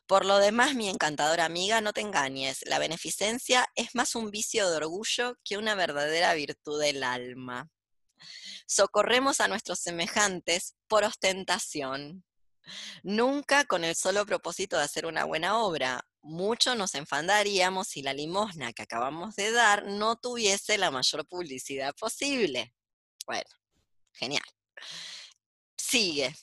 Por 0.06 0.24
lo 0.24 0.38
demás, 0.38 0.74
mi 0.74 0.88
encantadora 0.88 1.44
amiga, 1.44 1.82
no 1.82 1.92
te 1.92 2.00
engañes, 2.00 2.60
la 2.64 2.78
beneficencia 2.78 3.68
es 3.74 3.94
más 3.94 4.14
un 4.14 4.30
vicio 4.30 4.70
de 4.70 4.78
orgullo 4.78 5.36
que 5.44 5.58
una 5.58 5.74
verdadera 5.74 6.32
virtud 6.32 6.80
del 6.80 7.02
alma. 7.02 7.68
Socorremos 8.66 9.40
a 9.40 9.48
nuestros 9.48 9.80
semejantes 9.80 10.74
por 10.88 11.04
ostentación, 11.04 12.24
nunca 13.02 13.66
con 13.66 13.84
el 13.84 13.96
solo 13.96 14.24
propósito 14.24 14.78
de 14.78 14.84
hacer 14.84 15.04
una 15.04 15.24
buena 15.24 15.58
obra. 15.58 16.00
Mucho 16.22 16.74
nos 16.74 16.94
enfandaríamos 16.94 17.88
si 17.88 18.00
la 18.00 18.14
limosna 18.14 18.72
que 18.72 18.82
acabamos 18.82 19.36
de 19.36 19.52
dar 19.52 19.84
no 19.84 20.16
tuviese 20.16 20.78
la 20.78 20.90
mayor 20.90 21.26
publicidad 21.28 21.94
posible. 21.94 22.72
Bueno, 23.26 23.50
genial. 24.12 24.44
Sigue. 25.76 26.34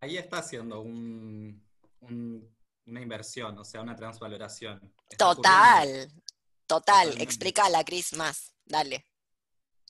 Ahí 0.00 0.16
está 0.18 0.38
haciendo 0.38 0.80
un, 0.80 1.64
una 2.00 3.00
inversión, 3.00 3.58
o 3.58 3.64
sea, 3.64 3.82
una 3.82 3.96
transvaloración. 3.96 4.92
total, 5.16 6.10
total. 6.66 7.20
Explícala, 7.20 7.84
Cris, 7.84 8.12
más. 8.14 8.54
Dale. 8.64 9.06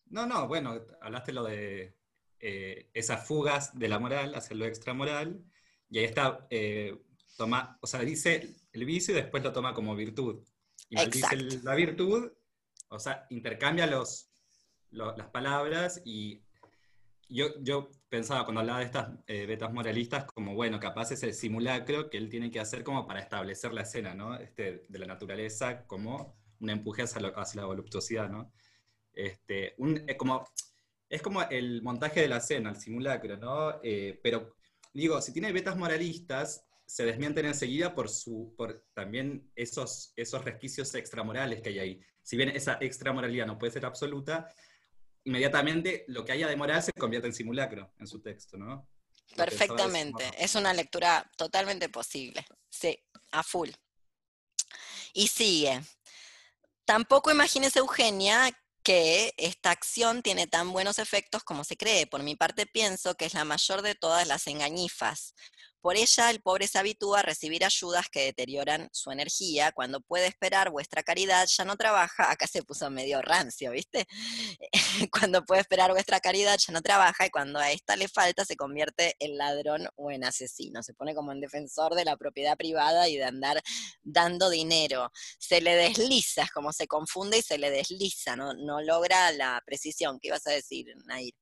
No, 0.06 0.26
no, 0.26 0.46
bueno, 0.46 0.80
hablaste 1.00 1.32
lo 1.32 1.44
de 1.44 1.96
eh, 2.38 2.90
esas 2.94 3.26
fugas 3.26 3.76
de 3.76 3.88
la 3.88 3.98
moral 3.98 4.34
hacia 4.34 4.56
lo 4.56 4.66
extramoral, 4.66 5.42
y 5.88 5.98
ahí 5.98 6.04
está, 6.04 6.46
eh, 6.50 6.96
toma, 7.36 7.78
o 7.80 7.86
sea, 7.86 8.00
dice 8.00 8.54
el 8.72 8.84
vicio 8.84 9.14
y 9.14 9.16
después 9.16 9.42
lo 9.42 9.52
toma 9.52 9.74
como 9.74 9.96
virtud. 9.96 10.44
Y 10.88 11.04
dice 11.06 11.36
la 11.62 11.74
virtud, 11.74 12.30
o 12.88 12.98
sea, 12.98 13.26
intercambia 13.30 13.86
los, 13.86 14.30
las 14.90 15.28
palabras 15.28 16.00
y 16.04 16.42
yo, 17.28 17.48
yo 17.60 17.90
pensaba 18.08 18.44
cuando 18.44 18.60
hablaba 18.60 18.80
de 18.80 18.84
estas 18.86 19.08
eh, 19.26 19.46
betas 19.46 19.72
moralistas 19.72 20.24
como, 20.24 20.54
bueno, 20.54 20.78
capaz 20.78 21.10
es 21.12 21.22
el 21.22 21.34
simulacro 21.34 22.08
que 22.08 22.18
él 22.18 22.28
tiene 22.28 22.50
que 22.50 22.60
hacer 22.60 22.84
como 22.84 23.06
para 23.06 23.20
establecer 23.20 23.72
la 23.72 23.82
escena, 23.82 24.14
¿no? 24.14 24.36
Este, 24.36 24.84
de 24.88 24.98
la 24.98 25.06
naturaleza 25.06 25.86
como 25.86 26.36
un 26.60 26.70
empuje 26.70 27.02
hacia, 27.02 27.20
la 27.20 27.66
voluptuosidad, 27.66 28.30
¿no? 28.30 28.52
Este, 29.12 29.74
es, 30.06 30.16
como, 30.16 30.46
es 31.08 31.22
como 31.22 31.42
el 31.42 31.82
montaje 31.82 32.20
de 32.20 32.28
la 32.28 32.38
escena, 32.38 32.70
el 32.70 32.76
simulacro, 32.76 33.36
¿no? 33.36 33.80
Eh, 33.82 34.20
pero 34.22 34.54
digo, 34.94 35.20
si 35.20 35.32
tiene 35.32 35.52
betas 35.52 35.76
moralistas, 35.76 36.64
se 36.86 37.04
desmienten 37.04 37.46
enseguida 37.46 37.94
por, 37.94 38.08
su, 38.08 38.54
por 38.56 38.84
también 38.94 39.50
esos, 39.56 40.12
esos 40.14 40.44
resquicios 40.44 40.94
extramorales 40.94 41.60
que 41.60 41.70
hay 41.70 41.78
ahí. 41.80 42.00
Si 42.22 42.36
bien 42.36 42.50
esa 42.50 42.78
extramoralidad 42.80 43.46
no 43.46 43.58
puede 43.58 43.72
ser 43.72 43.84
absoluta, 43.84 44.48
inmediatamente 45.26 46.04
lo 46.08 46.24
que 46.24 46.32
haya 46.32 46.48
de 46.48 46.56
moral 46.56 46.82
se 46.82 46.92
convierte 46.92 47.28
en 47.28 47.34
simulacro 47.34 47.92
en 47.98 48.06
su 48.06 48.22
texto, 48.22 48.56
¿no? 48.56 48.88
Perfectamente, 49.36 50.24
es, 50.38 50.54
una 50.54 50.72
lectura 50.72 51.30
totalmente 51.36 51.88
posible, 51.88 52.46
sí, 52.70 52.98
a 53.32 53.42
full. 53.42 53.68
Y 55.12 55.26
sigue. 55.26 55.82
Tampoco 56.84 57.30
imagines, 57.30 57.76
Eugenia, 57.76 58.50
que 58.82 59.34
esta 59.36 59.72
acción 59.72 60.22
tiene 60.22 60.46
tan 60.46 60.72
buenos 60.72 61.00
efectos 61.00 61.42
como 61.42 61.64
se 61.64 61.76
cree. 61.76 62.06
Por 62.06 62.22
mi 62.22 62.36
parte 62.36 62.66
pienso 62.66 63.16
que 63.16 63.24
es 63.24 63.34
la 63.34 63.44
mayor 63.44 63.82
de 63.82 63.96
todas 63.96 64.26
las 64.28 64.46
engañifas, 64.46 65.34
por 65.86 65.96
ella 65.96 66.30
el 66.30 66.40
pobre 66.40 66.66
se 66.66 66.80
habitúa 66.80 67.20
a 67.20 67.22
recibir 67.22 67.64
ayudas 67.64 68.08
que 68.10 68.24
deterioran 68.24 68.88
su 68.90 69.12
energía. 69.12 69.70
Cuando 69.70 70.00
puede 70.00 70.26
esperar 70.26 70.70
vuestra 70.70 71.04
caridad, 71.04 71.46
ya 71.46 71.64
no 71.64 71.76
trabaja. 71.76 72.28
Acá 72.28 72.48
se 72.48 72.64
puso 72.64 72.90
medio 72.90 73.22
rancio, 73.22 73.70
¿viste? 73.70 74.04
cuando 75.12 75.44
puede 75.44 75.60
esperar 75.60 75.92
vuestra 75.92 76.18
caridad, 76.18 76.58
ya 76.58 76.72
no 76.72 76.82
trabaja 76.82 77.26
y 77.26 77.30
cuando 77.30 77.60
a 77.60 77.70
esta 77.70 77.94
le 77.94 78.08
falta, 78.08 78.44
se 78.44 78.56
convierte 78.56 79.14
en 79.20 79.38
ladrón 79.38 79.86
o 79.94 80.10
en 80.10 80.24
asesino. 80.24 80.82
Se 80.82 80.92
pone 80.92 81.14
como 81.14 81.30
en 81.30 81.40
defensor 81.40 81.94
de 81.94 82.04
la 82.04 82.16
propiedad 82.16 82.56
privada 82.56 83.08
y 83.08 83.16
de 83.16 83.24
andar 83.24 83.62
dando 84.02 84.50
dinero. 84.50 85.12
Se 85.38 85.60
le 85.60 85.76
desliza, 85.76 86.42
es 86.42 86.50
como 86.50 86.72
se 86.72 86.88
confunde 86.88 87.38
y 87.38 87.42
se 87.42 87.58
le 87.58 87.70
desliza, 87.70 88.34
no, 88.34 88.54
no 88.54 88.80
logra 88.82 89.30
la 89.30 89.62
precisión. 89.64 90.18
¿Qué 90.18 90.26
ibas 90.30 90.48
a 90.48 90.50
decir, 90.50 90.86
Nair? 91.04 91.32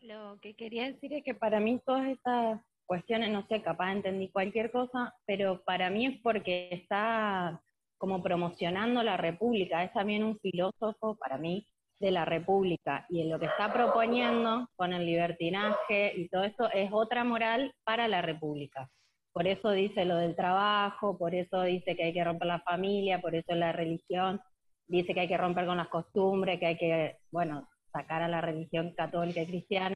Lo 0.00 0.38
que 0.40 0.54
quería 0.54 0.86
decir 0.86 1.12
es 1.12 1.24
que 1.24 1.34
para 1.34 1.60
mí 1.60 1.80
todas 1.84 2.06
estas 2.08 2.60
cuestiones, 2.86 3.30
no 3.30 3.46
sé, 3.48 3.62
capaz 3.62 3.92
entendí 3.92 4.28
cualquier 4.30 4.70
cosa, 4.70 5.14
pero 5.26 5.62
para 5.64 5.90
mí 5.90 6.06
es 6.06 6.20
porque 6.22 6.68
está 6.70 7.60
como 7.98 8.22
promocionando 8.22 9.02
la 9.02 9.16
República, 9.16 9.82
es 9.82 9.92
también 9.92 10.22
un 10.22 10.38
filósofo 10.38 11.16
para 11.16 11.38
mí 11.38 11.66
de 11.98 12.10
la 12.10 12.24
República. 12.24 13.06
Y 13.08 13.22
en 13.22 13.30
lo 13.30 13.38
que 13.38 13.46
está 13.46 13.72
proponiendo 13.72 14.68
con 14.76 14.92
el 14.92 15.06
libertinaje 15.06 16.12
y 16.16 16.28
todo 16.28 16.44
esto 16.44 16.70
es 16.72 16.90
otra 16.92 17.24
moral 17.24 17.72
para 17.84 18.06
la 18.06 18.22
República. 18.22 18.88
Por 19.32 19.46
eso 19.46 19.70
dice 19.70 20.04
lo 20.04 20.16
del 20.16 20.36
trabajo, 20.36 21.18
por 21.18 21.34
eso 21.34 21.62
dice 21.62 21.96
que 21.96 22.04
hay 22.04 22.12
que 22.12 22.24
romper 22.24 22.48
la 22.48 22.60
familia, 22.60 23.20
por 23.20 23.34
eso 23.34 23.54
la 23.54 23.72
religión, 23.72 24.40
dice 24.86 25.14
que 25.14 25.20
hay 25.20 25.28
que 25.28 25.36
romper 25.36 25.66
con 25.66 25.76
las 25.76 25.88
costumbres, 25.88 26.58
que 26.58 26.66
hay 26.66 26.76
que, 26.76 27.16
bueno, 27.30 27.68
sacar 27.96 28.22
a 28.22 28.28
la 28.28 28.40
religión 28.40 28.92
católica 28.94 29.40
y 29.40 29.46
cristiana 29.46 29.94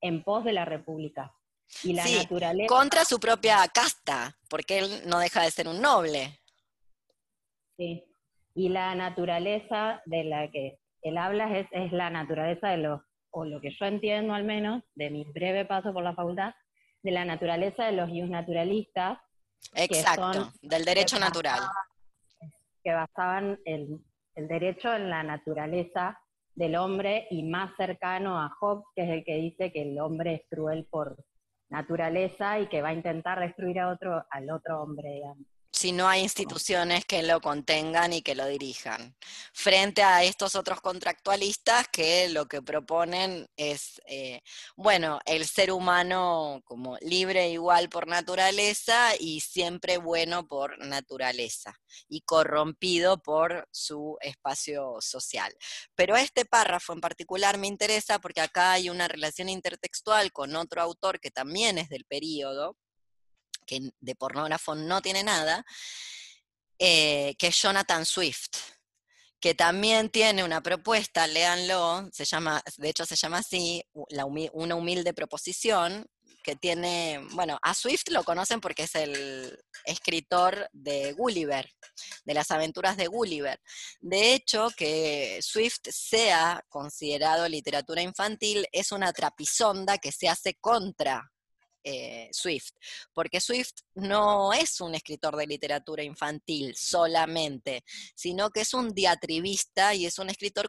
en 0.00 0.22
pos 0.22 0.44
de 0.44 0.52
la 0.52 0.64
república. 0.64 1.32
Y 1.82 1.94
la 1.94 2.04
naturaleza. 2.04 2.68
Contra 2.68 3.04
su 3.04 3.18
propia 3.18 3.56
casta, 3.72 4.36
porque 4.48 4.78
él 4.78 5.02
no 5.06 5.18
deja 5.18 5.42
de 5.42 5.50
ser 5.50 5.68
un 5.68 5.80
noble. 5.80 6.38
Sí. 7.76 8.04
Y 8.54 8.68
la 8.68 8.94
naturaleza 8.94 10.02
de 10.04 10.24
la 10.24 10.50
que 10.50 10.78
él 11.00 11.16
habla 11.16 11.58
es, 11.58 11.66
es 11.72 11.90
la 11.92 12.10
naturaleza 12.10 12.68
de 12.68 12.76
los, 12.76 13.00
o 13.30 13.44
lo 13.44 13.60
que 13.60 13.70
yo 13.70 13.86
entiendo 13.86 14.34
al 14.34 14.44
menos, 14.44 14.82
de 14.94 15.10
mi 15.10 15.24
breve 15.24 15.64
paso 15.64 15.92
por 15.92 16.04
la 16.04 16.14
facultad, 16.14 16.54
de 17.02 17.10
la 17.10 17.24
naturaleza 17.24 17.86
de 17.86 17.92
los 17.92 18.10
naturalistas. 18.28 19.18
Exacto, 19.74 20.52
del 20.60 20.84
derecho 20.84 21.18
natural. 21.18 21.60
que 22.84 22.92
basaban 22.92 23.58
el, 23.64 23.98
el 24.34 24.48
derecho 24.48 24.92
en 24.92 25.08
la 25.08 25.22
naturaleza 25.22 26.21
del 26.54 26.76
hombre 26.76 27.26
y 27.30 27.42
más 27.44 27.74
cercano 27.76 28.38
a 28.38 28.54
Hobbes, 28.60 28.84
que 28.94 29.02
es 29.02 29.10
el 29.10 29.24
que 29.24 29.36
dice 29.36 29.72
que 29.72 29.82
el 29.82 29.98
hombre 29.98 30.34
es 30.34 30.42
cruel 30.50 30.86
por 30.90 31.16
naturaleza 31.70 32.60
y 32.60 32.68
que 32.68 32.82
va 32.82 32.88
a 32.88 32.94
intentar 32.94 33.40
destruir 33.40 33.80
a 33.80 33.88
otro, 33.90 34.24
al 34.30 34.50
otro 34.50 34.82
hombre 34.82 35.22
si 35.72 35.92
no 35.92 36.06
hay 36.06 36.20
instituciones 36.20 37.06
que 37.06 37.22
lo 37.22 37.40
contengan 37.40 38.12
y 38.12 38.22
que 38.22 38.34
lo 38.34 38.46
dirijan. 38.46 39.16
Frente 39.54 40.02
a 40.02 40.22
estos 40.22 40.54
otros 40.54 40.80
contractualistas 40.82 41.88
que 41.88 42.28
lo 42.28 42.46
que 42.46 42.60
proponen 42.60 43.48
es, 43.56 44.00
eh, 44.06 44.42
bueno, 44.76 45.18
el 45.24 45.46
ser 45.46 45.72
humano 45.72 46.60
como 46.64 46.98
libre 47.00 47.44
e 47.44 47.52
igual 47.52 47.88
por 47.88 48.06
naturaleza 48.06 49.12
y 49.18 49.40
siempre 49.40 49.96
bueno 49.96 50.46
por 50.46 50.78
naturaleza 50.78 51.74
y 52.06 52.20
corrompido 52.20 53.22
por 53.22 53.66
su 53.72 54.18
espacio 54.20 54.98
social. 55.00 55.54
Pero 55.94 56.16
este 56.16 56.44
párrafo 56.44 56.92
en 56.92 57.00
particular 57.00 57.56
me 57.56 57.66
interesa 57.66 58.18
porque 58.18 58.42
acá 58.42 58.72
hay 58.72 58.90
una 58.90 59.08
relación 59.08 59.48
intertextual 59.48 60.32
con 60.32 60.54
otro 60.54 60.82
autor 60.82 61.18
que 61.18 61.30
también 61.30 61.78
es 61.78 61.88
del 61.88 62.04
periodo, 62.04 62.76
que 63.66 63.92
de 64.00 64.14
pornógrafo 64.14 64.74
no 64.74 65.02
tiene 65.02 65.22
nada, 65.22 65.64
eh, 66.78 67.34
que 67.38 67.48
es 67.48 67.60
Jonathan 67.60 68.04
Swift, 68.04 68.56
que 69.40 69.54
también 69.54 70.10
tiene 70.10 70.44
una 70.44 70.62
propuesta, 70.62 71.26
léanlo, 71.26 72.08
se 72.12 72.24
llama, 72.24 72.62
de 72.76 72.88
hecho 72.88 73.04
se 73.04 73.16
llama 73.16 73.38
así, 73.38 73.82
una 73.92 74.74
humilde 74.74 75.12
proposición, 75.14 76.06
que 76.42 76.56
tiene, 76.56 77.20
bueno, 77.32 77.58
a 77.62 77.74
Swift 77.74 78.08
lo 78.10 78.24
conocen 78.24 78.60
porque 78.60 78.84
es 78.84 78.94
el 78.94 79.58
escritor 79.84 80.68
de 80.72 81.12
Gulliver, 81.12 81.70
de 82.24 82.34
las 82.34 82.50
aventuras 82.50 82.96
de 82.96 83.06
Gulliver. 83.06 83.60
De 84.00 84.34
hecho, 84.34 84.68
que 84.76 85.38
Swift 85.40 85.88
sea 85.90 86.64
considerado 86.68 87.48
literatura 87.48 88.02
infantil 88.02 88.66
es 88.72 88.92
una 88.92 89.12
trapisonda 89.12 89.98
que 89.98 90.12
se 90.12 90.28
hace 90.28 90.54
contra 90.54 91.31
eh, 91.84 92.28
Swift, 92.32 92.70
porque 93.12 93.40
Swift 93.40 93.74
no 93.94 94.52
es 94.52 94.80
un 94.80 94.94
escritor 94.94 95.36
de 95.36 95.46
literatura 95.46 96.02
infantil 96.02 96.74
solamente, 96.76 97.82
sino 98.14 98.50
que 98.50 98.60
es 98.60 98.74
un 98.74 98.90
diatribista 98.90 99.94
y 99.94 100.06
es 100.06 100.18
un 100.18 100.30
escritor 100.30 100.68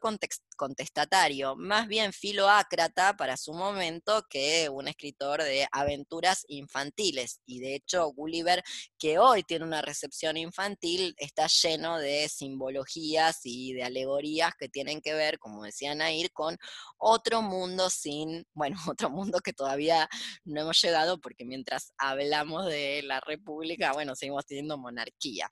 contestatario, 0.55 1.55
más 1.55 1.87
bien 1.87 2.13
filoácrata 2.13 3.15
para 3.15 3.37
su 3.37 3.53
momento 3.53 4.23
que 4.29 4.69
un 4.69 4.87
escritor 4.87 5.43
de 5.43 5.67
aventuras 5.71 6.45
infantiles. 6.47 7.39
Y 7.45 7.59
de 7.59 7.75
hecho, 7.75 8.07
Gulliver, 8.13 8.63
que 8.97 9.19
hoy 9.19 9.43
tiene 9.43 9.65
una 9.65 9.81
recepción 9.81 10.37
infantil, 10.37 11.13
está 11.17 11.47
lleno 11.47 11.99
de 11.99 12.29
simbologías 12.29 13.39
y 13.43 13.73
de 13.73 13.83
alegorías 13.83 14.53
que 14.57 14.69
tienen 14.69 15.01
que 15.01 15.13
ver, 15.13 15.39
como 15.39 15.63
decía 15.63 15.95
Nair, 15.95 16.31
con 16.31 16.57
otro 16.97 17.41
mundo 17.41 17.89
sin, 17.89 18.45
bueno, 18.53 18.75
otro 18.97 19.09
mundo 19.09 19.39
que 19.39 19.53
todavía 19.53 20.09
no 20.45 20.61
hemos 20.61 20.81
llegado 20.81 21.02
porque 21.19 21.45
mientras 21.45 21.93
hablamos 21.97 22.65
de 22.67 23.01
la 23.03 23.19
república, 23.19 23.93
bueno, 23.93 24.15
seguimos 24.15 24.45
teniendo 24.45 24.77
monarquía. 24.77 25.51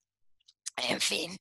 En 0.77 0.99
fin, 0.99 1.37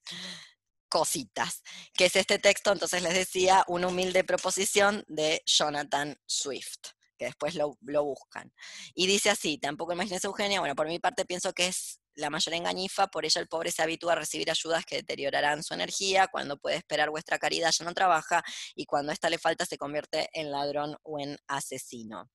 cositas. 0.89 1.63
¿Qué 1.95 2.07
es 2.07 2.17
este 2.17 2.39
texto? 2.39 2.73
Entonces 2.73 3.03
les 3.03 3.15
decía, 3.15 3.65
una 3.69 3.89
humilde 3.89 4.25
proposición 4.25 5.05
de 5.09 5.43
Jonathan 5.47 6.17
Swift 6.27 6.91
que 7.21 7.27
después 7.27 7.55
lo, 7.55 7.77
buscan. 7.83 8.51
Y 8.95 9.07
dice 9.07 9.29
así, 9.29 9.59
tampoco 9.59 9.93
imagínese 9.93 10.27
Eugenia, 10.27 10.61
bueno, 10.61 10.75
por 10.75 10.89
mi 10.89 10.99
parte 10.99 11.27
pienso 11.27 11.53
que 11.53 11.67
es 11.67 12.01
la 12.15 12.31
mayor 12.31 12.55
engañifa, 12.55 13.09
por 13.09 13.27
ella 13.27 13.43
el 13.43 13.47
pobre 13.47 13.71
se 13.71 13.83
habitúa 13.83 14.15
a 14.15 14.17
recibir 14.17 14.51
ayudas 14.51 14.87
que 14.87 14.97
deteriorarán 14.97 15.63
su 15.63 15.75
energía, 15.75 16.29
cuando 16.29 16.57
puede 16.57 16.77
esperar 16.77 17.11
vuestra 17.11 17.39
caridad 17.39 17.73
ya 17.79 17.85
no 17.85 17.93
trabaja, 17.93 18.43
y 18.75 18.87
cuando 18.87 19.13
esta 19.13 19.29
le 19.29 19.37
falta 19.37 19.67
se 19.67 19.77
convierte 19.77 20.31
en 20.33 20.51
ladrón 20.51 20.97
o 21.03 21.21
en 21.21 21.37
asesino. 21.47 22.31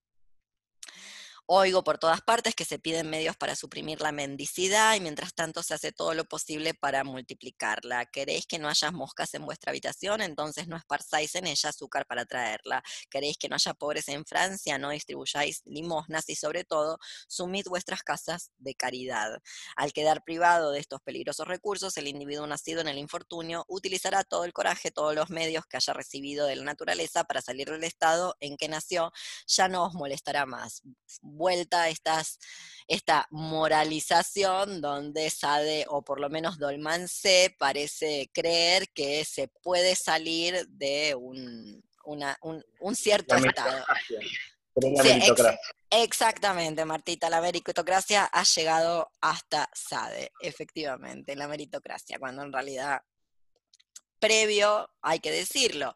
Oigo 1.48 1.84
por 1.84 2.00
todas 2.00 2.22
partes 2.22 2.56
que 2.56 2.66
se 2.66 2.80
piden 2.80 3.08
medios 3.08 3.38
para 3.38 3.56
suprimir 3.56 4.02
la 4.02 4.12
mendicidad 4.12 4.96
y 4.96 5.00
mientras 5.00 5.36
tanto 5.36 5.62
se 5.62 5.76
hace 5.76 5.92
todo 5.92 6.16
lo 6.16 6.26
posible 6.26 6.74
para 6.74 7.04
multiplicarla. 7.04 8.08
¿Queréis 8.08 8.48
que 8.48 8.58
no 8.58 8.68
haya 8.68 8.90
moscas 8.90 9.32
en 9.36 9.46
vuestra 9.46 9.70
habitación? 9.70 10.22
Entonces 10.22 10.68
no 10.68 10.76
esparzáis 10.76 11.36
en 11.36 11.46
ella 11.46 11.70
azúcar 11.70 12.08
para 12.08 12.26
traerla. 12.26 12.82
¿Queréis 13.12 13.38
que 13.38 13.48
no 13.48 13.54
haya 13.54 13.76
pobres 13.76 14.08
en 14.08 14.26
Francia? 14.26 14.80
No 14.80 14.90
distribuyáis 14.90 15.62
limosnas 15.66 16.28
y 16.30 16.36
sobre 16.36 16.64
todo 16.64 16.98
sumid 17.28 17.68
vuestras 17.68 18.02
casas 18.02 18.50
de 18.58 18.74
caridad. 18.74 19.38
Al 19.76 19.94
quedar 19.94 20.24
privado 20.24 20.72
de 20.72 20.80
estos 20.80 21.00
peligrosos 21.04 21.48
recursos, 21.48 21.96
el 21.98 22.08
individuo 22.08 22.48
nacido 22.48 22.82
en 22.82 22.88
el 22.88 22.98
infortunio 22.98 23.66
utilizará 23.68 24.24
todo 24.24 24.46
el 24.46 24.54
coraje, 24.54 24.90
todos 24.90 25.14
los 25.14 25.30
medios 25.30 25.68
que 25.68 25.78
haya 25.78 25.94
recibido 25.94 26.48
de 26.48 26.56
la 26.56 26.64
naturaleza 26.64 27.24
para 27.24 27.44
salir 27.44 27.70
del 27.70 27.84
estado 27.84 28.36
en 28.40 28.58
que 28.58 28.68
nació. 28.68 29.12
Ya 29.46 29.68
no 29.68 29.86
os 29.86 29.94
molestará 29.94 30.48
más 30.48 30.82
vuelta 31.36 31.90
estas, 31.90 32.40
esta 32.88 33.28
moralización 33.32 34.82
donde 34.82 35.30
Sade, 35.30 35.86
o 35.90 36.04
por 36.04 36.20
lo 36.20 36.30
menos 36.30 36.58
Dolman 36.58 37.08
C, 37.08 37.56
parece 37.58 38.30
creer 38.34 38.90
que 38.90 39.26
se 39.26 39.48
puede 39.48 39.96
salir 39.96 40.68
de 40.70 41.16
un, 41.16 41.84
un, 42.06 42.96
cierto 42.96 43.36
estado. 43.36 43.86
exactamente, 45.90 46.86
Martita, 46.86 47.30
la 47.30 47.42
meritocracia 47.42 48.26
ha 48.26 48.44
llegado 48.44 49.12
hasta 49.22 49.70
Sade, 49.74 50.32
efectivamente, 50.40 51.36
la 51.36 51.48
meritocracia, 51.48 52.20
cuando 52.20 52.44
en 52.44 52.54
realidad 52.54 53.02
previo, 54.20 54.90
hay 55.02 55.20
que 55.20 55.32
decirlo, 55.32 55.94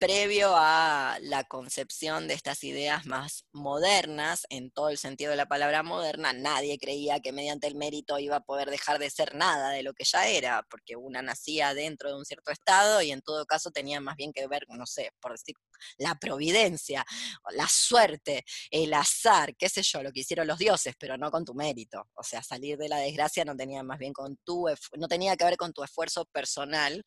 previo 0.00 0.54
a 0.56 1.18
la 1.20 1.44
concepción 1.44 2.26
de 2.26 2.32
estas 2.32 2.64
ideas 2.64 3.04
más 3.04 3.44
modernas, 3.52 4.46
en 4.48 4.70
todo 4.70 4.88
el 4.88 4.96
sentido 4.96 5.30
de 5.30 5.36
la 5.36 5.46
palabra 5.46 5.82
moderna, 5.82 6.32
nadie 6.32 6.78
creía 6.78 7.20
que 7.20 7.32
mediante 7.32 7.66
el 7.66 7.74
mérito 7.74 8.18
iba 8.18 8.36
a 8.36 8.40
poder 8.40 8.70
dejar 8.70 8.98
de 8.98 9.10
ser 9.10 9.34
nada 9.34 9.70
de 9.72 9.82
lo 9.82 9.92
que 9.92 10.04
ya 10.04 10.26
era, 10.26 10.66
porque 10.70 10.96
una 10.96 11.20
nacía 11.20 11.74
dentro 11.74 12.08
de 12.08 12.16
un 12.16 12.24
cierto 12.24 12.50
estado 12.50 13.02
y 13.02 13.12
en 13.12 13.20
todo 13.20 13.44
caso 13.44 13.70
tenía 13.72 14.00
más 14.00 14.16
bien 14.16 14.32
que 14.32 14.46
ver, 14.48 14.64
no 14.70 14.86
sé, 14.86 15.12
por 15.20 15.32
decir, 15.32 15.54
la 15.98 16.14
providencia, 16.14 17.04
la 17.50 17.68
suerte, 17.68 18.46
el 18.70 18.94
azar, 18.94 19.54
qué 19.54 19.68
sé 19.68 19.82
yo, 19.82 20.02
lo 20.02 20.12
que 20.12 20.20
hicieron 20.20 20.46
los 20.46 20.58
dioses, 20.58 20.94
pero 20.98 21.18
no 21.18 21.30
con 21.30 21.44
tu 21.44 21.52
mérito. 21.52 22.08
O 22.14 22.22
sea, 22.22 22.42
salir 22.42 22.78
de 22.78 22.88
la 22.88 22.96
desgracia 22.98 23.44
no 23.44 23.54
tenía 23.54 23.82
más 23.82 23.98
bien 23.98 24.14
con 24.14 24.38
tu, 24.44 24.66
no 24.96 25.08
tenía 25.08 25.36
que 25.36 25.44
ver 25.44 25.58
con 25.58 25.74
tu 25.74 25.84
esfuerzo 25.84 26.24
personal 26.24 27.04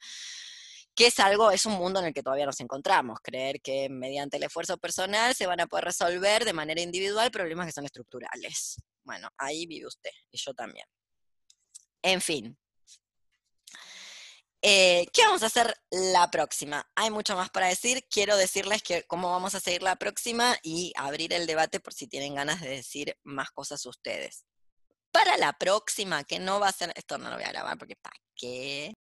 que 0.95 1.07
es 1.07 1.19
algo, 1.19 1.51
es 1.51 1.65
un 1.65 1.73
mundo 1.73 1.99
en 1.99 2.07
el 2.07 2.13
que 2.13 2.23
todavía 2.23 2.45
nos 2.45 2.59
encontramos, 2.59 3.19
creer 3.21 3.61
que 3.61 3.89
mediante 3.89 4.37
el 4.37 4.43
esfuerzo 4.43 4.77
personal 4.77 5.33
se 5.33 5.47
van 5.47 5.59
a 5.59 5.67
poder 5.67 5.85
resolver 5.85 6.45
de 6.45 6.53
manera 6.53 6.81
individual 6.81 7.31
problemas 7.31 7.65
que 7.65 7.71
son 7.71 7.85
estructurales. 7.85 8.77
Bueno, 9.03 9.29
ahí 9.37 9.65
vive 9.65 9.87
usted, 9.87 10.11
y 10.31 10.37
yo 10.37 10.53
también. 10.53 10.85
En 12.01 12.21
fin. 12.21 12.57
Eh, 14.65 15.07
¿Qué 15.11 15.23
vamos 15.23 15.43
a 15.43 15.47
hacer 15.47 15.75
la 15.91 16.31
próxima? 16.31 16.89
Hay 16.95 17.11
mucho 17.11 17.35
más 17.35 17.49
para 17.49 17.67
decir. 17.67 18.05
Quiero 18.09 18.37
decirles 18.37 18.81
que 18.81 19.03
cómo 19.03 19.29
vamos 19.29 19.55
a 19.55 19.59
seguir 19.59 19.83
la 19.83 19.97
próxima 19.97 20.55
y 20.63 20.93
abrir 20.95 21.33
el 21.33 21.47
debate 21.47 21.81
por 21.81 21.93
si 21.93 22.07
tienen 22.07 22.35
ganas 22.35 22.61
de 22.61 22.69
decir 22.69 23.17
más 23.23 23.51
cosas 23.51 23.85
ustedes. 23.85 24.45
Para 25.11 25.35
la 25.37 25.51
próxima, 25.53 26.23
que 26.23 26.39
no 26.39 26.61
va 26.61 26.69
a 26.69 26.71
ser, 26.71 26.93
esto 26.95 27.17
no 27.17 27.29
lo 27.29 27.35
voy 27.35 27.43
a 27.43 27.51
grabar 27.51 27.77
porque 27.77 27.97
¿para 27.97 28.15
qué? 28.35 28.93